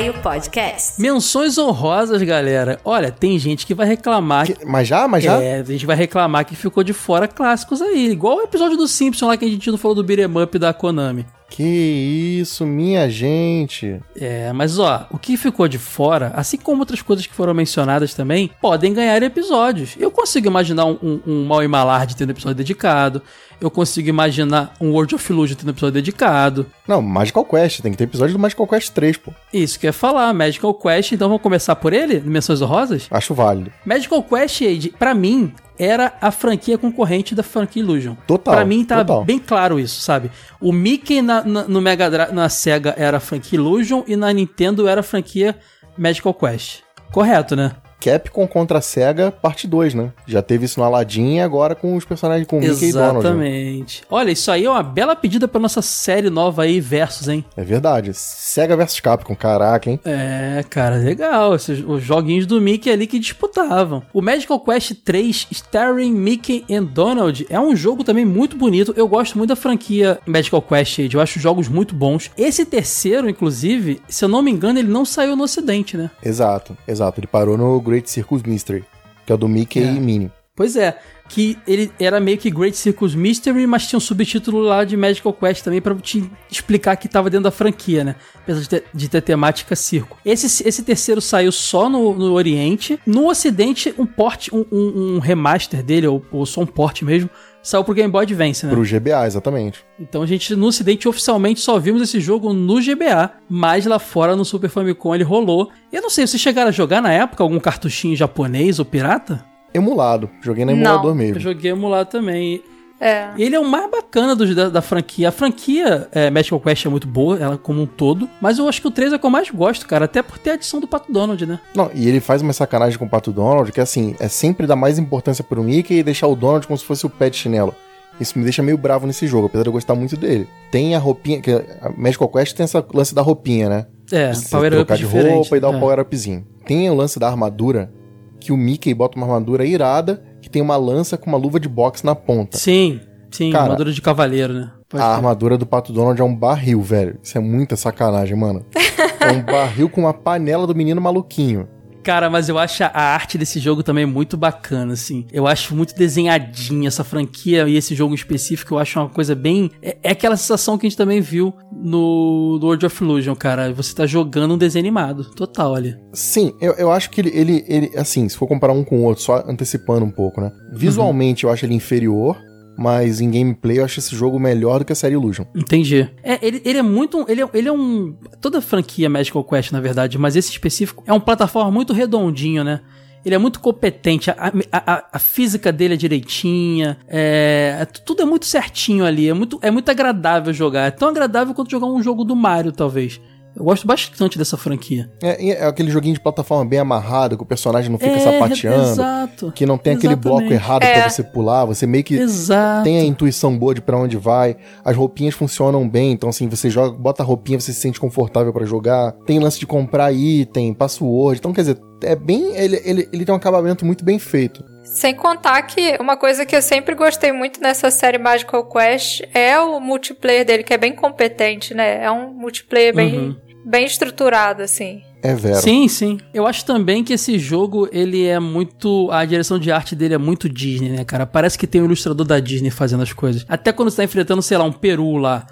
Velho 0.00 0.14
Podcast. 0.22 0.98
Menções 0.98 1.58
honrosas, 1.58 2.22
galera. 2.22 2.80
Olha, 2.86 3.12
tem 3.12 3.38
gente 3.38 3.66
que 3.66 3.74
vai 3.74 3.86
reclamar. 3.86 4.46
Que- 4.46 4.64
mas 4.64 4.88
já? 4.88 5.06
Mas 5.06 5.22
já? 5.22 5.34
É, 5.42 5.60
a 5.60 5.62
gente 5.62 5.84
vai 5.84 5.94
reclamar 5.94 6.46
que 6.46 6.56
ficou 6.56 6.82
de 6.82 6.94
fora 6.94 7.28
clássicos 7.28 7.82
aí. 7.82 8.08
Igual 8.10 8.38
o 8.38 8.40
episódio 8.40 8.78
do 8.78 8.88
Simpson 8.88 9.26
lá 9.26 9.36
que 9.36 9.44
a 9.44 9.48
gente 9.48 9.70
não 9.70 9.76
falou 9.76 9.94
do 9.94 10.02
beat'em 10.02 10.42
up 10.42 10.58
da 10.58 10.72
Konami. 10.72 11.26
Que 11.50 12.38
isso, 12.40 12.64
minha 12.64 13.10
gente. 13.10 14.00
É, 14.18 14.52
mas 14.52 14.78
ó, 14.78 15.06
o 15.10 15.18
que 15.18 15.36
ficou 15.36 15.66
de 15.66 15.78
fora, 15.78 16.32
assim 16.34 16.56
como 16.56 16.80
outras 16.80 17.02
coisas 17.02 17.26
que 17.26 17.34
foram 17.34 17.52
mencionadas 17.52 18.14
também, 18.14 18.50
podem 18.60 18.94
ganhar 18.94 19.22
episódios. 19.22 19.94
Eu 19.98 20.10
consigo 20.10 20.46
imaginar 20.46 20.86
um, 20.86 20.96
um, 21.02 21.20
um 21.26 21.44
Mal 21.44 21.62
e 21.64 21.68
Malard 21.68 22.14
tendo 22.16 22.30
episódio 22.30 22.54
dedicado. 22.54 23.20
Eu 23.60 23.70
consigo 23.70 24.08
imaginar 24.08 24.72
um 24.80 24.92
World 24.92 25.14
of 25.14 25.32
Illusion 25.32 25.56
tendo 25.56 25.70
episódio 25.70 25.92
dedicado. 25.94 26.66
Não, 26.88 27.02
Magical 27.02 27.44
Quest, 27.44 27.80
tem 27.82 27.92
que 27.92 27.98
ter 27.98 28.04
episódio 28.04 28.32
do 28.32 28.38
Magical 28.38 28.66
Quest 28.66 28.90
3, 28.92 29.18
pô. 29.18 29.32
Isso 29.52 29.78
que 29.78 29.86
eu 29.86 29.88
ia 29.88 29.92
falar, 29.92 30.32
Magical 30.32 30.72
Quest, 30.72 31.12
então 31.12 31.28
vamos 31.28 31.42
começar 31.42 31.76
por 31.76 31.92
ele? 31.92 32.20
Menções 32.20 32.62
honrosas? 32.62 33.06
Acho 33.10 33.34
válido. 33.34 33.70
Magical 33.84 34.22
Quest, 34.22 34.62
Age, 34.62 34.94
pra 34.98 35.14
mim, 35.14 35.52
era 35.82 36.12
a 36.20 36.30
franquia 36.30 36.76
concorrente 36.76 37.34
da 37.34 37.42
franquia 37.42 37.82
Illusion. 37.82 38.14
Total, 38.26 38.54
Pra 38.54 38.64
mim 38.64 38.84
tá 38.84 38.98
total. 38.98 39.24
bem 39.24 39.38
claro 39.38 39.80
isso, 39.80 40.00
sabe? 40.00 40.30
O 40.60 40.72
Mickey 40.72 41.22
na, 41.22 41.42
na- 41.42 41.64
no 41.64 41.80
Mega 41.80 42.10
Drive, 42.10 42.32
na 42.32 42.48
Sega 42.48 42.94
era 42.98 43.16
a 43.16 43.20
franquia 43.20 43.58
Illusion 43.58 44.02
e 44.06 44.14
na 44.16 44.30
Nintendo 44.32 44.86
era 44.86 45.00
a 45.00 45.04
franquia 45.04 45.56
Magical 45.96 46.34
Quest. 46.34 46.80
Correto, 47.12 47.56
né? 47.56 47.72
Capcom 48.00 48.46
contra 48.46 48.78
a 48.78 48.80
SEGA, 48.80 49.30
parte 49.30 49.66
2, 49.66 49.94
né? 49.94 50.10
Já 50.26 50.42
teve 50.42 50.64
isso 50.64 50.80
no 50.80 50.86
Aladdin 50.86 51.36
e 51.36 51.40
agora 51.40 51.74
com 51.74 51.96
os 51.96 52.04
personagens 52.04 52.46
com 52.46 52.58
Mickey 52.60 52.86
e 52.88 52.92
Donald. 52.92 53.14
né? 53.14 53.20
Exatamente. 53.20 54.02
Olha, 54.10 54.30
isso 54.30 54.50
aí 54.50 54.64
é 54.64 54.70
uma 54.70 54.82
bela 54.82 55.14
pedida 55.14 55.46
pra 55.46 55.60
nossa 55.60 55.82
série 55.82 56.30
nova 56.30 56.62
aí, 56.62 56.80
Versus, 56.80 57.28
hein? 57.28 57.44
É 57.56 57.62
verdade. 57.62 58.12
SEGA 58.14 58.76
versus 58.76 59.00
Capcom, 59.00 59.34
caraca, 59.34 59.90
hein? 59.90 60.00
É, 60.04 60.64
cara, 60.68 60.96
legal. 60.96 61.54
Esses, 61.54 61.82
os 61.86 62.02
joguinhos 62.02 62.46
do 62.46 62.60
Mickey 62.60 62.90
ali 62.90 63.06
que 63.06 63.18
disputavam. 63.18 64.02
O 64.12 64.22
Magical 64.22 64.60
Quest 64.60 64.94
3 65.04 65.48
Starring 65.50 66.12
Mickey 66.12 66.64
and 66.70 66.84
Donald 66.84 67.46
é 67.50 67.60
um 67.60 67.74
jogo 67.76 68.02
também 68.04 68.24
muito 68.24 68.56
bonito. 68.56 68.94
Eu 68.96 69.06
gosto 69.08 69.36
muito 69.36 69.50
da 69.50 69.56
franquia 69.56 70.18
Magical 70.26 70.62
Quest 70.62 70.98
Age. 71.00 71.14
Eu 71.14 71.20
acho 71.20 71.38
jogos 71.40 71.68
muito 71.68 71.94
bons. 71.94 72.30
Esse 72.36 72.64
terceiro, 72.64 73.28
inclusive, 73.28 74.00
se 74.08 74.24
eu 74.24 74.28
não 74.28 74.42
me 74.42 74.50
engano, 74.50 74.78
ele 74.78 74.88
não 74.88 75.04
saiu 75.04 75.36
no 75.36 75.44
ocidente, 75.44 75.96
né? 75.96 76.10
Exato, 76.24 76.76
exato. 76.86 77.20
Ele 77.20 77.26
parou 77.26 77.56
no 77.58 77.80
Great 77.90 78.08
Circus 78.10 78.42
Mystery, 78.44 78.84
que 79.26 79.32
é 79.32 79.34
o 79.34 79.38
do 79.38 79.48
Mickey 79.48 79.80
É. 79.82 79.86
e 79.92 80.00
Minnie. 80.00 80.30
Pois 80.56 80.76
é, 80.76 80.98
que 81.28 81.56
ele 81.66 81.90
era 81.98 82.20
meio 82.20 82.36
que 82.36 82.50
Great 82.50 82.76
Circus 82.76 83.14
Mystery, 83.14 83.66
mas 83.66 83.86
tinha 83.86 83.96
um 83.96 84.00
subtítulo 84.00 84.60
lá 84.60 84.84
de 84.84 84.94
Magical 84.96 85.32
Quest 85.32 85.64
também 85.64 85.80
pra 85.80 85.94
te 85.94 86.30
explicar 86.50 86.96
que 86.96 87.08
tava 87.08 87.30
dentro 87.30 87.44
da 87.44 87.50
franquia, 87.50 88.04
né? 88.04 88.14
Apesar 88.42 88.60
de 88.60 88.68
ter, 88.68 88.84
de 88.92 89.08
ter 89.08 89.22
temática 89.22 89.74
circo. 89.74 90.18
Esse, 90.24 90.68
esse 90.68 90.82
terceiro 90.82 91.20
saiu 91.20 91.50
só 91.50 91.88
no, 91.88 92.12
no 92.12 92.32
Oriente. 92.34 93.00
No 93.06 93.28
Ocidente, 93.30 93.94
um 93.96 94.04
port, 94.04 94.48
um, 94.52 94.64
um- 94.70 95.14
um 95.14 95.18
remaster 95.18 95.82
dele, 95.82 96.06
ou, 96.08 96.22
ou 96.30 96.44
só 96.44 96.60
um 96.60 96.66
port 96.66 97.00
mesmo, 97.02 97.30
saiu 97.62 97.84
pro 97.84 97.94
Game 97.94 98.10
Boy 98.10 98.22
Advance, 98.24 98.64
né? 98.66 98.72
Pro 98.72 98.82
GBA, 98.82 99.26
exatamente. 99.26 99.84
Então 99.98 100.22
a 100.22 100.26
gente 100.26 100.54
no 100.56 100.66
Ocidente 100.66 101.06
oficialmente 101.08 101.60
só 101.60 101.78
vimos 101.78 102.02
esse 102.02 102.20
jogo 102.20 102.52
no 102.52 102.80
GBA, 102.80 103.30
mas 103.48 103.86
lá 103.86 103.98
fora 103.98 104.34
no 104.36 104.44
Super 104.44 104.70
Famicom 104.70 105.14
ele 105.14 105.24
rolou. 105.24 105.70
Eu 105.92 106.02
não 106.02 106.10
sei, 106.10 106.26
vocês 106.26 106.40
chegaram 106.40 106.68
a 106.68 106.72
jogar 106.72 107.00
na 107.02 107.12
época 107.12 107.42
algum 107.42 107.58
cartuchinho 107.60 108.16
japonês 108.16 108.78
ou 108.78 108.84
pirata? 108.84 109.44
Emulado. 109.72 110.28
Joguei 110.42 110.64
no 110.64 110.72
Não. 110.72 110.78
emulador 110.80 111.10
Eu 111.10 111.14
mesmo. 111.14 111.38
joguei 111.40 111.70
emular 111.70 112.04
também. 112.06 112.62
É. 113.00 113.30
Ele 113.38 113.56
é 113.56 113.60
o 113.60 113.64
mais 113.64 113.90
bacana 113.90 114.36
dos- 114.36 114.54
da, 114.54 114.68
da 114.68 114.82
franquia. 114.82 115.30
A 115.30 115.32
franquia 115.32 116.08
é, 116.12 116.28
Magical 116.30 116.60
Quest 116.60 116.84
é 116.84 116.88
muito 116.88 117.08
boa, 117.08 117.38
ela 117.38 117.56
como 117.56 117.80
um 117.80 117.86
todo. 117.86 118.28
Mas 118.40 118.58
eu 118.58 118.68
acho 118.68 118.80
que 118.80 118.88
o 118.88 118.90
3 118.90 119.12
é 119.12 119.16
o 119.16 119.18
que 119.18 119.24
eu 119.26 119.30
mais 119.30 119.48
gosto, 119.50 119.86
cara. 119.86 120.04
Até 120.04 120.22
por 120.22 120.38
ter 120.38 120.50
a 120.50 120.54
adição 120.54 120.80
do 120.80 120.86
Pato 120.86 121.10
Donald, 121.10 121.44
né? 121.46 121.58
Não, 121.74 121.90
e 121.94 122.06
ele 122.08 122.20
faz 122.20 122.42
uma 122.42 122.52
sacanagem 122.52 122.98
com 122.98 123.06
o 123.06 123.08
Pato 123.08 123.32
Donald, 123.32 123.72
que 123.72 123.80
assim, 123.80 124.14
é 124.20 124.28
sempre 124.28 124.66
dar 124.66 124.76
mais 124.76 124.98
importância 124.98 125.42
pro 125.42 125.62
Mickey 125.62 125.98
e 125.98 126.02
deixar 126.02 126.26
o 126.26 126.36
Donald 126.36 126.66
como 126.66 126.78
se 126.78 126.84
fosse 126.84 127.06
o 127.06 127.10
pé 127.10 127.30
de 127.30 127.36
chinelo. 127.36 127.74
Isso 128.20 128.38
me 128.38 128.44
deixa 128.44 128.62
meio 128.62 128.76
bravo 128.76 129.06
nesse 129.06 129.26
jogo, 129.26 129.46
apesar 129.46 129.62
de 129.62 129.68
eu 129.70 129.72
gostar 129.72 129.94
muito 129.94 130.14
dele. 130.14 130.46
Tem 130.70 130.94
a 130.94 130.98
roupinha, 130.98 131.40
que 131.40 131.50
a 131.50 131.90
Magical 131.96 132.28
Quest 132.28 132.54
tem 132.54 132.64
essa 132.64 132.84
lance 132.92 133.14
da 133.14 133.22
roupinha, 133.22 133.68
né? 133.70 133.86
É, 134.12 134.32
power 134.50 134.66
up 134.66 134.76
trocar 134.76 134.96
de 134.96 135.04
diferente. 135.04 135.34
roupa 135.34 135.56
e 135.56 135.60
dar 135.60 135.68
é. 135.68 135.70
um 135.70 135.80
power 135.80 135.98
upzinho. 136.00 136.46
Tem 136.66 136.90
o 136.90 136.94
lance 136.94 137.18
da 137.18 137.28
armadura, 137.28 137.90
que 138.38 138.52
o 138.52 138.56
Mickey 138.58 138.92
bota 138.92 139.16
uma 139.16 139.26
armadura 139.26 139.64
irada, 139.64 140.22
que 140.40 140.48
tem 140.50 140.60
uma 140.62 140.76
lança 140.76 141.16
com 141.16 141.28
uma 141.30 141.38
luva 141.38 141.58
de 141.60 141.68
boxe 141.68 142.04
na 142.04 142.14
ponta. 142.14 142.56
Sim, 142.58 143.00
sim, 143.30 143.50
Cara, 143.50 143.64
armadura 143.64 143.92
de 143.92 144.00
cavaleiro, 144.02 144.52
né? 144.52 144.70
Pode 144.88 145.02
A 145.02 145.06
ser. 145.06 145.12
armadura 145.12 145.56
do 145.56 145.64
Pato 145.66 145.92
Donald 145.92 146.20
é 146.20 146.24
um 146.24 146.34
barril, 146.34 146.82
velho. 146.82 147.18
Isso 147.22 147.38
é 147.38 147.40
muita 147.40 147.76
sacanagem, 147.76 148.36
mano. 148.36 148.64
É 149.20 149.32
um 149.32 149.42
barril 149.42 149.90
com 149.90 150.00
uma 150.00 150.14
panela 150.14 150.66
do 150.66 150.74
menino 150.74 150.98
maluquinho. 150.98 151.68
Cara, 152.02 152.30
mas 152.30 152.48
eu 152.48 152.58
acho 152.58 152.82
a 152.82 153.00
arte 153.00 153.36
desse 153.36 153.60
jogo 153.60 153.82
também 153.82 154.06
muito 154.06 154.36
bacana, 154.36 154.94
assim. 154.94 155.26
Eu 155.32 155.46
acho 155.46 155.74
muito 155.74 155.94
desenhadinha 155.94 156.88
essa 156.88 157.04
franquia 157.04 157.68
e 157.68 157.76
esse 157.76 157.94
jogo 157.94 158.12
em 158.12 158.16
específico. 158.16 158.74
Eu 158.74 158.78
acho 158.78 158.98
uma 158.98 159.08
coisa 159.08 159.34
bem. 159.34 159.70
É, 159.82 159.96
é 160.02 160.10
aquela 160.10 160.36
sensação 160.36 160.78
que 160.78 160.86
a 160.86 160.88
gente 160.88 160.96
também 160.96 161.20
viu 161.20 161.54
no, 161.72 162.58
World 162.62 162.86
of 162.86 163.02
Illusion, 163.02 163.34
cara. 163.34 163.72
Você 163.72 163.94
tá 163.94 164.06
jogando 164.06 164.54
um 164.54 164.58
desenho 164.58 164.82
animado. 164.82 165.24
Total 165.34 165.74
ali. 165.74 165.96
Sim, 166.12 166.52
eu, 166.60 166.72
eu 166.74 166.90
acho 166.90 167.10
que 167.10 167.20
ele, 167.20 167.30
ele, 167.34 167.64
ele, 167.68 167.90
assim, 167.96 168.28
se 168.28 168.36
for 168.36 168.46
comparar 168.46 168.72
um 168.72 168.84
com 168.84 169.00
o 169.00 169.04
outro, 169.04 169.22
só 169.22 169.44
antecipando 169.46 170.04
um 170.04 170.10
pouco, 170.10 170.40
né? 170.40 170.50
Visualmente 170.72 171.44
eu 171.44 171.50
acho 171.50 171.66
ele 171.66 171.74
inferior, 171.74 172.36
mas 172.80 173.20
em 173.20 173.30
gameplay 173.30 173.78
eu 173.78 173.84
acho 173.84 173.98
esse 174.00 174.16
jogo 174.16 174.40
melhor 174.40 174.78
do 174.78 174.84
que 174.86 174.92
a 174.92 174.96
série 174.96 175.12
Illusion. 175.14 175.44
Entendi. 175.54 176.08
É, 176.22 176.38
ele, 176.40 176.62
ele 176.64 176.78
é 176.78 176.82
muito. 176.82 177.26
Ele 177.28 177.42
é, 177.42 177.48
ele 177.52 177.68
é 177.68 177.72
um. 177.72 178.14
Toda 178.40 178.56
a 178.58 178.62
franquia 178.62 179.08
Magical 179.10 179.44
Quest, 179.44 179.70
na 179.70 179.80
verdade, 179.80 180.16
mas 180.16 180.34
esse 180.34 180.50
específico 180.50 181.04
é 181.06 181.12
um 181.12 181.20
plataforma 181.20 181.70
muito 181.70 181.92
redondinho, 181.92 182.64
né? 182.64 182.80
Ele 183.22 183.34
é 183.34 183.38
muito 183.38 183.60
competente, 183.60 184.30
a, 184.30 184.34
a- 184.72 184.92
a- 184.94 185.04
a 185.12 185.18
física 185.18 185.70
dele 185.70 185.92
é 185.92 185.96
direitinha, 185.98 186.96
é, 187.06 187.76
é- 187.80 187.84
tudo 187.84 188.22
é 188.22 188.24
muito 188.24 188.46
certinho 188.46 189.04
ali, 189.04 189.28
é 189.28 189.34
muito, 189.34 189.58
é 189.60 189.70
muito 189.70 189.90
agradável 189.90 190.50
jogar. 190.54 190.86
É 190.86 190.90
tão 190.90 191.08
agradável 191.10 191.52
quanto 191.52 191.70
jogar 191.70 191.86
um 191.86 192.02
jogo 192.02 192.24
do 192.24 192.34
Mario, 192.34 192.72
talvez. 192.72 193.20
Eu 193.54 193.64
gosto 193.64 193.86
bastante 193.86 194.38
dessa 194.38 194.56
franquia. 194.56 195.10
É, 195.22 195.50
é 195.50 195.66
aquele 195.66 195.90
joguinho 195.90 196.14
de 196.14 196.20
plataforma 196.20 196.64
bem 196.64 196.78
amarrado, 196.78 197.36
que 197.36 197.42
o 197.42 197.46
personagem 197.46 197.90
não 197.90 197.98
fica 197.98 198.12
é, 198.12 198.18
sapateando, 198.20 198.90
Exato. 198.92 199.52
que 199.52 199.66
não 199.66 199.76
tem 199.76 199.94
aquele 199.94 200.14
bloco 200.16 200.42
Exatamente. 200.42 200.54
errado 200.62 200.82
É. 200.84 201.00
pra 201.00 201.10
você 201.10 201.22
pular, 201.24 201.64
você 201.64 201.86
meio 201.86 202.04
que 202.04 202.14
Exato. 202.14 202.84
tem 202.84 202.98
a 202.98 203.04
intuição 203.04 203.58
boa 203.58 203.74
de 203.74 203.80
pra 203.80 203.98
onde 203.98 204.16
vai, 204.16 204.56
as 204.84 204.96
roupinhas 204.96 205.34
funcionam 205.34 205.88
bem, 205.88 206.12
então 206.12 206.28
assim, 206.28 206.48
você 206.48 206.70
joga, 206.70 206.96
bota 206.96 207.22
a 207.22 207.26
roupinha, 207.26 207.58
você 207.58 207.72
se 207.72 207.80
sente 207.80 207.98
confortável 208.00 208.52
pra 208.52 208.64
jogar, 208.64 209.12
tem 209.26 209.38
lance 209.38 209.58
de 209.58 209.66
comprar 209.66 210.12
item, 210.12 210.72
password, 210.72 211.38
então 211.40 211.52
quer 211.52 211.62
dizer, 211.62 211.78
é 212.02 212.16
bem, 212.16 212.56
ele, 212.56 212.80
ele, 212.84 213.08
ele 213.12 213.24
tem 213.24 213.32
um 213.34 213.36
acabamento 213.36 213.84
muito 213.84 214.04
bem 214.04 214.18
feito. 214.18 214.64
Sem 214.94 215.14
contar 215.14 215.62
que 215.62 215.96
uma 216.00 216.16
coisa 216.16 216.44
que 216.44 216.54
eu 216.56 216.60
sempre 216.60 216.94
gostei 216.96 217.30
muito 217.32 217.60
nessa 217.60 217.90
série 217.92 218.18
Magical 218.18 218.64
Quest 218.68 219.22
é 219.32 219.58
o 219.58 219.78
multiplayer 219.78 220.44
dele, 220.44 220.64
que 220.64 220.74
é 220.74 220.78
bem 220.78 220.92
competente, 220.92 221.72
né? 221.74 222.02
É 222.04 222.10
um 222.10 222.32
multiplayer 222.32 222.94
bem, 222.94 223.16
Uhum. 223.18 223.36
bem 223.64 223.84
estruturado, 223.86 224.62
assim. 224.62 225.02
É 225.22 225.34
vero. 225.34 225.56
Sim, 225.60 225.86
sim. 225.86 226.18
Eu 226.34 226.46
acho 226.46 226.64
também 226.64 227.04
que 227.04 227.12
esse 227.12 227.38
jogo, 227.38 227.88
ele 227.92 228.26
é 228.26 228.40
muito. 228.40 229.08
A 229.12 229.24
direção 229.24 229.58
de 229.58 229.70
arte 229.70 229.94
dele 229.94 230.14
é 230.14 230.18
muito 230.18 230.48
Disney, 230.48 230.88
né, 230.88 231.04
cara? 231.04 231.24
Parece 231.26 231.56
que 231.58 231.66
tem 231.66 231.80
um 231.80 231.84
ilustrador 231.84 232.26
da 232.26 232.40
Disney 232.40 232.70
fazendo 232.70 233.02
as 233.02 233.12
coisas. 233.12 233.44
Até 233.48 233.70
quando 233.72 233.90
você 233.90 233.98
tá 233.98 234.04
enfrentando, 234.04 234.40
sei 234.42 234.56
lá, 234.58 234.64
um 234.64 234.72
peru 234.72 235.16
lá. 235.16 235.46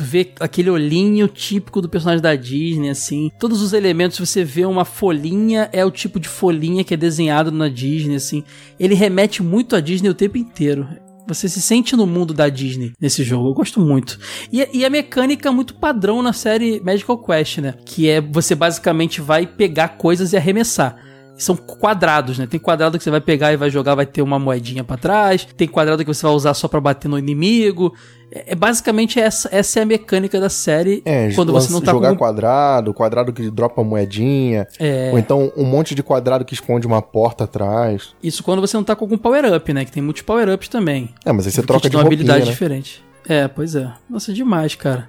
Tu 0.00 0.04
vê 0.04 0.32
aquele 0.40 0.70
olhinho 0.70 1.28
típico 1.28 1.82
do 1.82 1.86
personagem 1.86 2.22
da 2.22 2.34
Disney, 2.34 2.88
assim. 2.88 3.30
Todos 3.38 3.60
os 3.60 3.74
elementos, 3.74 4.18
você 4.18 4.42
vê 4.42 4.64
uma 4.64 4.86
folhinha, 4.86 5.68
é 5.74 5.84
o 5.84 5.90
tipo 5.90 6.18
de 6.18 6.26
folhinha 6.26 6.82
que 6.82 6.94
é 6.94 6.96
desenhado 6.96 7.52
na 7.52 7.68
Disney, 7.68 8.14
assim. 8.14 8.42
Ele 8.78 8.94
remete 8.94 9.42
muito 9.42 9.76
a 9.76 9.80
Disney 9.80 10.08
o 10.08 10.14
tempo 10.14 10.38
inteiro. 10.38 10.88
Você 11.28 11.50
se 11.50 11.60
sente 11.60 11.94
no 11.94 12.06
mundo 12.06 12.32
da 12.32 12.48
Disney 12.48 12.92
nesse 12.98 13.22
jogo. 13.22 13.50
Eu 13.50 13.52
gosto 13.52 13.78
muito. 13.78 14.18
E, 14.50 14.66
e 14.72 14.86
a 14.86 14.88
mecânica 14.88 15.50
é 15.50 15.52
muito 15.52 15.74
padrão 15.74 16.22
na 16.22 16.32
série 16.32 16.80
Magical 16.80 17.18
Quest, 17.18 17.58
né? 17.58 17.74
Que 17.84 18.08
é 18.08 18.22
você 18.22 18.54
basicamente 18.54 19.20
vai 19.20 19.46
pegar 19.46 19.98
coisas 19.98 20.32
e 20.32 20.36
arremessar. 20.38 21.09
São 21.40 21.56
quadrados, 21.56 22.38
né? 22.38 22.46
Tem 22.46 22.60
quadrado 22.60 22.98
que 22.98 23.04
você 23.04 23.10
vai 23.10 23.20
pegar 23.20 23.52
e 23.52 23.56
vai 23.56 23.70
jogar, 23.70 23.94
vai 23.94 24.06
ter 24.06 24.20
uma 24.22 24.38
moedinha 24.38 24.84
pra 24.84 24.96
trás. 24.96 25.46
Tem 25.56 25.66
quadrado 25.66 26.04
que 26.04 26.12
você 26.12 26.22
vai 26.26 26.34
usar 26.34 26.52
só 26.54 26.68
pra 26.68 26.80
bater 26.80 27.08
no 27.08 27.18
inimigo. 27.18 27.94
É, 28.30 28.52
é 28.52 28.54
basicamente 28.54 29.18
essa, 29.18 29.48
essa 29.50 29.80
é 29.80 29.82
a 29.82 29.86
mecânica 29.86 30.38
da 30.38 30.48
série. 30.50 31.02
É, 31.04 31.32
quando 31.32 31.52
você 31.52 31.72
não 31.72 31.80
tá 31.80 31.92
jogar 31.92 32.10
com 32.10 32.16
quadrado, 32.16 32.92
quadrado 32.92 33.32
que 33.32 33.50
dropa 33.50 33.82
moedinha, 33.82 34.68
É. 34.78 35.10
ou 35.12 35.18
então 35.18 35.50
um 35.56 35.64
monte 35.64 35.94
de 35.94 36.02
quadrado 36.02 36.44
que 36.44 36.54
esconde 36.54 36.86
uma 36.86 37.00
porta 37.00 37.44
atrás. 37.44 38.10
isso 38.22 38.42
quando 38.42 38.60
você 38.60 38.76
não 38.76 38.84
tá 38.84 38.94
com 38.94 39.04
algum 39.04 39.16
power 39.18 39.52
up, 39.54 39.72
né? 39.72 39.84
Que 39.84 39.92
tem 39.92 40.02
muitos 40.02 40.22
power 40.22 40.48
ups 40.52 40.68
também. 40.68 41.08
É, 41.24 41.32
mas 41.32 41.46
aí 41.46 41.52
você 41.52 41.62
troca 41.62 41.88
de 41.88 41.96
roupinha, 41.96 42.14
habilidade 42.14 42.44
né? 42.44 42.50
diferente. 42.50 43.02
É, 43.28 43.48
pois 43.48 43.74
é. 43.74 43.90
Nossa, 44.08 44.32
demais, 44.32 44.74
cara. 44.74 45.08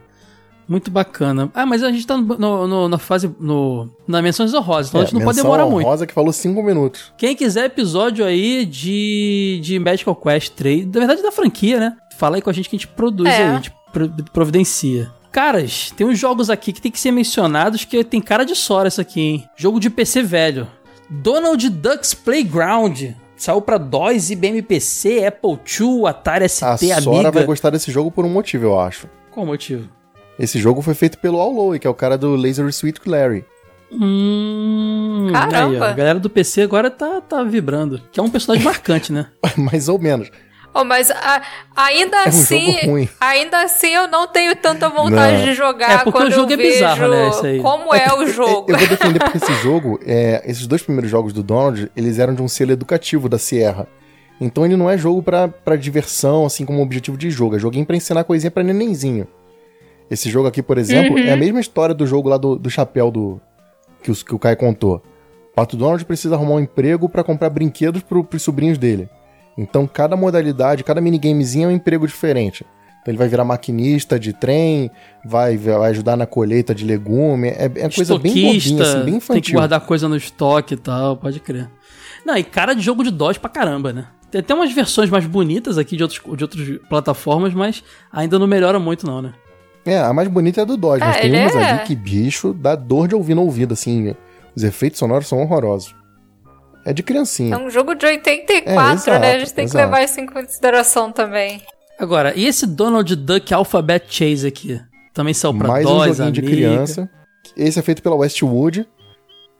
Muito 0.71 0.89
bacana. 0.89 1.51
Ah, 1.53 1.65
mas 1.65 1.83
a 1.83 1.91
gente 1.91 2.07
tá 2.07 2.15
no, 2.15 2.65
no- 2.65 2.87
na 2.87 2.97
fase. 2.97 3.29
No, 3.37 3.89
na 4.07 4.21
menções 4.21 4.53
honrosas, 4.53 4.87
então 4.87 5.01
a 5.01 5.03
gente 5.03 5.13
não 5.15 5.21
pode 5.21 5.35
demorar 5.41 5.65
muito. 5.65 5.85
Rosa 5.85 6.07
que 6.07 6.13
falou 6.13 6.31
cinco 6.31 6.63
minutos. 6.63 7.11
Quem 7.17 7.35
quiser 7.35 7.65
episódio 7.65 8.23
aí 8.23 8.63
de, 8.65 9.59
de 9.61 9.77
Magical 9.79 10.15
Quest 10.15 10.53
3, 10.53 10.85
na 10.85 10.91
verdade 10.91 11.21
da 11.21 11.29
franquia, 11.31 11.77
né? 11.77 11.97
Fala 12.17 12.37
aí 12.37 12.41
com 12.41 12.49
a 12.49 12.53
gente 12.53 12.69
que 12.69 12.75
a 12.77 12.79
gente 12.79 12.87
produz 12.87 13.29
É. 13.29 13.35
aí, 13.35 13.43
a 13.43 13.55
gente 13.55 13.73
pro- 13.91 14.09
providencia. 14.31 15.11
Caras, 15.29 15.91
tem 15.97 16.07
uns 16.07 16.17
jogos 16.17 16.49
aqui 16.49 16.71
que 16.71 16.81
tem 16.81 16.89
que 16.91 16.99
ser 16.99 17.11
mencionados 17.11 17.83
que 17.83 18.01
tem 18.05 18.21
cara 18.21 18.45
de 18.45 18.55
Sora 18.55 18.87
isso 18.87 19.01
aqui, 19.01 19.19
hein? 19.19 19.43
Jogo 19.57 19.77
de 19.77 19.89
PC 19.89 20.23
velho. 20.23 20.67
Donald 21.09 21.69
Duck's 21.69 22.13
Playground. 22.13 22.97
Saiu 23.35 23.59
pra 23.61 23.77
DOS, 23.77 24.29
IBM 24.29 24.61
PC, 24.61 25.25
Apple 25.25 25.57
II, 25.79 26.05
Atari 26.07 26.47
ST, 26.47 26.63
A 26.63 26.69
Amiga. 26.75 27.01
Sora 27.01 27.31
vai 27.31 27.43
gostar 27.43 27.71
desse 27.71 27.91
jogo 27.91 28.09
por 28.11 28.23
um 28.23 28.29
motivo, 28.29 28.65
eu 28.65 28.79
acho. 28.79 29.07
Qual 29.31 29.45
motivo? 29.45 29.89
Esse 30.39 30.59
jogo 30.59 30.81
foi 30.81 30.93
feito 30.93 31.17
pelo 31.19 31.39
Alloy, 31.39 31.77
que 31.79 31.85
é 31.85 31.89
o 31.89 31.93
cara 31.93 32.17
do 32.17 32.35
Laser 32.35 32.67
Sweet 32.67 33.01
Larry. 33.07 33.45
Hum, 33.91 35.29
Caramba. 35.33 35.85
Aí, 35.87 35.91
a 35.91 35.93
galera 35.93 36.19
do 36.19 36.29
PC 36.29 36.61
agora 36.61 36.89
tá, 36.89 37.21
tá 37.21 37.43
vibrando. 37.43 38.01
Que 38.11 38.19
é 38.19 38.23
um 38.23 38.29
personagem 38.29 38.65
marcante, 38.65 39.11
né? 39.11 39.27
Mais 39.57 39.87
ou 39.89 39.99
menos. 39.99 40.31
Oh, 40.73 40.85
mas 40.85 41.11
a- 41.11 41.41
ainda 41.75 42.15
um 42.15 42.27
assim, 42.29 42.71
jogo 42.75 42.91
ruim. 42.91 43.09
ainda 43.19 43.61
assim 43.61 43.89
eu 43.89 44.07
não 44.07 44.25
tenho 44.25 44.55
tanta 44.55 44.87
vontade 44.87 45.39
Não. 45.39 45.43
de 45.43 45.53
jogar 45.53 45.91
É, 45.91 45.97
porque 45.97 46.11
quando 46.13 46.27
o 46.29 46.31
jogo 46.31 46.49
eu 46.53 46.59
é 46.59 46.63
bizarro, 46.63 47.09
né, 47.09 47.27
isso 47.29 47.45
aí. 47.45 47.59
como 47.59 47.93
é, 47.93 48.13
o 48.13 48.25
jogo. 48.27 48.71
Eu 48.71 48.77
vou 48.77 48.87
defender 48.87 49.19
porque 49.19 49.37
esse 49.37 49.53
jogo, 49.55 49.99
é, 50.05 50.41
esses 50.45 50.65
dois 50.67 50.81
primeiros 50.81 51.11
jogos 51.11 51.33
do 51.33 51.43
Donald, 51.43 51.91
eles 51.93 52.19
eram 52.19 52.33
de 52.33 52.41
um 52.41 52.47
selo 52.47 52.71
educativo 52.71 53.27
da 53.27 53.37
Sierra. 53.37 53.85
Então 54.39 54.65
ele 54.65 54.77
não 54.77 54.89
é 54.89 54.97
jogo 54.97 55.21
pra, 55.21 55.49
pra 55.49 55.75
diversão, 55.75 56.45
assim 56.45 56.63
como 56.65 56.81
objetivo 56.81 57.17
de 57.17 57.29
jogo. 57.29 57.57
É 57.57 57.59
joguinho 57.59 57.85
pra 57.85 57.97
ensinar 57.97 58.23
coisinha 58.23 58.49
pra 58.49 58.63
nenenzinho. 58.63 59.27
Esse 60.11 60.29
jogo 60.29 60.49
aqui, 60.49 60.61
por 60.61 60.77
exemplo, 60.77 61.17
é 61.17 61.31
a 61.31 61.37
mesma 61.37 61.61
história 61.61 61.95
do 61.95 62.05
jogo 62.05 62.27
lá 62.27 62.35
do, 62.35 62.57
do 62.57 62.69
chapéu 62.69 63.09
do 63.09 63.39
que, 64.03 64.11
os, 64.11 64.21
que 64.21 64.35
o 64.35 64.39
Kai 64.39 64.57
contou. 64.57 65.01
Pato 65.55 65.77
Donald 65.77 66.03
precisa 66.03 66.35
arrumar 66.35 66.55
um 66.55 66.59
emprego 66.59 67.07
pra 67.07 67.23
comprar 67.23 67.49
brinquedos 67.49 68.03
pro, 68.03 68.21
pros 68.21 68.41
sobrinhos 68.41 68.77
dele. 68.77 69.09
Então 69.57 69.87
cada 69.87 70.17
modalidade, 70.17 70.83
cada 70.83 70.99
minigamezinho 70.99 71.69
é 71.69 71.71
um 71.71 71.75
emprego 71.75 72.05
diferente. 72.05 72.65
Então 73.01 73.11
ele 73.11 73.17
vai 73.17 73.29
virar 73.29 73.45
maquinista 73.45 74.19
de 74.19 74.33
trem, 74.33 74.91
vai, 75.23 75.55
vai 75.55 75.91
ajudar 75.91 76.17
na 76.17 76.25
colheita 76.25 76.75
de 76.75 76.83
legume. 76.83 77.47
É, 77.47 77.71
é 77.73 77.89
coisa 77.89 78.19
bem 78.19 78.33
bobinha, 78.33 78.83
assim, 78.83 78.95
bem 78.97 79.05
tem 79.05 79.11
que 79.13 79.17
infantil. 79.17 79.53
guardar 79.53 79.79
coisa 79.79 80.09
no 80.09 80.17
estoque 80.17 80.73
e 80.73 80.77
tal, 80.77 81.15
pode 81.15 81.39
crer. 81.39 81.69
Não, 82.25 82.35
e 82.35 82.43
cara 82.43 82.73
de 82.73 82.81
jogo 82.81 83.01
de 83.01 83.11
DOS 83.11 83.37
pra 83.37 83.49
caramba, 83.49 83.93
né? 83.93 84.07
Tem 84.29 84.39
até 84.39 84.53
umas 84.53 84.73
versões 84.73 85.09
mais 85.09 85.25
bonitas 85.25 85.77
aqui 85.77 85.95
de, 85.95 86.03
outros, 86.03 86.21
de 86.37 86.43
outras 86.43 86.79
plataformas, 86.89 87.53
mas 87.53 87.81
ainda 88.11 88.37
não 88.37 88.45
melhora 88.45 88.77
muito 88.77 89.05
não, 89.05 89.21
né? 89.21 89.33
É, 89.85 89.97
a 89.99 90.13
mais 90.13 90.27
bonita 90.27 90.61
é 90.61 90.63
a 90.63 90.65
do 90.65 90.77
Dodge, 90.77 91.03
mas 91.05 91.17
É, 91.17 91.21
tem 91.21 91.29
ele 91.31 91.39
umas 91.41 91.55
é- 91.55 91.71
ali 91.71 91.79
que, 91.85 91.95
bicho, 91.95 92.53
dá 92.53 92.75
dor 92.75 93.07
de 93.07 93.15
ouvir 93.15 93.33
no 93.35 93.41
ouvido, 93.41 93.73
assim. 93.73 94.15
Os 94.55 94.63
efeitos 94.63 94.99
sonoros 94.99 95.27
são 95.27 95.41
horrorosos. 95.41 95.95
É 96.85 96.93
de 96.93 97.01
É 97.01 97.05
criancinha. 97.05 97.57
um 97.57 97.69
jogo 97.69 97.93
de 97.95 98.05
84, 98.05 98.89
É, 98.89 98.93
exato, 98.93 99.19
né? 99.19 99.31
A 99.35 99.39
gente 99.39 99.53
tem 99.53 99.65
que 99.65 99.71
exato. 99.71 99.85
levar 99.85 100.03
isso 100.03 100.19
em 100.19 100.25
consideração 100.25 101.11
também. 101.11 101.61
Agora, 101.99 102.33
e 102.35 102.45
esse 102.45 102.65
Donald 102.65 103.15
Duck 103.15 103.53
Alphabet 103.53 104.05
Chase 104.09 104.47
aqui? 104.47 104.79
Também 105.13 105.33
saiu 105.33 105.53
pra 105.53 105.67
Mais 105.67 105.85
um 105.85 105.89
DOS, 105.89 106.17
joguinho 106.17 106.31
de 106.31 106.39
Amiga. 106.39 106.55
criança. 106.55 107.09
Esse 107.55 107.77
é 107.79 107.81
feito 107.81 108.01
pela 108.01 108.15
Westwood. 108.15 108.87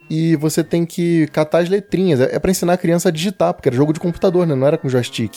E 0.10 0.36
você 0.38 0.64
tem 0.64 0.86
que 0.86 1.28
catar 1.28 1.60
as 1.60 1.70
letrinhas. 1.70 2.20
É 2.20 2.36
é 2.36 2.40
pra 2.40 2.52
ensinar 2.52 2.74
a 2.74 2.78
criança 2.78 3.10
a 3.10 3.12
digitar, 3.12 3.54
porque 3.54 3.70
era 3.70 3.76
jogo 3.76 3.94
de 3.94 4.00
computador, 4.00 4.46
né? 4.46 4.56
Não 4.56 4.68
era 4.68 4.78
com 4.78 4.90
joystick. 4.90 5.36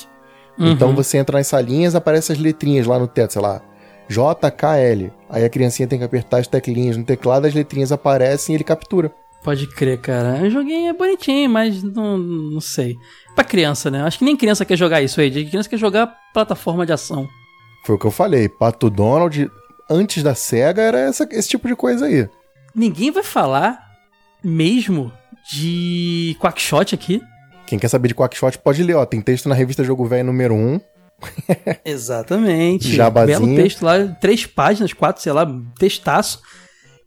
Uhum. 0.59 0.71
Então 0.73 0.95
você 0.95 1.19
entra 1.19 1.39
nas 1.39 1.47
salinhas, 1.47 1.95
aparece 1.95 2.33
as 2.33 2.39
letrinhas 2.39 2.87
lá 2.87 2.99
no 2.99 3.07
teto, 3.07 3.35
sei 3.35 3.43
lá. 3.43 3.61
J, 4.09 4.51
K, 4.51 4.77
L. 4.79 5.13
Aí 5.29 5.45
a 5.45 5.49
criancinha 5.49 5.89
tem 5.89 5.99
que 5.99 6.05
apertar 6.05 6.39
as 6.39 6.47
teclinhas 6.47 6.97
no 6.97 7.05
teclado, 7.05 7.47
as 7.47 7.55
letrinhas 7.55 7.91
aparecem 7.93 8.53
e 8.55 8.57
ele 8.57 8.65
captura. 8.65 9.13
Pode 9.43 9.67
crer, 9.67 10.01
cara. 10.01 10.43
O 10.43 10.49
joguinho 10.51 10.89
é 10.89 10.93
bonitinho, 10.93 11.51
mas 11.51 11.83
não, 11.83 12.17
não 12.17 12.61
sei. 12.61 12.97
Pra 13.35 13.45
criança, 13.45 13.91
né? 13.91 14.03
Acho 14.03 14.19
que 14.19 14.25
nem 14.25 14.37
criança 14.37 14.65
quer 14.65 14.77
jogar 14.77 15.03
isso 15.03 15.21
aí. 15.21 15.29
De 15.29 15.45
criança 15.45 15.69
quer 15.69 15.77
jogar 15.77 16.15
plataforma 16.33 16.87
de 16.87 16.93
ação. 16.93 17.29
Foi 17.85 17.95
o 17.97 17.99
que 17.99 18.07
eu 18.07 18.11
falei. 18.11 18.49
Pato 18.49 18.89
Donald, 18.89 19.51
antes 19.91 20.23
da 20.23 20.35
SEGA, 20.35 20.81
era 20.81 20.99
essa- 21.01 21.29
esse 21.31 21.49
tipo 21.51 21.69
de 21.69 21.77
coisa 21.77 22.07
aí. 22.07 22.27
Ninguém 22.75 23.11
vai 23.11 23.23
falar 23.23 23.79
mesmo 24.43 25.13
de 25.51 26.37
Quackshot 26.41 26.95
aqui. 26.95 27.21
Quem 27.67 27.79
quer 27.79 27.89
saber 27.89 28.09
de 28.09 28.15
Quackshot 28.15 28.59
pode 28.59 28.83
ler, 28.83 28.95
ó. 28.95 29.05
Tem 29.05 29.21
texto 29.21 29.49
na 29.49 29.55
revista 29.55 29.85
Jogo 29.85 30.07
Velho 30.07 30.25
número 30.27 30.55
1. 30.55 30.81
Exatamente. 31.85 32.95
Jabazinho. 32.95 33.41
Belo 33.41 33.57
texto 33.57 33.83
lá, 33.83 34.07
três 34.21 34.47
páginas, 34.47 34.93
quatro, 34.93 35.23
sei 35.23 35.33
lá, 35.33 35.47
textaço. 35.79 36.41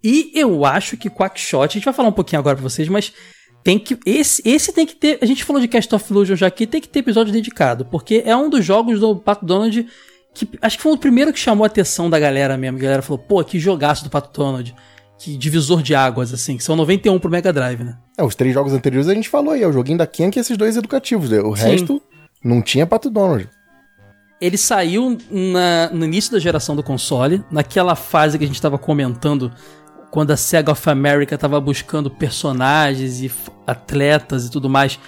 E 0.03 0.31
eu 0.35 0.65
acho 0.65 0.95
que 0.97 1.09
Quackshot, 1.09 1.63
a 1.63 1.67
gente 1.67 1.85
vai 1.85 1.93
falar 1.93 2.09
um 2.09 2.13
pouquinho 2.13 2.39
agora 2.39 2.55
pra 2.55 2.63
vocês, 2.63 2.87
mas 2.87 3.11
tem 3.63 3.77
que. 3.79 3.97
Esse, 4.05 4.41
esse 4.45 4.71
tem 4.71 4.85
que 4.85 4.95
ter. 4.95 5.17
A 5.21 5.25
gente 5.25 5.43
falou 5.43 5.61
de 5.61 5.67
Cast 5.67 5.93
of 5.93 6.05
Illusion 6.11 6.35
já 6.35 6.47
aqui, 6.47 6.65
tem 6.67 6.79
que 6.79 6.87
ter 6.87 6.99
episódio 6.99 7.33
dedicado, 7.33 7.85
porque 7.85 8.23
é 8.25 8.35
um 8.35 8.49
dos 8.49 8.63
jogos 8.63 8.99
do 8.99 9.15
Pato 9.15 9.45
Donald 9.45 9.87
que 10.37 10.47
acho 10.61 10.77
que 10.77 10.83
foi 10.83 10.91
o 10.91 10.97
primeiro 10.97 11.33
que 11.33 11.39
chamou 11.39 11.63
a 11.63 11.67
atenção 11.67 12.09
da 12.09 12.19
galera 12.19 12.55
mesmo. 12.57 12.77
A 12.77 12.81
galera 12.81 13.01
falou, 13.01 13.17
pô, 13.17 13.43
que 13.43 13.59
jogaço 13.59 14.03
do 14.03 14.09
Pato 14.09 14.39
Donald. 14.39 14.73
Que 15.19 15.35
divisor 15.35 15.81
de 15.81 15.95
águas, 15.95 16.31
assim, 16.31 16.57
que 16.57 16.63
são 16.63 16.75
91 16.75 17.17
pro 17.17 17.31
Mega 17.31 17.51
Drive, 17.51 17.83
né? 17.83 17.97
É, 18.15 18.23
os 18.23 18.35
três 18.35 18.53
jogos 18.53 18.71
anteriores 18.71 19.09
a 19.09 19.15
gente 19.15 19.27
falou 19.27 19.51
aí. 19.51 19.63
É 19.63 19.67
o 19.67 19.73
joguinho 19.73 19.97
da 19.97 20.05
Kenk 20.05 20.37
e 20.37 20.39
esses 20.39 20.55
dois 20.55 20.77
educativos. 20.77 21.31
né? 21.31 21.39
O 21.39 21.55
Sim. 21.55 21.63
resto 21.63 22.01
não 22.43 22.61
tinha 22.61 22.85
Pato 22.85 23.09
Donald. 23.09 23.49
Ele 24.39 24.57
saiu 24.57 25.17
na- 25.31 25.89
no 25.91 26.05
início 26.05 26.31
da 26.31 26.39
geração 26.39 26.75
do 26.75 26.83
console, 26.83 27.43
naquela 27.51 27.95
fase 27.95 28.37
que 28.37 28.43
a 28.43 28.47
gente 28.47 28.55
estava 28.55 28.77
comentando, 28.77 29.51
quando 30.11 30.31
a 30.31 30.37
Sega 30.37 30.71
of 30.71 30.89
America 30.89 31.35
estava 31.35 31.59
buscando 31.59 32.09
personagens 32.09 33.21
e 33.21 33.31
atletas 33.65 34.45
e 34.45 34.51
tudo 34.51 34.69
mais 34.69 34.99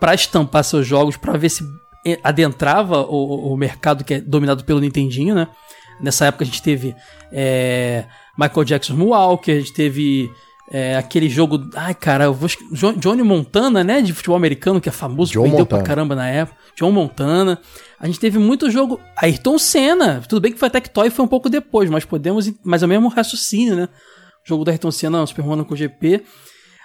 para 0.00 0.14
estampar 0.14 0.62
seus 0.64 0.86
jogos, 0.86 1.16
para 1.16 1.36
ver 1.36 1.48
se 1.48 1.64
eh, 2.06 2.18
adentrava 2.22 3.02
o, 3.02 3.52
o 3.52 3.56
mercado 3.56 4.04
que 4.04 4.14
é 4.14 4.20
dominado 4.20 4.64
pelo 4.64 4.80
Nintendinho, 4.80 5.34
né? 5.34 5.48
Nessa 6.00 6.26
época 6.26 6.44
a 6.44 6.46
gente 6.46 6.62
teve 6.62 6.94
eh, 7.32 8.04
Michael 8.38 8.64
Jackson 8.64 8.94
Moonwalker, 8.94 9.56
a 9.56 9.60
gente 9.60 9.72
teve 9.72 10.30
eh, 10.70 10.96
aquele 10.96 11.28
jogo, 11.28 11.68
ai 11.74 11.94
cara, 11.94 12.24
eu 12.24 12.34
vou, 12.34 12.48
Johnny 12.96 13.22
Montana, 13.22 13.84
né, 13.84 14.02
de 14.02 14.12
futebol 14.12 14.36
americano 14.36 14.80
que 14.80 14.88
é 14.88 14.92
famoso, 14.92 15.32
John 15.32 15.42
vendeu 15.42 15.60
Montana. 15.60 15.82
pra 15.82 15.88
caramba 15.88 16.14
na 16.14 16.28
época. 16.28 16.66
John 16.76 16.92
Montana. 16.92 17.58
A 17.98 18.06
gente 18.06 18.20
teve 18.20 18.38
muito 18.38 18.70
jogo. 18.70 19.00
Ayrton 19.16 19.58
Senna. 19.58 20.22
Tudo 20.28 20.42
bem 20.42 20.52
que 20.52 20.58
foi 20.58 20.68
a 20.68 20.70
Tectoy 20.70 21.08
foi 21.08 21.24
um 21.24 21.28
pouco 21.28 21.48
depois, 21.48 21.88
mas 21.88 22.04
podemos. 22.04 22.52
Mas 22.62 22.82
é 22.82 22.86
o 22.86 22.88
mesmo 22.88 23.08
raciocínio, 23.08 23.74
né? 23.74 23.88
O 24.44 24.48
jogo 24.48 24.62
do 24.62 24.70
Ayrton 24.70 24.90
Senna, 24.90 25.26
Super 25.26 25.44
Monaco 25.44 25.74
GP. 25.74 26.22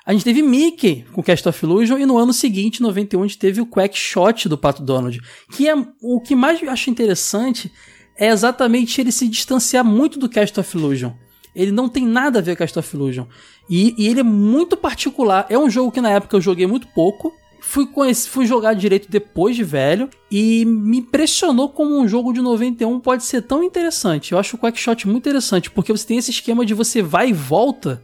A 0.06 0.14
gente 0.14 0.24
teve 0.24 0.42
Mickey 0.42 1.06
com 1.12 1.22
Cast 1.22 1.48
of 1.48 1.64
Illusion 1.64 1.98
e 1.98 2.06
no 2.06 2.18
ano 2.18 2.34
seguinte, 2.34 2.82
91, 2.82 3.22
a 3.22 3.28
gente 3.28 3.38
teve 3.38 3.62
o 3.62 3.68
Quack 3.68 3.96
Shot 3.96 4.50
do 4.50 4.58
Pato 4.58 4.82
Donald. 4.82 5.20
Que 5.52 5.68
é 5.68 5.76
o 6.02 6.20
que 6.22 6.36
mais 6.36 6.62
eu 6.62 6.72
acho 6.72 6.90
interessante 6.90 7.72
é 8.18 8.28
exatamente 8.28 9.00
ele 9.00 9.12
se 9.12 9.28
distanciar 9.28 9.84
muito 9.84 10.18
do 10.18 10.30
Cast 10.30 10.60
of 10.60 10.78
Illusion. 10.78 11.12
Ele 11.56 11.72
não 11.72 11.90
tem 11.90 12.06
nada 12.06 12.40
a 12.40 12.42
ver 12.42 12.56
com 12.56 12.64
Illusion. 12.94 13.26
E, 13.70 13.94
e 13.98 14.08
ele 14.08 14.20
é 14.22 14.24
muito 14.24 14.76
particular. 14.78 15.46
É 15.50 15.58
um 15.58 15.70
jogo 15.70 15.92
que 15.92 16.02
na 16.02 16.10
época 16.10 16.36
eu 16.38 16.42
joguei 16.42 16.66
muito 16.66 16.88
pouco. 16.88 17.34
Fui, 17.64 17.86
conhece, 17.86 18.28
fui 18.28 18.46
jogar 18.48 18.74
direito 18.74 19.10
depois 19.10 19.56
de 19.56 19.64
velho 19.64 20.10
e 20.32 20.66
me 20.66 20.98
impressionou 20.98 21.70
como 21.70 22.00
um 22.00 22.08
jogo 22.08 22.34
de 22.34 22.42
91 22.42 23.00
pode 23.00 23.24
ser 23.24 23.44
tão 23.44 23.64
interessante. 23.64 24.32
Eu 24.32 24.40
acho 24.40 24.56
o 24.56 24.60
Quackshot 24.60 25.06
muito 25.08 25.18
interessante, 25.30 25.70
porque 25.70 25.92
você 25.92 26.08
tem 26.08 26.18
esse 26.18 26.32
esquema 26.32 26.66
de 26.66 26.74
você 26.74 27.04
vai 27.04 27.30
e 27.30 27.34
volta 27.34 28.02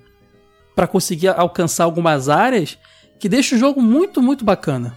pra 0.76 0.86
conseguir 0.86 1.30
alcançar 1.30 1.86
algumas 1.86 2.30
áreas 2.30 2.78
que 3.20 3.28
deixa 3.28 3.56
o 3.56 3.58
jogo 3.58 3.82
muito, 3.82 4.22
muito 4.22 4.46
bacana. 4.46 4.96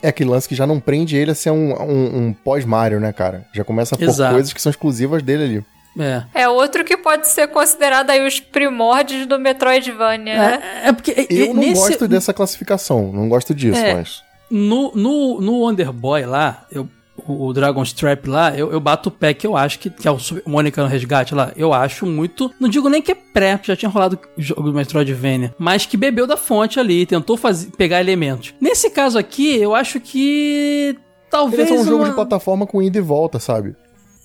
É 0.00 0.08
aquele 0.08 0.30
lance 0.30 0.48
que 0.48 0.54
já 0.54 0.64
não 0.64 0.78
prende 0.78 1.16
ele 1.16 1.32
a 1.32 1.34
ser 1.34 1.50
um, 1.50 1.72
um- 1.82 2.26
um 2.28 2.32
pós-Mario, 2.32 3.00
né, 3.00 3.12
cara? 3.12 3.48
Já 3.52 3.64
começa 3.64 3.96
por 3.96 4.04
Exato. 4.04 4.32
coisas 4.34 4.52
que 4.52 4.62
são 4.62 4.70
exclusivas 4.70 5.24
dele 5.24 5.42
ali. 5.44 5.64
É. 5.98 6.22
É 6.34 6.48
outro 6.48 6.84
que 6.84 6.96
pode 6.96 7.28
ser 7.28 7.48
considerado 7.48 8.10
aí 8.10 8.26
os 8.26 8.38
primórdios 8.40 9.26
do 9.26 9.38
Metroidvania, 9.38 10.36
né? 10.38 10.62
É, 10.84 10.88
é 10.88 10.92
porque 10.92 11.26
Eu 11.28 11.48
não 11.48 11.54
nesse, 11.62 11.74
gosto 11.88 12.08
dessa 12.08 12.32
classificação, 12.32 13.10
não 13.12 13.28
gosto 13.28 13.54
disso, 13.54 13.78
É. 13.80 13.94
mas. 13.94 14.22
No, 14.50 14.92
no, 14.94 15.40
no 15.40 15.52
Wonder 15.60 15.92
Boy 15.92 16.24
lá, 16.24 16.66
eu, 16.72 16.88
o, 17.26 17.48
o 17.48 17.52
Dragon's 17.52 17.92
Trap 17.92 18.26
lá, 18.28 18.56
eu, 18.56 18.72
eu 18.72 18.80
bato 18.80 19.08
o 19.10 19.12
pé 19.12 19.34
que 19.34 19.46
eu 19.46 19.56
acho 19.56 19.78
que, 19.78 19.90
que 19.90 20.08
é 20.08 20.10
o 20.10 20.16
Mônica 20.46 20.80
no 20.82 20.88
Resgate 20.88 21.34
lá, 21.34 21.52
eu 21.54 21.74
acho 21.74 22.06
muito. 22.06 22.50
Não 22.58 22.68
digo 22.68 22.88
nem 22.88 23.02
que 23.02 23.12
é 23.12 23.14
pré, 23.14 23.60
já 23.62 23.76
tinha 23.76 23.90
rolado 23.90 24.18
jogo 24.38 24.62
do 24.62 24.72
Metroidvania, 24.72 25.54
mas 25.58 25.84
que 25.84 25.96
bebeu 25.98 26.26
da 26.26 26.36
fonte 26.36 26.80
ali, 26.80 27.04
tentou 27.04 27.36
fazer, 27.36 27.70
pegar 27.76 28.00
elementos. 28.00 28.54
Nesse 28.60 28.88
caso 28.88 29.18
aqui, 29.18 29.56
eu 29.56 29.74
acho 29.74 30.00
que. 30.00 30.94
Ele 30.96 30.98
Talvez. 31.30 31.70
é 31.70 31.74
só 31.76 31.82
um 31.82 31.84
jogo 31.84 31.96
uma- 32.04 32.08
de 32.08 32.14
plataforma 32.14 32.66
com 32.66 32.80
ida 32.80 32.96
e 32.96 33.02
volta, 33.02 33.38
sabe? 33.38 33.76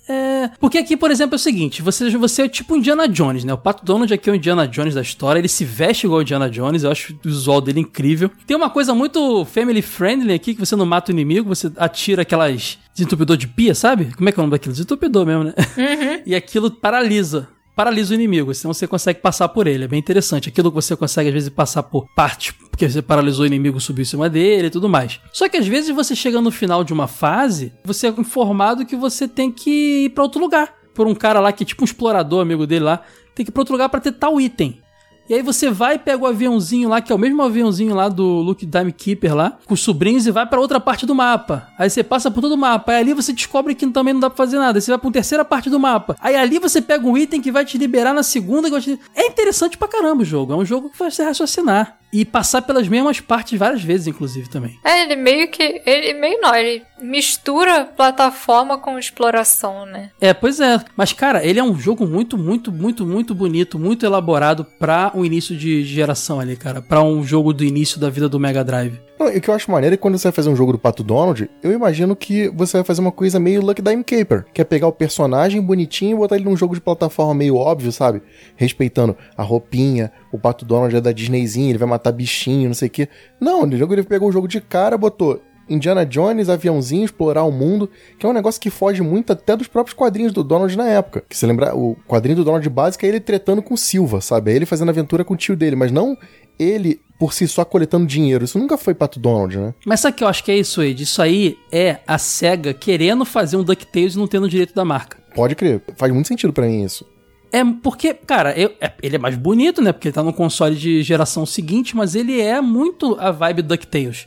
É, 0.08 0.50
porque 0.60 0.78
aqui, 0.78 0.96
por 0.96 1.10
exemplo, 1.10 1.34
é 1.34 1.36
o 1.36 1.38
seguinte: 1.38 1.82
você, 1.82 2.10
você 2.10 2.42
é 2.42 2.48
tipo 2.48 2.76
Indiana 2.76 3.08
Jones, 3.08 3.44
né? 3.44 3.52
O 3.52 3.58
Pato 3.58 3.84
Donald 3.84 4.12
aqui 4.12 4.28
é 4.28 4.32
o 4.32 4.36
Indiana 4.36 4.68
Jones 4.68 4.94
da 4.94 5.00
história. 5.00 5.38
Ele 5.38 5.48
se 5.48 5.64
veste 5.64 6.06
igual 6.06 6.18
o 6.18 6.22
Indiana 6.22 6.50
Jones, 6.50 6.84
eu 6.84 6.90
acho 6.90 7.14
o 7.14 7.28
visual 7.28 7.60
dele 7.60 7.80
incrível. 7.80 8.30
Tem 8.46 8.56
uma 8.56 8.70
coisa 8.70 8.94
muito 8.94 9.44
family 9.46 9.82
friendly 9.82 10.34
aqui: 10.34 10.54
que 10.54 10.60
você 10.60 10.76
não 10.76 10.86
mata 10.86 11.10
o 11.10 11.14
inimigo, 11.14 11.48
você 11.48 11.72
atira 11.76 12.22
aquelas 12.22 12.78
desentupidor 12.94 13.36
de 13.36 13.48
pia, 13.48 13.74
sabe? 13.74 14.14
Como 14.14 14.28
é 14.28 14.32
que 14.32 14.38
é 14.38 14.40
o 14.40 14.44
nome 14.44 14.52
daquilo? 14.52 14.72
Desentupidor 14.72 15.26
mesmo, 15.26 15.44
né? 15.44 15.54
E 16.26 16.34
aquilo 16.34 16.70
paralisa. 16.70 17.48
Paralisa 17.76 18.12
o 18.12 18.14
inimigo, 18.14 18.54
senão 18.54 18.72
você 18.72 18.86
consegue 18.86 19.20
passar 19.20 19.48
por 19.48 19.66
ele. 19.66 19.84
É 19.84 19.88
bem 19.88 19.98
interessante. 19.98 20.48
Aquilo 20.48 20.70
que 20.70 20.76
você 20.76 20.94
consegue, 20.94 21.28
às 21.28 21.34
vezes, 21.34 21.48
passar 21.48 21.82
por 21.82 22.06
parte, 22.14 22.54
porque 22.74 22.88
você 22.88 23.00
paralisou 23.00 23.44
o 23.44 23.46
inimigo, 23.46 23.80
subiu 23.80 24.02
em 24.02 24.06
cima 24.06 24.28
dele 24.28 24.66
e 24.66 24.70
tudo 24.70 24.88
mais. 24.88 25.20
Só 25.32 25.48
que 25.48 25.56
às 25.56 25.66
vezes 25.66 25.94
você 25.94 26.14
chega 26.16 26.40
no 26.40 26.50
final 26.50 26.82
de 26.82 26.92
uma 26.92 27.06
fase, 27.06 27.72
você 27.84 28.08
é 28.08 28.10
informado 28.10 28.84
que 28.84 28.96
você 28.96 29.28
tem 29.28 29.50
que 29.50 30.06
ir 30.06 30.10
pra 30.10 30.24
outro 30.24 30.40
lugar. 30.40 30.74
por 30.94 31.08
um 31.08 31.14
cara 31.14 31.40
lá 31.40 31.50
que 31.52 31.64
é 31.64 31.66
tipo 31.66 31.82
um 31.82 31.84
explorador, 31.84 32.40
amigo 32.40 32.66
dele 32.68 32.84
lá. 32.84 33.00
Tem 33.34 33.44
que 33.44 33.50
ir 33.50 33.52
pra 33.52 33.60
outro 33.62 33.74
lugar 33.74 33.88
pra 33.88 33.98
ter 33.98 34.12
tal 34.12 34.40
item. 34.40 34.80
E 35.28 35.34
aí 35.34 35.42
você 35.42 35.70
vai 35.70 35.98
pega 35.98 36.22
o 36.22 36.26
aviãozinho 36.26 36.88
lá, 36.88 37.00
que 37.00 37.10
é 37.10 37.16
o 37.16 37.18
mesmo 37.18 37.42
aviãozinho 37.42 37.94
lá 37.94 38.08
do 38.08 38.24
Luke 38.24 38.64
Timekeeper 38.66 39.34
lá, 39.34 39.58
com 39.66 39.72
os 39.74 39.80
sobrinhos 39.80 40.26
e 40.26 40.30
vai 40.30 40.46
pra 40.46 40.60
outra 40.60 40.78
parte 40.78 41.04
do 41.06 41.14
mapa. 41.14 41.66
Aí 41.78 41.88
você 41.90 42.04
passa 42.04 42.30
por 42.30 42.42
todo 42.42 42.52
o 42.52 42.58
mapa. 42.58 42.92
Aí 42.92 42.98
ali 43.00 43.14
você 43.14 43.32
descobre 43.32 43.74
que 43.74 43.86
também 43.88 44.12
não 44.14 44.20
dá 44.20 44.28
pra 44.30 44.36
fazer 44.36 44.58
nada. 44.58 44.78
Aí 44.78 44.82
você 44.82 44.90
vai 44.92 44.98
pra 44.98 45.06
uma 45.08 45.12
terceira 45.12 45.44
parte 45.44 45.68
do 45.70 45.80
mapa. 45.80 46.14
Aí 46.20 46.36
ali 46.36 46.58
você 46.60 46.80
pega 46.82 47.04
um 47.06 47.16
item 47.18 47.40
que 47.40 47.50
vai 47.50 47.64
te 47.64 47.76
liberar 47.78 48.12
na 48.14 48.22
segunda. 48.22 48.68
vai 48.70 48.80
te- 48.80 49.00
É 49.16 49.26
interessante 49.26 49.76
pra 49.78 49.88
caramba 49.88 50.22
o 50.22 50.24
jogo. 50.26 50.52
É 50.52 50.56
um 50.56 50.64
jogo 50.64 50.90
que 50.90 50.96
faz 50.98 51.14
você 51.14 51.24
raciocinar. 51.24 51.96
E 52.14 52.24
passar 52.24 52.62
pelas 52.62 52.86
mesmas 52.86 53.18
partes 53.18 53.58
várias 53.58 53.82
vezes, 53.82 54.06
inclusive, 54.06 54.48
também. 54.48 54.78
É, 54.84 55.02
ele 55.02 55.16
meio 55.16 55.48
que. 55.48 55.82
Ele 55.84 56.14
meio 56.14 56.40
não, 56.40 56.54
ele 56.54 56.84
mistura 57.02 57.84
plataforma 57.84 58.78
com 58.78 58.96
exploração, 58.96 59.84
né? 59.84 60.10
É, 60.20 60.32
pois 60.32 60.60
é. 60.60 60.80
Mas, 60.96 61.12
cara, 61.12 61.44
ele 61.44 61.58
é 61.58 61.64
um 61.64 61.76
jogo 61.76 62.06
muito, 62.06 62.38
muito, 62.38 62.70
muito, 62.70 63.04
muito 63.04 63.34
bonito, 63.34 63.80
muito 63.80 64.06
elaborado 64.06 64.64
pra 64.78 65.10
um 65.12 65.24
início 65.24 65.56
de 65.56 65.82
geração 65.82 66.38
ali, 66.38 66.54
cara. 66.54 66.80
Pra 66.80 67.02
um 67.02 67.24
jogo 67.24 67.52
do 67.52 67.64
início 67.64 67.98
da 67.98 68.08
vida 68.08 68.28
do 68.28 68.38
Mega 68.38 68.62
Drive. 68.62 69.00
Não, 69.18 69.30
e 69.30 69.38
o 69.38 69.40
que 69.40 69.48
eu 69.48 69.54
acho 69.54 69.70
maneiro 69.70 69.94
é 69.94 69.96
que 69.96 70.02
quando 70.02 70.18
você 70.18 70.28
vai 70.28 70.32
fazer 70.32 70.50
um 70.50 70.56
jogo 70.56 70.72
do 70.72 70.78
Pato 70.78 71.02
Donald, 71.04 71.48
eu 71.62 71.72
imagino 71.72 72.16
que 72.16 72.48
você 72.48 72.78
vai 72.78 72.84
fazer 72.84 73.00
uma 73.00 73.12
coisa 73.12 73.38
meio 73.38 73.62
Lucky 73.62 73.80
Dime 73.80 74.02
Caper, 74.02 74.44
que 74.52 74.60
é 74.60 74.64
pegar 74.64 74.88
o 74.88 74.92
personagem 74.92 75.62
bonitinho 75.62 76.16
e 76.16 76.18
botar 76.18 76.34
ele 76.34 76.44
num 76.44 76.56
jogo 76.56 76.74
de 76.74 76.80
plataforma 76.80 77.32
meio 77.32 77.56
óbvio, 77.56 77.92
sabe? 77.92 78.22
Respeitando 78.56 79.16
a 79.36 79.42
roupinha, 79.42 80.10
o 80.32 80.38
Pato 80.38 80.64
Donald 80.64 80.94
é 80.94 81.00
da 81.00 81.12
Disneyzinha, 81.12 81.70
ele 81.70 81.78
vai 81.78 81.88
matar 81.88 82.10
bichinho, 82.10 82.68
não 82.68 82.74
sei 82.74 82.88
o 82.88 82.90
quê. 82.90 83.08
Não, 83.40 83.64
no 83.64 83.76
jogo 83.76 83.94
ele 83.94 84.02
pegou 84.02 84.28
o 84.28 84.32
jogo 84.32 84.48
de 84.48 84.60
cara, 84.60 84.98
botou 84.98 85.40
Indiana 85.68 86.04
Jones, 86.04 86.48
aviãozinho, 86.48 87.04
explorar 87.04 87.44
o 87.44 87.52
mundo, 87.52 87.88
que 88.18 88.24
é 88.26 88.28
um 88.28 88.32
negócio 88.32 88.60
que 88.60 88.70
foge 88.70 89.02
muito 89.02 89.32
até 89.32 89.56
dos 89.56 89.66
próprios 89.68 89.94
quadrinhos 89.94 90.32
do 90.32 90.42
Donald 90.44 90.76
na 90.76 90.88
época. 90.88 91.24
Que 91.28 91.36
se 91.36 91.46
lembrar, 91.46 91.74
o 91.76 91.96
quadrinho 92.06 92.36
do 92.36 92.44
Donald 92.44 92.68
básico 92.68 93.04
é 93.04 93.08
ele 93.08 93.20
tretando 93.20 93.62
com 93.62 93.76
Silva, 93.76 94.20
sabe? 94.20 94.52
É 94.52 94.56
ele 94.56 94.66
fazendo 94.66 94.88
aventura 94.90 95.24
com 95.24 95.34
o 95.34 95.36
tio 95.36 95.56
dele, 95.56 95.76
mas 95.76 95.90
não 95.92 96.16
ele 96.58 97.00
por 97.18 97.32
si 97.32 97.46
só 97.48 97.64
coletando 97.64 98.06
dinheiro. 98.06 98.44
Isso 98.44 98.58
nunca 98.58 98.76
foi 98.76 98.94
Pato 98.94 99.18
Donald, 99.18 99.56
né? 99.56 99.74
Mas 99.86 100.00
sabe 100.00 100.14
o 100.14 100.16
que 100.18 100.24
eu 100.24 100.28
acho 100.28 100.44
que 100.44 100.50
é 100.52 100.56
isso, 100.58 100.82
Ed? 100.82 101.02
Isso 101.02 101.22
aí 101.22 101.56
é 101.72 101.98
a 102.06 102.18
SEGA 102.18 102.74
querendo 102.74 103.24
fazer 103.24 103.56
um 103.56 103.62
DuckTales 103.64 104.14
e 104.14 104.18
não 104.18 104.26
tendo 104.26 104.48
direito 104.48 104.74
da 104.74 104.84
marca. 104.84 105.16
Pode 105.34 105.54
crer, 105.54 105.80
faz 105.96 106.12
muito 106.12 106.28
sentido 106.28 106.52
pra 106.52 106.66
mim 106.66 106.84
isso. 106.84 107.06
É 107.52 107.62
porque, 107.82 108.12
cara, 108.14 108.52
eu- 108.58 108.72
é- 108.80 108.92
ele 109.00 109.14
é 109.14 109.18
mais 109.18 109.36
bonito, 109.36 109.80
né? 109.80 109.92
Porque 109.92 110.08
ele 110.08 110.14
tá 110.14 110.22
no 110.24 110.32
console 110.32 110.74
de 110.74 111.02
geração 111.04 111.46
seguinte, 111.46 111.96
mas 111.96 112.16
ele 112.16 112.40
é 112.40 112.60
muito 112.60 113.16
a 113.20 113.30
vibe 113.30 113.62
do 113.62 113.68
DuckTales. 113.68 114.26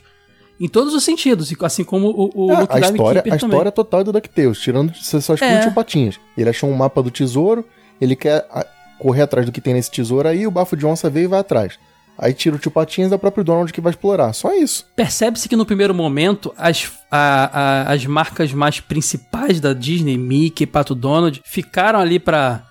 Em 0.60 0.68
todos 0.68 0.92
os 0.94 1.04
sentidos, 1.04 1.52
e 1.52 1.56
assim 1.62 1.84
como 1.84 2.08
o, 2.08 2.46
o 2.46 2.52
É, 2.52 2.60
Luke 2.60 2.72
a 2.76 2.80
história, 2.80 3.22
Keeper 3.22 3.34
a 3.34 3.38
também. 3.38 3.54
história 3.56 3.72
total 3.72 4.00
é 4.00 4.04
do 4.04 4.12
DuckTales, 4.12 4.58
tirando 4.58 4.92
você 4.94 5.20
só 5.20 5.34
escute 5.34 5.52
É. 5.52 5.68
o 5.68 5.72
Patinhas. 5.72 6.18
Ele 6.36 6.50
achou 6.50 6.68
um 6.68 6.74
mapa 6.74 7.00
do 7.02 7.10
tesouro, 7.10 7.64
ele 8.00 8.16
quer 8.16 8.46
a- 8.50 8.66
correr 8.98 9.22
atrás 9.22 9.46
do 9.46 9.52
que 9.52 9.60
tem 9.60 9.74
nesse 9.74 9.90
tesouro 9.90 10.26
aí, 10.26 10.46
o 10.46 10.50
bafo 10.50 10.76
de 10.76 10.84
onça 10.84 11.08
veio 11.08 11.24
e 11.24 11.28
vai 11.28 11.38
atrás. 11.40 11.78
Aí 12.20 12.32
tira 12.34 12.56
o 12.56 12.58
tio 12.58 12.72
Patinhas, 12.72 13.12
é 13.12 13.14
o 13.14 13.18
próprio 13.18 13.44
Donald 13.44 13.72
que 13.72 13.80
vai 13.80 13.90
explorar. 13.92 14.32
Só 14.32 14.52
isso. 14.52 14.84
Percebe-se 14.96 15.48
que 15.48 15.54
no 15.54 15.64
primeiro 15.64 15.94
momento 15.94 16.52
as, 16.58 16.90
a- 17.08 17.50
a- 17.86 17.92
as 17.92 18.04
marcas 18.06 18.52
mais 18.52 18.80
principais 18.80 19.60
da 19.60 19.72
Disney, 19.72 20.18
Mickey, 20.18 20.66
Pato 20.66 20.96
Donald, 20.96 21.40
ficaram 21.44 22.00
ali 22.00 22.18
pra, 22.18 22.64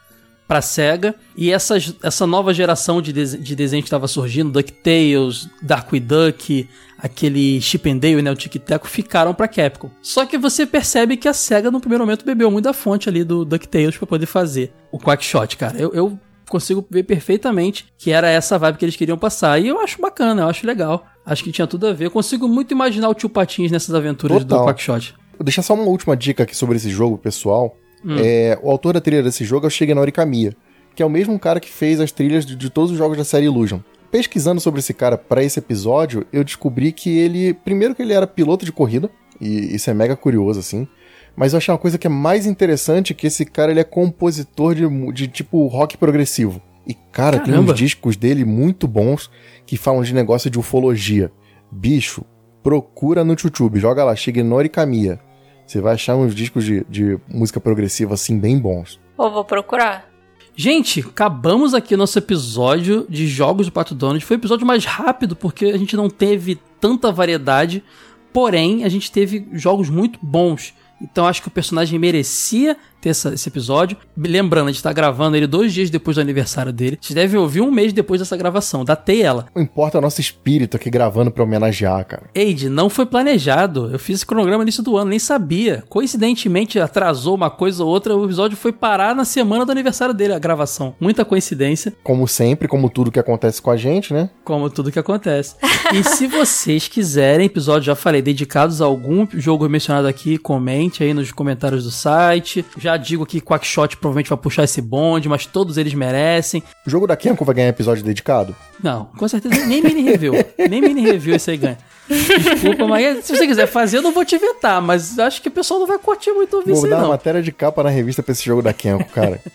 pra 0.47 0.61
SEGA. 0.61 1.13
E 1.35 1.51
essas, 1.51 1.93
essa 2.01 2.25
nova 2.25 2.53
geração 2.53 3.01
de, 3.01 3.11
dese- 3.11 3.37
de 3.37 3.55
desenho 3.55 3.83
que 3.83 3.87
estava 3.87 4.07
surgindo, 4.07 4.51
DuckTales, 4.51 5.49
Darkwing 5.61 6.01
Duck, 6.01 6.67
aquele 6.97 7.59
Chip 7.61 7.89
and 7.89 7.97
Dale, 7.97 8.21
né, 8.21 8.31
o 8.31 8.35
Tic 8.35 8.55
Teco, 8.55 8.87
ficaram 8.87 9.33
pra 9.33 9.47
Capcom. 9.47 9.89
Só 10.01 10.25
que 10.25 10.37
você 10.37 10.65
percebe 10.65 11.17
que 11.17 11.27
a 11.27 11.33
SEGA 11.33 11.69
no 11.69 11.79
primeiro 11.79 12.03
momento 12.05 12.25
bebeu 12.25 12.49
muito 12.49 12.65
da 12.65 12.73
fonte 12.73 13.09
ali 13.09 13.23
do 13.23 13.43
DuckTales 13.45 13.97
pra 13.97 14.07
poder 14.07 14.25
fazer 14.25 14.71
o 14.91 14.97
Quackshot, 14.97 15.57
cara. 15.57 15.77
Eu, 15.77 15.93
eu 15.93 16.19
consigo 16.49 16.85
ver 16.89 17.03
perfeitamente 17.03 17.85
que 17.97 18.09
era 18.11 18.29
essa 18.29 18.57
vibe 18.57 18.77
que 18.77 18.85
eles 18.85 18.95
queriam 18.95 19.17
passar. 19.17 19.59
E 19.61 19.67
eu 19.67 19.81
acho 19.81 20.01
bacana, 20.01 20.43
eu 20.43 20.47
acho 20.47 20.65
legal. 20.65 21.05
Acho 21.25 21.43
que 21.43 21.51
tinha 21.51 21.67
tudo 21.67 21.87
a 21.87 21.93
ver. 21.93 22.05
Eu 22.05 22.11
consigo 22.11 22.47
muito 22.47 22.71
imaginar 22.71 23.09
o 23.09 23.13
tio 23.13 23.27
Patins 23.29 23.69
nessas 23.69 23.93
aventuras 23.93 24.39
Total. 24.45 24.59
do 24.59 24.65
Quackshot. 24.65 25.13
Vou 25.37 25.43
deixar 25.43 25.61
só 25.61 25.73
uma 25.73 25.83
última 25.83 26.15
dica 26.15 26.43
aqui 26.43 26.55
sobre 26.55 26.77
esse 26.77 26.89
jogo, 26.89 27.17
pessoal. 27.17 27.75
Hum. 28.05 28.15
É, 28.19 28.57
o 28.61 28.69
autor 28.69 28.93
da 28.93 29.01
trilha 29.01 29.23
desse 29.23 29.43
jogo 29.43 29.65
é 29.65 29.67
o 29.67 29.71
Shigenori 29.71 30.11
Kamiya, 30.11 30.55
que 30.95 31.03
é 31.03 31.05
o 31.05 31.09
mesmo 31.09 31.37
cara 31.39 31.59
que 31.59 31.69
fez 31.69 31.99
as 31.99 32.11
trilhas 32.11 32.45
de, 32.45 32.55
de 32.55 32.69
todos 32.69 32.91
os 32.91 32.97
jogos 32.97 33.17
da 33.17 33.23
série 33.23 33.45
Illusion. 33.45 33.79
Pesquisando 34.11 34.61
sobre 34.61 34.79
esse 34.79 34.93
cara 34.93 35.17
para 35.17 35.43
esse 35.43 35.59
episódio, 35.59 36.25
eu 36.31 36.43
descobri 36.43 36.91
que 36.91 37.17
ele, 37.17 37.53
primeiro 37.53 37.93
que 37.93 38.01
ele 38.01 38.13
era 38.13 38.25
piloto 38.25 38.65
de 38.65 38.71
corrida, 38.71 39.09
e 39.39 39.75
isso 39.75 39.89
é 39.89 39.93
mega 39.93 40.15
curioso 40.15 40.59
assim, 40.59 40.87
mas 41.35 41.53
eu 41.53 41.57
achei 41.57 41.71
uma 41.71 41.77
coisa 41.77 41.97
que 41.97 42.07
é 42.07 42.09
mais 42.09 42.47
interessante 42.47 43.13
que 43.13 43.27
esse 43.27 43.45
cara 43.45 43.71
ele 43.71 43.79
é 43.79 43.83
compositor 43.83 44.73
de, 44.73 44.87
de 45.11 45.27
tipo 45.27 45.67
rock 45.67 45.97
progressivo. 45.97 46.61
E 46.87 46.95
cara, 47.11 47.37
tem 47.37 47.53
Caramba. 47.53 47.73
uns 47.73 47.77
discos 47.77 48.15
dele 48.15 48.43
muito 48.43 48.87
bons 48.87 49.29
que 49.65 49.77
falam 49.77 50.01
de 50.01 50.13
negócio 50.13 50.49
de 50.49 50.57
ufologia. 50.57 51.31
Bicho, 51.71 52.25
procura 52.63 53.23
no 53.23 53.33
YouTube, 53.33 53.79
joga 53.79 54.03
lá 54.03 54.15
Shigenori 54.15 54.69
Kamiya. 54.69 55.19
Você 55.67 55.81
vai 55.81 55.95
achar 55.95 56.15
uns 56.15 56.33
discos 56.33 56.63
de, 56.63 56.85
de 56.89 57.19
música 57.27 57.59
progressiva 57.59 58.13
assim 58.13 58.39
bem 58.39 58.57
bons. 58.57 58.99
Ou 59.17 59.29
vou 59.29 59.43
procurar. 59.43 60.09
Gente, 60.55 61.01
acabamos 61.01 61.73
aqui 61.73 61.93
o 61.93 61.97
nosso 61.97 62.17
episódio 62.17 63.05
de 63.09 63.27
jogos 63.27 63.67
do 63.67 63.71
Pato 63.71 63.93
Donald. 63.93 64.23
Foi 64.23 64.37
o 64.37 64.39
episódio 64.39 64.65
mais 64.65 64.85
rápido 64.85 65.35
porque 65.35 65.65
a 65.65 65.77
gente 65.77 65.95
não 65.95 66.09
teve 66.09 66.57
tanta 66.79 67.11
variedade, 67.11 67.83
porém 68.31 68.85
a 68.85 68.89
gente 68.89 69.11
teve 69.11 69.45
jogos 69.51 69.89
muito 69.89 70.17
bons. 70.21 70.73
Então 71.01 71.27
acho 71.27 71.41
que 71.41 71.47
o 71.49 71.51
personagem 71.51 71.99
merecia 71.99 72.77
ter 73.01 73.09
essa- 73.09 73.33
esse 73.33 73.47
episódio. 73.49 73.97
Lembrando, 74.17 74.69
a 74.69 74.71
gente 74.71 74.83
tá 74.83 74.91
gravando 74.93 75.37
ele 75.37 75.47
dois 75.47 75.73
dias 75.73 75.89
depois 75.89 76.15
do 76.15 76.21
aniversário 76.21 76.71
dele. 76.73 76.97
Vocês 77.01 77.15
devem 77.15 77.39
ouvir 77.39 77.61
um 77.61 77.71
mês 77.71 77.93
depois 77.93 78.19
dessa 78.21 78.35
gravação. 78.37 78.83
Datei 78.85 79.21
ela. 79.21 79.47
Não 79.55 79.61
importa 79.61 79.97
o 79.97 80.01
nosso 80.01 80.19
espírito 80.21 80.75
aqui 80.77 80.89
gravando 80.89 81.31
pra 81.31 81.43
homenagear, 81.43 82.05
cara. 82.05 82.23
Eide, 82.33 82.69
não 82.69 82.89
foi 82.89 83.05
planejado. 83.05 83.89
Eu 83.91 83.99
fiz 83.99 84.17
esse 84.17 84.25
cronograma 84.25 84.57
no 84.59 84.63
início 84.63 84.83
do 84.83 84.97
ano, 84.97 85.09
nem 85.09 85.19
sabia. 85.19 85.83
Coincidentemente, 85.89 86.79
atrasou 86.79 87.35
uma 87.35 87.49
coisa 87.49 87.83
ou 87.83 87.89
outra, 87.89 88.15
o 88.15 88.25
episódio 88.25 88.57
foi 88.57 88.71
parar 88.71 89.13
na 89.15 89.25
semana 89.25 89.65
do 89.65 89.71
aniversário 89.71 90.13
dele, 90.13 90.33
a 90.33 90.39
gravação. 90.39 90.95
Muita 90.99 91.23
coincidência, 91.25 91.93
Como 92.03 92.27
sempre, 92.27 92.67
como 92.67 92.89
tudo 92.89 93.11
que 93.11 93.19
acontece 93.19 93.61
com 93.61 93.69
a 93.69 93.77
gente, 93.77 94.13
né? 94.13 94.29
como 94.43 94.69
tudo 94.69 94.91
que 94.91 94.99
acontece. 94.99 95.55
e 95.93 96.03
se 96.03 96.25
vocês 96.27 96.87
quiserem, 96.87 97.45
episódios, 97.47 97.85
já 97.85 97.95
falei, 97.95 98.21
dedicados 98.21 98.81
a 98.81 98.85
algum 98.85 99.27
jogo 99.33 99.67
mencionado 99.67 100.07
aqui, 100.07 100.37
comente 100.37 101.03
aí 101.03 101.13
nos 101.13 101.31
comentários 101.31 101.83
do 101.83 101.91
site. 101.91 102.65
Já 102.77 102.86
digo 102.95 103.25
que 103.25 103.41
Quackshot 103.41 103.97
provavelmente 103.97 104.29
vai 104.29 104.37
puxar 104.37 104.63
esse 104.63 104.81
bonde, 104.81 105.27
mas 105.27 105.45
todos 105.45 105.77
eles 105.77 105.93
merecem. 105.93 106.63
O 106.85 106.89
jogo 106.89 107.07
da 107.07 107.17
Kenko 107.17 107.43
vai 107.43 107.55
ganhar 107.55 107.69
episódio 107.69 108.03
dedicado? 108.03 108.55
Não, 108.81 109.05
com 109.17 109.27
certeza 109.27 109.65
nem 109.65 109.81
mini 109.81 110.03
review. 110.03 110.33
nem 110.69 110.79
mini 110.81 111.01
review 111.01 111.35
esse 111.35 111.51
aí 111.51 111.57
ganha. 111.57 111.77
Desculpa, 112.07 112.87
mas 112.87 113.25
se 113.25 113.35
você 113.35 113.45
quiser 113.45 113.67
fazer, 113.67 113.97
eu 113.97 114.01
não 114.01 114.13
vou 114.13 114.23
te 114.23 114.35
inventar, 114.35 114.81
mas 114.81 115.19
acho 115.19 115.41
que 115.41 115.49
o 115.49 115.51
pessoal 115.51 115.79
não 115.79 115.87
vai 115.87 115.97
curtir 115.97 116.31
muito 116.31 116.55
ouvir 116.55 116.71
isso 116.71 116.81
Vou 116.81 116.85
aí, 116.89 116.95
dar 116.95 117.01
não. 117.01 117.09
matéria 117.09 117.41
de 117.41 117.51
capa 117.51 117.83
na 117.83 117.89
revista 117.89 118.23
pra 118.23 118.31
esse 118.31 118.45
jogo 118.45 118.61
da 118.61 118.71
Kenko, 118.71 119.09
cara. 119.11 119.41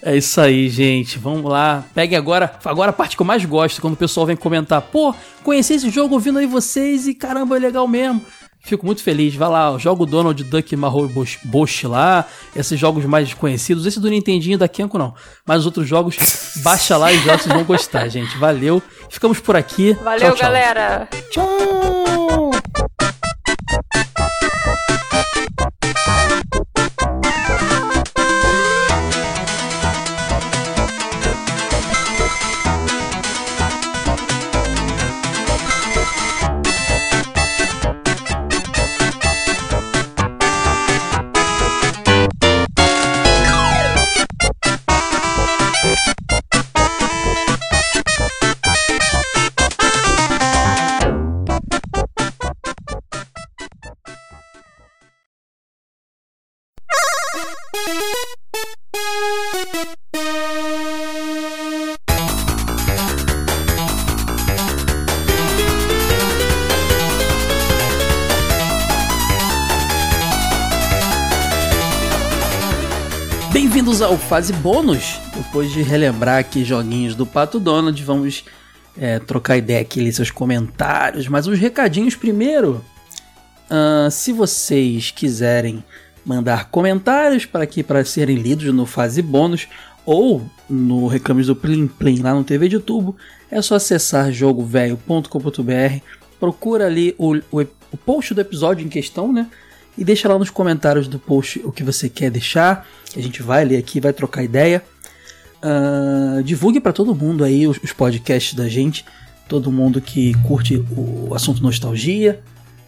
É 0.00 0.16
isso 0.16 0.40
aí, 0.40 0.68
gente. 0.68 1.18
Vamos 1.18 1.50
lá. 1.50 1.84
Pegue 1.94 2.14
agora, 2.14 2.52
agora 2.64 2.90
a 2.90 2.92
parte 2.92 3.16
que 3.16 3.22
eu 3.22 3.26
mais 3.26 3.44
gosto, 3.44 3.80
quando 3.80 3.94
o 3.94 3.96
pessoal 3.96 4.26
vem 4.26 4.36
comentar, 4.36 4.80
pô, 4.80 5.14
conheci 5.42 5.74
esse 5.74 5.90
jogo 5.90 6.14
ouvindo 6.14 6.38
aí 6.38 6.46
vocês 6.46 7.08
e 7.08 7.14
caramba, 7.14 7.56
é 7.56 7.58
legal 7.58 7.86
mesmo. 7.88 8.24
Fico 8.60 8.84
muito 8.84 9.02
feliz. 9.02 9.34
Vai 9.34 9.48
lá, 9.48 9.76
joga 9.78 10.02
o 10.02 10.06
Donald 10.06 10.42
Duck 10.44 10.76
Marrow 10.76 11.08
Bosch, 11.08 11.38
Bosch 11.44 11.84
lá, 11.84 12.26
esses 12.54 12.78
jogos 12.78 13.04
mais 13.04 13.32
conhecidos. 13.34 13.86
Esse 13.86 14.00
do 14.00 14.10
Nintendinho 14.10 14.54
e 14.54 14.58
da 14.58 14.68
Kenko 14.68 14.98
não, 14.98 15.14
mas 15.46 15.60
os 15.60 15.66
outros 15.66 15.88
jogos, 15.88 16.16
baixa 16.62 16.96
lá 16.96 17.12
e 17.12 17.18
joga, 17.18 17.38
vocês 17.38 17.54
vão 17.54 17.64
gostar, 17.64 18.08
gente. 18.08 18.36
Valeu. 18.38 18.82
Ficamos 19.08 19.40
por 19.40 19.56
aqui. 19.56 19.94
Valeu, 19.94 20.18
Tchau, 20.20 20.30
tchau. 20.32 20.42
galera! 20.42 21.08
Tchau! 21.30 22.50
Ao 74.08 74.16
Fase 74.16 74.54
Bônus. 74.54 75.20
Depois 75.36 75.70
de 75.70 75.82
relembrar 75.82 76.38
aqui 76.38 76.64
joguinhos 76.64 77.14
do 77.14 77.26
Pato 77.26 77.60
Donald, 77.60 78.02
vamos 78.02 78.42
é, 78.96 79.18
trocar 79.18 79.58
ideia 79.58 79.82
aqui, 79.82 80.00
ler 80.00 80.12
seus 80.12 80.30
comentários, 80.30 81.28
mas 81.28 81.46
uns 81.46 81.58
recadinhos 81.58 82.16
primeiro. 82.16 82.82
Uh, 83.70 84.10
se 84.10 84.32
vocês 84.32 85.10
quiserem 85.10 85.84
mandar 86.24 86.70
comentários 86.70 87.44
para 87.44 87.64
aqui 87.64 87.82
para 87.82 88.02
serem 88.02 88.36
lidos 88.36 88.72
no 88.72 88.86
Fase 88.86 89.20
Bônus 89.20 89.68
ou 90.06 90.42
no 90.70 91.06
Reclames 91.06 91.48
do 91.48 91.54
Plim 91.54 91.86
Plim 91.86 92.22
lá 92.22 92.32
no 92.32 92.44
TV 92.44 92.66
de 92.66 92.78
Tubo, 92.78 93.14
é 93.50 93.60
só 93.60 93.74
acessar 93.74 94.32
jogovelho.com.br, 94.32 96.02
procura 96.40 96.86
ali 96.86 97.14
o, 97.18 97.36
o, 97.52 97.60
o 97.60 97.96
post 98.06 98.32
do 98.32 98.40
episódio 98.40 98.86
em 98.86 98.88
questão, 98.88 99.30
né? 99.30 99.48
E 99.98 100.04
deixa 100.04 100.28
lá 100.28 100.38
nos 100.38 100.48
comentários 100.48 101.08
do 101.08 101.18
post 101.18 101.60
o 101.64 101.72
que 101.72 101.82
você 101.82 102.08
quer 102.08 102.30
deixar, 102.30 102.86
a 103.16 103.20
gente 103.20 103.42
vai 103.42 103.64
ler 103.64 103.76
aqui, 103.76 104.00
vai 104.00 104.12
trocar 104.12 104.44
ideia. 104.44 104.82
Uh, 105.60 106.40
divulgue 106.44 106.80
para 106.80 106.92
todo 106.92 107.12
mundo 107.16 107.42
aí 107.42 107.66
os, 107.66 107.78
os, 107.82 107.92
podcasts 107.92 108.54
da 108.54 108.68
gente, 108.68 109.04
todo 109.48 109.72
mundo 109.72 110.00
que 110.00 110.32
curte 110.44 110.76
o 110.96 111.34
assunto 111.34 111.60
nostalgia 111.60 112.40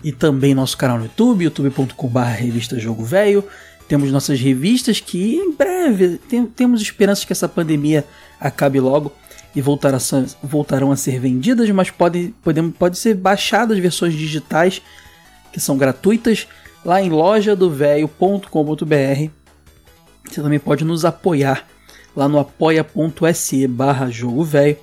e 0.05 0.13
também 0.13 0.55
nosso 0.55 0.77
canal 0.77 0.97
no 0.97 1.05
YouTube, 1.05 1.43
youtube.com.br 1.43 2.21
revista 2.21 2.79
Jogo 2.79 3.05
Velho. 3.05 3.45
Temos 3.89 4.13
nossas 4.13 4.39
revistas 4.39 5.01
que 5.01 5.35
em 5.35 5.53
breve 5.53 6.21
tem, 6.29 6.47
temos 6.47 6.81
esperanças 6.81 7.25
que 7.25 7.33
essa 7.33 7.49
pandemia 7.49 8.05
acabe 8.41 8.79
logo 8.79 9.11
e 9.53 9.61
voltar 9.61 9.93
a, 9.93 9.99
voltarão 10.41 10.93
a 10.93 10.97
ser 10.97 11.19
vendidas, 11.19 11.69
mas 11.71 11.91
podem, 11.91 12.33
podem, 12.41 12.71
pode 12.71 12.97
ser 12.97 13.15
baixadas 13.15 13.81
versões 13.81 14.15
digitais 14.15 14.81
que 15.53 15.59
são 15.59 15.77
gratuitas 15.77 16.47
lá 16.85 17.03
em 17.03 17.11
lojadovelho.com.br. 17.11 19.31
Você 20.29 20.43
também 20.43 20.59
pode 20.59 20.85
nos 20.85 21.05
apoiar 21.05 21.67
lá 22.15 22.29
no 22.29 22.39
apoia.se 22.39 23.67
barra 23.67 24.11
jogo 24.11 24.45
velho. 24.45 24.77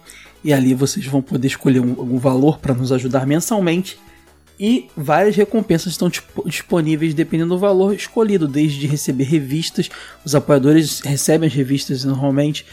E 0.44 0.54
ali 0.54 0.74
vocês 0.74 1.06
vão 1.06 1.22
poder 1.22 1.48
escolher 1.48 1.80
um, 1.80 1.92
algum 1.92 2.18
valor 2.18 2.60
para 2.60 2.74
nos 2.74 2.92
ajudar 2.92 3.26
mensalmente. 3.26 3.98
E 4.60 4.90
várias 4.96 5.36
recompensas 5.36 5.94
estão 5.94 6.12
disponíveis 6.46 7.14
dependendo 7.14 7.54
do 7.54 7.60
valor 7.60 7.94
escolhido, 7.94 8.48
desde 8.48 8.88
receber 8.88 9.26
revistas, 9.26 9.90
os 10.26 10.34
apoiadores 10.34 11.00
recebem 11.02 11.48
as 11.48 11.54
revistas 11.54 12.04
normalmente, 12.04 12.66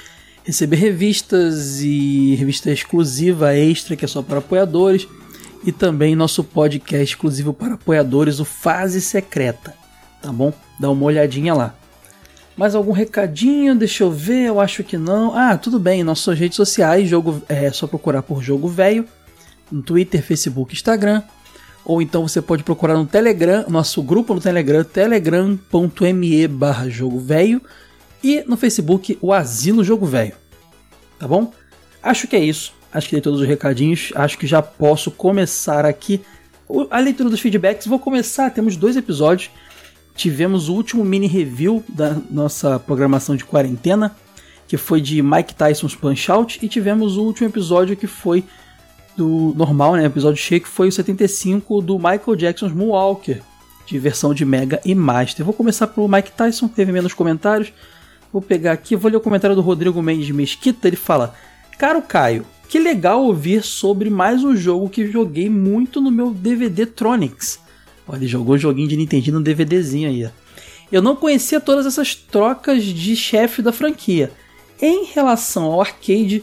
receber 0.44 0.76
revistas 0.76 1.82
e 1.82 2.34
revista 2.36 2.70
exclusiva 2.70 3.54
extra 3.54 3.96
que 3.96 4.04
é 4.04 4.08
só 4.08 4.22
para 4.22 4.38
apoiadores 4.38 5.06
e 5.64 5.72
também 5.72 6.14
nosso 6.14 6.44
podcast 6.44 7.02
exclusivo 7.02 7.52
para 7.52 7.74
apoiadores, 7.74 8.38
o 8.38 8.44
Fase 8.44 9.00
Secreta, 9.00 9.74
tá 10.20 10.32
bom? 10.32 10.52
Dá 10.78 10.90
uma 10.90 11.04
olhadinha 11.04 11.54
lá. 11.54 11.74
Mais 12.56 12.74
algum 12.74 12.92
recadinho? 12.92 13.74
Deixa 13.74 14.04
eu 14.04 14.12
ver, 14.12 14.44
eu 14.44 14.60
acho 14.60 14.84
que 14.84 14.96
não. 14.96 15.34
Ah, 15.36 15.56
tudo 15.56 15.78
bem, 15.78 16.04
nossas 16.04 16.38
redes 16.38 16.56
sociais, 16.56 17.08
jogo 17.08 17.42
é 17.48 17.70
só 17.72 17.86
procurar 17.86 18.22
por 18.22 18.42
Jogo 18.42 18.68
Velho, 18.68 19.06
no 19.72 19.82
Twitter, 19.82 20.22
Facebook, 20.22 20.72
Instagram, 20.72 21.22
ou 21.84 22.00
então 22.00 22.26
você 22.26 22.40
pode 22.40 22.62
procurar 22.62 22.94
no 22.94 23.06
Telegram, 23.06 23.64
nosso 23.68 24.02
grupo 24.02 24.34
no 24.34 24.40
Telegram, 24.40 24.84
telegram.me 24.84 26.48
barra 26.48 26.88
jogo 26.88 27.18
velho, 27.18 27.60
e 28.22 28.42
no 28.46 28.56
Facebook, 28.56 29.18
o 29.20 29.32
Asilo 29.32 29.84
Jogo 29.84 30.06
Velho. 30.06 30.32
Tá 31.18 31.28
bom? 31.28 31.52
Acho 32.02 32.26
que 32.26 32.36
é 32.36 32.40
isso. 32.40 32.72
Acho 32.94 33.08
que 33.08 33.16
dei 33.16 33.20
todos 33.20 33.40
os 33.40 33.46
recadinhos. 33.46 34.12
Acho 34.14 34.38
que 34.38 34.46
já 34.46 34.62
posso 34.62 35.10
começar 35.10 35.84
aqui 35.84 36.20
a 36.90 36.98
leitura 37.00 37.28
dos 37.28 37.40
feedbacks. 37.40 37.88
Vou 37.88 37.98
começar, 37.98 38.50
temos 38.50 38.76
dois 38.76 38.96
episódios. 38.96 39.50
Tivemos 40.14 40.68
o 40.68 40.74
último 40.74 41.04
mini 41.04 41.26
review 41.26 41.82
da 41.88 42.16
nossa 42.30 42.78
programação 42.78 43.34
de 43.34 43.44
quarentena, 43.44 44.14
que 44.68 44.76
foi 44.76 45.00
de 45.00 45.20
Mike 45.20 45.54
Tyson's 45.54 45.96
Punch 45.96 46.30
Out, 46.30 46.58
e 46.62 46.68
tivemos 46.68 47.16
o 47.16 47.24
último 47.24 47.48
episódio 47.48 47.96
que 47.96 48.06
foi 48.06 48.44
do 49.16 49.52
normal, 49.56 49.94
né, 49.94 50.04
episódio 50.04 50.40
cheio, 50.40 50.60
que 50.60 50.68
foi 50.68 50.88
o 50.88 50.92
75 50.92 51.80
do 51.80 51.98
Michael 51.98 52.36
Jackson's 52.36 52.72
Moonwalker, 52.72 53.42
de 53.86 53.98
versão 53.98 54.32
de 54.32 54.44
Mega 54.44 54.80
e 54.84 54.94
Master. 54.94 55.44
Vou 55.44 55.54
começar 55.54 55.88
pelo 55.88 56.08
Mike 56.08 56.32
Tyson, 56.32 56.68
teve 56.68 56.92
menos 56.92 57.12
comentários. 57.12 57.72
Vou 58.32 58.40
pegar 58.40 58.72
aqui, 58.72 58.96
vou 58.96 59.10
ler 59.10 59.16
o 59.16 59.20
comentário 59.20 59.54
do 59.54 59.62
Rodrigo 59.62 60.00
Mendes 60.00 60.30
Mesquita, 60.30 60.88
ele 60.88 60.96
fala: 60.96 61.34
Caro 61.78 62.02
Caio, 62.02 62.44
que 62.68 62.78
legal 62.78 63.22
ouvir 63.24 63.62
sobre 63.62 64.10
mais 64.10 64.42
um 64.42 64.56
jogo 64.56 64.88
que 64.88 65.10
joguei 65.10 65.48
muito 65.48 66.00
no 66.00 66.10
meu 66.10 66.30
DVD 66.30 66.86
Tronics. 66.86 67.60
Olha, 68.06 68.18
ele 68.18 68.26
jogou 68.26 68.54
um 68.54 68.58
joguinho 68.58 68.88
de 68.88 68.96
Nintendo 68.96 69.32
no 69.32 69.42
DVDzinho 69.42 70.08
aí. 70.08 70.28
Eu 70.90 71.02
não 71.02 71.16
conhecia 71.16 71.60
todas 71.60 71.86
essas 71.86 72.14
trocas 72.14 72.84
de 72.84 73.16
chefe 73.16 73.62
da 73.62 73.72
franquia. 73.72 74.30
Em 74.80 75.04
relação 75.06 75.64
ao 75.64 75.80
arcade 75.80 76.42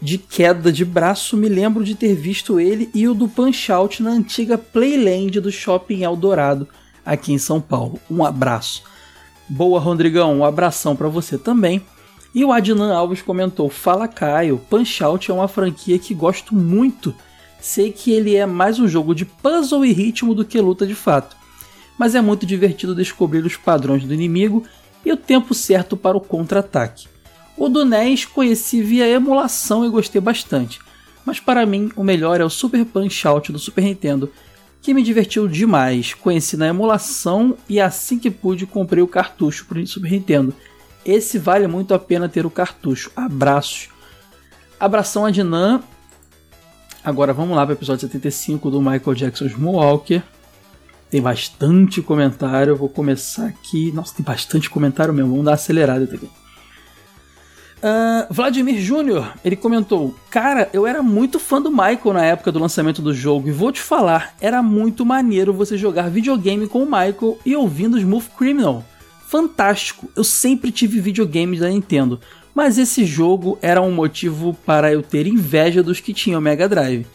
de 0.00 0.18
queda 0.18 0.70
de 0.70 0.84
braço, 0.84 1.36
me 1.36 1.48
lembro 1.48 1.82
de 1.82 1.94
ter 1.94 2.14
visto 2.14 2.60
ele 2.60 2.90
e 2.94 3.08
o 3.08 3.14
do 3.14 3.28
Punch 3.28 3.72
Out 3.72 4.02
na 4.02 4.10
antiga 4.10 4.58
Playland 4.58 5.40
do 5.40 5.50
Shopping 5.50 6.02
Eldorado, 6.02 6.68
aqui 7.04 7.32
em 7.32 7.38
São 7.38 7.60
Paulo. 7.60 7.98
Um 8.10 8.24
abraço. 8.24 8.82
Boa, 9.48 9.80
Rodrigão, 9.80 10.38
um 10.38 10.44
abração 10.44 10.94
para 10.94 11.08
você 11.08 11.38
também. 11.38 11.82
E 12.36 12.44
o 12.44 12.52
Adnan 12.52 12.92
Alves 12.92 13.22
comentou: 13.22 13.70
Fala 13.70 14.06
Caio, 14.06 14.60
Punch 14.68 15.02
Out 15.02 15.30
é 15.30 15.34
uma 15.34 15.48
franquia 15.48 15.98
que 15.98 16.12
gosto 16.12 16.54
muito. 16.54 17.14
Sei 17.58 17.90
que 17.90 18.12
ele 18.12 18.36
é 18.36 18.44
mais 18.44 18.78
um 18.78 18.86
jogo 18.86 19.14
de 19.14 19.24
puzzle 19.24 19.86
e 19.86 19.90
ritmo 19.90 20.34
do 20.34 20.44
que 20.44 20.60
luta 20.60 20.86
de 20.86 20.94
fato, 20.94 21.34
mas 21.98 22.14
é 22.14 22.20
muito 22.20 22.44
divertido 22.44 22.94
descobrir 22.94 23.42
os 23.42 23.56
padrões 23.56 24.04
do 24.04 24.12
inimigo 24.12 24.64
e 25.02 25.10
o 25.10 25.16
tempo 25.16 25.54
certo 25.54 25.96
para 25.96 26.14
o 26.14 26.20
contra-ataque. 26.20 27.08
O 27.56 27.70
do 27.70 27.86
NES 27.86 28.26
conheci 28.26 28.82
via 28.82 29.08
emulação 29.08 29.86
e 29.86 29.88
gostei 29.88 30.20
bastante, 30.20 30.78
mas 31.24 31.40
para 31.40 31.64
mim 31.64 31.90
o 31.96 32.04
melhor 32.04 32.38
é 32.38 32.44
o 32.44 32.50
Super 32.50 32.84
Punch 32.84 33.26
Out 33.26 33.50
do 33.50 33.58
Super 33.58 33.84
Nintendo, 33.84 34.30
que 34.82 34.92
me 34.92 35.02
divertiu 35.02 35.48
demais. 35.48 36.12
Conheci 36.12 36.58
na 36.58 36.68
emulação 36.68 37.56
e 37.66 37.80
assim 37.80 38.18
que 38.18 38.30
pude 38.30 38.66
comprei 38.66 39.02
o 39.02 39.08
cartucho 39.08 39.64
para 39.64 39.78
o 39.78 39.86
Super 39.86 40.10
Nintendo 40.10 40.54
esse 41.06 41.38
vale 41.38 41.68
muito 41.68 41.94
a 41.94 41.98
pena 41.98 42.28
ter 42.28 42.44
o 42.44 42.50
cartucho. 42.50 43.12
Abraços. 43.14 43.88
Abração 44.78 45.24
a 45.24 45.30
Dinan. 45.30 45.80
Agora 47.04 47.32
vamos 47.32 47.56
lá 47.56 47.64
para 47.64 47.74
o 47.74 47.76
episódio 47.76 48.00
75 48.00 48.68
do 48.68 48.80
Michael 48.80 49.14
Jackson's 49.14 49.56
Moonwalker. 49.56 50.22
Tem 51.08 51.22
bastante 51.22 52.02
comentário. 52.02 52.72
Eu 52.72 52.76
vou 52.76 52.88
começar 52.88 53.46
aqui. 53.46 53.92
Nossa, 53.92 54.14
tem 54.16 54.24
bastante 54.24 54.68
comentário 54.68 55.14
mesmo. 55.14 55.30
Vamos 55.30 55.44
dar 55.44 55.52
uma 55.52 55.54
acelerada 55.54 56.04
aqui. 56.04 56.28
Uh, 57.76 58.26
Vladimir 58.28 58.80
Júnior, 58.80 59.32
ele 59.44 59.54
comentou: 59.54 60.12
Cara, 60.28 60.68
eu 60.72 60.86
era 60.86 61.02
muito 61.02 61.38
fã 61.38 61.62
do 61.62 61.70
Michael 61.70 62.14
na 62.14 62.24
época 62.24 62.50
do 62.50 62.58
lançamento 62.58 63.00
do 63.00 63.14
jogo 63.14 63.48
e 63.48 63.52
vou 63.52 63.70
te 63.70 63.80
falar, 63.80 64.34
era 64.40 64.62
muito 64.62 65.06
maneiro 65.06 65.52
você 65.52 65.76
jogar 65.76 66.10
videogame 66.10 66.66
com 66.66 66.82
o 66.82 66.86
Michael 66.86 67.38
e 67.44 67.54
ouvindo 67.54 67.98
Smooth 67.98 68.30
Criminal 68.36 68.82
fantástico. 69.26 70.08
Eu 70.14 70.24
sempre 70.24 70.70
tive 70.70 71.00
videogames 71.00 71.60
da 71.60 71.68
Nintendo, 71.68 72.20
mas 72.54 72.78
esse 72.78 73.04
jogo 73.04 73.58
era 73.60 73.82
um 73.82 73.92
motivo 73.92 74.54
para 74.64 74.92
eu 74.92 75.02
ter 75.02 75.26
inveja 75.26 75.82
dos 75.82 76.00
que 76.00 76.14
tinham 76.14 76.40
Mega 76.40 76.68
Drive. 76.68 77.06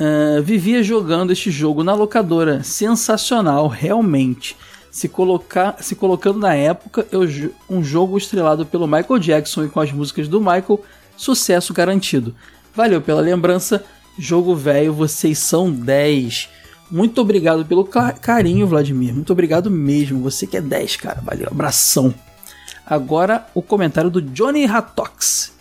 Uh, 0.00 0.42
vivia 0.42 0.82
jogando 0.82 1.30
este 1.30 1.50
jogo 1.50 1.84
na 1.84 1.94
locadora, 1.94 2.62
sensacional, 2.62 3.68
realmente. 3.68 4.56
Se, 4.90 5.08
colocar, 5.08 5.76
se 5.80 5.94
colocando 5.94 6.38
na 6.38 6.54
época, 6.54 7.06
eu, 7.12 7.20
um 7.68 7.84
jogo 7.84 8.18
estrelado 8.18 8.66
pelo 8.66 8.88
Michael 8.88 9.20
Jackson 9.20 9.64
e 9.64 9.68
com 9.68 9.78
as 9.78 9.92
músicas 9.92 10.26
do 10.26 10.40
Michael, 10.40 10.82
sucesso 11.16 11.72
garantido. 11.72 12.34
Valeu 12.74 13.00
pela 13.00 13.20
lembrança, 13.20 13.84
jogo 14.18 14.56
velho, 14.56 14.92
vocês 14.92 15.38
são 15.38 15.70
10. 15.70 16.48
Muito 16.90 17.20
obrigado 17.20 17.64
pelo 17.64 17.84
carinho, 17.84 18.66
Vladimir. 18.66 19.14
Muito 19.14 19.32
obrigado 19.32 19.70
mesmo. 19.70 20.20
Você 20.22 20.46
que 20.46 20.56
é 20.56 20.60
10, 20.60 20.96
cara. 20.96 21.20
Valeu, 21.22 21.46
abração. 21.48 22.12
Agora 22.84 23.46
o 23.54 23.62
comentário 23.62 24.10
do 24.10 24.20
Johnny 24.20 24.64
Hatox. 24.66 25.52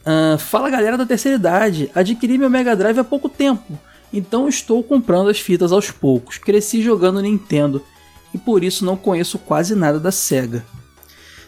Uh, 0.00 0.38
fala 0.38 0.70
galera 0.70 0.96
da 0.96 1.04
terceira 1.04 1.36
idade. 1.36 1.90
Adquiri 1.94 2.38
meu 2.38 2.48
Mega 2.48 2.74
Drive 2.74 2.98
há 2.98 3.04
pouco 3.04 3.28
tempo. 3.28 3.78
Então 4.12 4.48
estou 4.48 4.82
comprando 4.82 5.28
as 5.28 5.38
fitas 5.38 5.72
aos 5.72 5.90
poucos. 5.90 6.38
Cresci 6.38 6.82
jogando 6.82 7.20
Nintendo 7.20 7.82
e 8.32 8.38
por 8.38 8.64
isso 8.64 8.84
não 8.84 8.96
conheço 8.96 9.38
quase 9.38 9.74
nada 9.74 10.00
da 10.00 10.10
SEGA. 10.10 10.64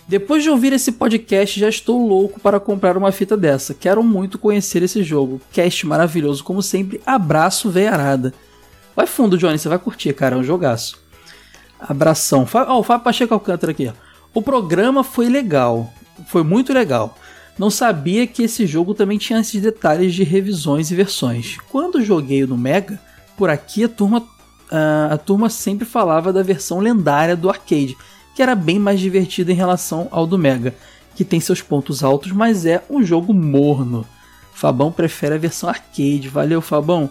Depois 0.07 0.43
de 0.43 0.51
ouvir 0.51 0.73
esse 0.75 0.93
podcast, 0.93 1.59
já 1.59 1.69
estou 1.69 2.07
louco 2.07 2.39
para 2.39 2.61
comprar 2.61 2.97
uma 2.97 3.11
fita 3.11 3.37
dessa. 3.39 3.73
Quero 3.73 4.03
muito 4.03 4.39
conhecer 4.39 4.83
esse 4.83 5.03
jogo. 5.03 5.41
Cast 5.51 5.87
maravilhoso, 5.87 6.45
como 6.45 6.63
sempre. 6.63 7.01
Abraço, 7.07 7.71
veiarada. 7.71 8.35
Vai 8.95 9.07
fundo, 9.07 9.37
Johnny, 9.37 9.59
você 9.59 9.69
vai 9.69 9.79
curtir, 9.79 10.13
cara, 10.13 10.37
é 10.37 10.39
um 10.39 10.45
jogaço. 10.45 10.99
Abração. 11.81 12.47
Ó, 12.53 12.77
oh, 12.77 12.79
o 12.81 12.83
Fábio 12.83 13.05
Pacheco 13.05 13.35
Alcântara 13.35 13.73
aqui. 13.73 13.93
O 14.33 14.43
programa 14.43 15.05
foi 15.05 15.29
legal, 15.29 15.93
foi 16.27 16.43
muito 16.43 16.73
legal. 16.73 17.17
Não 17.59 17.71
sabia 17.71 18.27
que 18.27 18.43
esse 18.43 18.67
jogo 18.67 18.95
também 18.95 19.17
tinha 19.17 19.41
esses 19.41 19.63
detalhes 19.63 20.13
de 20.13 20.25
revisões 20.25 20.91
e 20.91 20.95
versões. 20.95 21.57
Quando 21.71 22.03
joguei 22.03 22.45
no 22.45 22.57
Mega, 22.57 23.01
por 23.37 23.49
aqui 23.49 23.85
a 23.85 23.89
turma, 23.89 24.27
a, 25.11 25.17
turma 25.19 25.49
sempre 25.49 25.85
falava 25.85 26.33
da 26.33 26.43
versão 26.43 26.81
lendária 26.81 27.37
do 27.37 27.49
arcade, 27.49 27.97
que 28.35 28.43
era 28.43 28.57
bem 28.57 28.79
mais 28.79 28.99
divertido 28.99 29.53
em 29.53 29.55
relação 29.55 30.09
ao 30.11 30.27
do 30.27 30.37
Mega, 30.37 30.75
que 31.15 31.25
tem 31.25 31.39
seus 31.39 31.63
pontos 31.63 32.03
altos, 32.03 32.33
mas 32.33 32.67
é 32.67 32.83
um 32.91 33.05
jogo 33.05 33.33
morno. 33.33 34.05
Fabão 34.53 34.91
prefere 34.91 35.35
a 35.35 35.39
versão 35.39 35.69
arcade. 35.69 36.29
Valeu, 36.29 36.61
Fabão. 36.61 37.11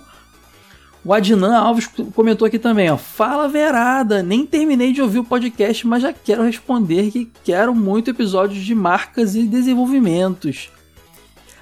O 1.06 1.14
Adnan 1.14 1.56
Alves 1.58 1.90
comentou 2.16 2.46
aqui 2.46 2.58
também, 2.58 2.90
ó. 2.90 2.98
Fala 2.98 3.50
verada, 3.50 4.24
nem 4.24 4.46
terminei 4.46 4.94
de 4.94 5.02
ouvir 5.02 5.20
o 5.20 5.24
podcast, 5.24 5.86
mas 5.86 6.02
já 6.02 6.14
quero 6.14 6.44
responder 6.44 7.12
que 7.12 7.30
quero 7.44 7.76
muito 7.76 8.10
episódios 8.10 8.64
de 8.64 8.74
marcas 8.74 9.36
e 9.36 9.44
desenvolvimentos. 9.44 10.70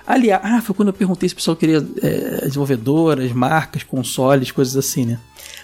Aliás, 0.06 0.42
ah, 0.44 0.62
foi 0.62 0.76
quando 0.76 0.90
eu 0.90 0.94
perguntei 0.94 1.28
se 1.28 1.34
o 1.34 1.38
pessoal 1.38 1.58
queria 1.58 1.78
é, 2.02 2.42
desenvolvedoras, 2.42 3.32
marcas, 3.32 3.82
consoles, 3.82 4.52
coisas 4.52 4.76
assim, 4.76 5.06
né? 5.06 5.20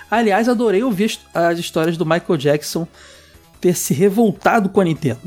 Aliás, 0.09 0.49
adorei 0.49 0.83
ouvir 0.83 1.19
as 1.33 1.59
histórias 1.59 1.97
do 1.97 2.05
Michael 2.05 2.37
Jackson 2.37 2.87
ter 3.61 3.75
se 3.75 3.93
revoltado 3.93 4.69
com 4.69 4.81
a 4.81 4.83
Nintendo. 4.83 5.19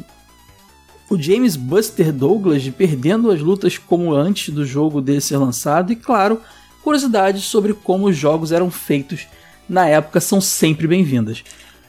O 1.09 1.20
James 1.20 1.55
Buster 1.55 2.12
Douglas 2.12 2.68
perdendo 2.70 3.31
as 3.31 3.40
lutas 3.40 3.77
como 3.77 4.14
antes 4.14 4.55
do 4.55 4.64
jogo 4.64 5.01
dele 5.01 5.20
ser 5.20 5.36
lançado 5.36 5.93
e, 5.93 5.97
claro, 5.97 6.40
curiosidades 6.82 7.44
sobre 7.44 7.74
como 7.74 8.07
os 8.07 8.16
jogos 8.16 8.52
eram 8.52 8.70
feitos 8.70 9.27
na 9.70 9.86
época 9.86 10.20
são 10.20 10.40
sempre 10.40 10.89
bem-vindas. 10.89 11.44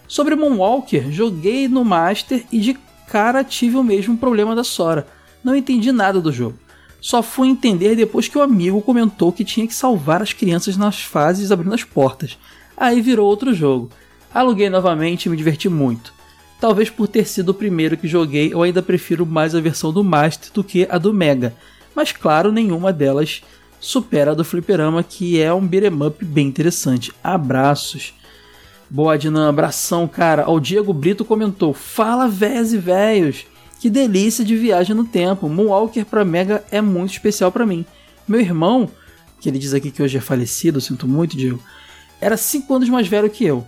Sobre 0.07 0.35
Moonwalker, 0.35 1.11
joguei 1.11 1.67
no 1.67 1.83
Master 1.83 2.45
e 2.51 2.59
de 2.59 2.77
cara 3.07 3.43
tive 3.43 3.75
o 3.75 3.83
mesmo 3.83 4.15
problema 4.15 4.55
da 4.55 4.63
Sora. 4.63 5.07
Não 5.43 5.55
entendi 5.55 5.91
nada 5.91 6.21
do 6.21 6.31
jogo. 6.31 6.59
Só 7.01 7.23
fui 7.23 7.47
entender 7.47 7.95
depois 7.95 8.27
que 8.27 8.37
o 8.37 8.41
amigo 8.41 8.81
comentou 8.83 9.31
que 9.31 9.43
tinha 9.43 9.65
que 9.65 9.73
salvar 9.73 10.21
as 10.21 10.31
crianças 10.31 10.77
nas 10.77 11.01
fases 11.01 11.51
abrindo 11.51 11.73
as 11.73 11.83
portas. 11.83 12.37
Aí 12.77 13.01
virou 13.01 13.27
outro 13.27 13.51
jogo. 13.51 13.89
Aluguei 14.31 14.69
novamente 14.69 15.25
e 15.25 15.29
me 15.29 15.35
diverti 15.35 15.67
muito. 15.67 16.13
Talvez 16.59 16.91
por 16.91 17.07
ter 17.07 17.27
sido 17.27 17.49
o 17.49 17.55
primeiro 17.55 17.97
que 17.97 18.07
joguei, 18.07 18.53
eu 18.53 18.61
ainda 18.61 18.83
prefiro 18.83 19.25
mais 19.25 19.55
a 19.55 19.59
versão 19.59 19.91
do 19.91 20.03
Master 20.03 20.51
do 20.53 20.63
que 20.63 20.87
a 20.87 20.99
do 20.99 21.11
Mega. 21.11 21.55
Mas 21.95 22.11
claro, 22.11 22.51
nenhuma 22.51 22.93
delas 22.93 23.41
supera 23.81 24.31
a 24.31 24.35
do 24.35 24.45
Fliperama, 24.45 25.03
que 25.03 25.41
é 25.41 25.51
um 25.51 25.67
beat'em 25.67 26.01
up 26.03 26.23
bem 26.23 26.47
interessante. 26.47 27.11
Abraços. 27.21 28.13
Boa, 28.89 29.17
Dinan, 29.17 29.49
abração, 29.49 30.07
cara. 30.07 30.49
O 30.49 30.59
Diego 30.59 30.93
Brito 30.93 31.25
comentou: 31.25 31.73
Fala, 31.73 32.27
véias 32.29 32.71
e 32.71 32.77
véios. 32.77 33.45
Que 33.79 33.89
delícia 33.89 34.45
de 34.45 34.55
viagem 34.55 34.95
no 34.95 35.05
tempo. 35.05 35.49
Moonwalker 35.49 36.05
pra 36.05 36.23
Mega 36.23 36.63
é 36.69 36.79
muito 36.79 37.13
especial 37.13 37.51
para 37.51 37.65
mim. 37.65 37.83
Meu 38.27 38.39
irmão, 38.39 38.87
que 39.39 39.49
ele 39.49 39.57
diz 39.57 39.73
aqui 39.73 39.89
que 39.89 40.03
hoje 40.03 40.17
é 40.17 40.21
falecido, 40.21 40.79
sinto 40.79 41.07
muito, 41.07 41.35
Diego, 41.35 41.59
era 42.21 42.37
5 42.37 42.71
anos 42.75 42.89
mais 42.89 43.07
velho 43.07 43.29
que 43.29 43.43
eu. 43.43 43.65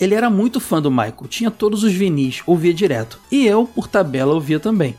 Ele 0.00 0.14
era 0.14 0.30
muito 0.30 0.60
fã 0.60 0.80
do 0.80 0.90
Michael, 0.90 1.26
tinha 1.28 1.50
todos 1.50 1.82
os 1.82 1.92
vinis, 1.92 2.42
ouvia 2.46 2.72
direto. 2.72 3.18
E 3.30 3.44
eu, 3.46 3.66
por 3.66 3.88
tabela, 3.88 4.34
ouvia 4.34 4.60
também. 4.60 4.94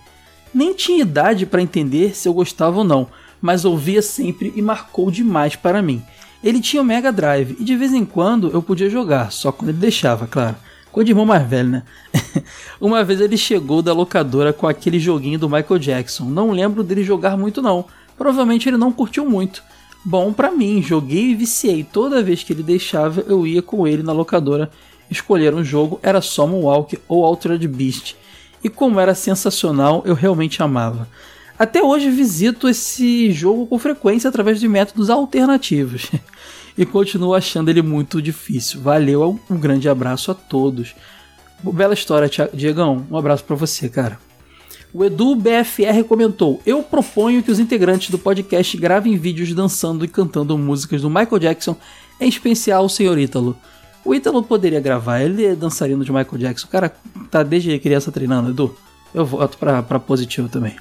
Nem 0.54 0.74
tinha 0.74 1.02
idade 1.02 1.46
para 1.46 1.62
entender 1.62 2.16
se 2.16 2.28
eu 2.28 2.34
gostava 2.34 2.78
ou 2.78 2.84
não, 2.84 3.08
mas 3.46 3.64
ouvia 3.64 4.02
sempre 4.02 4.52
e 4.56 4.62
marcou 4.62 5.12
demais 5.12 5.56
para 5.56 5.80
mim. 5.80 6.02
Ele 6.44 6.60
tinha 6.60 6.82
o 6.82 6.86
Mega 6.86 7.12
Drive 7.12 7.56
e 7.60 7.64
de 7.64 7.76
vez 7.76 7.94
em 7.94 8.04
quando 8.04 8.50
eu 8.50 8.60
podia 8.60 8.90
jogar, 8.90 9.32
só 9.32 9.52
quando 9.52 9.70
ele 9.70 9.78
deixava, 9.78 10.26
claro. 10.26 10.56
Coisa 10.92 11.06
de 11.06 11.12
irmão 11.12 11.28
mais 11.28 11.48
velho, 11.48 11.70
né? 11.70 11.84
Uma 12.82 13.04
vez 13.04 13.22
ele 13.22 13.38
chegou 13.38 13.84
da 13.84 13.94
locadora 13.94 14.52
com 14.52 14.68
aquele 14.68 14.98
joguinho 14.98 15.38
do 15.38 15.48
Michael 15.48 15.78
Jackson. 15.78 16.26
Não 16.26 16.50
lembro 16.50 16.84
dele 16.84 17.04
jogar 17.04 17.38
muito 17.38 17.62
não. 17.62 17.86
Provavelmente 18.18 18.68
ele 18.68 18.78
não 18.78 18.92
curtiu 18.92 19.30
muito. 19.30 19.62
Bom, 20.04 20.34
para 20.34 20.50
mim, 20.50 20.82
joguei 20.82 21.32
e 21.32 21.36
viciei. 21.36 21.84
Toda 21.84 22.24
vez 22.24 22.42
que 22.42 22.52
ele 22.52 22.64
deixava, 22.64 23.22
eu 23.28 23.46
ia 23.46 23.62
com 23.62 23.86
ele 23.86 24.02
na 24.02 24.14
locadora 24.14 24.72
escolher 25.12 25.54
um 25.54 25.64
jogo. 25.64 26.00
Era 26.02 26.20
só 26.20 26.48
Moonwalk 26.48 26.98
ou 27.08 27.24
Altered 27.24 27.68
Beast. 27.68 28.16
E 28.64 28.70
como 28.70 29.00
era 29.00 29.14
sensacional, 29.14 30.02
eu 30.04 30.16
realmente 30.16 30.64
amava. 30.64 31.08
Até 31.58 31.82
hoje 31.82 32.10
visito 32.10 32.68
esse 32.68 33.32
jogo 33.32 33.66
com 33.66 33.80
frequência 33.80 34.30
através 34.30 34.60
de 34.60 34.68
métodos 34.68 35.10
alternativos. 35.10 36.12
e 36.78 36.86
continuo 36.86 37.34
achando 37.34 37.70
ele 37.70 37.82
muito 37.82 38.22
difícil. 38.22 38.82
Valeu, 38.82 39.40
um 39.50 39.58
grande 39.58 39.88
abraço 39.88 40.32
a 40.32 40.34
todos. 40.34 40.94
Bela 41.64 41.94
história, 41.94 42.30
Diegão. 42.54 43.08
Um 43.10 43.18
abraço 43.18 43.44
para 43.44 43.56
você, 43.56 43.88
cara. 43.88 44.20
O 44.94 45.04
Edu 45.04 45.36
BFR 45.36 46.04
comentou: 46.08 46.62
Eu 46.66 46.84
proponho 46.84 47.42
que 47.42 47.52
os 47.52 47.60
integrantes 47.60 48.10
do 48.10 48.20
podcast 48.20 48.78
gravem 48.78 49.18
vídeos 49.18 49.54
dançando 49.54 50.06
e 50.06 50.08
cantando 50.08 50.58
músicas 50.58 51.02
do 51.02 51.10
Michael 51.10 51.40
Jackson, 51.40 51.76
em 52.20 52.28
especial 52.30 52.86
o 52.86 52.90
Senhor 52.90 53.18
Ítalo. 53.18 53.58
O 54.04 54.14
Ítalo 54.14 54.44
poderia 54.44 54.80
gravar, 54.80 55.22
ele 55.22 55.46
é 55.46 55.56
dançarino 55.56 56.06
de 56.06 56.12
Michael 56.12 56.38
Jackson. 56.38 56.68
O 56.68 56.70
cara 56.70 56.94
tá 57.32 57.42
desde 57.42 57.80
criança 57.80 58.12
treinando, 58.12 58.52
Edu. 58.52 58.76
Eu 59.14 59.26
voto 59.26 59.58
pra, 59.58 59.82
pra 59.82 60.00
positivo 60.00 60.48
também. 60.48 60.76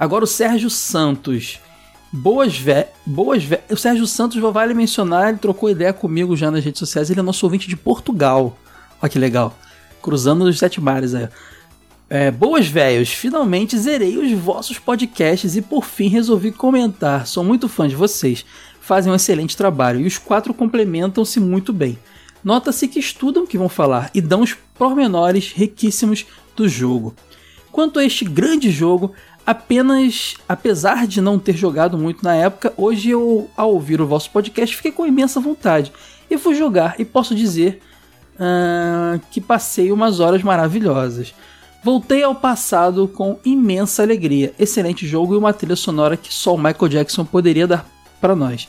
Agora 0.00 0.24
o 0.24 0.26
Sérgio 0.26 0.70
Santos. 0.70 1.60
Boas 2.10 2.56
vé. 2.56 2.90
Boas 3.04 3.44
vé. 3.44 3.62
O 3.70 3.76
Sérgio 3.76 4.06
Santos 4.06 4.40
vale 4.40 4.72
mencionar, 4.72 5.28
ele 5.28 5.36
trocou 5.36 5.68
ideia 5.68 5.92
comigo 5.92 6.34
já 6.34 6.50
nas 6.50 6.64
redes 6.64 6.78
sociais. 6.78 7.10
Ele 7.10 7.20
é 7.20 7.22
nosso 7.22 7.44
ouvinte 7.44 7.68
de 7.68 7.76
Portugal. 7.76 8.56
Olha 9.02 9.10
que 9.10 9.18
legal. 9.18 9.54
Cruzando 10.00 10.44
os 10.44 10.58
sete 10.58 10.80
mares 10.80 11.14
aí. 11.14 11.28
É, 12.08 12.30
boas 12.30 12.66
velhos, 12.66 13.10
finalmente 13.10 13.78
zerei 13.78 14.16
os 14.16 14.32
vossos 14.32 14.78
podcasts 14.78 15.54
e 15.54 15.60
por 15.60 15.84
fim 15.84 16.08
resolvi 16.08 16.50
comentar. 16.50 17.26
Sou 17.26 17.44
muito 17.44 17.68
fã 17.68 17.86
de 17.86 17.94
vocês, 17.94 18.44
fazem 18.80 19.12
um 19.12 19.14
excelente 19.14 19.54
trabalho 19.54 20.00
e 20.00 20.06
os 20.06 20.16
quatro 20.16 20.54
complementam-se 20.54 21.38
muito 21.38 21.74
bem. 21.74 21.98
Nota-se 22.42 22.88
que 22.88 22.98
estudam 22.98 23.44
o 23.44 23.46
que 23.46 23.58
vão 23.58 23.68
falar 23.68 24.10
e 24.14 24.22
dão 24.22 24.40
os 24.40 24.54
pormenores 24.76 25.52
riquíssimos 25.52 26.24
do 26.56 26.66
jogo. 26.66 27.14
Quanto 27.70 28.00
a 28.00 28.04
este 28.04 28.24
grande 28.24 28.70
jogo, 28.70 29.12
Apenas, 29.46 30.34
apesar 30.48 31.06
de 31.06 31.20
não 31.20 31.38
ter 31.38 31.56
jogado 31.56 31.98
muito 31.98 32.22
na 32.22 32.34
época, 32.34 32.72
hoje 32.76 33.10
eu, 33.10 33.50
ao 33.56 33.72
ouvir 33.72 34.00
o 34.00 34.06
vosso 34.06 34.30
podcast, 34.30 34.76
fiquei 34.76 34.92
com 34.92 35.06
imensa 35.06 35.40
vontade 35.40 35.92
e 36.30 36.38
fui 36.38 36.54
jogar 36.54 36.94
e 36.98 37.04
posso 37.04 37.34
dizer 37.34 37.80
uh, 38.36 39.20
que 39.30 39.40
passei 39.40 39.90
umas 39.90 40.20
horas 40.20 40.42
maravilhosas. 40.42 41.34
Voltei 41.82 42.22
ao 42.22 42.34
passado 42.34 43.08
com 43.08 43.38
imensa 43.44 44.02
alegria. 44.02 44.52
Excelente 44.58 45.06
jogo 45.06 45.34
e 45.34 45.38
uma 45.38 45.52
trilha 45.52 45.76
sonora 45.76 46.16
que 46.16 46.32
só 46.32 46.54
o 46.54 46.58
Michael 46.58 46.88
Jackson 46.88 47.24
poderia 47.24 47.66
dar 47.66 47.86
para 48.20 48.36
nós. 48.36 48.68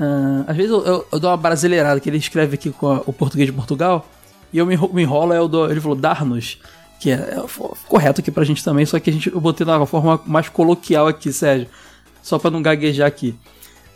Uh, 0.00 0.44
às 0.46 0.56
vezes 0.56 0.72
eu, 0.72 0.84
eu, 0.84 1.06
eu, 1.12 1.20
dou 1.20 1.30
uma 1.30 1.36
brasileirada 1.36 2.00
que 2.00 2.08
ele 2.08 2.16
escreve 2.16 2.54
aqui 2.54 2.70
com 2.70 2.88
a, 2.88 3.02
o 3.06 3.12
português 3.12 3.46
de 3.46 3.52
Portugal 3.52 4.08
e 4.50 4.56
eu 4.56 4.64
me, 4.64 4.76
me 4.76 5.02
enrolo, 5.02 5.34
eu 5.34 5.46
dou, 5.46 5.70
ele 5.70 5.80
falou 5.80 5.96
dar-nos 5.96 6.58
que 7.02 7.10
é, 7.10 7.14
é 7.14 7.44
correto 7.88 8.20
aqui 8.20 8.30
pra 8.30 8.44
gente 8.44 8.62
também, 8.62 8.86
só 8.86 9.00
que 9.00 9.10
a 9.10 9.12
gente, 9.12 9.28
eu 9.28 9.40
botei 9.40 9.66
na 9.66 9.84
forma 9.84 10.22
mais 10.24 10.48
coloquial 10.48 11.08
aqui, 11.08 11.32
Sérgio, 11.32 11.66
só 12.22 12.38
para 12.38 12.52
não 12.52 12.62
gaguejar 12.62 13.08
aqui. 13.08 13.34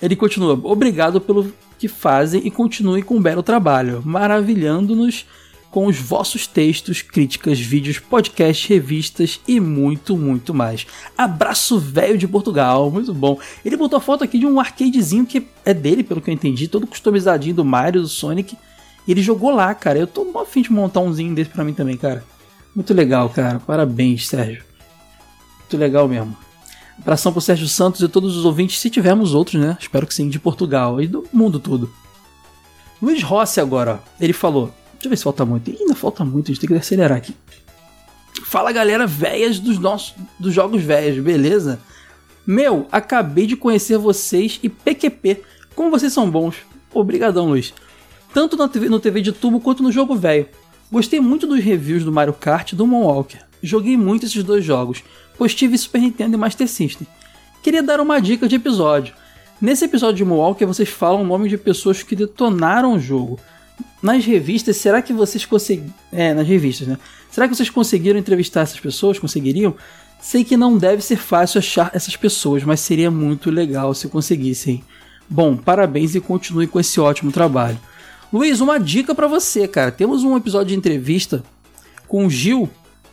Ele 0.03 0.17
continua: 0.17 0.61
Obrigado 0.65 1.21
pelo 1.21 1.53
que 1.79 1.87
fazem 1.87 2.45
e 2.45 2.51
continue 2.51 3.03
com 3.03 3.15
um 3.15 3.23
belo 3.23 3.45
trabalho, 3.45 4.03
maravilhando-nos 4.05 5.25
com 5.71 5.87
os 5.87 5.97
vossos 5.97 6.49
textos, 6.49 7.01
críticas, 7.01 7.61
vídeos, 7.61 8.01
podcasts, 8.01 8.67
revistas 8.67 9.41
e 9.47 9.61
muito, 9.61 10.17
muito 10.17 10.53
mais. 10.53 10.85
Abraço 11.17 11.79
velho 11.79 12.19
de 12.19 12.27
Portugal, 12.27 12.91
muito 12.91 13.15
bom. 13.15 13.39
Ele 13.65 13.77
botou 13.77 13.99
a 13.99 14.01
foto 14.01 14.25
aqui 14.25 14.37
de 14.37 14.47
um 14.47 14.59
arcadezinho 14.59 15.25
que 15.25 15.47
é 15.65 15.73
dele, 15.73 16.03
pelo 16.03 16.21
que 16.21 16.29
eu 16.29 16.35
entendi, 16.35 16.67
todo 16.67 16.89
customizadinho 16.89 17.55
do 17.55 17.65
Mario, 17.65 18.03
do 18.03 18.09
Sonic. 18.09 18.57
Ele 19.07 19.23
jogou 19.23 19.55
lá, 19.55 19.73
cara. 19.77 19.97
Eu 19.97 20.09
tô 20.09 20.25
mó 20.25 20.41
afim 20.41 20.63
de 20.63 20.73
montar 20.73 20.99
umzinho 21.01 21.33
desse 21.33 21.51
pra 21.51 21.63
mim 21.63 21.73
também, 21.73 21.97
cara. 21.97 22.25
Muito 22.77 22.93
legal, 22.93 23.31
cara. 23.31 23.59
Parabéns, 23.59 24.29
Sérgio. 24.29 24.63
Muito 25.61 25.79
legal 25.79 26.07
mesmo. 26.07 26.37
Abração 26.99 27.33
pro 27.33 27.41
Sérgio 27.41 27.67
Santos 27.67 28.03
e 28.03 28.09
todos 28.09 28.37
os 28.37 28.45
ouvintes, 28.45 28.79
se 28.79 28.91
tivermos 28.91 29.33
outros, 29.33 29.59
né? 29.59 29.79
Espero 29.81 30.07
que 30.07 30.13
sim, 30.13 30.29
de 30.29 30.39
Portugal 30.39 31.01
e 31.01 31.07
do 31.07 31.25
mundo 31.33 31.59
todo. 31.59 31.91
Luiz 33.01 33.23
Rossi 33.23 33.61
agora, 33.61 34.03
ele 34.21 34.35
falou. 34.35 34.67
Deixa 34.93 35.07
eu 35.07 35.11
ver 35.11 35.17
se 35.17 35.25
falta 35.25 35.45
muito. 35.47 35.71
Ih, 35.71 35.79
ainda 35.81 35.95
falta 35.95 36.23
muito, 36.23 36.51
a 36.51 36.55
gente 36.55 36.61
tem 36.61 36.69
que 36.69 36.75
acelerar 36.75 37.17
aqui. 37.17 37.35
Fala 38.45 38.71
galera 38.73 39.07
velhas 39.07 39.59
dos 39.59 39.79
nossos 39.79 40.15
dos 40.39 40.53
jogos 40.53 40.83
velhos, 40.83 41.25
beleza? 41.25 41.81
Meu, 42.47 42.87
acabei 42.93 43.47
de 43.47 43.57
conhecer 43.57 43.97
vocês 43.97 44.61
e 44.63 44.69
PQP. 44.69 45.43
Como 45.75 45.91
vocês 45.91 46.13
são 46.13 46.31
bons. 46.31 46.57
Obrigadão, 46.93 47.49
Luiz. 47.49 47.73
Tanto 48.35 48.57
na 48.57 48.69
TV, 48.69 48.89
no 48.89 49.01
TV 49.01 49.23
de 49.23 49.33
tubo 49.33 49.61
quanto 49.61 49.83
no 49.83 49.91
jogo 49.91 50.15
velho. 50.15 50.47
Gostei 50.91 51.21
muito 51.21 51.47
dos 51.47 51.63
reviews 51.63 52.05
do 52.05 52.13
Mario 52.13 52.33
Kart 52.33 52.73
e 52.73 52.77
do 52.77 52.87
Moonwalker. 52.87 53.41
Joguei 53.63 53.97
muito 53.97 54.27
esses 54.27 54.43
dois 54.45 54.65
jogos, 54.65 55.03
pois 55.37 55.55
tive 55.55 55.77
Super 55.77 56.01
Nintendo 56.01 56.37
e 56.37 56.39
Master 56.39 56.69
System. 56.69 57.07
Queria 57.63 57.83
dar 57.83 58.01
uma 58.01 58.21
dica 58.21 58.47
de 58.47 58.57
episódio. 58.57 59.13
Nesse 59.61 59.85
episódio 59.85 60.17
de 60.17 60.25
Moonwalker 60.25 60.67
vocês 60.67 60.89
falam 60.89 61.23
o 61.23 61.27
nome 61.27 61.49
de 61.49 61.59
pessoas 61.59 62.03
que 62.03 62.15
detonaram 62.15 62.95
o 62.95 63.01
jogo. 63.01 63.41
Nas 64.01 64.25
revistas, 64.25 64.77
será 64.77 65.03
que 65.03 65.13
vocês 65.13 65.45
conseguiram... 65.45 65.93
É, 66.13 66.33
nas 66.33 66.47
revistas, 66.47 66.87
né? 66.87 66.99
Será 67.31 67.49
que 67.49 67.55
vocês 67.57 67.69
conseguiram 67.69 68.19
entrevistar 68.19 68.61
essas 68.61 68.79
pessoas? 68.79 69.19
Conseguiriam? 69.19 69.75
Sei 70.21 70.45
que 70.45 70.57
não 70.57 70.79
deve 70.79 71.03
ser 71.03 71.17
fácil 71.17 71.59
achar 71.59 71.91
essas 71.93 72.17
pessoas, 72.17 72.63
mas 72.63 72.81
seria 72.81 73.11
muito 73.11 73.51
legal 73.51 73.93
se 73.93 74.09
conseguissem. 74.09 74.85
Bom, 75.29 75.57
parabéns 75.57 76.15
e 76.15 76.21
continue 76.21 76.67
com 76.67 76.79
esse 76.79 77.01
ótimo 77.01 77.33
trabalho. 77.33 77.79
Luiz, 78.37 78.61
uma 78.61 78.79
dica 78.79 79.15
para 79.15 79.27
você, 79.27 79.67
cara. 79.67 79.91
Temos 79.91 80.23
um 80.23 80.37
episódio 80.37 80.69
de 80.69 80.75
entrevista 80.75 81.43
com 82.07 82.27
o 82.27 82.31
Gil, 82.31 82.69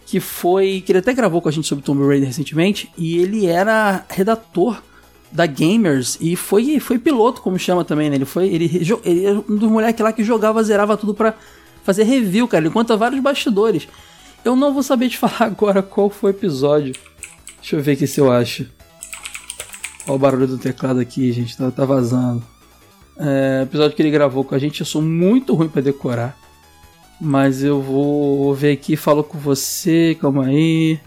que 0.06 0.20
foi. 0.20 0.84
que 0.86 0.92
ele 0.92 1.00
até 1.00 1.14
gravou 1.14 1.42
com 1.42 1.48
a 1.48 1.52
gente 1.52 1.66
sobre 1.66 1.82
Tomb 1.82 2.06
Raider 2.06 2.28
recentemente, 2.28 2.92
e 2.98 3.20
ele 3.20 3.46
era 3.46 4.04
redator 4.10 4.84
da 5.32 5.46
Gamers 5.46 6.18
e 6.20 6.36
foi, 6.36 6.78
foi 6.82 7.00
piloto, 7.00 7.42
como 7.42 7.58
chama 7.58 7.86
também, 7.86 8.10
né? 8.10 8.18
Ele 8.18 8.26
foi. 8.26 8.48
Ele, 8.48 8.66
ele 9.06 9.26
é 9.26 9.32
um 9.32 9.56
dos 9.56 9.72
moleques 9.72 10.04
lá 10.04 10.12
que 10.12 10.26
jogava, 10.26 10.62
zerava 10.62 10.98
tudo 10.98 11.14
pra 11.14 11.34
fazer 11.86 12.04
review, 12.04 12.46
cara. 12.46 12.66
Ele 12.66 12.74
conta 12.74 12.98
vários 12.98 13.22
bastidores. 13.22 13.88
Eu 14.44 14.58
não 14.58 14.74
vou 14.74 14.84
saber 14.84 15.08
te 15.08 15.16
falar 15.20 15.46
agora 15.46 15.82
qual 15.82 16.10
foi 16.10 16.32
o 16.32 16.36
episódio. 16.36 16.94
Deixa 17.62 17.78
eu 17.78 17.82
ver 17.82 17.94
aqui 17.94 18.06
se 18.06 18.20
eu 18.20 18.30
acho. 18.30 18.66
Olha 20.06 20.16
o 20.16 20.20
barulho 20.20 20.48
do 20.48 20.58
teclado 20.58 21.00
aqui, 21.00 21.32
gente. 21.32 21.56
Tá, 21.56 21.72
tá 21.72 21.86
vazando. 21.86 22.44
É, 23.18 23.64
episódio 23.64 23.96
que 23.96 24.02
ele 24.02 24.12
gravou 24.12 24.44
com 24.44 24.56
a 24.56 24.60
gente, 24.60 24.80
eu 24.80 24.86
sou 24.86 25.02
muito 25.02 25.54
ruim 25.54 25.70
para 25.70 25.82
decorar. 25.82 26.38
Mas 27.20 27.64
eu 27.64 27.82
vou 27.82 28.54
ver 28.54 28.72
aqui, 28.74 28.96
falo 28.96 29.24
com 29.24 29.38
você, 29.38 30.18
calma 30.20 30.46
aí. 30.46 31.00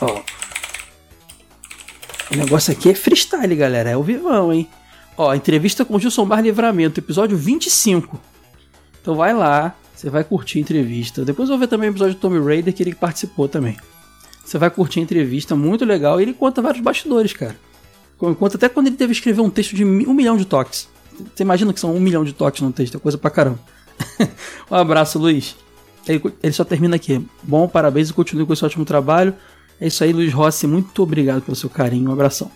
Ó. 0.00 0.22
O 2.32 2.36
negócio 2.36 2.72
aqui 2.72 2.90
é 2.90 2.94
freestyle, 2.94 3.54
galera. 3.54 3.90
É 3.90 3.96
o 3.96 4.02
vivão, 4.02 4.52
hein? 4.52 4.68
Ó, 5.16 5.34
entrevista 5.34 5.84
com 5.84 5.98
Gilson 5.98 6.26
Bar 6.26 6.40
Livramento, 6.40 7.00
episódio 7.00 7.36
25. 7.36 8.20
Então 9.00 9.14
vai 9.14 9.32
lá, 9.32 9.74
você 9.94 10.10
vai 10.10 10.24
curtir 10.24 10.58
a 10.58 10.62
entrevista. 10.62 11.24
Depois 11.24 11.48
eu 11.48 11.54
vou 11.54 11.60
ver 11.60 11.68
também 11.68 11.88
o 11.88 11.92
episódio 11.92 12.14
do 12.14 12.20
Tommy 12.20 12.44
Raider 12.44 12.74
que 12.74 12.82
ele 12.82 12.94
participou 12.94 13.48
também. 13.48 13.76
Você 14.44 14.58
vai 14.58 14.70
curtir 14.70 15.00
a 15.00 15.02
entrevista, 15.02 15.56
muito 15.56 15.84
legal. 15.84 16.20
E 16.20 16.24
ele 16.24 16.34
conta 16.34 16.60
vários 16.60 16.82
bastidores, 16.82 17.32
cara. 17.32 17.56
Conta 18.18 18.56
até 18.56 18.68
quando 18.68 18.86
ele 18.86 18.96
que 18.96 19.04
escrever 19.04 19.40
um 19.40 19.50
texto 19.50 19.74
de 19.74 19.84
um 19.84 20.14
milhão 20.14 20.36
de 20.36 20.44
toques. 20.44 20.88
Você 21.34 21.42
imagina 21.42 21.72
que 21.72 21.80
são 21.80 21.94
um 21.94 22.00
milhão 22.00 22.24
de 22.24 22.32
toques 22.32 22.62
no 22.62 22.72
texto, 22.72 22.96
é 22.96 23.00
coisa 23.00 23.18
pra 23.18 23.30
caramba. 23.30 23.58
um 24.70 24.74
abraço, 24.74 25.18
Luiz. 25.18 25.56
Ele, 26.08 26.22
ele, 26.42 26.52
só 26.52 26.64
termina 26.64 26.96
aqui. 26.96 27.24
Bom, 27.42 27.68
parabéns 27.68 28.10
e 28.10 28.12
continue 28.12 28.46
com 28.46 28.52
esse 28.52 28.64
ótimo 28.64 28.84
trabalho. 28.84 29.34
É 29.80 29.86
isso 29.86 30.02
aí, 30.04 30.12
Luiz 30.12 30.32
Rossi. 30.32 30.66
Muito 30.66 31.02
obrigado 31.02 31.42
pelo 31.42 31.56
seu 31.56 31.68
carinho. 31.68 32.10
Um 32.10 32.12
abração. 32.12 32.50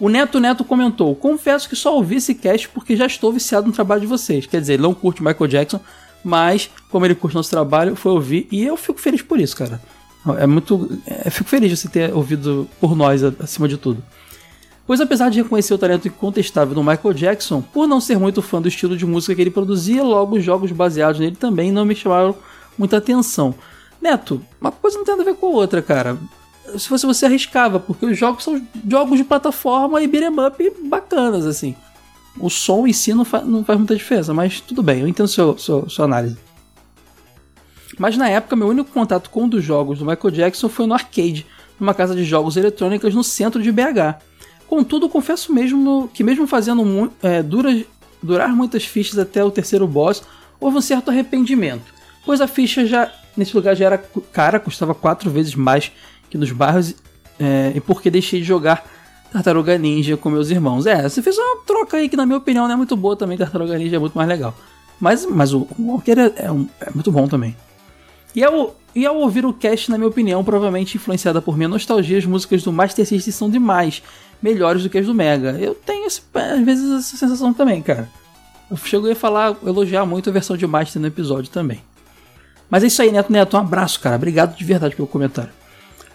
O 0.00 0.08
Neto 0.08 0.40
Neto 0.40 0.64
comentou: 0.64 1.14
Confesso 1.14 1.68
que 1.68 1.76
só 1.76 1.94
ouvi 1.94 2.16
esse 2.16 2.34
cast 2.34 2.68
porque 2.70 2.96
já 2.96 3.06
estou 3.06 3.32
viciado 3.32 3.66
no 3.66 3.72
trabalho 3.72 4.00
de 4.00 4.06
vocês. 4.06 4.46
Quer 4.46 4.60
dizer, 4.60 4.74
ele 4.74 4.82
não 4.82 4.94
curte 4.94 5.22
Michael 5.22 5.46
Jackson, 5.46 5.80
mas 6.24 6.70
como 6.90 7.06
ele 7.06 7.14
curte 7.14 7.36
nosso 7.36 7.50
trabalho, 7.50 7.94
foi 7.94 8.12
ouvir 8.12 8.48
e 8.50 8.64
eu 8.64 8.76
fico 8.76 9.00
feliz 9.00 9.22
por 9.22 9.40
isso, 9.40 9.56
cara. 9.56 9.80
É 10.38 10.46
muito. 10.46 10.98
É, 11.06 11.30
fico 11.30 11.48
feliz 11.48 11.70
de 11.70 11.76
você 11.76 11.88
ter 11.88 12.12
ouvido 12.12 12.68
por 12.80 12.96
nós 12.96 13.22
acima 13.22 13.68
de 13.68 13.76
tudo. 13.76 14.02
Pois 14.86 15.00
apesar 15.00 15.30
de 15.30 15.42
reconhecer 15.42 15.72
o 15.72 15.78
talento 15.78 16.08
incontestável 16.08 16.74
do 16.74 16.82
Michael 16.82 17.14
Jackson, 17.14 17.62
por 17.62 17.86
não 17.86 18.00
ser 18.00 18.18
muito 18.18 18.42
fã 18.42 18.60
do 18.60 18.68
estilo 18.68 18.96
de 18.96 19.06
música 19.06 19.34
que 19.34 19.40
ele 19.40 19.50
produzia, 19.50 20.02
logo 20.02 20.36
os 20.36 20.44
jogos 20.44 20.72
baseados 20.72 21.20
nele 21.20 21.36
também 21.36 21.70
não 21.70 21.84
me 21.84 21.94
chamaram 21.94 22.34
muita 22.76 22.96
atenção. 22.96 23.54
Neto, 24.00 24.42
uma 24.60 24.72
coisa 24.72 24.98
não 24.98 25.04
tem 25.04 25.16
nada 25.16 25.28
a 25.28 25.32
ver 25.32 25.38
com 25.38 25.46
a 25.46 25.50
outra, 25.50 25.80
cara. 25.80 26.18
Se 26.76 26.88
fosse 26.88 27.06
você 27.06 27.26
arriscava, 27.26 27.78
porque 27.78 28.06
os 28.06 28.18
jogos 28.18 28.42
são 28.42 28.60
jogos 28.88 29.18
de 29.18 29.24
plataforma 29.24 30.02
e 30.02 30.08
beat'em 30.08 30.34
up 30.44 30.72
bacanas, 30.84 31.46
assim. 31.46 31.76
O 32.38 32.50
som 32.50 32.86
em 32.86 32.92
si 32.92 33.14
não, 33.14 33.24
fa 33.24 33.42
não 33.42 33.62
faz 33.62 33.78
muita 33.78 33.94
diferença, 33.94 34.34
mas 34.34 34.60
tudo 34.60 34.82
bem, 34.82 35.00
eu 35.00 35.08
entendo 35.08 35.28
seu, 35.28 35.56
seu, 35.58 35.88
sua 35.88 36.06
análise. 36.06 36.36
Mas 37.98 38.16
na 38.16 38.28
época, 38.28 38.56
meu 38.56 38.68
único 38.68 38.90
contato 38.90 39.30
com 39.30 39.44
um 39.44 39.48
dos 39.48 39.62
jogos 39.62 39.98
do 39.98 40.06
Michael 40.06 40.30
Jackson 40.30 40.68
foi 40.68 40.86
no 40.86 40.94
arcade, 40.94 41.46
numa 41.78 41.94
casa 41.94 42.14
de 42.14 42.24
jogos 42.24 42.56
eletrônicas 42.56 43.14
no 43.14 43.22
centro 43.22 43.62
de 43.62 43.70
BH. 43.70 44.18
Contudo, 44.72 45.06
confesso 45.06 45.52
mesmo 45.52 46.08
que 46.14 46.24
mesmo 46.24 46.46
fazendo 46.46 47.12
é, 47.22 47.42
duras, 47.42 47.84
durar 48.22 48.56
muitas 48.56 48.86
fichas 48.86 49.18
até 49.18 49.44
o 49.44 49.50
terceiro 49.50 49.86
boss, 49.86 50.22
houve 50.58 50.78
um 50.78 50.80
certo 50.80 51.10
arrependimento, 51.10 51.92
pois 52.24 52.40
a 52.40 52.46
ficha 52.46 52.86
já 52.86 53.12
nesse 53.36 53.54
lugar 53.54 53.76
já 53.76 53.84
era 53.84 53.98
cara, 54.32 54.58
custava 54.58 54.94
quatro 54.94 55.28
vezes 55.30 55.54
mais 55.54 55.92
que 56.30 56.38
nos 56.38 56.50
bairros, 56.52 56.94
é, 57.38 57.72
e 57.74 57.82
porque 57.82 58.10
deixei 58.10 58.40
de 58.40 58.46
jogar 58.46 58.82
Tartaruga 59.30 59.76
Ninja 59.76 60.16
com 60.16 60.30
meus 60.30 60.48
irmãos. 60.48 60.86
É, 60.86 61.06
você 61.06 61.20
fez 61.20 61.36
uma 61.36 61.58
troca 61.66 61.98
aí 61.98 62.08
que 62.08 62.16
na 62.16 62.24
minha 62.24 62.38
opinião 62.38 62.66
não 62.66 62.72
é 62.72 62.76
muito 62.76 62.96
boa 62.96 63.14
também, 63.14 63.36
Tartaruga 63.36 63.76
Ninja 63.76 63.96
é 63.96 63.98
muito 63.98 64.16
mais 64.16 64.26
legal. 64.26 64.56
Mas, 64.98 65.26
mas 65.26 65.52
o, 65.52 65.68
o 65.78 65.88
Walker 65.88 66.18
é, 66.18 66.46
é, 66.46 66.50
um, 66.50 66.66
é 66.80 66.90
muito 66.94 67.12
bom 67.12 67.28
também. 67.28 67.54
E 68.34 68.42
ao, 68.42 68.76
e 68.94 69.04
ao 69.04 69.16
ouvir 69.16 69.44
o 69.44 69.52
cast, 69.52 69.90
na 69.90 69.98
minha 69.98 70.08
opinião, 70.08 70.42
provavelmente 70.42 70.96
influenciada 70.96 71.40
por 71.42 71.56
minha 71.56 71.68
nostalgia, 71.68 72.18
as 72.18 72.24
músicas 72.24 72.62
do 72.62 72.72
Master 72.72 73.06
System 73.06 73.32
são 73.32 73.50
demais 73.50 74.02
melhores 74.42 74.82
do 74.82 74.90
que 74.90 74.98
as 74.98 75.06
do 75.06 75.14
Mega. 75.14 75.58
Eu 75.60 75.74
tenho 75.74 76.06
às 76.06 76.20
vezes 76.64 76.90
essa 76.90 77.16
sensação 77.16 77.52
também, 77.52 77.82
cara. 77.82 78.08
Eu 78.70 78.76
cheguei 78.76 79.12
a 79.12 79.16
falar, 79.16 79.56
elogiar 79.64 80.06
muito 80.06 80.30
a 80.30 80.32
versão 80.32 80.56
de 80.56 80.66
Master 80.66 81.00
no 81.00 81.08
episódio 81.08 81.50
também. 81.50 81.82
Mas 82.70 82.82
é 82.82 82.86
isso 82.86 83.02
aí, 83.02 83.12
Neto 83.12 83.30
Neto. 83.30 83.56
Um 83.56 83.60
abraço, 83.60 84.00
cara. 84.00 84.16
Obrigado 84.16 84.56
de 84.56 84.64
verdade 84.64 84.96
pelo 84.96 85.06
comentário. 85.06 85.50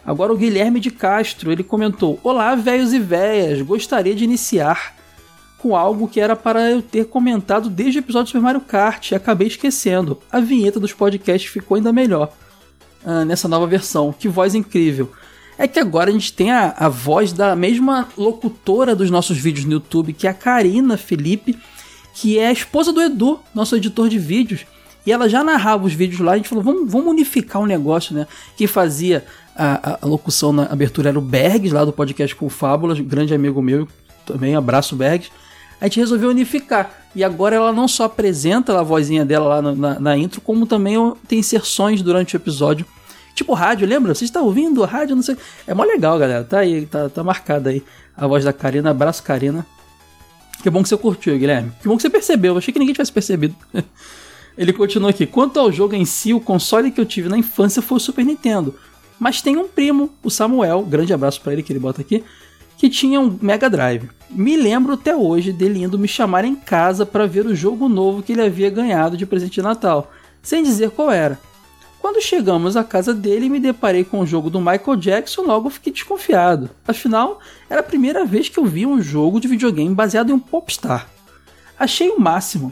Agora 0.03 0.33
o 0.33 0.37
Guilherme 0.37 0.79
de 0.79 0.89
Castro, 0.89 1.51
ele 1.51 1.63
comentou: 1.63 2.19
Olá, 2.23 2.55
velhos 2.55 2.93
e 2.93 2.99
véias. 2.99 3.61
Gostaria 3.61 4.15
de 4.15 4.23
iniciar 4.23 4.95
com 5.57 5.75
algo 5.75 6.07
que 6.07 6.19
era 6.19 6.35
para 6.35 6.69
eu 6.69 6.81
ter 6.81 7.05
comentado 7.05 7.69
desde 7.69 7.99
o 7.99 8.01
episódio 8.01 8.25
do 8.25 8.29
Super 8.29 8.41
Mario 8.41 8.61
Kart 8.61 9.11
e 9.11 9.15
acabei 9.15 9.47
esquecendo. 9.47 10.19
A 10.31 10.39
vinheta 10.39 10.79
dos 10.79 10.93
podcasts 10.93 11.51
ficou 11.51 11.75
ainda 11.75 11.91
melhor 11.91 12.31
uh, 13.03 13.25
nessa 13.25 13.47
nova 13.47 13.65
versão. 13.65 14.13
Que 14.13 14.27
voz 14.27 14.53
incrível! 14.53 15.11
é 15.57 15.67
que 15.67 15.79
agora 15.79 16.09
a 16.09 16.13
gente 16.13 16.31
tem 16.31 16.51
a, 16.51 16.73
a 16.77 16.87
voz 16.87 17.33
da 17.33 17.55
mesma 17.55 18.07
locutora 18.17 18.95
dos 18.95 19.09
nossos 19.09 19.37
vídeos 19.37 19.65
no 19.65 19.73
YouTube, 19.73 20.13
que 20.13 20.27
é 20.27 20.29
a 20.29 20.33
Karina 20.33 20.97
Felipe, 20.97 21.57
que 22.13 22.37
é 22.37 22.47
a 22.47 22.51
esposa 22.51 22.93
do 22.93 23.01
Edu, 23.01 23.39
nosso 23.53 23.75
editor 23.75 24.07
de 24.07 24.19
vídeos. 24.19 24.65
E 25.05 25.11
ela 25.11 25.27
já 25.27 25.43
narrava 25.43 25.85
os 25.85 25.93
vídeos 25.93 26.19
lá, 26.19 26.33
a 26.33 26.37
gente 26.37 26.49
falou, 26.49 26.63
vamos, 26.63 26.91
vamos 26.91 27.07
unificar 27.07 27.61
o 27.61 27.65
um 27.65 27.67
negócio, 27.67 28.13
né? 28.13 28.27
Quem 28.55 28.67
fazia 28.67 29.25
a, 29.55 29.99
a, 30.01 30.05
locução 30.05 30.51
na 30.51 30.63
abertura 30.65 31.09
era 31.09 31.17
o 31.17 31.21
Bergs, 31.21 31.73
lá 31.73 31.83
do 31.85 31.93
podcast 31.93 32.35
com 32.35 32.49
Fábulas, 32.49 32.99
grande 32.99 33.33
amigo 33.33 33.61
meu, 33.61 33.87
também, 34.25 34.55
abraço 34.55 34.95
Bergs. 34.95 35.31
A 35.79 35.85
gente 35.85 35.99
resolveu 35.99 36.29
unificar. 36.29 36.91
E 37.15 37.23
agora 37.23 37.55
ela 37.55 37.71
não 37.71 37.87
só 37.87 38.05
apresenta 38.05 38.79
a 38.79 38.83
vozinha 38.83 39.25
dela 39.25 39.47
lá 39.47 39.61
na, 39.61 39.99
na, 39.99 40.17
intro, 40.17 40.41
como 40.41 40.65
também 40.65 40.95
tem 41.27 41.39
inserções 41.39 42.01
durante 42.01 42.35
o 42.35 42.37
episódio 42.37 42.85
Tipo 43.37 43.53
rádio, 43.53 43.87
lembra? 43.87 44.15
Você 44.15 44.25
está 44.25 44.41
ouvindo 44.41 44.83
rádio, 44.83 45.15
não 45.15 45.21
sei. 45.21 45.37
É 45.67 45.73
mó 45.75 45.83
legal, 45.83 46.17
galera. 46.17 46.43
Tá 46.43 46.57
aí, 46.57 46.87
tá, 46.87 47.07
tá 47.07 47.23
marcada 47.23 47.69
aí 47.69 47.83
a 48.15 48.25
voz 48.25 48.43
da 48.43 48.51
Karina. 48.51 48.89
Abraço, 48.89 49.21
Karina. 49.21 49.63
Que 50.63 50.71
bom 50.71 50.81
que 50.81 50.89
você 50.89 50.97
curtiu, 50.97 51.37
Guilherme. 51.37 51.71
Que 51.79 51.87
bom 51.87 51.95
que 51.95 52.01
você 52.01 52.09
percebeu. 52.09 52.53
Eu 52.53 52.57
achei 52.57 52.73
que 52.73 52.79
ninguém 52.79 52.95
tivesse 52.95 53.11
percebido. 53.11 53.55
Ele 54.57 54.73
continua 54.73 55.11
aqui. 55.11 55.27
Quanto 55.27 55.59
ao 55.59 55.71
jogo 55.71 55.93
em 55.93 56.03
si, 56.03 56.33
o 56.33 56.39
console 56.39 56.89
que 56.89 56.99
eu 56.99 57.05
tive 57.05 57.29
na 57.29 57.37
infância 57.37 57.79
foi 57.79 57.97
o 57.97 57.99
Super 57.99 58.25
Nintendo. 58.25 58.73
Mas 59.19 59.39
tem 59.39 59.55
um 59.55 59.67
primo, 59.67 60.09
o 60.23 60.31
Samuel, 60.31 60.81
grande 60.81 61.13
abraço 61.13 61.39
para 61.39 61.53
ele 61.53 61.61
que 61.61 61.71
ele 61.71 61.79
bota 61.79 62.01
aqui, 62.01 62.23
que 62.77 62.89
tinha 62.89 63.19
um 63.19 63.37
Mega 63.41 63.69
Drive. 63.69 64.09
Me 64.29 64.55
lembro 64.55 64.93
até 64.93 65.15
hoje 65.15 65.51
dele 65.51 65.83
indo 65.83 65.97
me 65.97 66.07
chamar 66.07 66.45
em 66.45 66.55
casa 66.55 67.05
para 67.05 67.25
ver 67.25 67.45
o 67.45 67.55
jogo 67.55 67.89
novo 67.89 68.21
que 68.21 68.33
ele 68.33 68.41
havia 68.41 68.69
ganhado 68.69 69.17
de 69.17 69.25
presente 69.25 69.55
de 69.55 69.61
Natal, 69.61 70.11
sem 70.41 70.63
dizer 70.63 70.91
qual 70.91 71.11
era. 71.11 71.39
Quando 71.99 72.21
chegamos 72.21 72.77
à 72.77 72.83
casa 72.83 73.13
dele 73.13 73.47
e 73.47 73.49
me 73.49 73.59
deparei 73.59 74.03
com 74.03 74.19
o 74.19 74.25
jogo 74.25 74.49
do 74.49 74.61
Michael 74.61 74.95
Jackson, 74.97 75.41
logo 75.41 75.69
fiquei 75.69 75.91
desconfiado. 75.91 76.69
Afinal, 76.87 77.39
era 77.69 77.81
a 77.81 77.83
primeira 77.83 78.23
vez 78.23 78.47
que 78.47 78.59
eu 78.59 78.65
vi 78.65 78.85
um 78.85 79.01
jogo 79.01 79.39
de 79.39 79.47
videogame 79.47 79.93
baseado 79.93 80.29
em 80.29 80.33
um 80.33 80.39
popstar. 80.39 81.09
Achei 81.77 82.09
o 82.09 82.19
máximo. 82.19 82.71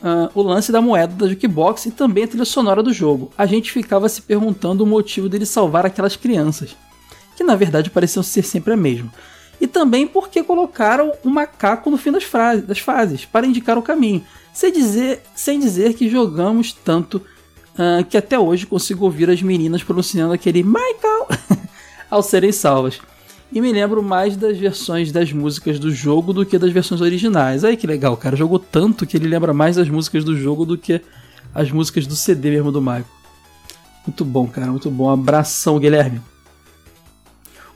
Uh, 0.00 0.30
o 0.32 0.42
lance 0.42 0.70
da 0.70 0.80
moeda 0.80 1.12
da 1.12 1.28
jukebox 1.28 1.86
e 1.86 1.90
também 1.90 2.22
a 2.22 2.28
trilha 2.28 2.44
sonora 2.44 2.82
do 2.82 2.92
jogo. 2.92 3.32
A 3.36 3.46
gente 3.46 3.72
ficava 3.72 4.08
se 4.08 4.22
perguntando 4.22 4.84
o 4.84 4.86
motivo 4.86 5.28
dele 5.28 5.44
salvar 5.44 5.84
aquelas 5.84 6.14
crianças, 6.14 6.76
que 7.38 7.44
na 7.44 7.54
verdade 7.54 7.88
pareciam 7.88 8.20
ser 8.20 8.42
sempre 8.42 8.72
a 8.72 8.76
mesma. 8.76 9.12
E 9.60 9.66
também 9.68 10.08
porque 10.08 10.42
colocaram 10.42 11.12
um 11.24 11.30
macaco 11.30 11.88
no 11.88 11.96
fim 11.96 12.10
das, 12.10 12.24
das 12.66 12.80
fases, 12.80 13.24
para 13.24 13.46
indicar 13.46 13.78
o 13.78 13.82
caminho, 13.82 14.24
sem 14.52 14.72
dizer, 14.72 15.22
sem 15.36 15.60
dizer 15.60 15.94
que 15.94 16.08
jogamos 16.08 16.72
tanto 16.72 17.18
uh, 17.74 18.04
que 18.08 18.16
até 18.16 18.36
hoje 18.36 18.66
consigo 18.66 19.04
ouvir 19.04 19.30
as 19.30 19.40
meninas 19.40 19.84
pronunciando 19.84 20.32
aquele 20.32 20.64
Michael 20.64 21.28
ao 22.10 22.24
serem 22.24 22.50
salvas. 22.50 23.00
E 23.52 23.60
me 23.60 23.72
lembro 23.72 24.02
mais 24.02 24.36
das 24.36 24.58
versões 24.58 25.12
das 25.12 25.32
músicas 25.32 25.78
do 25.78 25.92
jogo 25.92 26.32
do 26.32 26.44
que 26.44 26.58
das 26.58 26.72
versões 26.72 27.00
originais. 27.00 27.62
Aí 27.62 27.76
que 27.76 27.86
legal, 27.86 28.16
cara. 28.16 28.36
Jogou 28.36 28.58
tanto 28.58 29.06
que 29.06 29.16
ele 29.16 29.28
lembra 29.28 29.54
mais 29.54 29.76
das 29.76 29.88
músicas 29.88 30.24
do 30.24 30.36
jogo 30.36 30.66
do 30.66 30.76
que 30.76 31.00
as 31.54 31.70
músicas 31.70 32.06
do 32.06 32.16
CD 32.16 32.50
mesmo 32.50 32.72
do 32.72 32.80
Michael. 32.80 33.06
Muito 34.06 34.24
bom, 34.24 34.46
cara. 34.48 34.66
Muito 34.66 34.90
bom. 34.90 35.08
Abração, 35.08 35.78
Guilherme. 35.78 36.20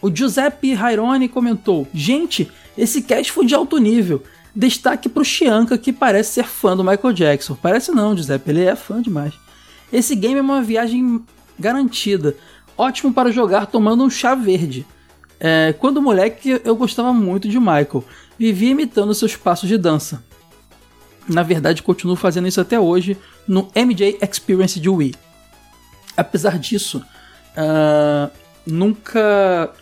O 0.03 0.15
Giuseppe 0.15 0.75
Raironi 0.75 1.29
comentou: 1.29 1.87
Gente, 1.95 2.51
esse 2.77 3.01
cast 3.03 3.31
foi 3.31 3.47
de 3.47 3.55
alto 3.55 3.79
nível. 3.79 4.23
Destaque 4.55 5.09
pro 5.09 5.25
Chianca, 5.25 5.79
que 5.79 5.93
parece 5.93 6.33
ser 6.33 6.45
fã 6.45 6.77
do 6.77 6.85
Michael 6.85 7.15
Jackson. 7.15 7.55
Parece 7.55 7.91
não, 7.93 8.15
Giuseppe, 8.15 8.51
ele 8.51 8.65
é 8.65 8.77
fã 8.77 9.01
demais. 9.01 9.33
Esse 9.91 10.15
game 10.15 10.39
é 10.39 10.43
uma 10.43 10.61
viagem 10.61 11.25
garantida. 11.59 12.37
Ótimo 12.77 13.13
para 13.13 13.31
jogar 13.31 13.67
tomando 13.67 14.05
um 14.05 14.11
chá 14.11 14.35
verde. 14.35 14.85
É, 15.39 15.75
quando 15.79 16.03
moleque, 16.03 16.61
eu 16.65 16.77
gostava 16.77 17.13
muito 17.13 17.49
de 17.49 17.59
Michael. 17.59 18.05
vivia 18.39 18.71
imitando 18.71 19.15
seus 19.15 19.37
passos 19.37 19.69
de 19.69 19.79
dança. 19.79 20.23
Na 21.29 21.43
verdade, 21.43 21.83
continuo 21.83 22.17
fazendo 22.17 22.49
isso 22.49 22.61
até 22.61 22.79
hoje 22.79 23.17
no 23.47 23.71
MJ 23.75 24.19
Experience 24.21 24.79
de 24.79 24.89
Wii. 24.89 25.15
Apesar 26.17 26.59
disso, 26.59 27.03
uh, 27.57 28.31
nunca. 28.67 29.73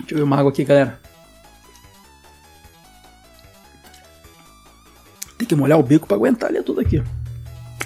Deixa 0.00 0.14
eu 0.14 0.18
ver 0.18 0.22
uma 0.24 0.36
água 0.36 0.50
aqui, 0.50 0.64
galera. 0.64 1.00
Tem 5.38 5.46
que 5.46 5.54
molhar 5.54 5.78
o 5.78 5.82
bico 5.82 6.06
para 6.06 6.16
aguentar 6.16 6.50
ler 6.50 6.62
tudo 6.62 6.80
aqui. 6.80 7.02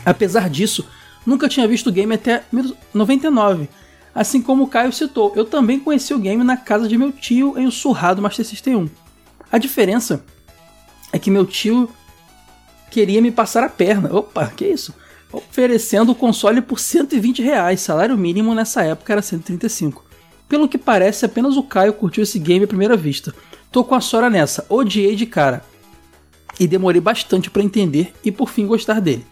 Apesar 0.04 0.50
disso, 0.50 0.86
nunca 1.26 1.48
tinha 1.48 1.68
visto 1.68 1.88
o 1.88 1.92
game 1.92 2.14
até 2.14 2.44
99. 2.92 3.68
Assim 4.14 4.40
como 4.40 4.64
o 4.64 4.68
Caio 4.68 4.92
citou, 4.92 5.32
eu 5.34 5.44
também 5.44 5.80
conheci 5.80 6.14
o 6.14 6.18
game 6.18 6.42
na 6.44 6.56
casa 6.56 6.86
de 6.86 6.96
meu 6.96 7.10
tio 7.10 7.58
em 7.58 7.66
um 7.66 7.70
surrado 7.70 8.22
Master 8.22 8.44
System 8.44 8.76
1. 8.76 8.90
A 9.50 9.58
diferença 9.58 10.24
é 11.12 11.18
que 11.18 11.30
meu 11.30 11.44
tio 11.44 11.90
queria 12.90 13.20
me 13.20 13.32
passar 13.32 13.64
a 13.64 13.68
perna. 13.68 14.14
Opa, 14.14 14.46
que 14.46 14.66
isso? 14.66 14.94
Oferecendo 15.32 16.12
o 16.12 16.14
console 16.14 16.60
por 16.60 16.78
120 16.78 17.42
reais. 17.42 17.80
Salário 17.80 18.16
mínimo 18.16 18.54
nessa 18.54 18.84
época 18.84 19.12
era 19.12 19.22
135. 19.22 20.03
Pelo 20.48 20.68
que 20.68 20.78
parece, 20.78 21.24
apenas 21.24 21.56
o 21.56 21.62
Caio 21.62 21.92
curtiu 21.92 22.22
esse 22.22 22.38
game 22.38 22.64
à 22.64 22.68
primeira 22.68 22.96
vista. 22.96 23.34
Tô 23.72 23.82
com 23.82 23.94
a 23.94 24.00
Sora 24.00 24.30
nessa, 24.30 24.64
odiei 24.68 25.16
de 25.16 25.26
cara. 25.26 25.64
E 26.60 26.66
demorei 26.66 27.00
bastante 27.00 27.50
para 27.50 27.62
entender 27.62 28.12
e 28.24 28.30
por 28.30 28.48
fim 28.48 28.66
gostar 28.66 29.00
dele. 29.00 29.26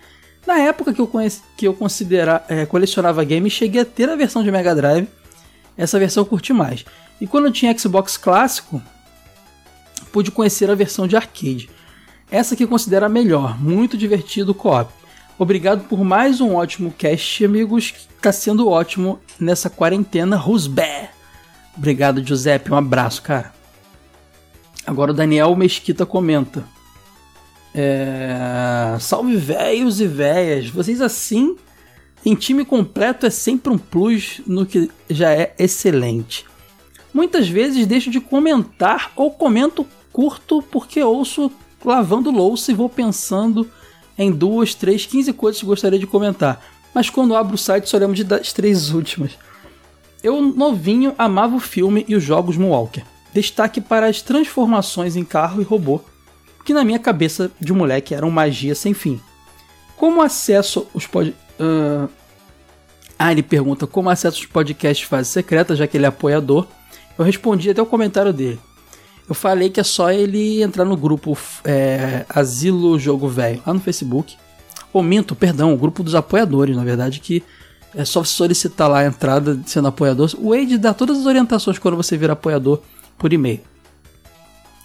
Na 0.47 0.59
época 0.59 0.93
que 0.93 1.01
eu, 1.01 1.06
conheci, 1.06 1.40
que 1.56 1.66
eu 1.66 1.74
considera, 1.74 2.44
é, 2.48 2.66
colecionava 2.66 3.22
games, 3.22 3.52
cheguei 3.52 3.82
a 3.82 3.84
ter 3.84 4.09
a 4.09 4.16
versão 4.16 4.43
de 4.43 4.51
Mega 4.51 4.74
Drive. 4.74 5.06
Essa 5.76 5.98
versão 5.98 6.22
eu 6.22 6.26
curti 6.26 6.52
mais. 6.52 6.84
E 7.20 7.26
quando 7.26 7.47
eu 7.47 7.52
tinha 7.52 7.76
Xbox 7.78 8.16
clássico, 8.16 8.82
pude 10.10 10.32
conhecer 10.32 10.68
a 10.68 10.74
versão 10.74 11.06
de 11.06 11.14
arcade. 11.14 11.70
Essa 12.30 12.56
que 12.56 12.64
eu 12.64 12.68
considero 12.68 13.06
a 13.06 13.09
melhor, 13.09 13.60
muito 13.62 13.97
divertido 13.97 14.55
co-op. 14.55 14.93
Obrigado 15.43 15.89
por 15.89 16.05
mais 16.05 16.40
um 16.40 16.55
ótimo 16.55 16.94
cast, 16.97 17.44
amigos. 17.44 17.93
Tá 18.20 18.31
sendo 18.31 18.69
ótimo 18.69 19.19
nessa 19.40 19.69
quarentena. 19.69 20.36
Rusbé. 20.36 21.10
Obrigado, 21.77 22.24
Giuseppe. 22.24 22.70
Um 22.70 22.77
abraço, 22.77 23.23
cara. 23.23 23.52
Agora 24.86 25.10
o 25.10 25.14
Daniel 25.14 25.56
Mesquita 25.56 26.06
comenta. 26.06 26.64
É... 27.74 28.97
Salve 29.01 29.35
velhos 29.35 30.01
e 30.01 30.06
velhas. 30.06 30.69
Vocês 30.69 31.01
assim, 31.01 31.56
em 32.24 32.36
time 32.36 32.64
completo 32.64 33.27
é 33.27 33.31
sempre 33.31 33.73
um 33.73 33.78
plus 33.78 34.40
no 34.47 34.64
que 34.64 34.89
já 35.10 35.32
é 35.32 35.56
excelente. 35.59 36.47
Muitas 37.12 37.48
vezes 37.48 37.85
deixo 37.85 38.12
de 38.12 38.20
comentar 38.20 39.10
ou 39.16 39.32
comento 39.32 39.85
curto 40.12 40.62
porque 40.62 41.02
ouço 41.02 41.51
lavando 41.85 42.31
louça 42.31 42.70
e 42.70 42.77
vou 42.77 42.89
pensando 42.89 43.69
em 44.18 44.30
duas, 44.30 44.74
três, 44.74 45.06
quinze 45.06 45.32
coisas 45.32 45.60
que 45.60 45.66
gostaria 45.66 45.98
de 45.98 46.06
comentar. 46.06 46.64
Mas 46.94 47.09
quando 47.09 47.34
abro 47.34 47.55
o 47.55 47.59
site 47.59 47.89
só 47.89 47.97
lembro 47.97 48.14
de 48.14 48.24
das 48.24 48.52
três 48.52 48.90
últimas. 48.94 49.32
Eu, 50.22 50.40
novinho, 50.40 51.14
amava 51.18 51.56
o 51.56 51.60
filme 51.60 52.05
e 52.09 52.14
os 52.14 52.22
jogos 52.22 52.56
Moonwalker. 52.56 53.05
Destaque 53.34 53.80
para 53.80 54.06
as 54.06 54.22
transformações 54.22 55.16
em 55.16 55.24
carro 55.24 55.60
e 55.60 55.64
robô 55.64 56.01
que 56.64 56.72
na 56.72 56.84
minha 56.84 56.98
cabeça 56.98 57.51
de 57.60 57.72
moleque 57.72 58.14
eram 58.14 58.30
magia 58.30 58.74
sem 58.74 58.94
fim. 58.94 59.20
Como 59.97 60.22
acesso 60.22 60.86
os 60.94 61.06
pod... 61.06 61.34
Uh... 61.59 62.09
Ah, 63.18 63.30
ele 63.30 63.43
pergunta 63.43 63.86
como 63.86 64.10
acesso 64.10 64.40
os 64.40 64.47
podcasts 64.47 65.06
fase 65.06 65.30
secreta, 65.30 65.76
já 65.76 65.86
que 65.86 65.97
ele 65.97 66.05
é 66.05 66.09
apoiador. 66.09 66.66
Eu 67.16 67.24
respondi 67.24 67.70
até 67.70 67.80
o 67.80 67.86
comentário 67.86 68.32
dele. 68.32 68.59
Eu 69.28 69.34
falei 69.34 69.70
que 69.70 69.80
é 69.80 69.84
só 69.84 70.10
ele 70.10 70.62
entrar 70.62 70.84
no 70.84 70.96
grupo 70.96 71.36
é, 71.64 72.26
Asilo 72.28 72.98
Jogo 72.98 73.28
Velho, 73.28 73.62
lá 73.66 73.72
no 73.72 73.80
Facebook. 73.80 74.36
Ou 74.92 75.02
minto, 75.02 75.34
perdão, 75.34 75.72
o 75.72 75.76
grupo 75.76 76.02
dos 76.02 76.14
apoiadores, 76.14 76.76
na 76.76 76.84
verdade, 76.84 77.20
que 77.20 77.42
é 77.94 78.04
só 78.04 78.22
solicitar 78.24 78.90
lá 78.90 79.00
a 79.00 79.06
entrada 79.06 79.58
sendo 79.66 79.88
apoiador. 79.88 80.30
O 80.38 80.50
Wade 80.50 80.78
dá 80.78 80.92
todas 80.92 81.18
as 81.18 81.26
orientações 81.26 81.78
quando 81.78 81.96
você 81.96 82.16
vira 82.16 82.32
apoiador 82.32 82.80
por 83.16 83.32
e-mail. 83.32 83.60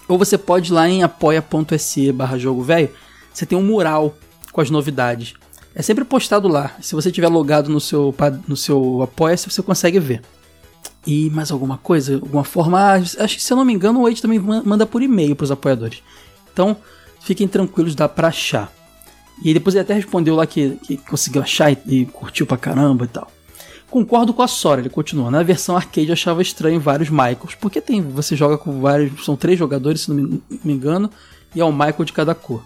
Ou 0.07 0.17
você 0.17 0.37
pode 0.37 0.71
ir 0.71 0.73
lá 0.73 0.87
em 0.87 1.03
apoia.se 1.03 2.11
barra 2.11 2.37
jogo 2.37 2.61
velho, 2.61 2.89
você 3.33 3.45
tem 3.45 3.57
um 3.57 3.63
mural 3.63 4.15
com 4.51 4.61
as 4.61 4.69
novidades. 4.69 5.33
É 5.75 5.81
sempre 5.81 6.03
postado 6.03 6.47
lá. 6.47 6.71
Se 6.81 6.95
você 6.95 7.11
tiver 7.11 7.27
logado 7.27 7.69
no 7.69 7.79
seu, 7.79 8.15
no 8.47 8.55
seu 8.55 9.01
Apoia-se, 9.03 9.49
você 9.49 9.61
consegue 9.61 9.99
ver. 9.99 10.21
E 11.07 11.29
mais 11.29 11.51
alguma 11.51 11.77
coisa? 11.77 12.15
Alguma 12.15 12.43
forma? 12.43 12.77
Ah, 12.77 12.95
acho 12.95 13.37
que 13.37 13.41
se 13.41 13.53
eu 13.53 13.55
não 13.55 13.63
me 13.63 13.71
engano, 13.71 14.01
o 14.01 14.03
Wade 14.03 14.21
também 14.21 14.39
manda 14.39 14.85
por 14.85 15.01
e-mail 15.01 15.37
para 15.37 15.45
os 15.45 15.51
apoiadores. 15.51 16.03
Então, 16.51 16.75
fiquem 17.21 17.47
tranquilos, 17.47 17.95
dá 17.95 18.09
pra 18.09 18.27
achar. 18.27 18.69
E 19.41 19.53
depois 19.53 19.73
ele 19.73 19.83
até 19.83 19.93
respondeu 19.93 20.35
lá 20.35 20.45
que, 20.45 20.71
que 20.83 20.97
conseguiu 20.97 21.41
achar 21.41 21.71
e, 21.71 21.77
e 21.87 22.05
curtiu 22.05 22.45
pra 22.45 22.57
caramba 22.57 23.05
e 23.05 23.07
tal. 23.07 23.31
Concordo 23.89 24.33
com 24.33 24.41
a 24.41 24.47
Sora, 24.47 24.81
ele 24.81 24.89
continua. 24.89 25.31
Na 25.31 25.41
versão 25.43 25.77
arcade 25.77 26.11
achava 26.11 26.41
estranho 26.41 26.77
vários 26.77 27.09
Michaels, 27.09 27.55
porque 27.57 27.79
tem, 27.79 28.01
você 28.01 28.35
joga 28.35 28.57
com 28.57 28.81
vários, 28.81 29.23
são 29.23 29.37
três 29.37 29.57
jogadores, 29.57 30.01
se 30.01 30.11
não 30.11 30.17
me, 30.17 30.43
me 30.61 30.73
engano, 30.73 31.09
e 31.55 31.61
é 31.61 31.63
um 31.63 31.71
Michael 31.71 32.03
de 32.03 32.11
cada 32.11 32.35
cor. 32.35 32.61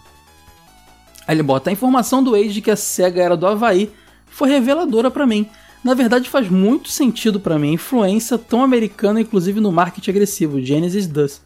Aí 1.27 1.35
ele 1.35 1.43
bota 1.43 1.69
a 1.69 1.73
informação 1.73 2.23
do 2.23 2.33
Age 2.33 2.53
de 2.53 2.61
que 2.61 2.71
a 2.71 2.75
SEGA 2.75 3.21
era 3.21 3.37
do 3.37 3.45
Havaí, 3.45 3.91
foi 4.25 4.49
reveladora 4.49 5.11
para 5.11 5.27
mim. 5.27 5.47
Na 5.83 5.93
verdade 5.93 6.29
faz 6.29 6.47
muito 6.47 6.89
sentido 6.89 7.39
para 7.39 7.57
mim, 7.57 7.73
influência 7.73 8.37
tão 8.37 8.63
americana 8.63 9.21
inclusive 9.21 9.59
no 9.59 9.71
marketing 9.71 10.11
agressivo, 10.11 10.61
Genesis 10.61 11.07
does. 11.07 11.41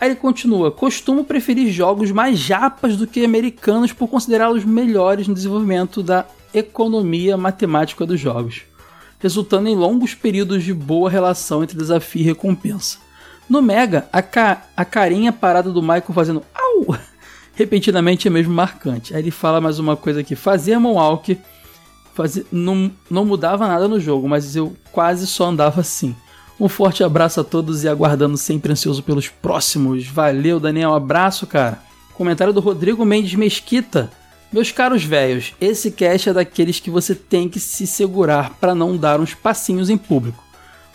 Aí 0.00 0.08
ele 0.08 0.16
continua: 0.16 0.70
costumo 0.70 1.24
preferir 1.24 1.72
jogos 1.72 2.12
mais 2.12 2.38
japas 2.38 2.96
do 2.96 3.06
que 3.06 3.24
americanos 3.24 3.92
por 3.92 4.08
considerá-los 4.08 4.64
melhores 4.64 5.26
no 5.26 5.34
desenvolvimento 5.34 6.02
da 6.02 6.26
economia 6.54 7.36
matemática 7.36 8.06
dos 8.06 8.20
jogos, 8.20 8.62
resultando 9.18 9.68
em 9.68 9.74
longos 9.74 10.14
períodos 10.14 10.62
de 10.62 10.72
boa 10.72 11.10
relação 11.10 11.62
entre 11.62 11.76
desafio 11.76 12.22
e 12.22 12.24
recompensa. 12.24 12.98
No 13.48 13.62
Mega, 13.62 14.08
a, 14.12 14.22
ca 14.22 14.66
a 14.76 14.84
carinha 14.84 15.32
parada 15.32 15.70
do 15.70 15.80
Michael 15.80 16.12
fazendo 16.12 16.42
au 16.54 16.96
repentinamente 17.54 18.28
é 18.28 18.30
mesmo 18.30 18.52
marcante. 18.52 19.14
Aí 19.14 19.22
ele 19.22 19.30
fala 19.30 19.60
mais 19.60 19.78
uma 19.78 19.96
coisa 19.96 20.20
aqui: 20.20 20.36
fazer 20.36 20.78
Moonwalk 20.78 21.38
fazia, 22.16 22.44
não, 22.50 22.90
não 23.10 23.24
mudava 23.24 23.68
nada 23.68 23.86
no 23.86 24.00
jogo, 24.00 24.26
mas 24.28 24.56
eu 24.56 24.74
quase 24.90 25.26
só 25.26 25.46
andava 25.46 25.82
assim. 25.82 26.16
Um 26.58 26.68
forte 26.68 27.04
abraço 27.04 27.38
a 27.40 27.44
todos 27.44 27.84
e 27.84 27.88
aguardando 27.88 28.38
sempre 28.38 28.72
ansioso 28.72 29.02
pelos 29.02 29.28
próximos. 29.28 30.06
Valeu, 30.06 30.58
Daniel. 30.58 30.94
Abraço, 30.94 31.46
cara. 31.46 31.82
Comentário 32.14 32.52
do 32.52 32.60
Rodrigo 32.60 33.04
Mendes 33.04 33.34
Mesquita. 33.34 34.10
Meus 34.50 34.72
caros 34.72 35.04
velhos, 35.04 35.54
esse 35.60 35.90
cast 35.90 36.30
é 36.30 36.32
daqueles 36.32 36.80
que 36.80 36.88
você 36.88 37.14
tem 37.14 37.48
que 37.48 37.60
se 37.60 37.86
segurar 37.86 38.54
para 38.58 38.74
não 38.74 38.96
dar 38.96 39.20
uns 39.20 39.34
passinhos 39.34 39.90
em 39.90 39.98
público. 39.98 40.42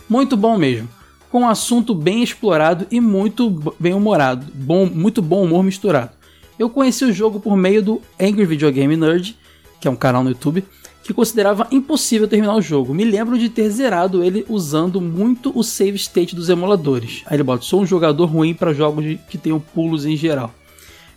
Muito 0.08 0.36
bom 0.36 0.58
mesmo, 0.58 0.88
com 1.30 1.42
um 1.42 1.48
assunto 1.48 1.94
bem 1.94 2.22
explorado 2.22 2.86
e 2.90 3.00
muito 3.00 3.50
bem 3.78 3.94
humorado, 3.94 4.46
bom, 4.52 4.86
muito 4.86 5.22
bom 5.22 5.44
humor 5.44 5.62
misturado. 5.62 6.10
Eu 6.58 6.70
conheci 6.70 7.04
o 7.04 7.12
jogo 7.12 7.38
por 7.38 7.56
meio 7.56 7.82
do 7.82 8.02
Angry 8.18 8.46
Video 8.46 8.72
Game 8.72 8.96
Nerd, 8.96 9.38
que 9.80 9.86
é 9.86 9.90
um 9.90 9.96
canal 9.96 10.24
no 10.24 10.30
YouTube, 10.30 10.64
que 11.02 11.12
considerava 11.12 11.66
impossível 11.70 12.28
terminar 12.28 12.54
o 12.54 12.62
jogo. 12.62 12.94
Me 12.94 13.04
lembro 13.04 13.38
de 13.38 13.48
ter 13.48 13.68
zerado 13.70 14.22
ele 14.22 14.46
usando 14.48 15.00
muito 15.00 15.56
o 15.58 15.62
save 15.62 15.96
state 15.96 16.34
dos 16.34 16.48
emuladores. 16.48 17.22
Aí 17.26 17.36
ele 17.36 17.42
bota: 17.42 17.64
sou 17.64 17.82
um 17.82 17.86
jogador 17.86 18.26
ruim 18.26 18.54
para 18.54 18.72
jogos 18.72 19.04
que 19.28 19.36
tenham 19.36 19.58
pulos 19.58 20.06
em 20.06 20.16
geral. 20.16 20.54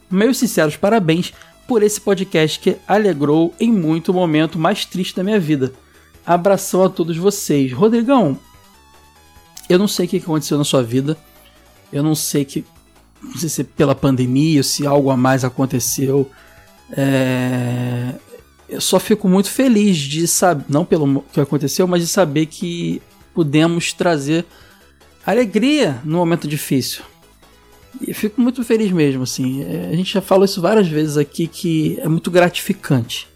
Meus 0.09 0.37
sinceros 0.37 0.75
parabéns 0.75 1.33
por 1.67 1.83
esse 1.83 1.99
podcast 1.99 2.59
que 2.59 2.77
alegrou 2.87 3.53
em 3.59 3.71
muito 3.71 4.09
o 4.09 4.13
momento 4.13 4.57
mais 4.57 4.85
triste 4.85 5.15
da 5.15 5.23
minha 5.23 5.39
vida. 5.39 5.73
Abração 6.25 6.83
a 6.83 6.89
todos 6.89 7.17
vocês. 7.17 7.71
Rodrigão, 7.71 8.37
eu 9.69 9.77
não 9.77 9.87
sei 9.87 10.05
o 10.05 10.09
que 10.09 10.17
aconteceu 10.17 10.57
na 10.57 10.63
sua 10.63 10.83
vida. 10.83 11.17
Eu 11.91 12.03
não 12.03 12.15
sei 12.15 12.45
que. 12.45 12.65
Não 13.21 13.37
sei 13.37 13.49
se 13.49 13.61
é 13.61 13.63
pela 13.63 13.95
pandemia, 13.95 14.61
se 14.61 14.85
algo 14.85 15.09
a 15.09 15.17
mais 15.17 15.43
aconteceu. 15.43 16.29
É, 16.91 18.13
eu 18.67 18.81
só 18.81 18.99
fico 18.99 19.27
muito 19.27 19.49
feliz 19.49 19.97
de 19.97 20.27
saber, 20.27 20.65
não 20.67 20.85
pelo 20.85 21.21
que 21.31 21.39
aconteceu, 21.39 21.87
mas 21.87 22.01
de 22.01 22.07
saber 22.07 22.47
que 22.47 23.01
pudemos 23.33 23.93
trazer 23.93 24.45
alegria 25.25 26.01
no 26.03 26.17
momento 26.17 26.47
difícil. 26.47 27.03
E 28.01 28.13
fico 28.13 28.41
muito 28.41 28.63
feliz 28.63 28.91
mesmo, 28.91 29.23
assim. 29.23 29.63
É, 29.63 29.89
a 29.91 29.95
gente 29.95 30.13
já 30.13 30.21
falou 30.21 30.45
isso 30.45 30.61
várias 30.61 30.87
vezes 30.87 31.17
aqui 31.17 31.47
que 31.47 31.97
é 32.01 32.07
muito 32.07 32.29
gratificante 32.29 33.27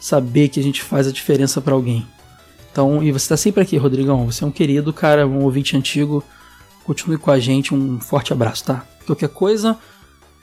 saber 0.00 0.48
que 0.48 0.60
a 0.60 0.62
gente 0.62 0.82
faz 0.82 1.06
a 1.06 1.12
diferença 1.12 1.60
para 1.60 1.74
alguém. 1.74 2.06
Então, 2.70 3.02
e 3.02 3.10
você 3.10 3.24
está 3.24 3.36
sempre 3.36 3.62
aqui, 3.62 3.76
Rodrigão. 3.76 4.26
Você 4.26 4.44
é 4.44 4.46
um 4.46 4.50
querido, 4.50 4.92
cara, 4.92 5.26
um 5.26 5.42
ouvinte 5.42 5.76
antigo. 5.76 6.22
Continue 6.84 7.18
com 7.18 7.30
a 7.30 7.38
gente. 7.38 7.74
Um 7.74 7.98
forte 8.00 8.32
abraço, 8.32 8.64
tá? 8.64 8.86
Qualquer 9.06 9.28
coisa 9.30 9.76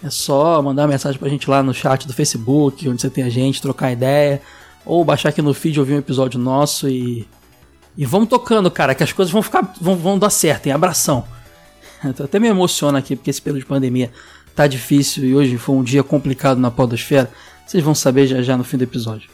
é 0.04 0.10
só 0.10 0.62
mandar 0.62 0.84
uma 0.84 0.90
mensagem 0.90 1.18
pra 1.18 1.30
gente 1.30 1.50
lá 1.50 1.64
no 1.64 1.74
chat 1.74 2.08
do 2.08 2.14
Facebook, 2.14 2.88
onde 2.88 3.02
você 3.02 3.10
tem 3.10 3.24
a 3.24 3.30
gente, 3.30 3.62
trocar 3.62 3.92
ideia. 3.92 4.42
Ou 4.86 5.04
baixar 5.04 5.30
aqui 5.30 5.42
no 5.42 5.54
feed, 5.54 5.80
ouvir 5.80 5.94
um 5.94 6.00
episódio 6.00 6.40
nosso 6.40 6.88
e. 6.88 7.28
E 7.98 8.06
vamos 8.06 8.28
tocando, 8.28 8.70
cara, 8.70 8.94
que 8.94 9.04
as 9.04 9.14
coisas 9.14 9.32
vão 9.32 9.42
ficar. 9.42 9.74
vão, 9.80 9.96
vão 9.96 10.20
dar 10.20 10.30
certo, 10.30 10.68
hein? 10.68 10.74
Abração. 10.74 11.26
Até 12.24 12.40
me 12.40 12.48
emociona 12.48 13.00
aqui, 13.00 13.16
porque 13.16 13.30
esse 13.30 13.42
período 13.42 13.62
de 13.62 13.66
pandemia 13.66 14.12
tá 14.54 14.68
difícil 14.68 15.26
e 15.26 15.36
hoje 15.36 15.58
foi 15.58 15.76
um 15.76 15.84
dia 15.84 16.04
complicado 16.04 16.60
na 16.60 16.70
podosfera. 16.70 17.32
Vocês 17.66 17.84
vão 17.84 17.96
saber 17.96 18.28
já 18.28 18.42
já 18.42 18.56
no 18.56 18.64
fim 18.64 18.78
do 18.78 18.84
episódio. 18.84 19.30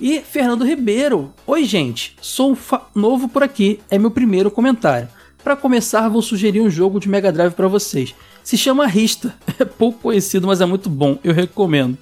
E 0.00 0.20
Fernando 0.20 0.64
Ribeiro. 0.64 1.32
Oi, 1.46 1.64
gente. 1.64 2.16
Sou 2.20 2.58
novo 2.94 3.28
por 3.28 3.42
aqui. 3.42 3.80
É 3.88 3.96
meu 3.96 4.10
primeiro 4.10 4.50
comentário. 4.50 5.08
Para 5.44 5.54
começar, 5.54 6.08
vou 6.08 6.22
sugerir 6.22 6.62
um 6.62 6.70
jogo 6.70 6.98
de 6.98 7.06
Mega 7.06 7.30
Drive 7.30 7.52
para 7.52 7.68
vocês. 7.68 8.14
Se 8.42 8.56
chama 8.56 8.86
Rista. 8.86 9.34
É 9.56 9.64
pouco 9.64 10.00
conhecido, 10.00 10.48
mas 10.48 10.60
é 10.60 10.66
muito 10.66 10.88
bom. 10.88 11.18
Eu 11.22 11.32
recomendo. 11.32 11.96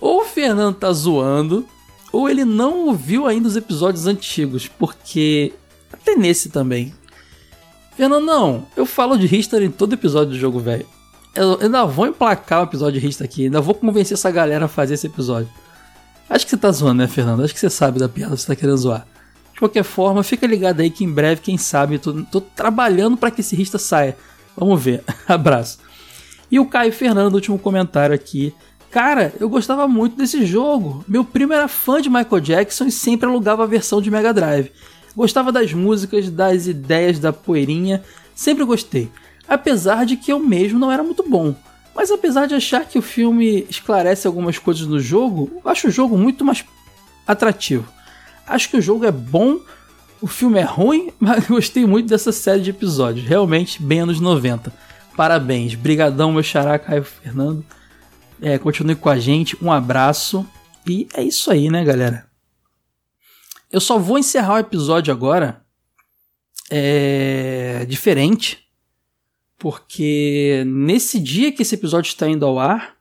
Ou 0.00 0.22
o 0.22 0.24
Fernando 0.24 0.76
tá 0.76 0.90
zoando, 0.92 1.66
ou 2.10 2.26
ele 2.26 2.42
não 2.44 2.86
ouviu 2.86 3.26
ainda 3.26 3.48
os 3.48 3.56
episódios 3.56 4.06
antigos, 4.06 4.66
porque 4.66 5.52
até 5.92 6.14
nesse 6.14 6.48
também. 6.48 6.94
Fernando, 7.96 8.24
não, 8.24 8.66
eu 8.74 8.86
falo 8.86 9.18
de 9.18 9.26
Richter 9.26 9.62
em 9.62 9.70
todo 9.70 9.92
episódio 9.92 10.32
do 10.32 10.38
jogo 10.38 10.58
velho. 10.58 10.86
Eu 11.34 11.58
ainda 11.60 11.84
vou 11.84 12.06
emplacar 12.06 12.60
o 12.60 12.64
episódio 12.64 12.98
de 12.98 13.06
Richter 13.06 13.26
aqui, 13.26 13.44
ainda 13.44 13.60
vou 13.60 13.74
convencer 13.74 14.14
essa 14.14 14.30
galera 14.30 14.64
a 14.64 14.68
fazer 14.68 14.94
esse 14.94 15.06
episódio. 15.06 15.50
Acho 16.30 16.46
que 16.46 16.50
você 16.50 16.56
tá 16.56 16.70
zoando, 16.72 17.02
né, 17.02 17.08
Fernando? 17.08 17.44
Acho 17.44 17.52
que 17.52 17.60
você 17.60 17.68
sabe 17.68 17.98
da 17.98 18.08
piada, 18.08 18.36
você 18.36 18.46
tá 18.46 18.56
querendo 18.56 18.78
zoar. 18.78 19.06
Qualquer 19.60 19.84
forma, 19.84 20.22
fica 20.22 20.46
ligado 20.46 20.80
aí 20.80 20.88
que 20.88 21.04
em 21.04 21.12
breve, 21.12 21.42
quem 21.42 21.58
sabe, 21.58 21.98
tô, 21.98 22.22
tô 22.24 22.40
trabalhando 22.40 23.18
para 23.18 23.30
que 23.30 23.42
esse 23.42 23.54
Rista 23.54 23.78
saia. 23.78 24.16
Vamos 24.56 24.82
ver. 24.82 25.04
Abraço. 25.28 25.78
E 26.50 26.58
o 26.58 26.64
Caio 26.64 26.90
Fernando, 26.90 27.34
último 27.34 27.58
comentário 27.58 28.14
aqui. 28.14 28.54
Cara, 28.90 29.34
eu 29.38 29.50
gostava 29.50 29.86
muito 29.86 30.16
desse 30.16 30.46
jogo. 30.46 31.04
Meu 31.06 31.22
primo 31.26 31.52
era 31.52 31.68
fã 31.68 32.00
de 32.00 32.08
Michael 32.08 32.40
Jackson 32.40 32.86
e 32.86 32.90
sempre 32.90 33.28
alugava 33.28 33.62
a 33.62 33.66
versão 33.66 34.00
de 34.00 34.10
Mega 34.10 34.32
Drive. 34.32 34.72
Gostava 35.14 35.52
das 35.52 35.74
músicas, 35.74 36.30
das 36.30 36.66
ideias 36.66 37.18
da 37.18 37.30
poeirinha, 37.30 38.02
sempre 38.34 38.64
gostei. 38.64 39.12
Apesar 39.46 40.06
de 40.06 40.16
que 40.16 40.32
eu 40.32 40.40
mesmo 40.40 40.78
não 40.78 40.90
era 40.90 41.02
muito 41.02 41.22
bom. 41.28 41.54
Mas 41.94 42.10
apesar 42.10 42.46
de 42.46 42.54
achar 42.54 42.86
que 42.86 42.98
o 42.98 43.02
filme 43.02 43.66
esclarece 43.68 44.26
algumas 44.26 44.58
coisas 44.58 44.86
no 44.86 44.98
jogo, 44.98 45.50
eu 45.62 45.70
acho 45.70 45.88
o 45.88 45.90
jogo 45.90 46.16
muito 46.16 46.46
mais 46.46 46.64
atrativo. 47.26 47.86
Acho 48.46 48.70
que 48.70 48.76
o 48.76 48.82
jogo 48.82 49.04
é 49.04 49.12
bom, 49.12 49.60
o 50.20 50.26
filme 50.26 50.58
é 50.58 50.64
ruim, 50.64 51.12
mas 51.20 51.46
gostei 51.46 51.86
muito 51.86 52.08
dessa 52.08 52.32
série 52.32 52.62
de 52.62 52.70
episódios. 52.70 53.26
Realmente 53.26 53.82
bem 53.82 54.00
anos 54.00 54.20
90. 54.20 54.72
Parabéns, 55.16 55.74
brigadão 55.74 56.32
meu 56.32 56.42
xará 56.42 56.78
Caio 56.78 57.04
Fernando. 57.04 57.64
É, 58.40 58.58
continue 58.58 58.94
com 58.94 59.08
a 59.08 59.18
gente, 59.18 59.56
um 59.62 59.70
abraço 59.70 60.46
e 60.86 61.06
é 61.14 61.22
isso 61.22 61.50
aí, 61.50 61.68
né, 61.68 61.84
galera? 61.84 62.26
Eu 63.70 63.80
só 63.80 63.98
vou 63.98 64.18
encerrar 64.18 64.54
o 64.54 64.58
episódio 64.58 65.12
agora 65.12 65.62
é, 66.70 67.84
diferente, 67.86 68.66
porque 69.58 70.64
nesse 70.66 71.20
dia 71.20 71.52
que 71.52 71.62
esse 71.62 71.74
episódio 71.74 72.08
está 72.08 72.28
indo 72.28 72.46
ao 72.46 72.58
ar, 72.58 72.96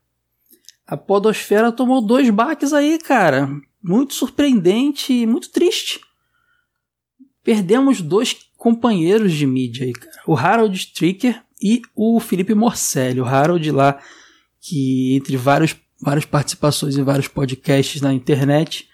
a 0.86 0.98
Podosfera 0.98 1.72
tomou 1.72 2.02
dois 2.02 2.30
baques 2.30 2.74
aí, 2.74 2.99
cara. 2.99 3.49
Muito 3.81 4.14
surpreendente 4.14 5.14
e 5.14 5.26
muito 5.26 5.51
triste. 5.51 6.01
Perdemos 7.43 8.01
dois 8.01 8.35
companheiros 8.57 9.34
de 9.34 9.47
mídia 9.47 9.85
aí, 9.85 9.93
cara. 9.93 10.22
O 10.27 10.35
Harold 10.35 10.77
Stricker 10.77 11.41
e 11.61 11.81
o 11.95 12.19
Felipe 12.19 12.53
Morcelli. 12.53 13.22
O 13.22 13.26
Harold 13.26 13.72
lá, 13.72 13.99
que 14.60 15.15
entre 15.15 15.38
vários, 15.38 15.76
várias 16.01 16.26
participações 16.26 16.97
em 16.97 17.03
vários 17.03 17.27
podcasts 17.27 18.01
na 18.01 18.14
internet, 18.14 18.88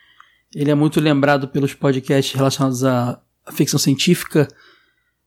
ele 0.54 0.72
é 0.72 0.76
muito 0.76 1.02
lembrado 1.02 1.48
pelos 1.48 1.74
podcasts 1.74 2.34
relacionados 2.34 2.84
à, 2.84 3.22
ficção 3.52 3.80
científica 3.80 4.48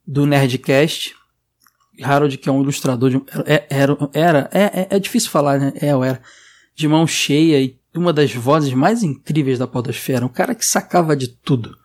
do 0.06 0.26
Nerdcast. 0.26 1.14
Harold, 2.02 2.38
que 2.38 2.48
é 2.48 2.52
um 2.52 2.62
ilustrador, 2.62 3.10
de, 3.10 3.16
é, 3.44 3.66
era, 3.68 3.96
era 4.12 4.50
é, 4.52 4.62
é, 4.62 4.86
é, 4.90 4.98
difícil 4.98 5.30
falar, 5.30 5.58
né? 5.58 5.72
É 5.76 5.88
era. 5.88 6.22
De 6.74 6.86
mão 6.86 7.06
cheia 7.06 7.60
e 7.60 7.76
uma 7.98 8.12
das 8.12 8.32
vozes 8.32 8.72
mais 8.72 9.02
incríveis 9.02 9.58
da 9.58 9.66
podosfera. 9.66 10.24
Um 10.24 10.30
cara 10.30 10.54
que 10.54 10.64
sacava 10.64 11.16
de 11.16 11.28
tudo. 11.28 11.76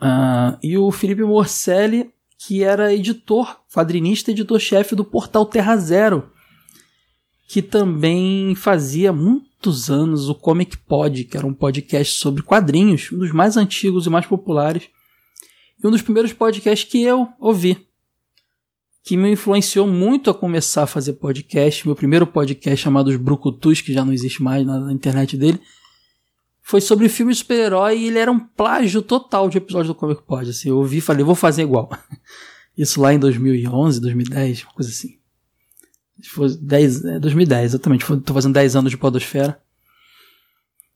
Uh, 0.00 0.56
e 0.62 0.78
o 0.78 0.90
Felipe 0.90 1.22
Morcelli, 1.22 2.10
que 2.38 2.62
era 2.62 2.94
editor, 2.94 3.56
quadrinista 3.72 4.30
editor-chefe 4.30 4.94
do 4.94 5.04
portal 5.04 5.44
Terra 5.44 5.76
Zero, 5.76 6.30
que 7.46 7.60
também 7.60 8.54
fazia 8.54 9.12
muito 9.12 9.50
muitos 9.60 9.90
anos 9.90 10.30
o 10.30 10.34
Comic 10.34 10.78
Pod, 10.78 11.22
que 11.24 11.36
era 11.36 11.46
um 11.46 11.52
podcast 11.52 12.14
sobre 12.14 12.42
quadrinhos, 12.42 13.12
um 13.12 13.18
dos 13.18 13.30
mais 13.30 13.58
antigos 13.58 14.06
e 14.06 14.10
mais 14.10 14.24
populares, 14.24 14.88
e 15.82 15.86
um 15.86 15.90
dos 15.90 16.00
primeiros 16.00 16.32
podcasts 16.32 16.90
que 16.90 17.02
eu 17.02 17.28
ouvi, 17.38 17.86
que 19.02 19.16
me 19.16 19.30
influenciou 19.30 19.86
muito 19.86 20.30
a 20.30 20.34
começar 20.34 20.82
a 20.82 20.86
fazer 20.86 21.14
podcast. 21.14 21.86
Meu 21.86 21.96
primeiro 21.96 22.26
podcast 22.26 22.82
chamado 22.82 23.08
Os 23.08 23.16
Brucutus, 23.16 23.80
que 23.80 23.92
já 23.92 24.04
não 24.04 24.12
existe 24.12 24.42
mais 24.42 24.66
na 24.66 24.92
internet 24.92 25.36
dele, 25.36 25.60
foi 26.62 26.80
sobre 26.80 27.08
filme 27.08 27.34
super-herói 27.34 27.98
e 27.98 28.06
ele 28.08 28.18
era 28.18 28.30
um 28.30 28.38
plágio 28.38 29.02
total 29.02 29.48
de 29.48 29.58
episódio 29.58 29.88
do 29.88 29.94
Comic 29.94 30.22
Pod. 30.22 30.50
Assim, 30.50 30.68
eu 30.68 30.78
ouvi 30.78 30.98
e 30.98 31.00
falei, 31.00 31.24
vou 31.24 31.34
fazer 31.34 31.62
igual. 31.62 31.90
Isso 32.76 33.00
lá 33.00 33.12
em 33.12 33.18
2011, 33.18 34.00
2010, 34.00 34.62
uma 34.62 34.72
coisa 34.72 34.90
assim. 34.90 35.18
Foi 36.28 36.48
10, 36.56 37.04
é, 37.04 37.18
2010, 37.18 37.64
exatamente. 37.64 38.02
Estou 38.02 38.34
fazendo 38.34 38.54
10 38.54 38.76
anos 38.76 38.90
de 38.90 38.96
Podosfera. 38.96 39.60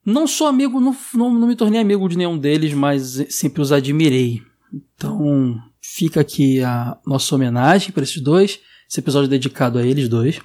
Não 0.04 0.26
sou 0.26 0.46
amigo, 0.46 0.80
não, 0.80 0.94
não, 1.14 1.34
não, 1.34 1.48
me 1.48 1.56
tornei 1.56 1.80
amigo 1.80 2.08
de 2.08 2.18
nenhum 2.18 2.36
deles, 2.36 2.74
mas 2.74 3.24
sempre 3.30 3.62
os 3.62 3.72
admirei. 3.72 4.42
Então, 4.72 5.58
fica 5.86 6.22
aqui 6.22 6.62
a 6.62 6.98
nossa 7.06 7.34
homenagem 7.34 7.92
para 7.92 8.02
esses 8.02 8.20
dois. 8.20 8.58
Esse 8.88 9.00
episódio 9.00 9.26
é 9.26 9.30
dedicado 9.30 9.78
a 9.78 9.86
eles 9.86 10.08
dois. 10.08 10.40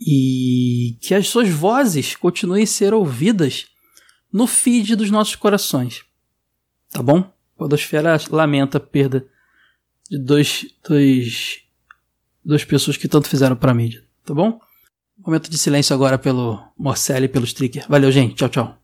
E 0.00 0.96
que 1.00 1.14
as 1.14 1.28
suas 1.28 1.48
vozes 1.50 2.16
continuem 2.16 2.64
a 2.64 2.66
ser 2.66 2.94
ouvidas 2.94 3.66
no 4.32 4.46
feed 4.46 4.96
dos 4.96 5.10
nossos 5.10 5.36
corações. 5.36 6.02
Tá 6.90 7.02
bom? 7.02 7.30
Podosfera 7.56 8.18
lamenta 8.30 8.78
a 8.78 8.80
perda 8.80 9.26
de 10.10 10.18
dois, 10.18 10.66
dois 10.88 11.60
duas 12.42 12.64
pessoas 12.64 12.96
que 12.96 13.08
tanto 13.08 13.28
fizeram 13.28 13.56
pra 13.56 13.74
mídia, 13.74 14.04
tá 14.24 14.34
bom? 14.34 14.58
Momento 15.18 15.48
de 15.48 15.56
silêncio 15.56 15.94
agora 15.94 16.18
pelo 16.18 16.60
Morcelli 16.76 17.26
e 17.26 17.28
pelo 17.28 17.44
Stricker. 17.44 17.86
Valeu, 17.88 18.10
gente. 18.10 18.34
Tchau, 18.34 18.48
tchau. 18.48 18.83